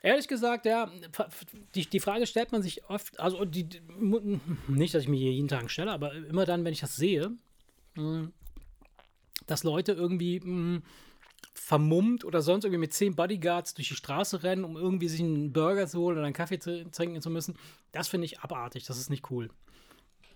Ehrlich 0.01 0.27
gesagt, 0.27 0.65
ja, 0.65 0.89
die, 1.75 1.85
die 1.85 1.99
Frage 1.99 2.25
stellt 2.25 2.51
man 2.51 2.63
sich 2.63 2.83
oft, 2.89 3.19
also 3.19 3.45
die, 3.45 3.67
nicht, 4.67 4.95
dass 4.95 5.03
ich 5.03 5.09
mir 5.09 5.17
hier 5.19 5.31
jeden 5.31 5.47
Tag 5.47 5.69
stelle, 5.69 5.91
aber 5.91 6.11
immer 6.15 6.45
dann, 6.45 6.65
wenn 6.65 6.73
ich 6.73 6.79
das 6.81 6.95
sehe, 6.95 7.31
mh, 7.95 8.29
dass 9.45 9.63
Leute 9.63 9.91
irgendwie 9.93 10.39
mh, 10.39 10.81
vermummt 11.55 12.25
oder 12.25 12.41
sonst 12.41 12.65
irgendwie 12.65 12.81
mit 12.81 12.93
zehn 12.93 13.15
Bodyguards 13.15 13.73
durch 13.73 13.87
die 13.87 13.95
Straße 13.95 14.43
rennen, 14.43 14.63
um 14.63 14.75
irgendwie 14.75 15.07
sich 15.07 15.21
einen 15.21 15.53
Burger 15.53 15.87
zu 15.87 15.99
holen 15.99 16.17
oder 16.17 16.25
einen 16.25 16.35
Kaffee 16.35 16.57
trinken 16.57 17.21
zu 17.21 17.29
müssen, 17.29 17.55
das 17.91 18.07
finde 18.07 18.25
ich 18.25 18.41
abartig, 18.41 18.85
das 18.85 18.97
ist 18.97 19.09
nicht 19.09 19.31
cool. 19.31 19.49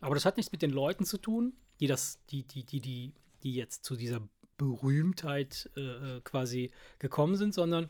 Aber 0.01 0.15
das 0.15 0.25
hat 0.25 0.37
nichts 0.37 0.51
mit 0.51 0.61
den 0.61 0.71
Leuten 0.71 1.05
zu 1.05 1.17
tun, 1.17 1.53
die 1.79 1.87
das, 1.87 2.19
die, 2.29 2.43
die, 2.43 2.63
die, 2.63 2.79
die, 2.79 3.13
die 3.43 3.53
jetzt 3.53 3.83
zu 3.83 3.95
dieser 3.95 4.21
Berühmtheit 4.57 5.69
äh, 5.75 5.81
äh, 5.81 6.21
quasi 6.21 6.71
gekommen 6.99 7.35
sind, 7.35 7.53
sondern 7.53 7.89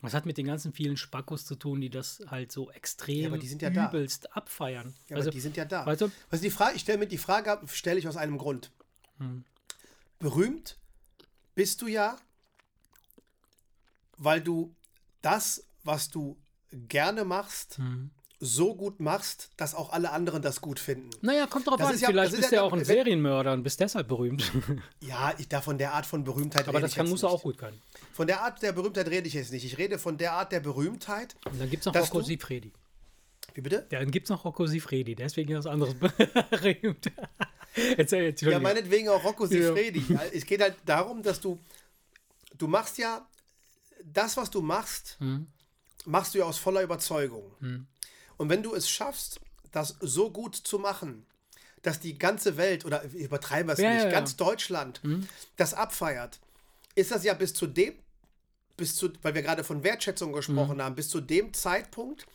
das 0.00 0.14
hat 0.14 0.26
mit 0.26 0.36
den 0.36 0.46
ganzen 0.46 0.72
vielen 0.72 0.96
Spackos 0.96 1.44
zu 1.44 1.54
tun, 1.54 1.80
die 1.80 1.90
das 1.90 2.22
halt 2.26 2.50
so 2.50 2.70
extrem 2.72 3.26
aber 3.26 3.38
die 3.38 3.46
sind 3.46 3.62
ja 3.62 3.70
da. 3.70 3.88
übelst 3.88 4.36
abfeiern. 4.36 4.94
Ja, 5.08 5.16
also, 5.16 5.30
die 5.30 5.40
sind 5.40 5.56
ja 5.56 5.64
da. 5.64 5.86
weißt 5.86 6.00
du, 6.00 6.10
Was 6.30 6.40
die 6.40 6.50
Frage, 6.50 6.74
ich 6.74 6.82
stelle 6.82 6.98
mir 6.98 7.06
die 7.06 7.18
Frage, 7.18 7.60
stelle 7.68 7.98
ich 8.00 8.08
aus 8.08 8.16
einem 8.16 8.36
Grund. 8.36 8.72
Hm. 9.18 9.44
Berühmt 10.18 10.76
bist 11.54 11.82
du 11.82 11.86
ja, 11.86 12.16
weil 14.24 14.40
du 14.40 14.74
das, 15.20 15.64
was 15.84 16.10
du 16.10 16.36
gerne 16.70 17.24
machst, 17.24 17.78
Hm. 17.78 18.10
so 18.44 18.74
gut 18.74 18.98
machst, 18.98 19.50
dass 19.56 19.74
auch 19.74 19.92
alle 19.92 20.10
anderen 20.10 20.42
das 20.42 20.60
gut 20.60 20.78
finden. 20.80 21.10
naja, 21.20 21.46
kommt 21.46 21.66
drauf 21.68 21.76
Das 21.78 21.88
an. 21.88 21.94
ist 21.94 22.00
ja- 22.00 22.08
Vielleicht 22.08 22.26
das 22.32 22.32
ist 22.34 22.40
bist 22.40 22.52
ja 22.52 22.58
du 22.58 22.62
ja 22.64 22.68
auch 22.68 22.72
ein 22.72 22.78
wenn- 22.80 22.84
Serienmörder 22.86 23.52
und 23.52 23.62
bist 23.62 23.78
deshalb 23.80 24.08
berühmt. 24.08 24.50
Ja, 25.00 25.32
ich, 25.38 25.48
da 25.48 25.60
von 25.60 25.78
der 25.78 25.92
Art 25.92 26.06
von 26.06 26.24
Berühmtheit 26.24 26.62
Aber 26.66 26.78
rede 26.78 26.82
das 26.82 26.90
ich 26.92 26.96
kann, 26.96 27.08
muss 27.08 27.22
er 27.22 27.30
auch 27.30 27.42
gut 27.42 27.58
können. 27.58 27.80
Von 28.12 28.26
der 28.26 28.40
Art 28.42 28.60
der 28.62 28.72
Berühmtheit 28.72 29.06
rede 29.08 29.28
ich 29.28 29.34
jetzt 29.34 29.52
nicht. 29.52 29.64
Ich 29.64 29.78
rede 29.78 29.98
von 29.98 30.16
der 30.18 30.32
Art 30.32 30.50
der 30.52 30.60
Berühmtheit. 30.60 31.36
Und 31.44 31.60
dann 31.60 31.70
gibt 31.70 31.82
es 31.82 31.86
noch 31.86 31.94
Rocco 31.94 32.18
du- 32.20 32.26
Sifredi. 32.26 32.72
Wie 33.54 33.60
bitte? 33.60 33.86
Dann 33.90 34.10
gibt 34.10 34.26
es 34.26 34.30
noch 34.30 34.44
Rocco 34.44 34.66
Sifredi, 34.66 35.14
deswegen 35.14 35.54
was 35.56 35.66
anderes 35.66 35.94
berühmt. 36.50 37.12
Erzähl 37.96 38.24
jetzt, 38.24 38.42
Ja, 38.42 38.58
meinetwegen 38.58 39.08
auch 39.08 39.22
Rocco 39.22 39.44
Ja. 39.44 39.50
Sifredi. 39.50 40.04
Ja, 40.08 40.20
Es 40.32 40.44
geht 40.46 40.60
halt 40.62 40.76
darum, 40.84 41.22
dass 41.22 41.40
du, 41.40 41.58
du 42.58 42.66
machst 42.66 42.98
ja, 42.98 43.26
das, 44.12 44.36
was 44.36 44.50
du 44.50 44.60
machst, 44.62 45.16
Hm. 45.20 45.46
machst 46.04 46.34
du 46.34 46.38
ja 46.38 46.44
aus 46.44 46.58
voller 46.58 46.82
Überzeugung. 46.82 47.54
Und 48.36 48.48
wenn 48.48 48.62
du 48.62 48.74
es 48.74 48.88
schaffst, 48.88 49.40
das 49.70 49.96
so 50.00 50.30
gut 50.30 50.54
zu 50.56 50.78
machen, 50.78 51.26
dass 51.82 51.98
die 52.00 52.16
ganze 52.18 52.56
Welt, 52.56 52.84
oder 52.84 53.02
übertreiben 53.12 53.68
wir 53.68 53.72
es 53.74 53.80
Ja, 53.80 53.90
nicht, 53.90 54.02
ja, 54.04 54.08
ja. 54.08 54.10
ganz 54.10 54.36
Deutschland 54.36 55.00
das 55.56 55.74
abfeiert, 55.74 56.38
ist 56.94 57.10
das 57.10 57.24
ja 57.24 57.34
bis 57.34 57.54
zu 57.54 57.66
dem, 57.66 57.94
bis 58.76 58.96
zu, 58.96 59.10
weil 59.22 59.34
wir 59.34 59.42
gerade 59.42 59.64
von 59.64 59.82
Wertschätzung 59.82 60.32
gesprochen 60.32 60.80
haben, 60.82 60.94
bis 60.94 61.08
zu 61.08 61.20
dem 61.20 61.52
Zeitpunkt, 61.54 62.26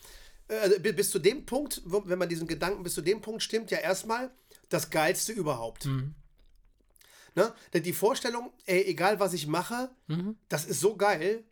äh, 0.49 0.79
bi- 0.79 0.93
bis 0.93 1.09
zu 1.11 1.19
dem 1.19 1.45
Punkt, 1.45 1.81
wenn 1.85 2.17
man 2.19 2.29
diesen 2.29 2.47
Gedanken 2.47 2.83
bis 2.83 2.93
zu 2.93 3.01
dem 3.01 3.21
Punkt 3.21 3.41
stimmt, 3.43 3.69
ja 3.71 3.79
erstmal 3.79 4.31
das 4.69 4.89
Geilste 4.89 5.31
überhaupt. 5.33 5.85
Ne? 7.35 7.53
Denn 7.73 7.83
die 7.83 7.93
Vorstellung, 7.93 8.51
ey, 8.65 8.83
egal 8.85 9.19
was 9.19 9.33
ich 9.33 9.45
mache, 9.47 9.89
das 10.49 10.65
ist 10.65 10.79
so 10.79 10.95
geil, 10.95 11.43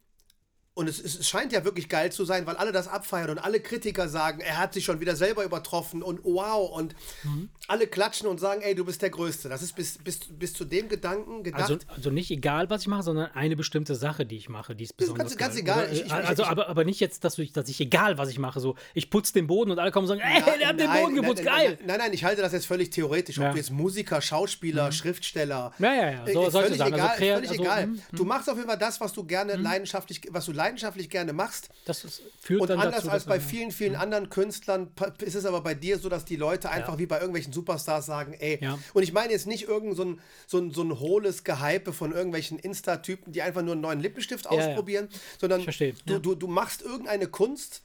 und 0.76 0.88
es, 0.90 1.00
es 1.00 1.28
scheint 1.28 1.52
ja 1.54 1.64
wirklich 1.66 1.90
geil 1.90 2.12
zu 2.12 2.26
sein, 2.26 2.46
weil 2.46 2.58
alle 2.58 2.72
das 2.74 2.88
abfeiern 2.88 3.30
und 3.32 3.40
alle 3.40 3.60
Kritiker 3.62 4.08
sagen, 4.10 4.42
er 4.42 4.58
hat 4.60 4.74
sich 4.74 4.84
schon 4.86 5.00
wieder 5.00 5.16
selber 5.16 5.44
übertroffen 5.46 6.04
und 6.04 6.20
wow. 6.24 6.70
Und 6.70 6.94
Mhm. 7.24 7.50
alle 7.68 7.88
klatschen 7.88 8.28
und 8.28 8.40
sagen, 8.40 8.62
ey, 8.62 8.76
du 8.76 8.84
bist 8.86 9.02
der 9.02 9.10
Größte. 9.10 9.48
Das 9.50 9.62
ist 9.64 9.74
bis, 9.76 9.98
bis, 9.98 10.20
bis 10.30 10.54
zu 10.54 10.66
dem 10.66 10.90
Gedanken 10.90 11.44
gedacht. 11.44 11.62
Also, 11.62 11.78
also 11.88 12.10
nicht 12.12 12.30
egal, 12.30 12.70
was 12.70 12.82
ich 12.82 12.88
mache, 12.88 13.04
sondern 13.04 13.32
eine 13.34 13.56
bestimmte 13.56 13.96
Sache, 13.96 14.26
die 14.26 14.36
ich 14.36 14.50
mache, 14.50 14.76
die 14.76 14.84
ist 14.84 14.98
ganz- 14.98 15.12
besonders 15.14 15.38
ganz 15.38 15.54
geil. 15.56 15.62
egal. 15.64 15.84
Oder, 15.86 15.92
Ich- 15.94 16.06
ich- 16.06 16.12
also, 16.14 16.44
ich- 16.44 16.50
aber, 16.50 16.68
aber 16.68 16.84
nicht 16.84 17.00
jetzt, 17.00 17.24
dass 17.24 17.38
ich, 17.40 17.54
dass 17.54 17.70
ich 17.70 17.80
egal, 17.80 18.18
was 18.18 18.30
ich 18.30 18.38
mache. 18.38 18.60
So, 18.60 18.76
ich 18.94 19.10
putze 19.10 19.32
den 19.34 19.48
Boden 19.48 19.72
und 19.72 19.80
alle 19.80 19.92
kommen 19.92 20.04
und 20.10 20.20
sagen, 20.20 20.22
ey, 20.22 20.42
der 20.60 20.68
hat 20.70 20.78
den 20.80 20.88
Nein, 20.88 21.02
Boden 21.04 21.14
nein, 21.16 21.22
geputzt, 21.24 21.44
nein, 21.46 21.54
geil. 21.56 21.78
Nein, 21.80 21.88
nein, 21.88 21.98
nein, 22.00 22.14
ich 22.14 22.24
halte 22.26 22.42
das 22.42 22.52
jetzt 22.52 22.68
völlig 22.68 22.90
theoretisch. 22.90 23.38
Ob 23.38 23.44
Ja. 23.44 23.50
Mhm. 23.52 23.54
du 23.54 23.60
jetzt 23.60 23.72
Musiker, 23.72 24.22
Schauspieler, 24.22 24.92
Schriftsteller. 24.92 25.72
Ja, 25.80 25.94
ja, 25.96 26.12
ja, 26.12 26.34
so 26.34 26.48
äh, 26.48 26.52
völlig 26.52 26.78
Sachen. 26.78 26.94
Also 26.94 27.06
egal. 27.06 27.18
kreat- 27.18 27.34
völlig 27.36 27.50
also, 27.52 27.64
egal. 27.64 27.88
mhm, 27.88 28.02
Du 28.12 28.26
machst 28.26 28.50
auf 28.50 28.58
jeden 28.58 28.68
Fall 28.68 28.78
das, 28.78 29.00
was 29.00 29.14
du 29.14 29.24
gerne 29.24 29.56
leidenschaftlich, 29.56 30.22
was 30.32 30.44
du 30.46 30.52
leidenschaftlich 30.52 30.65
gerne 31.10 31.34
machst. 31.34 31.70
Das 31.86 32.22
führt 32.40 32.62
Und 32.62 32.70
dann 32.70 32.80
anders 32.80 33.02
dazu, 33.04 33.10
als 33.12 33.26
bei 33.26 33.38
man- 33.38 33.48
vielen, 33.48 33.72
vielen 33.72 33.96
anderen 33.96 34.30
Künstlern 34.30 34.92
ist 35.24 35.36
es 35.36 35.46
aber 35.46 35.62
bei 35.62 35.74
dir 35.74 36.00
so, 36.00 36.10
dass 36.10 36.26
die 36.26 36.36
Leute 36.36 36.70
einfach 36.70 36.98
wie 36.98 37.06
bei 37.06 37.18
irgendwelchen 37.18 37.54
Superstars 37.54 38.06
sagen, 38.06 38.34
ey, 38.34 38.60
Ja. 38.62 38.78
und 38.94 39.04
ich 39.04 39.14
meine 39.14 39.32
jetzt 39.34 39.48
nicht 39.48 39.64
irgend 39.68 39.96
so 39.96 40.04
ein, 40.06 40.20
so 40.48 40.58
ein, 40.60 40.72
so 40.72 40.82
ein 40.84 41.00
hohles 41.00 41.44
Gehype 41.44 41.94
von 41.94 42.12
irgendwelchen 42.12 42.60
Insta-Typen, 42.60 43.32
die 43.34 43.42
einfach 43.42 43.62
nur 43.62 43.74
einen 43.74 43.82
neuen 43.82 44.00
Lippenstift 44.00 44.46
Ja, 44.46 44.54
ja. 44.54 44.68
ausprobieren, 44.70 45.10
sondern 45.40 45.64
du, 45.66 45.72
ja. 45.72 46.20
du, 46.20 46.36
du 46.36 46.48
machst 46.48 46.82
irgendeine 46.82 47.28
Kunst 47.28 47.82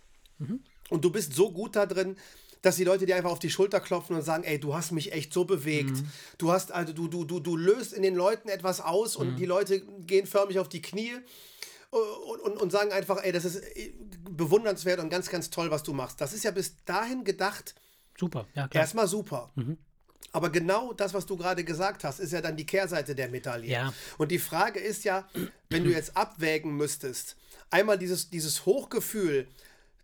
und 0.89 1.05
du 1.05 1.11
bist 1.11 1.35
so 1.35 1.53
gut 1.53 1.76
da 1.76 1.87
drin, 1.87 2.16
dass 2.62 2.76
die 2.76 2.85
Leute 2.85 3.07
dir 3.07 3.16
einfach 3.16 3.31
auf 3.31 3.39
die 3.39 3.49
Schulter 3.49 3.81
klopfen 3.81 4.14
und 4.16 4.22
sagen, 4.22 4.45
ey, 4.45 4.59
du 4.61 4.74
hast 4.74 4.93
mich 4.93 5.12
echt 5.12 5.33
so 5.33 5.45
bewegt. 5.47 5.93
Mhm. 5.93 6.09
Du 6.37 6.53
hast 6.53 6.72
also 6.72 6.93
du 6.93 7.09
du 7.09 7.24
du 7.24 7.41
du 7.41 7.57
löst 7.57 7.95
in 7.95 8.03
den 8.03 8.14
Leuten 8.14 8.51
etwas 8.51 8.83
aus 8.83 9.16
Mhm. 9.18 9.24
und 9.28 9.37
die 9.37 9.47
Leute 9.47 9.81
gehen 10.07 10.26
förmlich 10.26 10.59
auf 10.59 10.68
die 10.68 10.83
Knie 10.83 11.12
und, 11.91 12.41
und, 12.41 12.57
und 12.59 12.70
sagen 12.70 12.93
einfach, 12.93 13.22
ey, 13.22 13.32
das 13.32 13.45
ist 13.45 13.57
äh, 13.57 13.93
bewundernswert 14.30 15.01
und 15.01 15.11
ganz, 15.11 15.28
ganz 15.28 15.51
toll, 15.51 15.70
was 15.70 15.82
du 15.82 15.93
machst. 15.93 16.20
Das 16.20 16.32
ist 16.32 16.45
ja 16.45 16.51
bis 16.51 16.76
dahin 16.84 17.24
gedacht, 17.24 17.74
Super, 18.18 18.47
ja, 18.55 18.68
klar. 18.68 18.82
erstmal 18.82 19.09
super. 19.09 19.51
Mhm. 19.57 19.78
Aber 20.32 20.51
genau 20.51 20.93
das, 20.93 21.14
was 21.14 21.26
du 21.26 21.36
gerade 21.36 21.64
gesagt 21.64 22.05
hast, 22.05 22.20
ist 22.20 22.32
ja 22.32 22.41
dann 22.41 22.57
die 22.57 22.66
Kehrseite 22.66 23.14
der 23.14 23.28
Medaille. 23.28 23.68
Ja. 23.68 23.93
Und 24.16 24.30
die 24.30 24.38
Frage 24.38 24.78
ist 24.78 25.05
ja, 25.05 25.28
wenn 25.68 25.82
du 25.82 25.91
jetzt 25.91 26.16
abwägen 26.16 26.76
müsstest, 26.76 27.36
einmal 27.70 27.99
dieses, 27.99 28.30
dieses 28.30 28.64
Hochgefühl, 28.66 29.49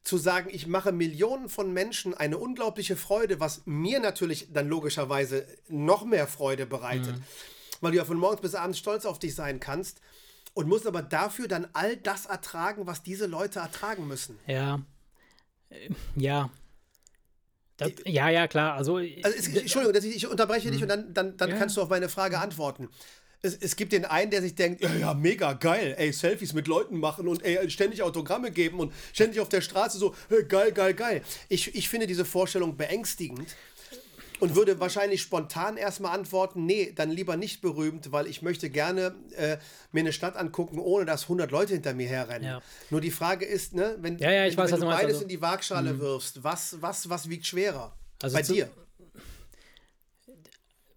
zu 0.03 0.19
sagen, 0.19 0.49
ich 0.53 0.69
mache 0.69 0.93
Millionen 0.93 1.49
von 1.49 1.73
Menschen 1.73 2.15
eine 2.15 2.39
unglaubliche 2.39 2.95
Freude, 2.95 3.41
was 3.41 3.63
mir 3.67 3.99
natürlich 3.99 4.53
dann 4.53 4.69
logischerweise 4.69 5.47
noch 5.69 6.05
mehr 6.05 6.29
Freude 6.29 6.65
bereitet, 6.65 7.17
weil 7.81 7.91
du 7.91 7.99
ja 7.99 8.05
von 8.05 8.17
morgens 8.17 8.41
bis 8.41 8.55
abends 8.55 8.79
stolz 8.79 9.05
auf 9.05 9.19
dich 9.19 9.35
sein 9.35 9.59
kannst 9.59 10.01
und 10.57 10.69
musst 10.69 10.87
aber 10.87 11.03
dafür 11.03 11.49
dann 11.49 11.69
all 11.75 11.99
das 11.99 12.25
ertragen, 12.25 12.87
was 12.87 13.03
diese 13.03 13.27
Leute 13.27 13.59
ertragen 13.59 14.09
müssen. 14.09 14.39
Ja. 14.47 14.81
Äh, 15.69 15.91
Ja. 16.17 16.51
Das, 17.77 17.93
ja, 18.07 18.31
ja, 18.31 18.49
klar. 18.49 18.73
Also, 18.73 18.97
Also 18.97 19.07
es, 19.23 19.49
Entschuldigung, 19.49 19.93
dass 19.93 20.03
ich, 20.03 20.17
ich 20.17 20.27
unterbreche 20.27 20.71
dich 20.71 20.81
und 20.81 20.89
dann, 20.89 21.13
dann, 21.13 21.37
dann 21.37 21.51
Ja. 21.51 21.57
kannst 21.59 21.77
du 21.77 21.83
auf 21.83 21.91
meine 21.91 22.09
Frage 22.09 22.39
antworten. 22.39 22.89
Es, 23.43 23.55
es 23.55 23.77
gibt 23.77 23.93
den 23.93 24.07
einen, 24.07 24.31
der 24.31 24.41
sich 24.41 24.55
denkt, 24.55 24.81
ja, 24.83 24.95
ja, 24.95 25.13
mega 25.13 25.53
geil, 25.53 25.95
ey, 25.99 26.11
Selfies 26.11 26.55
mit 26.55 26.69
Leuten 26.69 26.99
machen 26.99 27.29
und 27.29 27.45
ey, 27.45 27.69
ständig 27.69 28.03
Autogramme 28.03 28.51
geben 28.51 28.81
und 28.81 28.95
ständig 29.13 29.41
auf 29.41 29.51
der 29.51 29.61
Straße 29.61 29.99
so, 29.99 30.15
hey, 30.31 30.45
geil, 30.45 30.73
geil, 30.73 30.95
geil. 30.95 31.23
Ich, 31.51 31.75
ich 31.75 31.91
finde 31.91 32.07
diese 32.07 32.25
Vorstellung 32.25 32.79
beängstigend 32.79 33.55
und 34.41 34.55
würde 34.55 34.79
wahrscheinlich 34.81 35.23
spontan 35.23 35.77
erstmal 35.77 36.17
antworten, 36.19 36.67
nee, 36.67 36.93
dann 36.95 37.11
lieber 37.11 37.37
nicht 37.37 37.61
berühmt, 37.63 38.13
weil 38.13 38.27
ich 38.27 38.43
möchte 38.43 38.69
gerne 38.71 39.15
äh, 39.37 39.57
mir 39.93 40.01
eine 40.01 40.13
Stadt 40.13 40.37
angucken, 40.37 40.79
ohne 40.79 41.05
dass 41.07 41.23
100 41.25 41.51
Leute 41.51 41.73
hinter 41.75 41.95
mir 41.95 42.09
herrennen. 42.09 42.45
Ja. 42.49 42.63
Nur 42.91 43.01
die 43.01 43.11
Frage 43.11 43.45
ist, 43.47 43.75
ne, 43.75 43.97
wenn, 44.01 44.19
Ja, 44.19 44.31
ja, 44.31 44.47
ich 44.47 44.57
wenn, 44.57 44.65
weiß, 44.65 44.73
wenn 44.73 44.81
du 44.81 44.87
du 44.87 44.93
beides 44.93 45.09
also- 45.15 45.23
in 45.23 45.29
die 45.29 45.41
Waagschale 45.41 45.99
wirfst, 45.99 46.43
was, 46.45 46.77
was, 46.81 47.09
was 47.09 47.29
wiegt 47.31 47.47
schwerer? 47.47 47.97
Also 48.23 48.37
Bei 48.37 48.43
zu- 48.43 48.55
dir? 48.55 48.69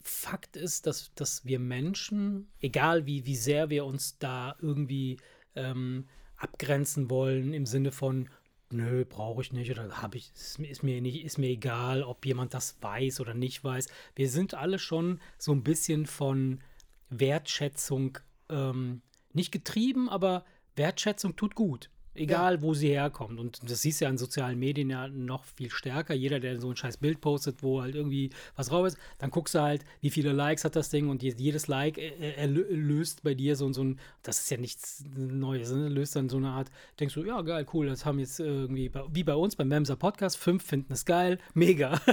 Fakt 0.01 0.55
ist, 0.57 0.85
dass, 0.87 1.11
dass 1.15 1.45
wir 1.45 1.59
Menschen, 1.59 2.49
egal 2.59 3.05
wie, 3.05 3.25
wie 3.25 3.35
sehr 3.35 3.69
wir 3.69 3.85
uns 3.85 4.17
da 4.17 4.55
irgendwie 4.61 5.17
ähm, 5.55 6.07
abgrenzen 6.35 7.09
wollen, 7.09 7.53
im 7.53 7.65
Sinne 7.65 7.91
von, 7.91 8.29
nö, 8.71 9.05
brauche 9.05 9.41
ich 9.41 9.51
nicht 9.53 9.71
oder 9.71 10.01
habe 10.01 10.17
ich, 10.17 10.31
ist, 10.33 10.83
mir- 10.83 11.01
nicht, 11.01 11.23
ist 11.23 11.37
mir 11.37 11.49
egal, 11.49 12.03
ob 12.03 12.25
jemand 12.25 12.53
das 12.53 12.77
weiß 12.81 13.19
oder 13.19 13.33
nicht 13.33 13.63
weiß. 13.63 13.87
Wir 14.15 14.29
sind 14.29 14.53
alle 14.53 14.79
schon 14.79 15.19
so 15.37 15.51
ein 15.51 15.63
bisschen 15.63 16.05
von 16.05 16.61
Wertschätzung 17.09 18.17
ähm, 18.49 19.01
nicht 19.33 19.51
getrieben, 19.51 20.09
aber 20.09 20.45
Wertschätzung 20.75 21.35
tut 21.35 21.55
gut. 21.55 21.89
Egal, 22.15 22.61
wo 22.61 22.73
sie 22.73 22.89
herkommt. 22.89 23.39
Und 23.39 23.59
das 23.69 23.81
siehst 23.83 24.01
du 24.01 24.05
ja 24.05 24.11
in 24.11 24.17
sozialen 24.17 24.59
Medien 24.59 24.89
ja 24.89 25.07
noch 25.07 25.43
viel 25.45 25.69
stärker. 25.69 26.13
Jeder, 26.13 26.39
der 26.39 26.59
so 26.59 26.69
ein 26.69 26.75
scheiß 26.75 26.97
Bild 26.97 27.21
postet, 27.21 27.63
wo 27.63 27.81
halt 27.81 27.95
irgendwie 27.95 28.31
was 28.55 28.67
drauf 28.67 28.87
ist, 28.87 28.97
dann 29.19 29.29
guckst 29.31 29.55
du 29.55 29.61
halt, 29.61 29.85
wie 30.01 30.09
viele 30.09 30.31
Likes 30.33 30.65
hat 30.65 30.75
das 30.75 30.89
Ding 30.89 31.07
und 31.09 31.23
je- 31.23 31.35
jedes 31.37 31.67
Like 31.67 31.97
äh, 31.97 32.09
äh, 32.35 32.45
löst 32.45 33.23
bei 33.23 33.33
dir 33.35 33.55
so, 33.55 33.71
so 33.71 33.83
ein, 33.83 33.99
das 34.23 34.39
ist 34.41 34.49
ja 34.51 34.57
nichts 34.57 35.05
Neues, 35.15 35.71
ne? 35.71 35.87
löst 35.87 36.15
dann 36.15 36.27
so 36.29 36.37
eine 36.37 36.49
Art, 36.49 36.69
denkst 36.99 37.13
du, 37.13 37.23
ja 37.23 37.41
geil, 37.41 37.65
cool, 37.73 37.87
das 37.87 38.05
haben 38.05 38.19
jetzt 38.19 38.39
irgendwie, 38.39 38.89
bei- 38.89 39.05
wie 39.11 39.23
bei 39.23 39.35
uns 39.35 39.55
beim 39.55 39.67
Memser 39.69 39.95
Podcast, 39.95 40.37
fünf 40.37 40.63
finden 40.63 40.91
es 40.93 41.05
geil, 41.05 41.37
mega. 41.53 42.01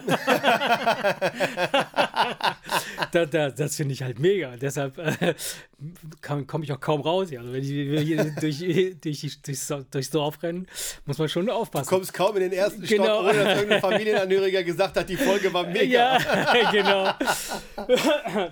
da, 3.12 3.26
da, 3.26 3.51
das 3.51 3.76
finde 3.76 3.94
ich 3.94 4.03
halt 4.03 4.18
mega. 4.18 4.57
Deshalb 4.57 4.99
äh, 4.99 5.34
komme 6.22 6.64
ich 6.64 6.72
auch 6.72 6.80
kaum 6.80 7.01
raus. 7.01 7.28
hier. 7.30 7.40
Also 7.40 7.53
wenn 7.53 7.62
ich, 7.62 7.70
ich 7.70 8.01
hier 8.03 8.24
durch, 8.40 8.59
durch, 9.03 9.42
durchs, 9.91 10.11
Dorf 10.11 10.43
renne, 10.43 10.66
muss 11.05 11.18
man 11.18 11.28
schon 11.28 11.49
aufpassen. 11.51 11.89
kommst 11.89 12.12
kaum 12.14 12.37
in 12.37 12.43
den 12.43 12.53
ersten 12.53 12.82
Genau. 12.82 13.05
Stock, 13.05 13.24
ohne 13.30 13.45
dass 13.45 13.55
irgendein 13.57 13.80
Familienangehöriger 13.80 14.62
gesagt 14.62 14.97
hat, 14.97 15.09
die 15.09 15.16
Folge 15.16 15.53
war 15.53 15.66
mega. 15.66 16.18
Ja, 16.18 16.70
genau. 17.16 18.51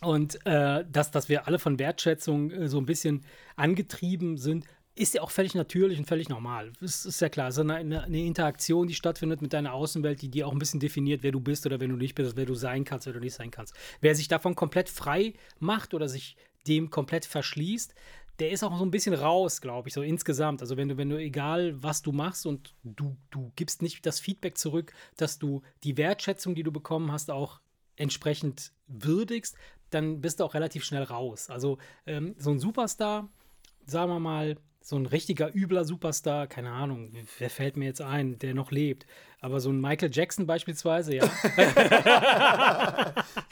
Und 0.00 0.44
äh, 0.46 0.84
dass, 0.90 1.10
dass 1.10 1.28
wir 1.28 1.46
alle 1.46 1.58
von 1.58 1.78
Wertschätzung 1.78 2.50
äh, 2.50 2.68
so 2.68 2.78
ein 2.78 2.86
bisschen 2.86 3.24
angetrieben 3.56 4.36
sind, 4.36 4.64
ist 4.94 5.14
ja 5.14 5.22
auch 5.22 5.30
völlig 5.30 5.54
natürlich 5.54 5.98
und 5.98 6.06
völlig 6.06 6.28
normal. 6.28 6.72
Das 6.80 7.04
ist 7.04 7.20
ja 7.20 7.28
klar. 7.28 7.48
Es 7.48 7.54
ist 7.56 7.60
eine, 7.60 7.76
eine, 7.76 8.02
eine 8.04 8.18
Interaktion, 8.24 8.88
die 8.88 8.94
stattfindet 8.94 9.40
mit 9.42 9.52
deiner 9.52 9.72
Außenwelt, 9.72 10.20
die 10.22 10.28
dir 10.28 10.46
auch 10.46 10.52
ein 10.52 10.58
bisschen 10.58 10.80
definiert, 10.80 11.22
wer 11.22 11.30
du 11.32 11.40
bist 11.40 11.66
oder 11.66 11.78
wer 11.80 11.86
du 11.88 11.94
nicht 11.96 12.14
bist, 12.16 12.36
wer 12.36 12.46
du 12.46 12.54
sein 12.54 12.84
kannst 12.84 13.06
oder 13.06 13.20
nicht 13.20 13.34
sein 13.34 13.50
kannst. 13.50 13.74
Wer 14.00 14.14
sich 14.16 14.26
davon 14.28 14.54
komplett 14.56 14.88
frei 14.88 15.34
macht 15.60 15.94
oder 15.94 16.08
sich 16.08 16.36
dem 16.66 16.90
komplett 16.90 17.26
verschließt, 17.26 17.94
der 18.38 18.50
ist 18.50 18.62
auch 18.62 18.76
so 18.78 18.84
ein 18.84 18.90
bisschen 18.90 19.14
raus, 19.14 19.60
glaube 19.60 19.88
ich, 19.88 19.94
so 19.94 20.02
insgesamt. 20.02 20.60
Also 20.60 20.76
wenn 20.76 20.88
du, 20.88 20.96
wenn 20.96 21.10
du, 21.10 21.18
egal 21.18 21.82
was 21.82 22.02
du 22.02 22.12
machst 22.12 22.46
und 22.46 22.74
du, 22.84 23.16
du 23.30 23.52
gibst 23.56 23.82
nicht 23.82 24.06
das 24.06 24.20
Feedback 24.20 24.56
zurück, 24.56 24.92
dass 25.16 25.38
du 25.38 25.62
die 25.82 25.96
Wertschätzung, 25.96 26.54
die 26.54 26.62
du 26.62 26.70
bekommen 26.70 27.10
hast, 27.10 27.30
auch 27.30 27.60
entsprechend 27.96 28.72
würdigst, 28.86 29.56
dann 29.90 30.20
bist 30.20 30.38
du 30.38 30.44
auch 30.44 30.54
relativ 30.54 30.84
schnell 30.84 31.02
raus. 31.02 31.50
Also 31.50 31.78
ähm, 32.06 32.34
so 32.38 32.50
ein 32.50 32.60
Superstar, 32.60 33.28
sagen 33.86 34.12
wir 34.12 34.20
mal, 34.20 34.56
so 34.88 34.96
ein 34.96 35.04
richtiger 35.04 35.54
übler 35.54 35.84
Superstar, 35.84 36.46
keine 36.46 36.70
Ahnung, 36.70 37.12
wer 37.38 37.50
fällt 37.50 37.76
mir 37.76 37.84
jetzt 37.84 38.00
ein, 38.00 38.38
der 38.38 38.54
noch 38.54 38.70
lebt. 38.70 39.04
Aber 39.38 39.60
so 39.60 39.68
ein 39.68 39.82
Michael 39.82 40.08
Jackson 40.10 40.46
beispielsweise, 40.46 41.14
ja. 41.14 41.24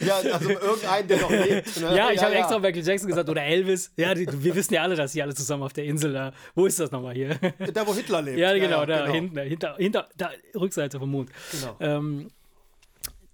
Ja, 0.00 0.16
also 0.32 0.48
irgendeinen, 0.48 1.08
der 1.08 1.20
noch 1.20 1.30
lebt. 1.30 1.76
Ne? 1.76 1.94
Ja, 1.94 2.10
ich 2.10 2.22
habe 2.22 2.34
extra 2.36 2.58
Michael 2.58 2.82
Jackson 2.82 3.08
gesagt 3.08 3.28
oder 3.28 3.42
Elvis. 3.42 3.92
Ja, 3.98 4.14
die, 4.14 4.26
wir 4.42 4.54
wissen 4.54 4.72
ja 4.72 4.82
alle, 4.82 4.96
dass 4.96 5.12
sie 5.12 5.20
alle 5.20 5.34
zusammen 5.34 5.62
auf 5.62 5.74
der 5.74 5.84
Insel 5.84 6.14
da. 6.14 6.32
Wo 6.54 6.64
ist 6.64 6.80
das 6.80 6.90
nochmal 6.90 7.14
hier? 7.14 7.38
Da, 7.74 7.86
wo 7.86 7.94
Hitler 7.94 8.22
lebt. 8.22 8.38
Ja, 8.38 8.54
genau, 8.54 8.86
da 8.86 9.06
hinten, 9.06 9.38
hinter, 9.38 9.76
hinter, 9.76 10.08
da, 10.16 10.30
Rückseite 10.54 10.98
vom 10.98 11.10
Mond. 11.10 11.30
Genau. 11.52 11.76
Ähm, 11.80 12.30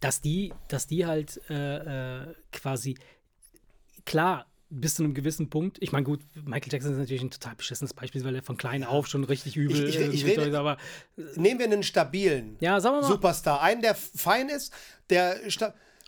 dass 0.01 0.21
die, 0.21 0.53
dass 0.67 0.89
die 0.89 1.07
halt 1.07 1.41
äh, 1.49 2.23
äh, 2.23 2.35
quasi 2.51 2.97
klar 4.05 4.47
bis 4.75 4.95
zu 4.95 5.05
einem 5.05 5.13
gewissen 5.15 5.51
Punkt. 5.51 5.77
Ich 5.81 5.93
meine, 5.93 6.05
gut, 6.05 6.21
Michael 6.45 6.73
Jackson 6.73 6.93
ist 6.93 6.99
natürlich 6.99 7.23
ein 7.23 7.31
total 7.31 7.55
beschissenes 7.57 7.93
Beispiel, 7.93 8.25
weil 8.25 8.35
er 8.35 8.43
von 8.43 8.57
klein 8.57 8.85
auf 8.85 9.07
schon 9.07 9.23
richtig 9.25 9.57
übel 9.57 9.89
Ich- 9.89 9.99
ich- 9.99 10.15
ich 10.15 10.25
rede- 10.25 10.59
aber 10.59 10.79
Nehmen 11.37 11.59
wir 11.61 11.67
einen 11.67 11.83
stabilen 11.83 12.57
ja, 12.61 12.81
mal. 12.81 13.03
Superstar. 13.03 13.61
Einen, 13.61 13.83
der 13.83 13.95
fein 13.95 14.49
ist, 14.49 14.73
der, 15.11 15.37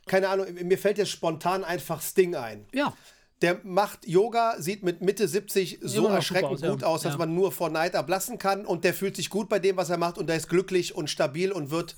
keine 0.06 0.28
Ahnung, 0.28 0.46
mir 0.62 0.78
fällt 0.78 0.98
jetzt 0.98 1.10
spontan 1.10 1.62
einfach 1.64 2.00
Sting 2.00 2.34
ein. 2.34 2.64
Ja, 2.72 2.94
Der 3.42 3.60
macht 3.64 4.06
Yoga, 4.06 4.54
sieht 4.58 4.82
mit 4.84 5.02
Mitte 5.02 5.28
70 5.28 5.80
so 5.82 6.02
noch 6.02 6.12
erschreckend 6.12 6.52
aus, 6.52 6.62
gut 6.62 6.80
ja. 6.82 6.86
aus, 6.86 7.02
dass 7.02 7.14
Ja. 7.14 7.18
man 7.18 7.34
nur 7.34 7.52
vor 7.52 7.68
Neid 7.68 7.92
erblassen 7.92 8.38
kann 8.38 8.64
und 8.64 8.84
der 8.84 8.94
fühlt 8.94 9.16
sich 9.16 9.28
gut 9.28 9.50
bei 9.50 9.58
dem, 9.58 9.76
was 9.76 9.90
er 9.90 9.98
macht 9.98 10.16
und 10.16 10.28
der 10.28 10.36
ist 10.36 10.48
glücklich 10.48 10.94
und 10.94 11.10
stabil 11.10 11.52
und 11.52 11.70
wird. 11.70 11.94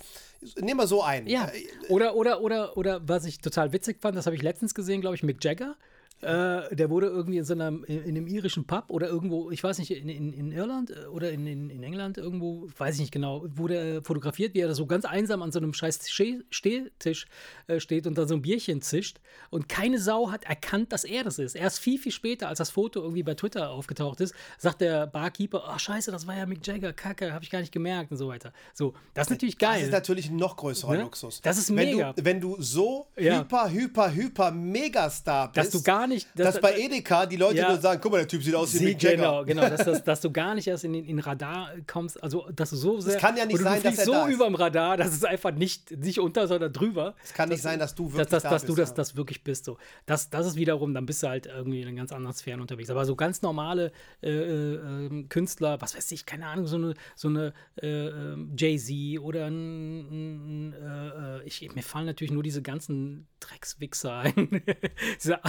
Nehmen 0.59 0.79
wir 0.79 0.87
so 0.87 1.03
ein. 1.03 1.25
ja. 1.27 1.49
Oder, 1.89 2.15
oder, 2.15 2.41
oder, 2.41 2.75
oder 2.75 3.07
was 3.07 3.23
ich 3.23 3.39
total 3.39 3.71
witzig 3.71 3.99
fand, 4.01 4.17
das 4.17 4.25
habe 4.25 4.35
ich 4.35 4.41
letztens 4.41 4.73
gesehen, 4.73 4.99
glaube 4.99 5.15
ich, 5.15 5.23
Mick 5.23 5.41
Jagger. 5.41 5.75
Äh, 6.21 6.75
der 6.75 6.89
wurde 6.89 7.07
irgendwie 7.07 7.37
in 7.37 7.45
so 7.45 7.53
einem, 7.53 7.83
in, 7.83 8.01
in, 8.03 8.17
einem 8.17 8.25
irischen 8.25 8.65
Pub 8.65 8.85
oder 8.87 9.07
irgendwo, 9.07 9.51
ich 9.51 9.63
weiß 9.63 9.77
nicht, 9.77 9.91
in, 9.91 10.09
in, 10.09 10.33
in 10.33 10.51
Irland 10.51 10.89
äh, 10.89 11.05
oder 11.05 11.31
in, 11.31 11.45
in, 11.45 11.69
in 11.69 11.83
England 11.83 12.17
irgendwo, 12.17 12.67
weiß 12.75 12.95
ich 12.95 13.01
nicht 13.01 13.11
genau, 13.11 13.45
wurde 13.55 13.75
er 13.75 14.03
fotografiert, 14.03 14.55
wie 14.55 14.61
er 14.61 14.67
da 14.67 14.73
so 14.73 14.87
ganz 14.87 15.05
einsam 15.05 15.43
an 15.43 15.51
so 15.51 15.59
einem 15.59 15.73
scheiß 15.73 16.09
Stehtisch 16.09 17.27
äh, 17.67 17.79
steht 17.79 18.07
und 18.07 18.17
da 18.17 18.25
so 18.25 18.33
ein 18.33 18.41
Bierchen 18.41 18.81
zischt. 18.81 19.19
Und 19.51 19.69
keine 19.69 19.99
Sau 19.99 20.31
hat 20.31 20.45
erkannt, 20.45 20.91
dass 20.91 21.03
er 21.03 21.23
das 21.23 21.37
ist. 21.37 21.55
Erst 21.55 21.79
viel, 21.79 21.99
viel 21.99 22.11
später, 22.11 22.47
als 22.47 22.57
das 22.57 22.71
Foto 22.71 23.01
irgendwie 23.01 23.21
bei 23.21 23.35
Twitter 23.35 23.69
aufgetaucht 23.69 24.19
ist, 24.19 24.33
sagt 24.57 24.81
der 24.81 25.05
Barkeeper, 25.05 25.65
ach 25.67 25.75
oh, 25.75 25.79
scheiße, 25.79 26.11
das 26.11 26.25
war 26.25 26.35
ja 26.35 26.47
Mick 26.47 26.65
Jagger, 26.65 26.93
kacke, 26.93 27.31
habe 27.31 27.43
ich 27.43 27.51
gar 27.51 27.59
nicht 27.59 27.71
gemerkt 27.71 28.09
und 28.09 28.17
so 28.17 28.27
weiter. 28.27 28.53
So, 28.73 28.95
das 29.13 29.27
ist 29.27 29.31
natürlich 29.31 29.59
geil. 29.59 29.75
Das 29.75 29.87
ist 29.89 29.93
natürlich 29.93 30.29
ein 30.31 30.35
noch 30.35 30.57
größerer 30.57 30.93
ne? 30.93 31.03
Luxus. 31.03 31.41
Das 31.41 31.59
ist 31.59 31.69
wenn 31.69 31.75
mega. 31.75 32.13
Du, 32.13 32.25
wenn 32.25 32.41
du 32.41 32.59
so 32.59 33.07
ja. 33.17 33.39
hyper, 33.39 33.69
hyper, 33.69 34.13
hyper 34.13 34.51
Megastar 34.51 35.51
bist, 35.51 35.57
dass 35.57 35.69
du 35.69 35.83
gar 35.83 36.06
nicht, 36.07 36.27
dass, 36.35 36.53
dass 36.55 36.61
bei 36.61 36.77
Edeka 36.77 37.25
die 37.25 37.35
Leute 37.35 37.57
ja, 37.57 37.69
nur 37.69 37.77
sagen, 37.79 37.99
guck 38.01 38.11
mal, 38.11 38.19
der 38.19 38.27
Typ 38.27 38.43
sieht 38.43 38.55
aus 38.55 38.73
wie 38.73 38.85
Mick 38.85 39.01
Jagger. 39.01 39.17
Genau, 39.17 39.45
genau, 39.45 39.69
dass, 39.69 39.85
dass, 39.85 40.03
dass, 40.03 40.21
du 40.21 40.31
gar 40.31 40.55
nicht 40.55 40.67
erst 40.67 40.83
in 40.83 40.93
den 40.93 41.19
Radar 41.19 41.71
kommst, 41.85 42.21
also 42.23 42.49
dass 42.55 42.69
du 42.71 42.75
so 42.75 42.99
sehr, 42.99 43.15
es 43.15 43.21
kann 43.21 43.37
ja 43.37 43.45
nicht 43.45 43.59
sein, 43.59 43.81
dass 43.83 43.99
er 43.99 44.05
so 44.05 44.11
da 44.11 44.27
über 44.27 44.45
dem 44.45 44.55
Radar, 44.55 44.97
dass 44.97 45.13
es 45.13 45.23
einfach 45.23 45.51
nicht, 45.51 45.91
nicht 45.91 46.19
unter, 46.19 46.47
sondern 46.47 46.73
drüber. 46.73 47.15
Es 47.23 47.33
kann 47.33 47.49
nicht 47.49 47.61
sein, 47.61 47.79
dass 47.79 47.95
du 47.95 48.05
wirklich 48.05 48.27
dass, 48.27 48.29
dass, 48.29 48.43
da 48.43 48.49
dass 48.49 48.61
bist, 48.63 48.69
du 48.69 48.81
das, 48.81 48.93
das 48.93 49.15
wirklich 49.15 49.43
bist. 49.43 49.65
So. 49.65 49.77
Das, 50.05 50.29
das 50.29 50.47
ist 50.47 50.55
wiederum, 50.55 50.93
dann 50.93 51.05
bist 51.05 51.23
du 51.23 51.27
halt 51.27 51.45
irgendwie 51.45 51.81
in 51.81 51.95
ganz 51.95 52.11
anderen 52.11 52.35
Sphären 52.35 52.61
unterwegs. 52.61 52.89
Aber 52.89 53.05
so 53.05 53.15
ganz 53.15 53.41
normale 53.41 53.91
äh, 54.21 54.29
äh, 54.29 55.23
Künstler, 55.29 55.81
was 55.81 55.95
weiß 55.95 56.11
ich, 56.11 56.25
keine 56.25 56.47
Ahnung, 56.47 56.67
so 56.67 56.77
eine, 56.77 56.93
so 57.15 57.27
eine 57.27 57.53
äh, 57.81 58.07
ähm, 58.07 58.53
Jay-Z 58.57 59.19
oder 59.21 59.47
ein, 59.47 60.73
äh, 60.73 61.37
äh, 61.37 61.43
ich, 61.45 61.73
mir 61.73 61.83
fallen 61.83 62.05
natürlich 62.05 62.31
nur 62.31 62.43
diese 62.43 62.61
ganzen 62.61 63.27
Dreckswichser 63.39 64.17
ein. 64.19 64.61
Dieser 65.23 65.45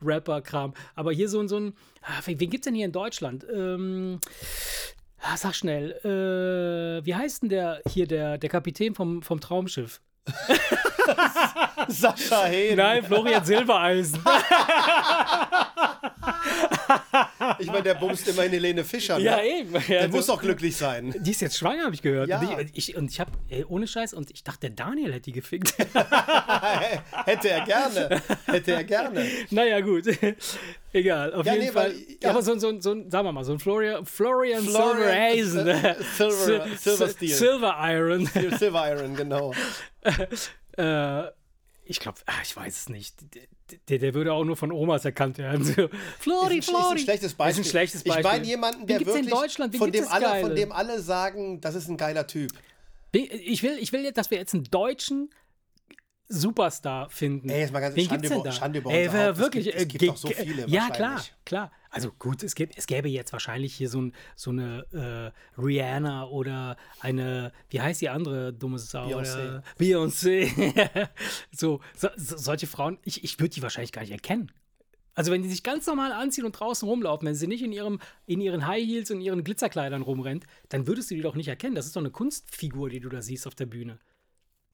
Assi-Rapper-Kram. 0.00 0.74
Aber 0.94 1.12
hier 1.12 1.28
so, 1.28 1.46
so 1.46 1.58
ein, 1.58 1.74
ah, 2.02 2.20
wen 2.24 2.38
gibt 2.38 2.54
es 2.54 2.60
denn 2.62 2.74
hier 2.74 2.86
in 2.86 2.92
Deutschland? 2.92 3.46
Ähm, 3.52 4.20
ah, 5.20 5.36
sag 5.36 5.54
schnell, 5.54 5.92
äh, 6.04 7.04
wie 7.04 7.14
heißt 7.14 7.42
denn 7.42 7.50
der 7.50 7.82
hier, 7.88 8.06
der, 8.06 8.38
der 8.38 8.50
Kapitän 8.50 8.94
vom, 8.94 9.22
vom 9.22 9.40
Traumschiff? 9.40 10.00
Sascha 11.88 12.44
Hehn. 12.46 12.76
Nein, 12.76 13.04
Florian 13.04 13.44
Silbereisen. 13.44 14.20
ich 17.58 17.66
meine, 17.66 17.82
der 17.82 17.94
bumst 17.94 18.26
immerhin 18.28 18.52
Helene 18.52 18.84
Fischer. 18.84 19.18
Ne? 19.18 19.24
Ja, 19.24 19.42
eben. 19.42 19.74
Ja, 19.74 20.00
der 20.00 20.08
muss 20.08 20.26
doch 20.26 20.40
glücklich 20.40 20.76
sein. 20.76 21.14
Die 21.18 21.30
ist 21.30 21.40
jetzt 21.40 21.56
schwanger, 21.58 21.84
habe 21.84 21.94
ich 21.94 22.02
gehört. 22.02 22.28
Ja. 22.28 22.38
Und 22.40 22.60
ich, 22.74 22.90
ich, 22.90 22.96
und 22.96 23.10
ich 23.10 23.20
habe, 23.20 23.30
ohne 23.68 23.86
Scheiß, 23.86 24.14
und 24.14 24.30
ich 24.30 24.44
dachte, 24.44 24.70
der 24.70 24.70
Daniel 24.70 25.12
hätte 25.12 25.22
die 25.22 25.32
gefickt. 25.32 25.74
hätte 27.24 27.48
er 27.50 27.60
gerne. 27.64 28.22
Hätte 28.46 28.72
er 28.72 28.84
gerne. 28.84 29.26
Naja, 29.50 29.80
gut. 29.80 30.04
Egal, 30.92 31.34
auf 31.34 31.44
Ja, 31.46 31.52
jeden 31.54 31.66
nee, 31.66 31.72
Fall. 31.72 31.90
weil- 31.90 32.16
ja. 32.22 32.30
Aber 32.30 32.42
so, 32.42 32.58
so, 32.58 32.80
so, 32.80 32.92
ein- 32.92 33.10
sagen 33.10 33.26
wir 33.26 33.32
mal, 33.32 33.44
so 33.44 33.52
ein 33.52 33.58
Florian, 33.58 34.06
Florian, 34.06 34.62
Florian 34.64 35.44
Silbereisen. 35.44 35.66
Silver- 36.16 36.64
Sil- 36.66 36.76
Silver 36.78 37.04
Sil- 37.08 37.14
Steel. 37.16 37.34
Silver 37.34 37.76
Iron. 37.82 38.26
Silver 38.58 38.92
Iron, 38.92 39.16
genau. 39.16 39.52
Äh, 40.78 41.22
ich 41.88 42.00
glaube, 42.00 42.18
ich 42.42 42.56
weiß 42.56 42.76
es 42.76 42.88
nicht. 42.88 43.14
Der, 43.88 43.98
der 43.98 44.14
würde 44.14 44.32
auch 44.32 44.44
nur 44.44 44.56
von 44.56 44.72
Omas 44.72 45.04
erkannt 45.04 45.38
werden. 45.38 45.64
So, 45.76 45.88
Flori, 46.18 46.58
ist, 46.58 46.68
ein, 46.68 46.74
ist 46.74 46.80
ein 46.80 46.82
Flori. 46.82 46.98
schlechtes 46.98 47.34
Beispiel. 47.34 47.60
Ist 47.60 47.66
ein 47.66 47.70
schlechtes 47.70 48.04
Beispiel. 48.04 48.20
Ich 48.20 48.26
meine 48.26 48.44
jemanden, 48.44 48.86
der 48.86 48.98
gibt's 48.98 49.14
in 49.14 49.20
wirklich 49.26 49.40
Deutschland? 49.40 49.72
Wen 49.72 49.78
von 49.78 49.92
dem 49.92 50.08
alle, 50.08 50.40
von 50.40 50.54
dem 50.54 50.72
alle 50.72 51.00
sagen, 51.00 51.60
das 51.60 51.74
ist 51.74 51.88
ein 51.88 51.96
geiler 51.96 52.26
Typ. 52.26 52.52
Ich 53.12 53.62
will, 53.62 53.78
ich 53.78 53.92
will, 53.92 54.04
jetzt, 54.04 54.18
dass 54.18 54.30
wir 54.30 54.38
jetzt 54.38 54.54
einen 54.54 54.64
deutschen 54.64 55.30
Superstar 56.28 57.08
finden. 57.10 57.48
Ey, 57.48 57.60
jetzt 57.60 57.72
mal 57.72 57.80
ganz 57.80 57.94
Wen 57.96 58.08
Schande 58.08 58.26
über- 58.28 58.42
da? 58.42 58.52
Schande 58.52 58.78
über 58.80 58.90
Ey, 58.90 59.06
Haupt. 59.06 59.14
Es 59.16 59.38
wirklich. 59.38 59.64
gibt- 59.66 59.76
es 59.76 59.82
äh, 59.82 59.86
gibt 59.86 60.18
so 60.18 60.28
viele 60.28 60.66
Ja, 60.68 60.90
klar, 60.90 61.22
klar. 61.44 61.72
Also 61.90 62.12
gut, 62.18 62.42
es, 62.42 62.54
gibt, 62.54 62.76
es 62.76 62.86
gäbe 62.86 63.08
jetzt 63.08 63.32
wahrscheinlich 63.32 63.74
hier 63.74 63.88
so, 63.88 64.02
ein, 64.02 64.12
so 64.34 64.50
eine 64.50 65.32
äh, 65.56 65.60
Rihanna 65.60 66.26
oder 66.26 66.76
eine, 67.00 67.52
wie 67.70 67.80
heißt 67.80 68.00
die 68.02 68.08
andere 68.10 68.52
dumme 68.52 68.78
Sau? 68.78 69.06
Beyoncé. 69.08 69.38
Oder 69.48 69.62
Beyoncé. 69.78 71.08
so, 71.52 71.80
so, 71.96 72.08
so, 72.16 72.36
solche 72.36 72.66
Frauen, 72.66 72.98
ich, 73.04 73.24
ich 73.24 73.38
würde 73.38 73.54
die 73.54 73.62
wahrscheinlich 73.62 73.92
gar 73.92 74.02
nicht 74.02 74.10
erkennen. 74.10 74.52
Also 75.14 75.32
wenn 75.32 75.42
die 75.42 75.48
sich 75.48 75.62
ganz 75.62 75.86
normal 75.86 76.12
anziehen 76.12 76.44
und 76.44 76.52
draußen 76.52 76.86
rumlaufen, 76.86 77.26
wenn 77.26 77.34
sie 77.34 77.46
nicht 77.46 77.62
in, 77.62 77.72
ihrem, 77.72 78.00
in 78.26 78.42
ihren 78.42 78.66
High 78.66 78.84
Heels 78.84 79.10
und 79.10 79.22
ihren 79.22 79.42
Glitzerkleidern 79.44 80.02
rumrennt, 80.02 80.44
dann 80.68 80.86
würdest 80.86 81.10
du 81.10 81.14
die 81.14 81.22
doch 81.22 81.34
nicht 81.34 81.48
erkennen. 81.48 81.74
Das 81.74 81.86
ist 81.86 81.96
doch 81.96 82.02
eine 82.02 82.10
Kunstfigur, 82.10 82.90
die 82.90 83.00
du 83.00 83.08
da 83.08 83.22
siehst 83.22 83.46
auf 83.46 83.54
der 83.54 83.64
Bühne. 83.64 83.98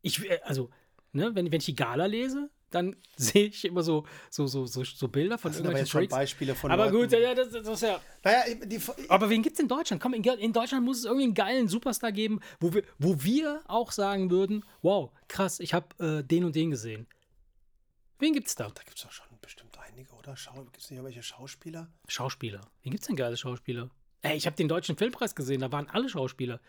Ich, 0.00 0.28
äh, 0.28 0.40
also, 0.42 0.70
ne, 1.12 1.34
wenn, 1.34 1.50
wenn 1.50 1.60
ich 1.60 1.66
die 1.66 1.76
Gala 1.76 2.06
lese, 2.06 2.50
dann 2.70 2.96
sehe 3.16 3.46
ich 3.46 3.64
immer 3.64 3.82
so, 3.82 4.06
so, 4.30 4.46
so, 4.46 4.66
so, 4.66 4.84
so 4.84 5.08
Bilder 5.08 5.38
von 5.38 5.50
Das 5.50 5.58
sind 5.58 5.66
aber 5.66 5.78
irgendwelchen 5.78 5.78
jetzt 5.78 5.90
schon 5.90 6.00
Freaks. 6.00 6.14
Beispiele 6.14 6.54
von 6.54 6.70
Aber 6.70 6.90
Leuten. 6.90 7.10
gut, 7.10 7.20
ja, 7.20 7.34
das, 7.34 7.50
das 7.50 7.68
ist 7.68 7.82
ja. 7.82 8.00
Naja, 8.24 8.54
die, 8.64 8.80
Aber 9.08 9.30
wen 9.30 9.42
gibt's 9.42 9.60
in 9.60 9.68
Deutschland? 9.68 10.02
Komm, 10.02 10.14
in, 10.14 10.24
in 10.24 10.52
Deutschland 10.52 10.84
muss 10.84 10.98
es 10.98 11.04
irgendwie 11.04 11.24
einen 11.24 11.34
geilen 11.34 11.68
Superstar 11.68 12.12
geben, 12.12 12.40
wo 12.60 12.74
wir, 12.74 12.82
wo 12.98 13.22
wir 13.22 13.62
auch 13.66 13.92
sagen 13.92 14.30
würden: 14.30 14.64
Wow, 14.80 15.10
krass, 15.28 15.60
ich 15.60 15.74
habe 15.74 15.86
äh, 15.98 16.24
den 16.24 16.44
und 16.44 16.56
den 16.56 16.70
gesehen. 16.70 17.06
Wen 18.18 18.32
gibt's 18.34 18.54
da? 18.54 18.70
da 18.70 18.82
gibt 18.84 18.96
es 18.96 19.02
doch 19.02 19.10
schon 19.10 19.26
bestimmt 19.40 19.76
einige, 19.80 20.12
oder? 20.12 20.34
Gibt 20.34 20.76
es 20.78 20.90
nicht 20.90 20.92
irgendwelche 20.92 21.24
Schauspieler? 21.24 21.88
Schauspieler. 22.06 22.60
Wen 22.82 22.92
gibt's 22.92 23.08
denn 23.08 23.16
geile 23.16 23.36
Schauspieler? 23.36 23.90
Ey, 24.22 24.36
ich 24.36 24.46
habe 24.46 24.54
den 24.54 24.68
deutschen 24.68 24.96
Filmpreis 24.96 25.34
gesehen, 25.34 25.60
da 25.60 25.72
waren 25.72 25.88
alle 25.90 26.08
Schauspieler. 26.08 26.60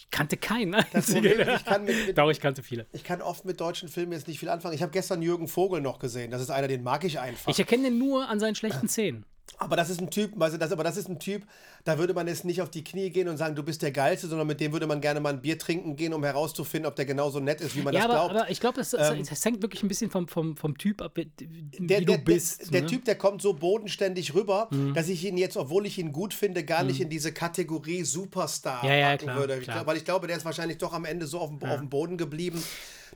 Ich 0.00 0.10
kannte 0.10 0.36
keinen 0.36 0.74
einzigen. 0.92 1.26
Problem 1.26 1.48
ich 1.56 1.64
kann, 1.64 1.84
mit, 1.84 2.06
mit, 2.06 2.18
Doch, 2.18 2.30
ich 2.30 2.40
kannte 2.40 2.62
viele. 2.62 2.86
ich 2.92 3.02
kann 3.02 3.20
oft 3.20 3.44
mit 3.44 3.60
deutschen 3.60 3.88
Filmen 3.88 4.12
jetzt 4.12 4.28
nicht 4.28 4.38
viel 4.38 4.48
anfangen. 4.48 4.74
Ich 4.74 4.82
habe 4.82 4.92
gestern 4.92 5.22
Jürgen 5.22 5.48
Vogel 5.48 5.80
noch 5.80 5.98
gesehen. 5.98 6.30
Das 6.30 6.40
ist 6.40 6.50
einer, 6.50 6.68
den 6.68 6.82
mag 6.82 7.02
ich 7.04 7.18
einfach. 7.18 7.50
Ich 7.50 7.58
erkenne 7.58 7.84
den 7.84 7.98
nur 7.98 8.28
an 8.28 8.38
seinen 8.38 8.54
schlechten 8.54 8.88
Szenen. 8.88 9.24
Aber 9.56 9.74
das 9.76 9.90
ist 9.90 10.00
ein 10.00 10.10
Typ, 10.10 10.38
weißt 10.38 10.54
du, 10.54 10.58
das, 10.58 10.70
aber 10.72 10.84
das 10.84 10.96
ist 10.96 11.08
ein 11.08 11.18
Typ, 11.18 11.44
da 11.84 11.98
würde 11.98 12.12
man 12.14 12.28
jetzt 12.28 12.44
nicht 12.44 12.60
auf 12.62 12.70
die 12.70 12.84
Knie 12.84 13.10
gehen 13.10 13.28
und 13.28 13.38
sagen, 13.38 13.56
du 13.56 13.62
bist 13.62 13.82
der 13.82 13.90
Geilste, 13.90 14.28
sondern 14.28 14.46
mit 14.46 14.60
dem 14.60 14.72
würde 14.72 14.86
man 14.86 15.00
gerne 15.00 15.20
mal 15.20 15.32
ein 15.32 15.40
Bier 15.40 15.58
trinken 15.58 15.96
gehen, 15.96 16.12
um 16.12 16.22
herauszufinden, 16.22 16.86
ob 16.86 16.94
der 16.94 17.06
genauso 17.06 17.40
nett 17.40 17.60
ist, 17.60 17.74
wie 17.74 17.80
man 17.82 17.94
Ja, 17.94 18.00
das 18.02 18.10
aber, 18.10 18.14
glaubt. 18.28 18.34
aber 18.42 18.50
ich 18.50 18.60
glaube, 18.60 18.76
das, 18.76 18.90
das, 18.90 19.28
das 19.28 19.44
hängt 19.44 19.62
wirklich 19.62 19.82
ein 19.82 19.88
bisschen 19.88 20.10
vom, 20.10 20.28
vom, 20.28 20.56
vom 20.56 20.76
Typ 20.78 21.02
ab, 21.02 21.12
wie 21.16 21.30
der, 21.36 22.00
du 22.00 22.06
der, 22.06 22.18
bist. 22.18 22.60
der, 22.60 22.70
der 22.70 22.80
ne? 22.82 22.86
Mhm. 22.86 22.90
Typ, 22.90 23.04
der 23.06 23.14
kommt 23.16 23.42
so 23.42 23.54
bodenständig 23.54 24.34
rüber, 24.34 24.68
dass 24.94 25.08
ich 25.08 25.24
ihn 25.24 25.38
jetzt, 25.38 25.56
obwohl 25.56 25.86
ich 25.86 25.98
ihn 25.98 26.12
gut 26.12 26.34
finde, 26.34 26.62
gar 26.64 26.82
nicht 26.84 27.00
in 27.00 27.08
diese 27.08 27.32
Kategorie 27.32 28.04
Superstar 28.04 28.84
Ja, 28.84 28.94
ja, 28.94 29.08
packen 29.10 29.24
klar, 29.24 29.38
würde. 29.38 29.58
Klar. 29.60 29.86
weil 29.86 29.96
ich 29.96 30.04
glaube, 30.04 30.26
der 30.26 30.36
ist 30.36 30.44
wahrscheinlich 30.44 30.78
doch 30.78 30.92
am 30.92 31.04
Ende 31.04 31.26
so 31.26 31.40
auf 31.40 31.48
dem, 31.50 31.68
auf 31.68 31.78
dem 31.80 31.88
Boden 31.88 32.16
geblieben, 32.16 32.62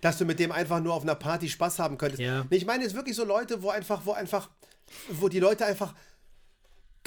dass 0.00 0.18
du 0.18 0.24
mit 0.24 0.38
dem 0.40 0.50
einfach 0.50 0.80
nur 0.80 0.94
auf 0.94 1.02
einer 1.02 1.14
Party 1.14 1.48
Spaß 1.48 1.78
haben 1.78 1.98
könntest. 1.98 2.20
Ja. 2.22 2.44
Ich 2.50 2.66
meine 2.66 2.82
jetzt 2.82 2.96
wirklich 2.96 3.14
so 3.14 3.24
Leute, 3.24 3.62
wo 3.62 3.68
einfach, 3.70 4.00
wo 4.04 4.12
einfach, 4.12 4.48
wo 5.10 5.28
die 5.28 5.38
Leute 5.38 5.64
einfach 5.66 5.94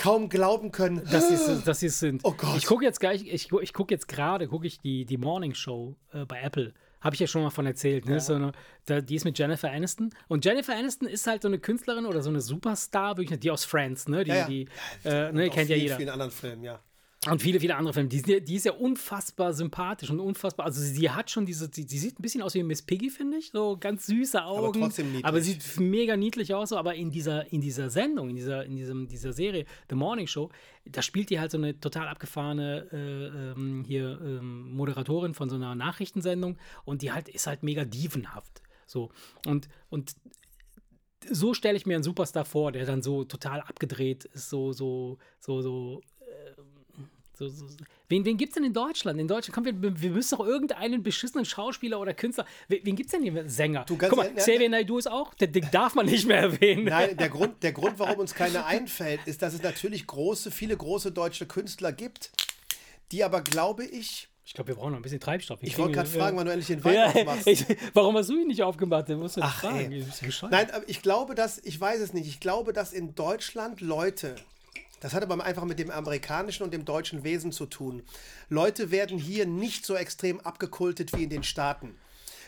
kaum 0.05 0.29
glauben 0.29 0.71
können. 0.71 1.01
dass 1.11 1.27
sie 1.27 1.33
es 1.35 1.63
dass 1.63 1.79
sie 1.79 1.87
es 1.87 1.99
sind. 1.99 2.21
Oh 2.23 2.33
Gott. 2.37 2.57
Ich 2.57 2.65
gucke 2.65 2.85
jetzt 2.85 2.99
gleich, 2.99 3.25
ich, 3.27 3.51
ich 3.51 3.73
gucke 3.73 3.93
jetzt 3.93 4.07
gerade, 4.07 4.47
gucke 4.47 4.67
ich 4.67 4.79
die, 4.79 5.05
die 5.05 5.17
Morning 5.17 5.53
Show 5.53 5.95
äh, 6.13 6.25
bei 6.25 6.39
Apple. 6.41 6.73
Habe 7.01 7.13
ich 7.13 7.19
ja 7.19 7.27
schon 7.27 7.43
mal 7.43 7.51
von 7.51 7.67
erzählt, 7.67 8.07
ne? 8.07 8.19
So 8.19 8.33
eine, 8.33 8.51
da, 8.85 8.99
die 8.99 9.13
ist 9.13 9.25
mit 9.25 9.37
Jennifer 9.37 9.69
Aniston. 9.69 10.09
Und 10.27 10.43
Jennifer 10.43 10.73
Aniston 10.75 11.07
ist 11.07 11.27
halt 11.27 11.43
so 11.43 11.47
eine 11.47 11.59
Künstlerin 11.59 12.07
oder 12.07 12.23
so 12.23 12.31
eine 12.31 12.41
Superstar, 12.41 13.17
wirklich, 13.17 13.39
die 13.39 13.51
aus 13.51 13.63
Friends, 13.63 14.07
ne? 14.07 14.23
Die, 14.23 14.31
Ja, 14.31 14.35
ja. 14.37 14.47
die 14.47 14.67
äh, 15.03 15.31
ne, 15.31 15.49
kennt 15.51 15.69
ja 15.69 15.75
jeder. 15.75 15.97
vielen 15.97 16.09
anderen 16.09 16.31
Filmen, 16.31 16.63
ja. 16.63 16.79
Und 17.29 17.41
viele, 17.41 17.59
viele 17.59 17.75
andere 17.75 17.93
Filme. 17.93 18.09
Die, 18.09 18.17
ist- 18.17 18.27
die 18.47 18.55
ist 18.55 18.65
ja 18.65 18.73
unfassbar 18.73 19.53
sympathisch 19.53 20.09
und 20.11 20.19
unfassbar. 20.19 20.65
Also, 20.67 20.81
sie 20.81 21.09
hat 21.09 21.31
schon 21.31 21.45
diese. 21.45 21.69
Sie, 21.73 21.83
sie 21.83 21.97
sieht 21.97 22.19
ein 22.19 22.21
bisschen 22.21 22.41
aus 22.41 22.53
wie 22.53 22.61
Miss 22.63 22.81
Piggy, 22.83 23.09
finde 23.09 23.37
ich. 23.37 23.49
So 23.51 23.77
ganz 23.79 24.05
süße 24.05 24.43
Augen. 24.43 24.79
trotzdem 24.79 25.07
niedlich. 25.07 25.25
Aber 25.25 25.41
sieht 25.41 25.79
mega 25.79 26.15
niedlich 26.15 26.53
aus. 26.53 26.69
So. 26.69 26.77
Aber 26.77 26.93
in 26.95 27.09
dieser, 27.09 27.51
in 27.51 27.61
dieser 27.61 27.89
Sendung, 27.89 28.29
in 28.29 28.35
dieser, 28.35 28.65
in 28.65 28.75
diesem, 28.75 29.07
dieser 29.07 29.33
Serie, 29.33 29.65
The 29.89 29.95
Morning 29.95 30.27
Show, 30.27 30.49
da 30.85 31.01
spielt 31.01 31.29
die 31.31 31.39
halt 31.39 31.49
so 31.51 31.57
eine 31.57 31.79
total 31.79 32.07
abgefahrene 32.07 32.87
äh, 32.91 33.51
ähm, 33.59 33.83
hier 33.87 34.19
ähm, 34.21 34.71
Moderatorin 34.75 35.33
von 35.33 35.49
so 35.49 35.55
einer 35.55 35.73
Nachrichtensendung. 35.73 36.57
Und 36.83 37.01
die 37.01 37.11
halt 37.11 37.27
ist 37.29 37.47
halt 37.47 37.63
mega 37.63 37.85
dievenhaft. 37.85 38.61
So. 38.85 39.09
Und, 39.47 39.67
und 39.89 40.13
so 41.27 41.55
stelle 41.55 41.75
ich 41.75 41.87
mir 41.87 41.95
einen 41.95 42.03
Superstar 42.03 42.45
vor, 42.45 42.71
der 42.71 42.85
dann 42.85 43.01
so 43.01 43.23
total 43.23 43.61
abgedreht 43.61 44.25
ist, 44.25 44.49
so, 44.49 44.73
so, 44.73 45.17
so, 45.39 45.61
so. 45.63 46.01
ähm, 46.21 46.65
So, 47.37 47.49
so, 47.49 47.67
so. 47.67 47.75
Wen, 48.07 48.23
wen 48.23 48.37
gibt 48.37 48.51
es 48.51 48.55
denn 48.55 48.63
in 48.63 48.73
Deutschland? 48.73 49.19
In 49.19 49.27
Deutschland, 49.27 49.53
komm, 49.53 49.65
wir, 49.81 50.01
wir 50.01 50.09
müssen 50.09 50.37
doch 50.37 50.45
irgendeinen 50.45 51.03
beschissenen 51.03 51.43
Schauspieler 51.45 51.99
oder 51.99 52.13
Künstler. 52.13 52.45
Wen, 52.69 52.79
wen 52.85 52.95
gibt 52.95 53.07
es 53.07 53.11
denn 53.11 53.23
hier? 53.23 53.49
Sänger? 53.49 53.83
Du, 53.85 53.97
Guck 53.97 54.15
mal, 54.15 54.23
ehrlich, 54.27 54.37
Xavier 54.37 54.69
Naidoo 54.69 54.97
ist 54.97 55.11
auch, 55.11 55.33
den, 55.33 55.51
den 55.51 55.67
darf 55.71 55.95
man 55.95 56.05
nicht 56.05 56.25
mehr 56.27 56.37
erwähnen. 56.39 56.85
Nein, 56.85 57.17
der 57.17 57.29
Grund, 57.35 57.61
der 57.61 57.73
Grund, 57.73 57.99
warum 57.99 58.19
uns 58.19 58.33
keiner 58.33 58.65
einfällt, 58.65 59.19
ist, 59.25 59.41
dass 59.41 59.53
es 59.53 59.61
natürlich 59.61 60.07
große, 60.07 60.49
viele 60.51 60.77
große 60.77 61.11
deutsche 61.11 61.45
Künstler 61.45 61.91
gibt, 61.91 62.31
die 63.11 63.23
aber, 63.23 63.41
glaube 63.41 63.83
ich, 63.85 64.29
Ich 64.45 64.53
glaube, 64.53 64.69
wir 64.69 64.75
brauchen 64.75 64.91
noch 64.91 64.99
ein 64.99 65.01
bisschen 65.03 65.19
Treibstoff. 65.19 65.59
ich 65.61 65.77
wollte 65.77 65.93
gerade 65.93 66.09
fragen, 66.09 66.37
wann 66.37 66.45
du 66.45 66.51
endlich 66.53 66.67
den 66.67 66.83
Wein 66.85 66.93
ja, 66.93 67.05
aufmachst. 67.07 67.47
ich, 67.47 67.65
warum 67.93 68.15
hast 68.15 68.29
du 68.29 68.39
ihn 68.39 68.47
nicht 68.47 68.63
aufgemacht? 68.63 69.09
Den 69.09 69.19
musst 69.19 69.35
du 69.37 69.41
Ach, 69.41 69.59
fragen. 69.59 70.05
Nein, 70.51 70.71
aber 70.71 70.87
ich 70.87 71.01
glaube, 71.01 71.35
dass, 71.35 71.57
ich 71.63 71.79
weiß 71.81 71.99
es 71.99 72.13
nicht, 72.13 72.27
ich 72.27 72.39
glaube, 72.39 72.71
dass 72.71 72.93
in 72.93 73.13
Deutschland 73.15 73.81
Leute, 73.81 74.35
das 75.05 75.13
hat 75.13 75.21
aber 75.21 75.45
einfach 75.45 75.65
mit 75.65 75.77
dem 75.77 75.91
amerikanischen 75.91 76.63
und 76.63 76.73
dem 76.73 76.83
deutschen 76.83 77.23
Wesen 77.23 77.51
zu 77.51 77.67
tun, 77.67 78.01
Leute 78.49 78.89
werden 78.89 79.19
hier 79.19 79.45
nicht 79.45 79.85
so 79.85 79.93
extrem 79.93 80.39
abgekultet 80.39 81.15
wie 81.15 81.25
in 81.25 81.29
den 81.29 81.43
Staaten. 81.43 81.95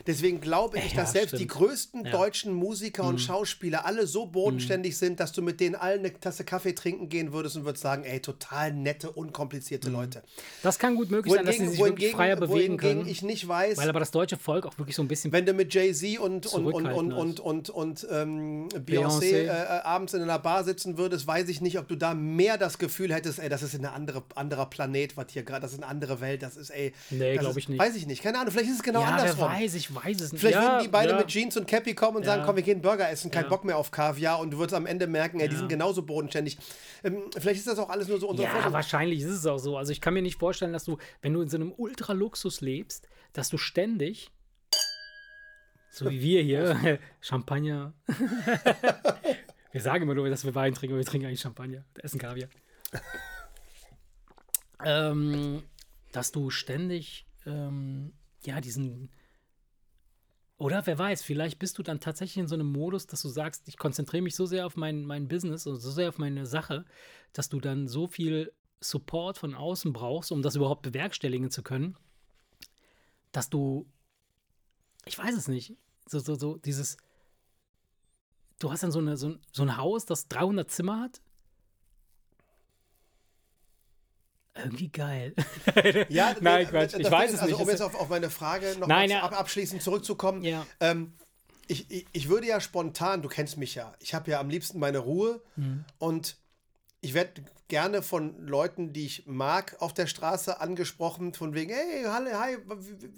Deswegen 0.05 0.41
glaube 0.41 0.77
ich, 0.77 0.91
Ja, 0.93 1.01
dass 1.01 1.13
selbst 1.13 1.33
die 1.33 1.37
stimmt. 1.45 1.51
größten 1.51 2.05
Ja. 2.05 2.07
Mhm. 2.09 2.11
deutschen 2.11 2.53
Musiker 2.53 3.03
und 3.03 3.19
Schauspieler 3.19 3.85
alle 3.85 4.05
so 4.07 4.25
bodenständig 4.27 4.97
sind, 4.97 5.19
dass 5.19 5.31
du 5.31 5.41
mit 5.41 5.59
denen 5.59 5.75
allen 5.75 5.99
eine 5.99 6.19
Tasse 6.19 6.43
Kaffee 6.43 6.73
trinken 6.73 7.09
gehen 7.09 7.33
würdest 7.33 7.55
und 7.57 7.65
würdest 7.65 7.81
sagen, 7.83 8.03
ey, 8.03 8.19
total 8.19 8.73
nette, 8.73 9.09
unkomplizierte 9.11 9.89
Leute. 9.89 10.23
Das 10.63 10.77
kann 10.79 10.95
gut 10.95 11.09
möglich 11.11 11.33
sein, 11.33 11.45
dass 11.45 11.57
sie 11.57 11.67
sich 11.67 11.79
wirklich 11.79 12.11
freier 12.11 12.35
bewegen 12.35 12.73
wohingegen 12.73 12.77
können. 12.77 13.07
ich 13.07 13.21
nicht 13.21 13.47
weiß, 13.47 13.77
Weil 13.77 13.89
aber 13.89 13.99
das 13.99 14.11
deutsche 14.11 14.37
Volk 14.37 14.65
auch 14.65 14.77
wirklich 14.77 14.95
so 14.95 15.01
ein 15.01 15.07
bisschen 15.07 15.31
wenn 15.31 15.45
du 15.45 15.53
mit 15.53 15.73
Jay-Z 15.73 16.19
und, 16.19 16.45
und, 16.47 16.65
und, 16.65 16.85
und, 16.87 17.13
und, 17.13 17.39
und, 17.39 17.69
und 17.69 18.07
ähm, 18.11 18.69
Beyoncé 18.69 19.23
äh, 19.31 19.45
äh, 19.45 19.49
abends 19.83 20.13
in 20.13 20.21
einer 20.21 20.39
Bar 20.39 20.63
sitzen 20.63 20.97
würdest, 20.97 21.25
weiß 21.27 21.47
ich 21.49 21.61
nicht, 21.61 21.77
ob 21.79 21.87
du 21.87 21.95
da 21.95 22.13
mehr 22.13 22.57
das 22.57 22.77
Gefühl 22.77 23.13
hättest, 23.13 23.39
ey, 23.39 23.49
das 23.49 23.63
ist 23.63 23.73
ein 23.75 23.85
andere, 23.85 24.23
anderer 24.35 24.65
Planet, 24.69 25.17
was 25.17 25.27
hier 25.31 25.43
gerade, 25.43 25.61
das 25.61 25.73
ist 25.73 25.79
eine 25.81 25.87
andere 25.87 26.21
Welt, 26.21 26.43
das 26.43 26.57
ist, 26.57 26.69
ey. 26.69 26.93
Nee, 27.09 27.33
das 27.35 27.41
glaub 27.41 27.51
ist- 27.51 27.57
ich 27.57 27.69
nicht. 27.69 27.79
Weiß 27.79 27.95
ich 27.95 28.07
nicht, 28.07 28.21
keine 28.23 28.39
Ahnung, 28.39 28.51
vielleicht 28.51 28.69
ist 28.69 28.77
es 28.77 28.83
genau 28.83 29.01
ja, 29.01 29.07
wer 29.07 29.15
andersrum. 29.19 29.49
weiß, 29.49 29.73
ich 29.75 29.86
weiß 29.93 30.21
es 30.21 30.31
nicht. 30.31 30.41
Vielleicht 30.41 30.55
ja, 30.55 30.61
würden 30.73 30.83
die 30.83 30.87
beide 30.89 31.11
ja. 31.11 31.17
mit 31.17 31.27
Jeans 31.27 31.57
und 31.57 31.67
Cappy 31.67 31.93
kommen 31.95 32.17
und 32.17 32.23
sagen, 32.25 32.41
Ja. 32.41 32.45
komm, 32.45 32.55
wir 32.55 32.63
gehen 32.63 32.81
Burger 32.81 33.09
essen, 33.09 33.31
kein. 33.31 33.47
Bock 33.47 33.63
mehr 33.63 33.77
auf 33.77 33.91
Kaviar 33.91 34.39
und 34.39 34.51
du 34.51 34.57
würdest 34.57 34.73
am 34.75 34.85
Ende 34.85 35.07
merken, 35.07 35.39
ey, 35.39 35.47
die 35.49 35.55
sind 35.55 35.69
genauso 35.69 36.03
bodenständig. 36.03 36.57
Ähm, 37.03 37.23
vielleicht 37.37 37.59
ist 37.59 37.67
das 37.67 37.79
auch 37.79 37.89
alles 37.89 38.07
nur 38.07 38.19
so 38.19 38.27
unsere 38.29 38.45
Ja, 38.45 38.51
Vorstellung. 38.51 38.73
wahrscheinlich 38.73 39.21
ist 39.21 39.29
es 39.31 39.45
auch 39.45 39.57
so. 39.57 39.77
Also 39.77 39.91
ich 39.91 40.01
kann 40.01 40.13
mir 40.13 40.21
nicht 40.21 40.37
vorstellen, 40.39 40.73
dass 40.73 40.83
du, 40.85 40.97
wenn 41.21 41.33
du 41.33 41.41
in 41.41 41.49
so 41.49 41.57
einem 41.57 41.71
Ultraluxus 41.75 42.61
lebst, 42.61 43.07
dass 43.33 43.49
du 43.49 43.57
ständig, 43.57 44.31
so 45.91 46.09
wie 46.09 46.21
wir 46.21 46.41
hier, 46.43 46.99
Champagner. 47.21 47.93
wir 49.71 49.81
sagen 49.81 50.03
immer 50.03 50.15
nur, 50.15 50.29
dass 50.29 50.43
wir 50.45 50.53
Wein 50.55 50.73
trinken, 50.73 50.93
aber 50.93 50.99
wir 50.99 51.05
trinken 51.09 51.27
eigentlich 51.27 51.41
Champagner, 51.41 51.83
essen 51.95 52.19
Kaviar. 52.19 52.49
ähm, 54.83 55.63
dass 56.11 56.31
du 56.31 56.49
ständig, 56.49 57.25
ähm, 57.45 58.13
ja, 58.43 58.61
diesen 58.61 59.09
oder 60.57 60.85
wer 60.85 60.97
weiß, 60.97 61.21
vielleicht 61.21 61.59
bist 61.59 61.77
du 61.77 61.83
dann 61.83 61.99
tatsächlich 61.99 62.37
in 62.37 62.47
so 62.47 62.55
einem 62.55 62.71
Modus, 62.71 63.05
dass 63.05 63.21
du 63.21 63.29
sagst, 63.29 63.67
ich 63.67 63.77
konzentriere 63.77 64.23
mich 64.23 64.35
so 64.35 64.45
sehr 64.47 64.65
auf 64.65 64.75
mein, 64.75 65.05
mein 65.05 65.27
Business 65.27 65.67
und 65.67 65.77
so 65.77 65.91
sehr 65.91 66.09
auf 66.09 66.17
meine 66.17 66.47
Sache, 66.47 66.85
dass 67.33 67.49
du 67.49 67.59
dann 67.59 67.87
so 67.87 68.07
viel 68.07 68.51
Support 68.79 69.37
von 69.37 69.53
außen 69.53 69.93
brauchst, 69.93 70.31
um 70.31 70.41
das 70.41 70.55
überhaupt 70.55 70.81
bewerkstelligen 70.81 71.51
zu 71.51 71.61
können, 71.61 71.95
dass 73.31 73.49
du, 73.49 73.87
ich 75.05 75.17
weiß 75.17 75.35
es 75.35 75.47
nicht, 75.47 75.75
so, 76.07 76.19
so, 76.19 76.33
so 76.35 76.57
dieses, 76.57 76.97
du 78.59 78.71
hast 78.71 78.81
dann 78.81 78.91
so, 78.91 78.99
eine, 78.99 79.15
so, 79.15 79.35
so 79.51 79.61
ein 79.61 79.77
Haus, 79.77 80.05
das 80.05 80.27
300 80.27 80.71
Zimmer 80.71 81.01
hat. 81.01 81.21
Irgendwie 84.63 84.89
geil. 84.89 85.33
Ja, 86.09 86.35
Nein, 86.41 86.63
nee, 86.63 86.69
Quatsch, 86.69 86.93
das 86.93 86.99
ich 86.99 87.11
weiß 87.11 87.29
ist, 87.29 87.35
es 87.37 87.41
also, 87.41 87.53
nicht. 87.53 87.61
Um 87.61 87.67
Es- 87.69 87.73
jetzt 87.73 87.81
auf, 87.81 87.95
auf 87.95 88.09
meine 88.09 88.29
Frage 88.29 88.75
noch 88.79 88.87
Nein, 88.87 89.09
mal 89.09 89.15
ja. 89.15 89.21
ab, 89.23 89.39
abschließend 89.39 89.81
zurückzukommen. 89.81 90.43
Ja. 90.43 90.65
Ähm, 90.79 91.13
ich, 91.67 91.89
ich, 91.91 92.05
ich 92.13 92.29
würde 92.29 92.47
ja 92.47 92.59
spontan, 92.61 93.21
du 93.21 93.27
kennst 93.29 93.57
mich 93.57 93.75
ja, 93.75 93.93
ich 93.99 94.13
habe 94.13 94.31
ja 94.31 94.39
am 94.39 94.49
liebsten 94.49 94.79
meine 94.79 94.99
Ruhe 94.99 95.41
Mhm. 95.55 95.83
und 95.99 96.37
ich 97.01 97.13
werde 97.13 97.43
gerne 97.67 98.01
von 98.01 98.47
Leuten, 98.47 98.93
die 98.93 99.05
ich 99.05 99.27
mag, 99.27 99.75
auf 99.79 99.93
der 99.93 100.07
Straße 100.07 100.61
angesprochen, 100.61 101.33
von 101.33 101.53
wegen, 101.53 101.71
hey, 101.73 102.03
hallo, 102.07 102.29
hi, 102.33 102.57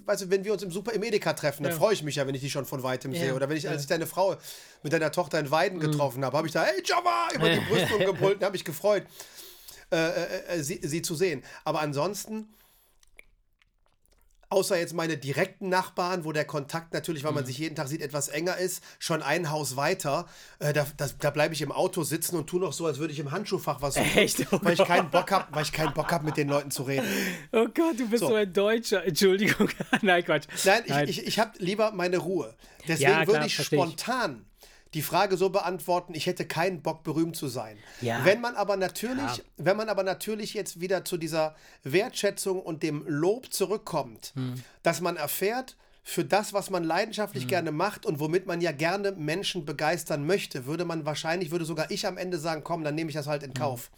weißt 0.06 0.24
du, 0.24 0.30
wenn 0.32 0.44
wir 0.44 0.52
uns 0.54 0.64
im 0.64 0.72
Super 0.72 0.92
im 0.94 1.04
Edeka 1.04 1.34
treffen, 1.34 1.62
dann 1.64 1.72
Ja. 1.74 1.78
freue 1.78 1.94
ich 1.94 2.02
mich 2.04 2.16
ja, 2.16 2.26
wenn 2.26 2.34
ich 2.34 2.42
dich 2.42 2.52
schon 2.52 2.66
von 2.66 2.82
weitem 2.82 3.12
Ja, 3.14 3.20
sehe. 3.22 3.36
Oder 3.36 3.48
wenn 3.48 3.56
ich, 3.58 3.68
als 3.70 3.74
ja. 3.74 3.78
Mhm. 3.78 3.82
ich 3.82 3.88
deine 3.88 4.08
Frau 4.08 4.36
mit 4.82 4.92
deiner 4.92 5.12
Tochter 5.12 5.40
in 5.40 5.52
Weiden 5.52 5.80
getroffen 5.80 6.26
habe, 6.26 6.36
habe 6.36 6.48
ich 6.48 6.54
da, 6.54 6.64
hey, 6.64 6.82
Java, 6.84 7.28
über 7.36 7.48
die 7.50 7.60
Brüstung 7.70 8.00
gebrüllt 8.00 8.38
und 8.38 8.44
habe 8.44 8.54
mich 8.54 8.66
gefreut, 8.66 9.04
äh, 9.92 9.98
äh, 9.98 10.58
äh, 10.58 10.64
sie, 10.64 10.80
sie 10.84 11.02
zu 11.02 11.16
sehen. 11.16 11.44
Aber 11.64 11.82
ansonsten 11.82 12.50
außer 14.52 14.80
jetzt 14.80 14.94
meine 14.94 15.16
direkten 15.18 15.70
Nachbarn, 15.70 16.26
wo 16.26 16.32
der 16.32 16.46
Kontakt 16.46 16.94
natürlich, 16.94 17.24
weil 17.24 17.34
man 17.34 17.46
sich 17.46 17.60
jeden 17.60 17.76
Tag 17.76 17.88
sieht, 17.88 18.02
etwas 18.02 18.30
enger 18.30 18.58
ist, 18.58 18.84
schon 18.98 19.22
ein 19.22 19.52
Haus 19.52 19.76
weiter, 19.76 20.26
äh, 20.58 20.74
da, 20.74 20.88
das, 20.98 21.18
da 21.20 21.30
bleibe 21.30 21.54
ich 21.54 21.62
im 21.62 21.72
Auto 21.72 22.04
sitzen 22.04 22.36
und 22.36 22.48
tue 22.48 22.60
noch 22.60 22.74
so, 22.74 22.88
als 22.88 22.98
würde 22.98 23.14
ich 23.14 23.20
im 23.20 23.32
Handschuhfach 23.32 23.82
was 23.82 23.94
suchen, 23.96 24.18
Echt? 24.18 24.48
Oh 24.52 24.60
weil 24.64 24.74
ich 24.74 24.84
keinen 24.84 25.12
Bock 25.12 25.32
habe, 25.32 25.54
weil 25.54 25.64
ich 25.64 25.72
keinen 25.72 25.94
Bock 25.94 26.12
habe, 26.12 26.26
mit 26.26 26.36
den 26.36 26.50
Leuten 26.50 26.72
zu 26.72 26.84
reden. 26.84 27.06
Oh 27.52 27.68
Gott, 27.74 28.00
du 28.00 28.10
bist 28.10 28.22
so, 28.22 28.30
So. 28.30 28.36
ein 28.36 28.52
Deutscher. 28.52 29.04
Entschuldigung. 29.06 29.70
Nein, 30.02 30.24
Quatsch. 30.26 30.48
Nein, 30.66 30.84
ich, 31.08 31.20
ich, 31.20 31.28
ich 31.28 31.40
habe 31.40 31.52
lieber 31.60 31.92
meine 31.92 32.18
Ruhe. 32.18 32.56
Deswegen 32.88 33.12
Ja, 33.12 33.24
klar, 33.24 33.28
würde 33.28 33.46
ich. 33.46 33.64
spontan 33.64 34.46
die 34.94 35.02
Frage 35.02 35.38
so 35.38 35.50
beantworten, 35.50 36.16
ich 36.16 36.26
hätte 36.26 36.46
keinen 36.46 36.82
Bock, 36.82 37.04
berühmt 37.04 37.36
zu 37.36 37.48
sein. 37.48 37.78
Ja. 38.02 38.26
Wenn 38.26 38.42
man 38.42 38.56
aber 38.56 38.76
natürlich, 38.76 39.38
Ja. 39.38 39.44
wenn 39.58 39.78
man 39.78 39.88
aber 39.90 40.04
natürlich 40.04 40.54
jetzt 40.54 40.82
wieder 40.82 41.06
zu 41.06 41.18
dieser 41.18 41.56
Wertschätzung 41.84 42.62
und 42.62 42.82
dem 42.84 43.04
Lob 43.08 43.54
zurückkommt, 43.54 44.32
Hm. 44.36 44.56
dass 44.84 45.02
man 45.02 45.16
erfährt, 45.18 45.76
für 46.02 46.26
das, 46.26 46.54
was 46.54 46.72
man 46.72 46.84
leidenschaftlich 46.84 47.48
gerne 47.48 47.72
macht 47.72 48.04
und 48.04 48.20
womit 48.20 48.48
man 48.48 48.62
ja 48.62 48.72
gerne 48.72 49.12
Menschen 49.12 49.66
begeistern 49.66 50.26
möchte, 50.26 50.66
würde 50.66 50.84
man 50.84 51.06
wahrscheinlich, 51.06 51.52
würde 51.52 51.66
sogar 51.66 51.92
ich 51.92 52.08
am 52.08 52.18
Ende 52.18 52.40
sagen, 52.40 52.64
komm, 52.64 52.84
dann 52.84 52.96
nehme 52.96 53.12
ich 53.12 53.16
das 53.16 53.28
halt 53.28 53.44
in 53.44 53.54
Kauf. 53.54 53.92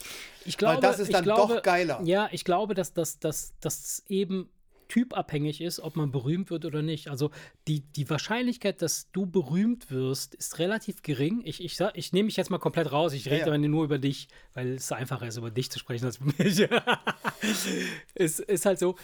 Ich 0.43 0.57
glaube, 0.57 0.81
das 0.81 0.99
ist 0.99 1.13
dann 1.13 1.23
glaube, 1.23 1.55
doch 1.55 1.63
geiler. 1.63 2.01
Ja, 2.03 2.27
ich 2.33 2.43
glaube, 2.43 2.73
dass 2.73 2.91
das 2.93 3.19
dass, 3.19 3.53
dass 3.61 4.03
eben 4.09 4.49
typabhängig 4.91 5.61
ist, 5.61 5.79
ob 5.79 5.95
man 5.95 6.11
berühmt 6.11 6.49
wird 6.49 6.65
oder 6.65 6.81
nicht. 6.81 7.07
Also 7.07 7.31
die, 7.65 7.79
die 7.79 8.09
Wahrscheinlichkeit, 8.09 8.81
dass 8.81 9.09
du 9.11 9.25
berühmt 9.25 9.89
wirst, 9.89 10.35
ist 10.35 10.59
relativ 10.59 11.01
gering. 11.01 11.41
Ich, 11.45 11.63
ich, 11.63 11.77
sag- 11.77 11.97
ich 11.97 12.11
nehme 12.11 12.25
mich 12.25 12.35
jetzt 12.35 12.49
mal 12.49 12.57
komplett 12.57 12.91
raus. 12.91 13.13
Ich 13.13 13.27
rede 13.27 13.39
ja. 13.39 13.45
aber 13.47 13.57
nur 13.57 13.85
über 13.85 13.99
dich, 13.99 14.27
weil 14.53 14.73
es 14.73 14.91
einfacher 14.91 15.27
ist, 15.27 15.37
über 15.37 15.49
dich 15.49 15.71
zu 15.71 15.79
sprechen 15.79 16.05
als 16.05 16.17
über 16.17 16.33
mich. 16.37 16.59
es 18.15 18.39
ist 18.39 18.65
halt 18.65 18.79
so, 18.79 18.97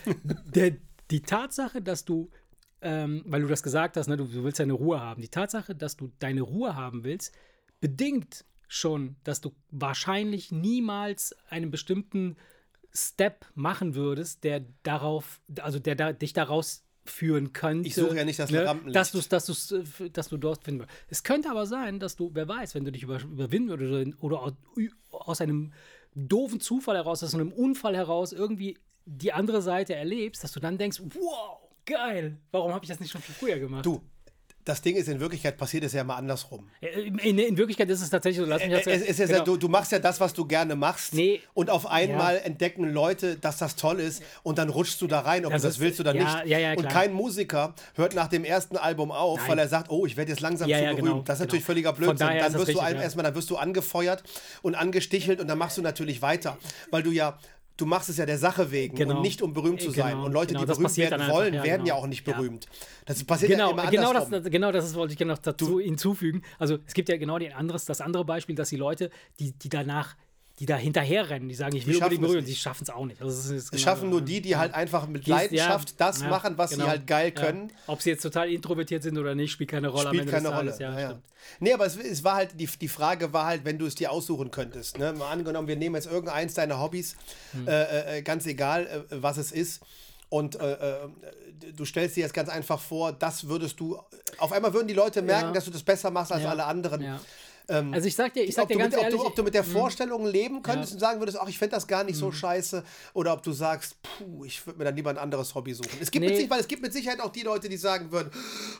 der, 0.53 0.75
die 1.09 1.21
Tatsache, 1.21 1.81
dass 1.81 2.03
du, 2.03 2.29
ähm, 2.81 3.23
weil 3.25 3.41
du 3.41 3.47
das 3.47 3.63
gesagt 3.63 3.95
hast, 3.95 4.07
ne, 4.07 4.17
du, 4.17 4.25
du 4.25 4.43
willst 4.43 4.59
deine 4.59 4.73
Ruhe 4.73 4.99
haben, 4.99 5.21
die 5.21 5.29
Tatsache, 5.29 5.73
dass 5.73 5.95
du 5.95 6.11
deine 6.19 6.41
Ruhe 6.41 6.75
haben 6.75 7.05
willst, 7.05 7.33
bedingt 7.79 8.43
schon, 8.67 9.15
dass 9.23 9.39
du 9.39 9.55
wahrscheinlich 9.71 10.51
niemals 10.51 11.33
einen 11.47 11.71
bestimmten 11.71 12.35
Step 12.97 13.45
machen 13.55 13.95
würdest, 13.95 14.43
der 14.43 14.65
darauf, 14.83 15.39
also 15.61 15.79
der 15.79 15.95
da, 15.95 16.13
dich 16.13 16.33
daraus 16.33 16.83
führen 17.05 17.53
könnte. 17.53 17.87
Ich 17.87 17.95
suche 17.95 18.17
ja 18.17 18.25
nicht 18.25 18.37
das 18.39 18.51
ne, 18.51 18.65
Rampenlicht. 18.65 18.95
dass 18.95 19.11
du 19.13 19.21
dass 19.21 19.45
du's, 19.45 19.71
äh, 19.71 20.09
dass 20.11 20.27
du 20.29 20.37
dort 20.37 20.63
finden 20.63 20.81
würdest. 20.81 20.97
Es 21.09 21.23
könnte 21.23 21.49
aber 21.49 21.65
sein, 21.65 21.99
dass 21.99 22.15
du, 22.17 22.31
wer 22.33 22.47
weiß, 22.47 22.75
wenn 22.75 22.83
du 22.83 22.91
dich 22.91 23.03
über, 23.03 23.21
überwinden 23.21 23.69
würdest 23.69 24.17
oder, 24.21 24.41
oder 24.41 24.53
au- 25.11 25.17
aus 25.17 25.39
einem 25.39 25.71
doofen 26.15 26.59
Zufall 26.59 26.95
heraus, 26.97 27.23
aus 27.23 27.33
einem 27.33 27.51
Unfall 27.53 27.95
heraus 27.95 28.33
irgendwie 28.33 28.77
die 29.05 29.31
andere 29.31 29.61
Seite 29.61 29.95
erlebst, 29.95 30.43
dass 30.43 30.51
du 30.51 30.59
dann 30.59 30.77
denkst, 30.77 30.99
wow, 31.01 31.59
geil, 31.85 32.37
warum 32.51 32.73
habe 32.73 32.83
ich 32.83 32.89
das 32.89 32.99
nicht 32.99 33.11
schon 33.11 33.21
viel 33.21 33.35
früher 33.35 33.57
gemacht? 33.59 33.85
Du, 33.85 34.01
das 34.67 34.81
Ding 34.81 34.95
ist, 34.95 35.07
in 35.07 35.19
Wirklichkeit 35.19 35.57
passiert 35.57 35.83
es 35.83 35.93
ja 35.93 36.03
mal 36.03 36.15
andersrum. 36.15 36.69
Äh, 36.81 36.87
In, 37.29 37.37
in 37.39 37.57
Wirklichkeit 37.57 37.89
ist 37.89 38.01
es 38.01 38.09
tatsächlich 38.09 38.43
so, 38.43 38.45
lass 38.49 38.61
mich 38.65 38.73
Es, 38.73 38.83
das 38.85 39.01
es 39.01 39.17
ja, 39.17 39.25
genau. 39.27 39.43
du, 39.45 39.57
du 39.57 39.67
machst 39.69 39.91
ja 39.91 39.99
das, 39.99 40.19
was 40.19 40.33
du 40.33 40.45
gerne 40.45 40.75
machst. 40.75 41.13
Nee. 41.13 41.41
Und 41.53 41.69
auf 41.69 41.85
einmal 41.87 42.37
entdecken 42.43 42.83
Leute, 42.91 43.37
dass 43.37 43.57
das 43.57 43.75
toll 43.75 43.99
ist. 43.99 44.21
Und 44.43 44.57
dann 44.57 44.69
rutschst 44.69 45.01
du 45.01 45.07
da 45.07 45.21
rein, 45.21 45.45
ob 45.45 45.51
Das 45.53 45.61
du 45.61 45.67
das 45.69 45.75
ist- 45.75 45.81
willst 45.81 45.99
oder 45.99 46.13
ja, 46.15 46.23
nicht. 46.41 46.47
ja, 46.47 46.59
ja, 46.59 46.73
und 46.73 46.87
kein 46.89 47.13
Musiker 47.13 47.73
hört 47.95 48.13
nach 48.15 48.27
dem 48.27 48.43
ersten 48.43 48.77
Album 48.77 49.11
auf, 49.11 49.39
Nein. 49.39 49.49
weil 49.49 49.59
er 49.59 49.67
sagt, 49.67 49.89
oh, 49.89 50.05
ich 50.05 50.17
werde 50.17 50.31
jetzt 50.31 50.41
langsam 50.41 50.67
Ja, 50.69 50.77
zu 50.77 50.83
ja, 50.83 50.89
berühmt. 50.91 51.07
genau, 51.07 51.21
das 51.23 51.35
ist 51.35 51.39
natürlich 51.41 51.63
genau. 51.65 51.73
völliger 51.73 51.89
Von 51.95 52.03
Blödsinn. 52.03 52.27
Dann 52.27 52.37
wirst 52.53 52.55
du 52.55 52.59
richtig, 52.59 52.81
einem 52.81 52.97
ja. 52.97 53.03
erstmal, 53.03 53.23
dann 53.23 53.35
wirst 53.35 53.49
du 53.49 53.57
angefeuert 53.57 54.23
und 54.61 54.75
angestichelt 54.75 55.39
und 55.39 55.47
dann 55.47 55.57
machst 55.57 55.77
du 55.77 55.81
natürlich 55.81 56.21
weiter. 56.21 56.57
Weil 56.91 57.03
du 57.03 57.11
ja. 57.11 57.37
Du 57.77 57.85
machst 57.85 58.09
es 58.09 58.17
ja 58.17 58.25
der 58.25 58.37
Sache 58.39 58.71
wegen 58.71 58.95
Genau. 58.95 59.17
und 59.17 59.21
nicht 59.21 59.41
um 59.41 59.53
berühmt 59.53 59.79
zu 59.81 59.91
Genau, 59.91 60.03
sein. 60.03 60.17
Und 60.17 60.31
Leute, 60.33 60.53
genau, 60.55 60.65
die 60.65 60.73
berühmt 60.73 60.97
werden 60.97 61.21
einfach, 61.21 61.33
wollen, 61.33 61.53
ja, 61.53 61.63
werden 61.63 61.85
ja 61.85 61.93
genau. 61.93 62.03
auch 62.03 62.07
nicht 62.07 62.27
Ja. 62.27 62.33
berühmt. 62.33 62.65
Das 63.05 63.23
passiert 63.23 63.51
Genau, 63.51 63.67
ja 63.67 63.71
immer 63.73 63.91
genau, 63.91 64.09
andersrum. 64.09 64.31
das, 64.31 64.43
genau 64.51 64.71
das 64.71 64.93
wollte 64.95 65.13
ich 65.13 65.19
noch 65.19 65.37
dazu 65.37 65.79
hinzufügen. 65.79 66.41
Also 66.57 66.79
es 66.87 66.93
gibt 66.93 67.07
ja 67.09 67.17
genau 67.17 67.37
die 67.37 67.53
anderes, 67.53 67.85
das 67.85 68.01
andere 68.01 68.25
Beispiel, 68.25 68.55
dass 68.55 68.69
die 68.69 68.75
Leute, 68.77 69.11
die, 69.39 69.51
die 69.51 69.69
danach, 69.69 70.15
die 70.59 70.65
da 70.65 70.75
hinterherrennen, 70.75 71.47
die 71.47 71.55
sagen, 71.55 71.75
ich 71.75 71.85
will 71.85 71.95
unbedingt 71.97 72.23
es 72.23 72.27
berühren, 72.27 72.45
die 72.45 72.55
schaffen 72.55 72.83
es 72.83 72.89
auch 72.89 73.05
nicht. 73.05 73.21
Also 73.21 73.37
es 73.37 73.49
ist 73.49 73.71
genau 73.71 73.83
schaffen 73.83 74.09
nur 74.09 74.21
die, 74.21 74.41
die 74.41 74.55
halt 74.55 74.73
einfach 74.73 75.07
mit 75.07 75.27
Die 75.27 75.29
Leidenschaft 75.29 75.91
ja, 75.91 75.95
das 75.97 76.21
ja, 76.21 76.29
machen, 76.29 76.57
was 76.57 76.71
genau, 76.71 76.85
sie 76.85 76.89
halt 76.89 77.05
geil 77.05 77.31
können. 77.31 77.71
Ob 77.85 78.01
sie 78.01 78.09
jetzt 78.09 78.23
total 78.23 78.49
introvertiert 78.49 79.03
sind 79.03 79.17
oder 79.19 79.35
nicht, 79.35 79.51
spielt 79.51 79.69
keine 79.69 79.89
Rolle 79.89 80.09
am 80.09 80.15
Spielt 80.15 80.31
keine 80.31 80.49
Rolle. 80.49 80.75
Ja. 80.79 81.19
Nee, 81.59 81.73
aber 81.73 81.85
es, 81.85 81.95
es 81.95 82.23
war 82.23 82.35
halt, 82.35 82.59
die, 82.59 82.65
die 82.65 82.87
Frage 82.87 83.31
war 83.33 83.45
halt, 83.45 83.65
wenn 83.65 83.77
du 83.77 83.85
es 83.85 83.93
dir 83.93 84.11
aussuchen 84.11 84.49
könntest. 84.49 84.97
Ne? 84.97 85.13
Mal 85.13 85.31
angenommen, 85.31 85.67
wir 85.67 85.75
nehmen 85.75 85.95
jetzt 85.95 86.09
irgendeins 86.09 86.55
deiner 86.55 86.79
Hobbys, 86.79 87.15
Hm. 87.51 87.67
äh, 87.67 88.17
äh, 88.17 88.21
ganz 88.23 88.45
egal, 88.47 88.87
äh, 88.87 89.21
was 89.21 89.37
es 89.37 89.51
ist. 89.51 89.81
Und 90.29 90.59
äh, 90.59 90.73
äh, 90.73 90.97
du 91.75 91.85
stellst 91.85 92.17
dir 92.17 92.21
jetzt 92.21 92.33
ganz 92.33 92.49
einfach 92.49 92.79
vor, 92.79 93.13
das 93.13 93.47
würdest 93.47 93.79
du. 93.79 93.97
Auf 94.39 94.51
einmal 94.51 94.73
würden 94.73 94.87
die 94.87 94.93
Leute 94.93 95.21
merken, 95.21 95.53
dass 95.53 95.65
du 95.65 95.71
das 95.71 95.83
besser 95.83 96.11
machst 96.11 96.31
als 96.31 96.43
alle 96.45 96.65
anderen. 96.65 97.01
Ja. 97.01 97.19
Ähm, 97.69 97.93
Also 97.93 98.07
ich 98.07 98.15
sag 98.15 98.33
dir, 98.33 98.43
ich 98.43 98.55
sag 98.55 98.63
ob, 98.63 98.67
dir 98.69 98.73
du 98.75 98.79
ganz 98.79 98.91
mit, 98.93 98.99
ob, 98.99 99.03
ehrlich, 99.05 99.21
du, 99.21 99.27
ob 99.27 99.35
du 99.35 99.43
mit 99.43 99.53
der 99.53 99.63
Vorstellung 99.63 100.25
leben 100.25 100.61
könntest 100.61 100.91
Ja. 100.91 100.95
und 100.95 100.99
sagen 100.99 101.19
würdest, 101.21 101.37
ach, 101.41 101.47
ich 101.49 101.57
fände 101.57 101.75
das 101.75 101.87
gar 101.87 102.03
nicht 102.03 102.15
so 102.17 102.31
scheiße. 102.31 102.83
Oder 103.13 103.33
ob 103.33 103.43
du 103.43 103.51
sagst, 103.51 103.97
puh, 104.01 104.45
ich 104.45 104.65
würde 104.65 104.79
mir 104.79 104.85
dann 104.85 104.95
lieber 104.95 105.09
ein 105.09 105.17
anderes 105.17 105.53
Hobby 105.55 105.73
suchen. 105.73 105.89
Es 106.01 106.11
gibt, 106.11 106.21
Nee. 106.23 106.29
mit, 106.29 106.35
Sicherheit- 106.37 106.49
weil 106.51 106.59
es 106.61 106.67
gibt 106.67 106.81
mit 106.81 106.93
Sicherheit 106.93 107.19
auch 107.21 107.31
die 107.31 107.41
Leute, 107.43 107.69
die 107.69 107.77
sagen 107.77 108.11
würden, 108.11 108.31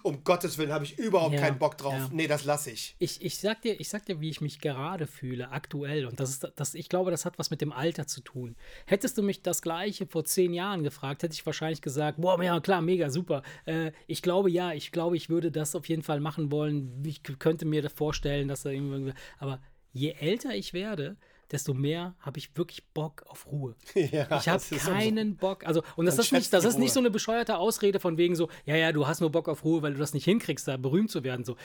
um 0.04 0.24
Gottes 0.24 0.58
Willen 0.58 0.72
habe 0.72 0.86
ich 0.86 0.98
überhaupt 0.98 1.34
Ja, 1.34 1.42
keinen 1.42 1.58
Bock 1.60 1.78
drauf. 1.78 1.94
ja. 1.94 2.10
Nee, 2.12 2.28
das 2.28 2.46
lasse 2.46 2.72
ich. 2.72 2.96
Ich, 3.00 3.22
ich, 3.24 3.38
sag 3.40 3.62
dir, 3.62 3.80
ich 3.80 3.90
sag 3.90 4.06
dir, 4.06 4.20
wie 4.22 4.30
ich 4.30 4.42
mich 4.42 4.60
gerade 4.60 5.08
fühle, 5.08 5.52
aktuell. 5.52 6.06
Und 6.06 6.20
das 6.20 6.30
ist, 6.30 6.48
das, 6.56 6.74
ich 6.74 6.90
glaube, 6.90 7.12
das 7.12 7.26
hat 7.26 7.38
was 7.40 7.50
mit 7.50 7.62
dem 7.62 7.72
Alter 7.72 8.08
zu 8.08 8.22
tun. 8.22 8.56
Hättest 8.86 9.18
du 9.18 9.24
mich 9.24 9.42
das 9.42 9.62
Gleiche 9.62 10.08
vor 10.08 10.26
zehn 10.26 10.54
Jahren 10.54 10.84
gefragt, 10.84 11.24
hätte 11.24 11.34
ich 11.34 11.46
wahrscheinlich 11.46 11.82
gesagt, 11.82 12.20
boah, 12.22 12.42
ja, 12.42 12.60
klar, 12.60 12.82
mega, 12.82 13.10
super. 13.10 13.44
Äh, 13.66 13.92
ich 14.08 14.22
glaube, 14.22 14.50
ja, 14.50 14.72
ich 14.74 14.92
glaube, 14.92 15.18
ich 15.18 15.30
würde 15.30 15.52
das 15.52 15.76
auf 15.76 15.88
jeden 15.90 16.04
Fall 16.04 16.20
machen 16.20 16.52
wollen. 16.52 17.04
Ich 17.06 17.22
könnte 17.40 17.66
mir 17.66 17.90
vorstellen, 17.90 18.48
dass 18.48 18.66
da 18.86 18.96
irgendwie. 18.96 19.14
Aber 19.38 19.62
je 19.94 20.12
älter 20.12 20.56
ich 20.56 20.74
werde, 20.74 21.18
desto 21.52 21.74
mehr 21.74 22.16
habe 22.20 22.40
ich 22.40 22.56
wirklich 22.58 22.86
Bock 22.88 23.24
auf 23.28 23.48
Ruhe. 23.48 23.76
Ja, 23.96 24.38
Ich 24.38 24.50
habe 24.50 24.64
keinen 24.78 25.38
Bock. 25.38 25.66
Also, 25.66 25.84
und 25.96 26.06
das 26.06 26.18
ist 26.18 26.32
nicht, 26.32 26.52
das 26.54 26.66
ist 26.66 26.78
nicht 26.78 26.94
so 26.94 27.00
eine 27.00 27.10
bescheuerte 27.10 27.58
Ausrede 27.58 28.00
von 28.00 28.18
wegen 28.18 28.36
so, 28.36 28.50
ja, 28.66 28.76
ja, 28.76 28.92
du 28.92 29.08
hast 29.08 29.22
nur 29.22 29.32
Bock 29.32 29.48
auf 29.48 29.64
Ruhe, 29.64 29.82
weil 29.82 29.94
du 29.94 30.00
das 30.00 30.14
nicht 30.14 30.26
hinkriegst, 30.26 30.68
da 30.68 30.78
berühmt 30.78 31.10
zu 31.10 31.24
werden. 31.24 31.46
So. 31.46 31.56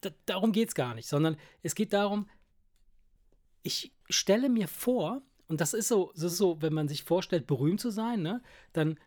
Da, 0.00 0.10
darum 0.26 0.52
geht 0.52 0.68
es 0.68 0.74
gar 0.74 0.94
nicht, 0.94 1.08
sondern 1.08 1.36
es 1.62 1.74
geht 1.74 1.92
darum, 1.92 2.28
ich 3.62 3.92
stelle 4.08 4.48
mir 4.48 4.68
vor, 4.68 5.22
und 5.48 5.60
das 5.60 5.72
ist 5.72 5.88
so, 5.88 6.12
das 6.14 6.24
ist 6.24 6.38
so, 6.38 6.60
wenn 6.60 6.74
man 6.74 6.88
sich 6.88 7.04
vorstellt, 7.04 7.46
berühmt 7.46 7.80
zu 7.80 7.90
sein, 7.90 8.22
ne, 8.22 8.42
dann 8.72 8.98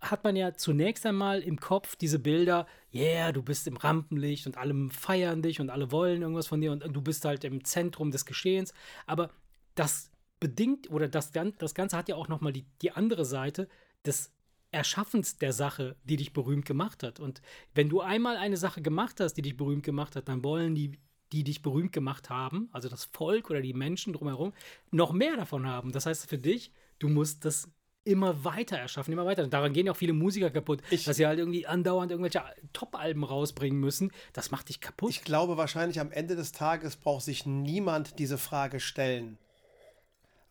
hat 0.00 0.24
man 0.24 0.36
ja 0.36 0.54
zunächst 0.54 1.06
einmal 1.06 1.40
im 1.40 1.58
Kopf 1.58 1.96
diese 1.96 2.18
Bilder, 2.18 2.66
yeah, 2.92 3.32
du 3.32 3.42
bist 3.42 3.66
im 3.66 3.76
Rampenlicht 3.76 4.46
und 4.46 4.58
alle 4.58 4.88
feiern 4.90 5.42
dich 5.42 5.60
und 5.60 5.70
alle 5.70 5.92
wollen 5.92 6.22
irgendwas 6.22 6.46
von 6.46 6.60
dir 6.60 6.72
und 6.72 6.82
du 6.84 7.02
bist 7.02 7.24
halt 7.24 7.44
im 7.44 7.64
Zentrum 7.64 8.10
des 8.10 8.26
Geschehens. 8.26 8.74
Aber 9.06 9.30
das 9.74 10.10
bedingt 10.40 10.90
oder 10.90 11.08
das, 11.08 11.30
das 11.30 11.74
Ganze 11.74 11.96
hat 11.96 12.08
ja 12.08 12.16
auch 12.16 12.28
nochmal 12.28 12.52
die, 12.52 12.66
die 12.82 12.90
andere 12.90 13.24
Seite 13.24 13.68
des 14.04 14.32
Erschaffens 14.72 15.36
der 15.36 15.52
Sache, 15.52 15.96
die 16.04 16.16
dich 16.16 16.32
berühmt 16.32 16.64
gemacht 16.64 17.02
hat. 17.02 17.20
Und 17.20 17.42
wenn 17.74 17.88
du 17.88 18.00
einmal 18.00 18.36
eine 18.36 18.56
Sache 18.56 18.82
gemacht 18.82 19.20
hast, 19.20 19.34
die 19.34 19.42
dich 19.42 19.56
berühmt 19.56 19.84
gemacht 19.84 20.16
hat, 20.16 20.28
dann 20.28 20.42
wollen 20.42 20.74
die, 20.74 20.98
die 21.30 21.44
dich 21.44 21.62
berühmt 21.62 21.92
gemacht 21.92 22.30
haben, 22.30 22.68
also 22.72 22.88
das 22.88 23.04
Volk 23.04 23.50
oder 23.50 23.60
die 23.60 23.74
Menschen 23.74 24.14
drumherum, 24.14 24.52
noch 24.90 25.12
mehr 25.12 25.36
davon 25.36 25.66
haben. 25.66 25.92
Das 25.92 26.06
heißt 26.06 26.28
für 26.28 26.38
dich, 26.38 26.72
du 26.98 27.08
musst 27.08 27.44
das 27.44 27.70
immer 28.04 28.44
weiter 28.44 28.76
erschaffen, 28.78 29.12
immer 29.12 29.24
weiter. 29.26 29.44
Und 29.44 29.52
daran 29.52 29.72
gehen 29.72 29.86
ja 29.86 29.92
auch 29.92 29.96
viele 29.96 30.12
Musiker 30.12 30.50
kaputt, 30.50 30.82
Ich- 30.90 31.04
dass 31.04 31.16
sie 31.16 31.26
halt 31.26 31.38
irgendwie 31.38 31.66
andauernd 31.66 32.10
irgendwelche 32.10 32.42
Top-Alben 32.72 33.22
rausbringen 33.24 33.78
müssen. 33.78 34.10
Das 34.32 34.50
macht 34.50 34.68
dich 34.68 34.80
kaputt. 34.80 35.10
Ich 35.10 35.22
glaube 35.22 35.56
wahrscheinlich 35.56 36.00
am 36.00 36.10
Ende 36.10 36.34
des 36.36 36.52
Tages 36.52 36.96
braucht 36.96 37.24
sich 37.24 37.46
niemand 37.46 38.18
diese 38.18 38.38
Frage 38.38 38.80
stellen. 38.80 39.38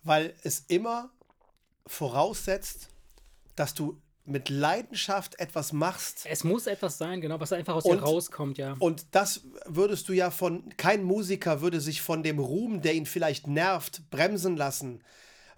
Weil 0.03 0.33
es 0.43 0.61
immer 0.67 1.09
voraussetzt, 1.85 2.87
dass 3.55 3.73
du 3.73 3.99
mit 4.23 4.49
Leidenschaft 4.49 5.39
etwas 5.39 5.73
machst. 5.73 6.25
es 6.29 6.43
muss 6.43 6.67
etwas 6.67 6.97
sein, 6.97 7.21
genau, 7.21 7.39
was 7.39 7.51
einfach 7.51 7.75
aus 7.75 7.83
dir 7.83 7.91
Und- 7.91 7.99
rauskommt, 8.03 8.57
ja. 8.59 8.75
Und 8.79 9.05
das 9.11 9.41
würdest 9.65 10.07
du 10.09 10.13
ja 10.13 10.29
von, 10.31 10.69
kein 10.77 11.03
Musiker 11.03 11.59
würde 11.61 11.81
sich 11.81 12.01
von 12.01 12.21
dem 12.23 12.39
Ruhm, 12.39 12.81
der 12.81 12.93
ihn 12.93 13.07
vielleicht 13.07 13.47
nervt, 13.47 14.09
bremsen 14.11 14.55
lassen. 14.55 15.03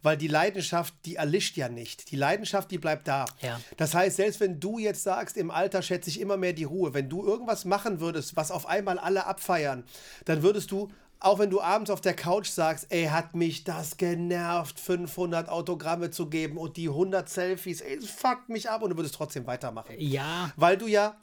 Weil 0.04 0.18
die 0.18 0.28
Leidenschaft, 0.28 0.93
die 1.06 1.16
erlischt 1.16 1.58
ja 1.58 1.70
nicht. 1.70 2.12
Die 2.12 2.18
Leidenschaft, 2.18 2.70
die 2.70 2.78
bleibt 2.78 3.08
da. 3.08 3.26
Ja. 3.41 3.60
Das 3.78 3.95
heißt, 3.95 4.18
selbst 4.18 4.39
wenn 4.39 4.60
du 4.60 4.78
jetzt 4.78 5.04
sagst, 5.04 5.38
im 5.38 5.49
Alter 5.49 5.82
schätze 5.82 6.10
ich 6.10 6.20
immer 6.20 6.38
mehr 6.38 6.54
die 6.54 6.66
Ruhe, 6.66 6.93
wenn 6.93 7.10
du 7.10 7.26
irgendwas 7.26 7.66
machen 7.66 7.99
würdest, 8.01 8.36
was 8.36 8.51
auf 8.51 8.68
einmal 8.68 8.99
alle 8.99 9.26
abfeiern, 9.26 9.86
dann 10.26 10.43
würdest 10.43 10.72
du, 10.72 10.91
auch 11.22 11.39
wenn 11.39 11.49
du 11.49 11.62
abends 11.62 11.89
auf 11.89 12.01
der 12.01 12.16
Couch 12.16 12.49
sagst, 12.49 12.88
ey, 12.89 13.06
hat 13.06 13.34
mich 13.34 13.64
das 13.64 13.95
genervt, 13.95 14.78
500 14.78 15.47
Autogramme 15.47 16.12
zu 16.12 16.30
geben 16.30 16.58
und 16.58 16.76
die 16.76 16.89
100 16.89 17.30
Selfies, 17.30 17.80
ey, 17.80 17.95
es 17.95 18.10
fuckt 18.10 18.49
mich 18.49 18.70
ab 18.70 18.82
und 18.82 18.89
du 18.89 18.97
würdest 18.97 19.16
trotzdem 19.16 19.47
weitermachen. 19.47 19.95
Ja, 19.99 20.51
Weil 20.58 20.78
du 20.78 20.88
ja, 20.88 21.16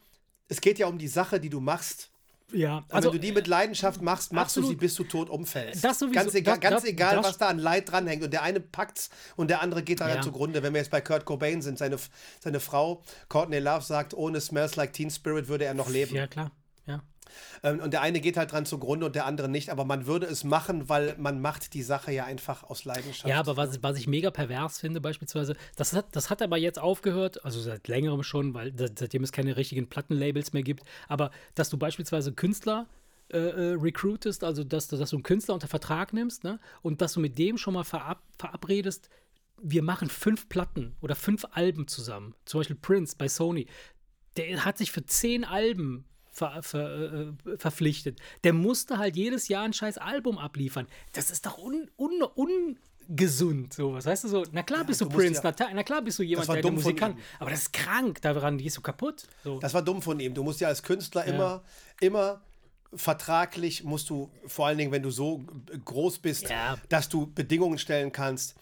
es 0.49 0.63
geht 0.63 0.79
ja 0.79 0.87
um 0.87 0.97
die 0.97 1.09
Sache, 1.09 1.39
die 1.39 1.51
du 1.51 1.61
machst. 1.61 2.11
Ja. 2.53 2.85
Also, 2.89 3.09
wenn 3.09 3.17
du 3.21 3.27
die 3.27 3.33
mit 3.33 3.47
Leidenschaft 3.47 4.01
machst, 4.03 4.33
machst 4.33 4.57
du 4.57 4.61
Absolut. 4.61 4.71
sie, 4.71 4.77
bis 4.77 4.95
du 4.95 5.05
tot 5.05 5.31
umfällst. 5.31 5.83
Das 5.85 5.99
sowieso. 5.99 6.15
Ganz 6.15 6.35
egal, 6.35 6.59
Das- 6.59 6.71
ganz 6.71 6.85
egal 6.85 7.17
das- 7.17 7.27
was 7.27 7.39
da 7.39 7.49
an 7.49 7.59
Leid 7.59 7.91
dranhängt. 7.91 8.23
Und 8.25 8.33
der 8.33 8.43
eine 8.43 8.61
packt's 8.61 9.11
und 9.37 9.49
der 9.51 9.63
andere 9.63 9.83
geht 9.83 10.01
daran 10.01 10.17
Ja. 10.17 10.23
zugrunde. 10.23 10.63
Wenn 10.63 10.73
wir 10.75 10.81
jetzt 10.81 10.91
bei 10.91 11.01
Kurt 11.01 11.25
Cobain 11.25 11.63
sind, 11.63 11.79
seine, 11.79 11.97
seine 12.41 12.61
Frau 12.61 13.03
Courtney 13.29 13.59
Love 13.59 13.83
sagt, 13.85 14.15
ohne 14.15 14.41
Smells 14.41 14.77
Like 14.77 14.93
Teen 14.93 15.11
Spirit 15.11 15.49
würde 15.49 15.65
er 15.65 15.75
noch 15.75 15.89
leben. 15.89 16.15
ja, 16.15 16.27
klar. 16.27 16.51
Ja. 16.87 17.03
Ähm, 17.63 17.81
und 17.81 17.93
der 17.93 18.01
eine 18.03 18.21
geht 18.21 18.37
halt 18.37 18.53
dran 18.53 18.67
zugrunde 18.67 19.07
und 19.07 19.15
der 19.15 19.27
andere 19.27 19.49
nicht. 19.49 19.71
Aber 19.71 19.85
man 19.85 20.07
würde 20.07 20.27
es 20.27 20.45
machen, 20.45 20.89
weil 20.89 21.15
man 21.19 21.41
macht 21.41 21.75
die 21.75 21.83
Sache 21.83 22.13
ja 22.13 22.25
einfach 22.25 22.65
aus 22.65 22.85
Leidenschaft. 22.85 23.29
Ja, 23.29 23.39
aber 23.41 23.57
was, 23.57 23.83
was 23.83 23.99
ich 23.99 24.07
mega 24.07 24.31
pervers 24.31 24.79
finde, 24.79 25.01
beispielsweise, 25.01 25.55
das 25.77 25.93
hat, 25.93 26.07
das 26.17 26.31
hat 26.31 26.43
aber 26.43 26.57
jetzt 26.59 26.79
aufgehört, 26.79 27.45
also 27.45 27.61
seit 27.61 27.89
längerem 27.89 28.23
schon, 28.23 28.55
weil 28.55 28.73
seitdem 28.77 29.23
es 29.23 29.33
keine 29.33 29.57
richtigen 29.57 29.89
Plattenlabels 29.89 30.53
mehr 30.53 30.63
gibt, 30.63 30.85
aber 31.09 31.31
dass 31.55 31.69
du 31.71 31.77
beispielsweise 31.79 32.33
Künstler 32.33 32.87
äh, 33.33 33.39
äh, 33.39 33.77
recruitest, 33.81 34.43
also 34.43 34.65
dass, 34.65 34.89
du- 34.89 34.97
dass 34.97 35.11
du 35.11 35.17
einen 35.17 35.23
Künstler 35.23 35.55
unter 35.55 35.69
Vertrag 35.69 36.13
nimmst, 36.13 36.43
ne, 36.45 36.59
und 36.83 37.01
dass 37.01 37.13
du 37.13 37.21
mit 37.21 37.39
dem 37.39 37.59
schon 37.59 37.75
mal 37.75 37.85
verab, 37.85 38.23
verabredest, 38.39 39.09
wir 39.63 39.83
machen 39.83 40.09
fünf 40.09 40.49
Platten 40.49 40.97
oder 41.01 41.15
fünf 41.15 41.45
Alben 41.53 41.87
zusammen. 41.87 42.35
Zum 42.47 42.61
Beispiel 42.61 42.77
Prince 42.77 43.15
bei 43.17 43.29
Sony. 43.29 43.67
Der 44.37 44.65
hat 44.65 44.79
sich 44.79 44.91
für 44.91 45.05
zehn 45.05 45.45
Alben 45.45 46.07
ver, 46.41 46.63
ver, 46.63 47.13
äh, 47.47 47.57
verpflichtet. 47.59 48.19
Der 48.45 48.53
musste 48.53 48.99
halt 48.99 49.17
jedes 49.17 49.49
Jahr 49.49 49.65
ein 49.65 49.73
scheiß 49.73 49.99
Album 49.99 50.39
abliefern. 50.39 50.87
Das 51.13 51.31
ist 51.31 51.45
doch 51.47 51.59
un, 51.59 51.89
un, 51.97 52.23
ungesund, 53.09 53.73
sowas. 53.75 54.07
Weißt 54.07 54.25
du 54.25 54.29
so, 54.29 54.45
na 54.53 54.63
klar 54.63 54.85
bist 54.85 55.01
du, 55.01 55.05
du 55.05 55.17
Prince, 55.17 55.41
ja- 55.45 55.53
na, 55.59 55.67
na 55.75 55.83
klar 55.83 56.03
bist 56.03 56.19
du 56.19 56.23
jemand, 56.23 56.49
der 56.49 56.63
von 56.63 56.75
Musik 56.75 56.97
kann. 56.99 57.17
Aber 57.39 57.51
das 57.51 57.61
ist 57.63 57.73
krank, 57.73 58.21
daran 58.23 58.59
gehst 58.59 58.77
du 58.77 58.81
kaputt. 58.81 59.27
So. 59.45 59.59
Das 59.61 59.75
war 59.75 59.83
dumm 59.83 60.01
von 60.03 60.19
ihm. 60.21 60.35
Du 60.35 60.43
musst 60.43 60.61
ja 60.61 60.69
als 60.69 60.83
Künstler 60.83 61.25
immer, 61.27 61.63
immer 62.01 62.41
vertraglich 62.93 63.85
musst 63.85 64.11
du, 64.11 64.31
vor 64.47 64.67
allen 64.67 64.79
Dingen, 64.79 64.91
wenn 64.93 65.03
du 65.03 65.11
so 65.11 65.45
groß 65.85 66.19
bist, 66.19 66.49
Ja. 66.51 66.77
dass 66.89 67.09
du 67.09 67.33
Bedingungen 67.33 67.79
stellen 67.79 68.11
kannst, 68.13 68.57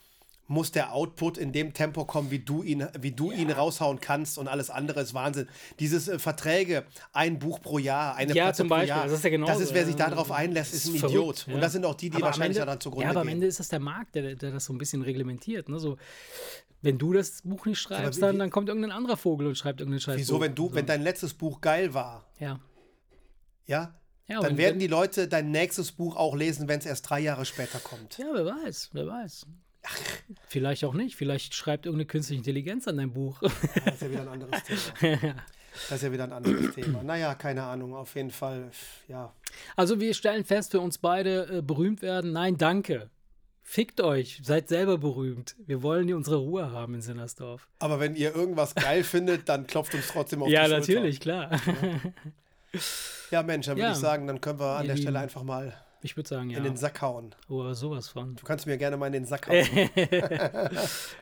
muss 0.49 0.73
der 0.73 0.93
Output 0.95 1.39
in 1.39 1.53
dem 1.53 1.75
Tempo 1.75 2.05
kommen, 2.05 2.31
wie 2.31 2.39
du 2.41 2.63
ihn, 2.63 2.87
wie 3.01 3.13
du 3.13 3.31
ihn 3.31 3.51
raushauen 3.51 4.01
kannst 4.01 4.39
und 4.39 4.49
alles 4.49 4.71
andere 4.71 5.01
ist 5.03 5.15
Wahnsinn. 5.15 5.47
Dieses 5.79 6.09
äh, 6.09 6.19
Verträge, 6.19 6.85
ein 7.13 7.39
Buch 7.39 7.61
pro 7.61 7.79
Jahr, 7.79 8.17
eine 8.17 8.35
Ja, 8.35 8.45
Platte 8.45 8.57
zum 8.57 8.69
pro 8.69 8.75
Beispiel, 8.77 8.89
Jahr. 8.89 9.05
das 9.05 9.13
ist 9.13 9.25
ja 9.25 9.31
genauso, 9.31 9.53
Das 9.53 9.61
ist, 9.63 9.75
wer 9.75 9.85
sich 9.87 9.97
ja. 9.99 10.09
darauf 10.09 10.33
einlässt, 10.33 10.75
ist 10.75 10.87
ein 10.87 10.97
verrückt, 10.97 11.15
Idiot. 11.15 11.47
ja. 11.47 11.55
Und 11.55 11.61
das 11.61 11.73
sind 11.73 11.85
auch 11.85 11.95
die, 11.95 12.11
die 12.11 12.17
Aber 12.17 12.27
wahrscheinlich 12.27 12.57
Ende, 12.57 12.67
daran 12.67 12.81
zugrunde 12.81 13.05
Ja, 13.05 13.11
aber 13.11 13.21
am 13.21 13.27
gehen. 13.27 13.35
Ende 13.35 13.47
ist 13.47 13.61
es 13.61 13.69
der 13.69 13.81
Markt, 13.81 14.15
der, 14.15 14.35
der 14.35 14.51
das 14.51 14.65
so 14.65 14.73
ein 14.73 14.79
bisschen 14.79 15.03
reglementiert. 15.03 15.69
Ne? 15.69 15.79
So, 15.79 15.99
wenn 16.81 16.97
du 16.97 17.13
das 17.13 17.43
Buch 17.43 17.67
nicht 17.67 17.79
schreibst, 17.81 18.23
dann, 18.23 18.39
dann 18.39 18.51
kommt 18.51 18.69
irgendein 18.69 18.93
anderer 18.93 19.17
Vogel 19.17 19.47
und 19.49 19.57
schreibt 19.59 19.81
irgendeinen 19.81 20.01
Scheiß. 20.01 20.17
Wieso, 20.17 20.41
wenn 20.41 20.55
du, 20.55 20.73
wenn 20.73 20.87
dein 20.87 21.03
letztes 21.03 21.35
Buch 21.35 21.61
geil 21.61 21.93
war, 21.93 22.25
Ja. 22.39 22.59
ja, 23.67 23.95
Ja, 24.29 24.41
dann 24.41 24.57
werden 24.57 24.79
die 24.79 24.87
Leute 24.87 25.29
dein 25.29 25.51
nächstes 25.51 25.93
Buch 25.93 26.17
auch 26.17 26.35
lesen, 26.37 26.69
wenn 26.69 26.79
es 26.79 26.87
erst 26.87 27.11
drei 27.11 27.21
Jahre 27.21 27.45
später 27.45 27.81
kommt. 27.81 28.17
Ja, 28.19 28.27
wer 28.33 28.47
weiß, 28.47 28.91
wer 28.93 29.07
weiß. 29.07 29.47
Vielleicht 30.49 30.85
auch 30.85 30.95
nicht. 30.95 31.16
Vielleicht 31.16 31.55
schreibt 31.55 31.87
irgendeine 31.87 32.07
künstliche 32.07 32.39
Intelligenz 32.41 32.87
an 32.89 32.97
dein 32.97 33.12
Buch. 33.12 33.41
Das 33.85 33.95
ist 33.95 34.03
ja 34.03 34.11
wieder 34.11 34.22
ein 34.22 34.29
anderes 34.29 34.62
Thema. 34.99 35.35
Das 35.89 35.93
ist 35.99 36.03
ja 36.03 36.12
wieder 36.12 36.24
ein 36.24 36.33
anderes 36.33 36.74
Thema. 36.74 37.03
Naja, 37.03 37.35
keine 37.35 37.62
Ahnung, 37.62 37.95
auf 37.95 38.14
jeden 38.16 38.31
Fall, 38.31 38.70
ja. 39.07 39.33
Also 39.76 40.01
wir 40.01 40.12
stellen 40.14 40.45
fest, 40.45 40.72
für 40.72 40.81
uns 40.81 40.99
beide 40.99 41.59
äh, 41.59 41.62
berühmt 41.62 42.03
werden. 42.03 42.33
Nein, 42.33 42.57
danke. 42.59 43.11
Fickt 43.62 44.01
euch, 44.01 44.41
seid 44.43 44.68
selber 44.68 44.99
berühmt. 44.99 45.55
Wir 45.66 45.83
wollen 45.83 46.07
hier 46.07 46.16
unsere 46.16 46.37
Ruhe 46.39 46.72
haben 46.72 46.95
in 46.95 47.03
Sinnersdorf. 47.03 47.68
Aber 47.79 48.01
wenn 48.01 48.16
ihr 48.16 48.35
irgendwas 48.35 48.74
geil 48.74 49.05
findet, 49.05 49.49
dann 49.49 49.66
klopft 49.66 49.95
uns 49.95 50.09
trotzdem 50.09 50.43
auf 50.43 50.49
Ja, 50.49 50.64
die 50.64 50.70
Schulter. 50.74 50.93
natürlich, 50.95 51.20
klar. 51.20 51.51
Ja, 53.31 53.43
Mensch, 53.43 53.66
dann 53.66 53.76
würde 53.76 53.89
Ja. 53.89 53.93
ich 53.93 53.99
sagen, 53.99 54.26
dann 54.26 54.41
können 54.41 54.59
wir 54.59 54.76
an 54.79 54.85
Ihr 54.87 54.95
der 54.95 55.01
Stelle 55.03 55.18
einfach 55.18 55.43
mal 55.43 55.74
Ich 56.03 56.17
würde 56.17 56.29
sagen, 56.29 56.51
ja. 56.51 56.59
in 56.59 56.65
den 56.65 56.77
Sack 56.77 57.03
hauen. 57.03 57.35
Oh, 57.49 57.73
sowas 57.73 58.09
von. 58.09 58.37
Du 58.37 58.45
kannst 58.45 58.67
mir 58.67 58.79
gerne 58.79 58.97
mal 58.97 59.07
in 59.07 59.15
den 59.15 59.25
Sack 59.25 59.49
hauen. 59.49 59.67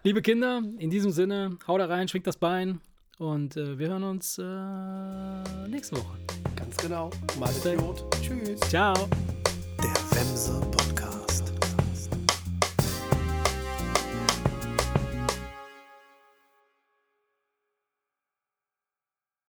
Liebe 0.02 0.20
Kinder, 0.20 0.62
in 0.78 0.90
diesem 0.90 1.12
Sinne, 1.12 1.56
haut 1.66 1.80
da 1.80 1.86
rein, 1.86 2.08
schwingt 2.08 2.26
das 2.26 2.36
Bein 2.36 2.80
und 3.18 3.56
äh, 3.56 3.78
wir 3.78 3.88
hören 3.88 4.04
uns 4.04 4.38
äh, 4.38 5.68
nächste 5.68 5.96
Woche. 5.96 6.18
Ganz 6.56 6.76
genau. 6.76 7.10
Mal. 7.38 7.50
Idiot. 7.64 8.04
Tschüss. 8.20 8.60
Ciao. 8.60 8.94
Der 9.82 10.18
Wemse 10.18 10.60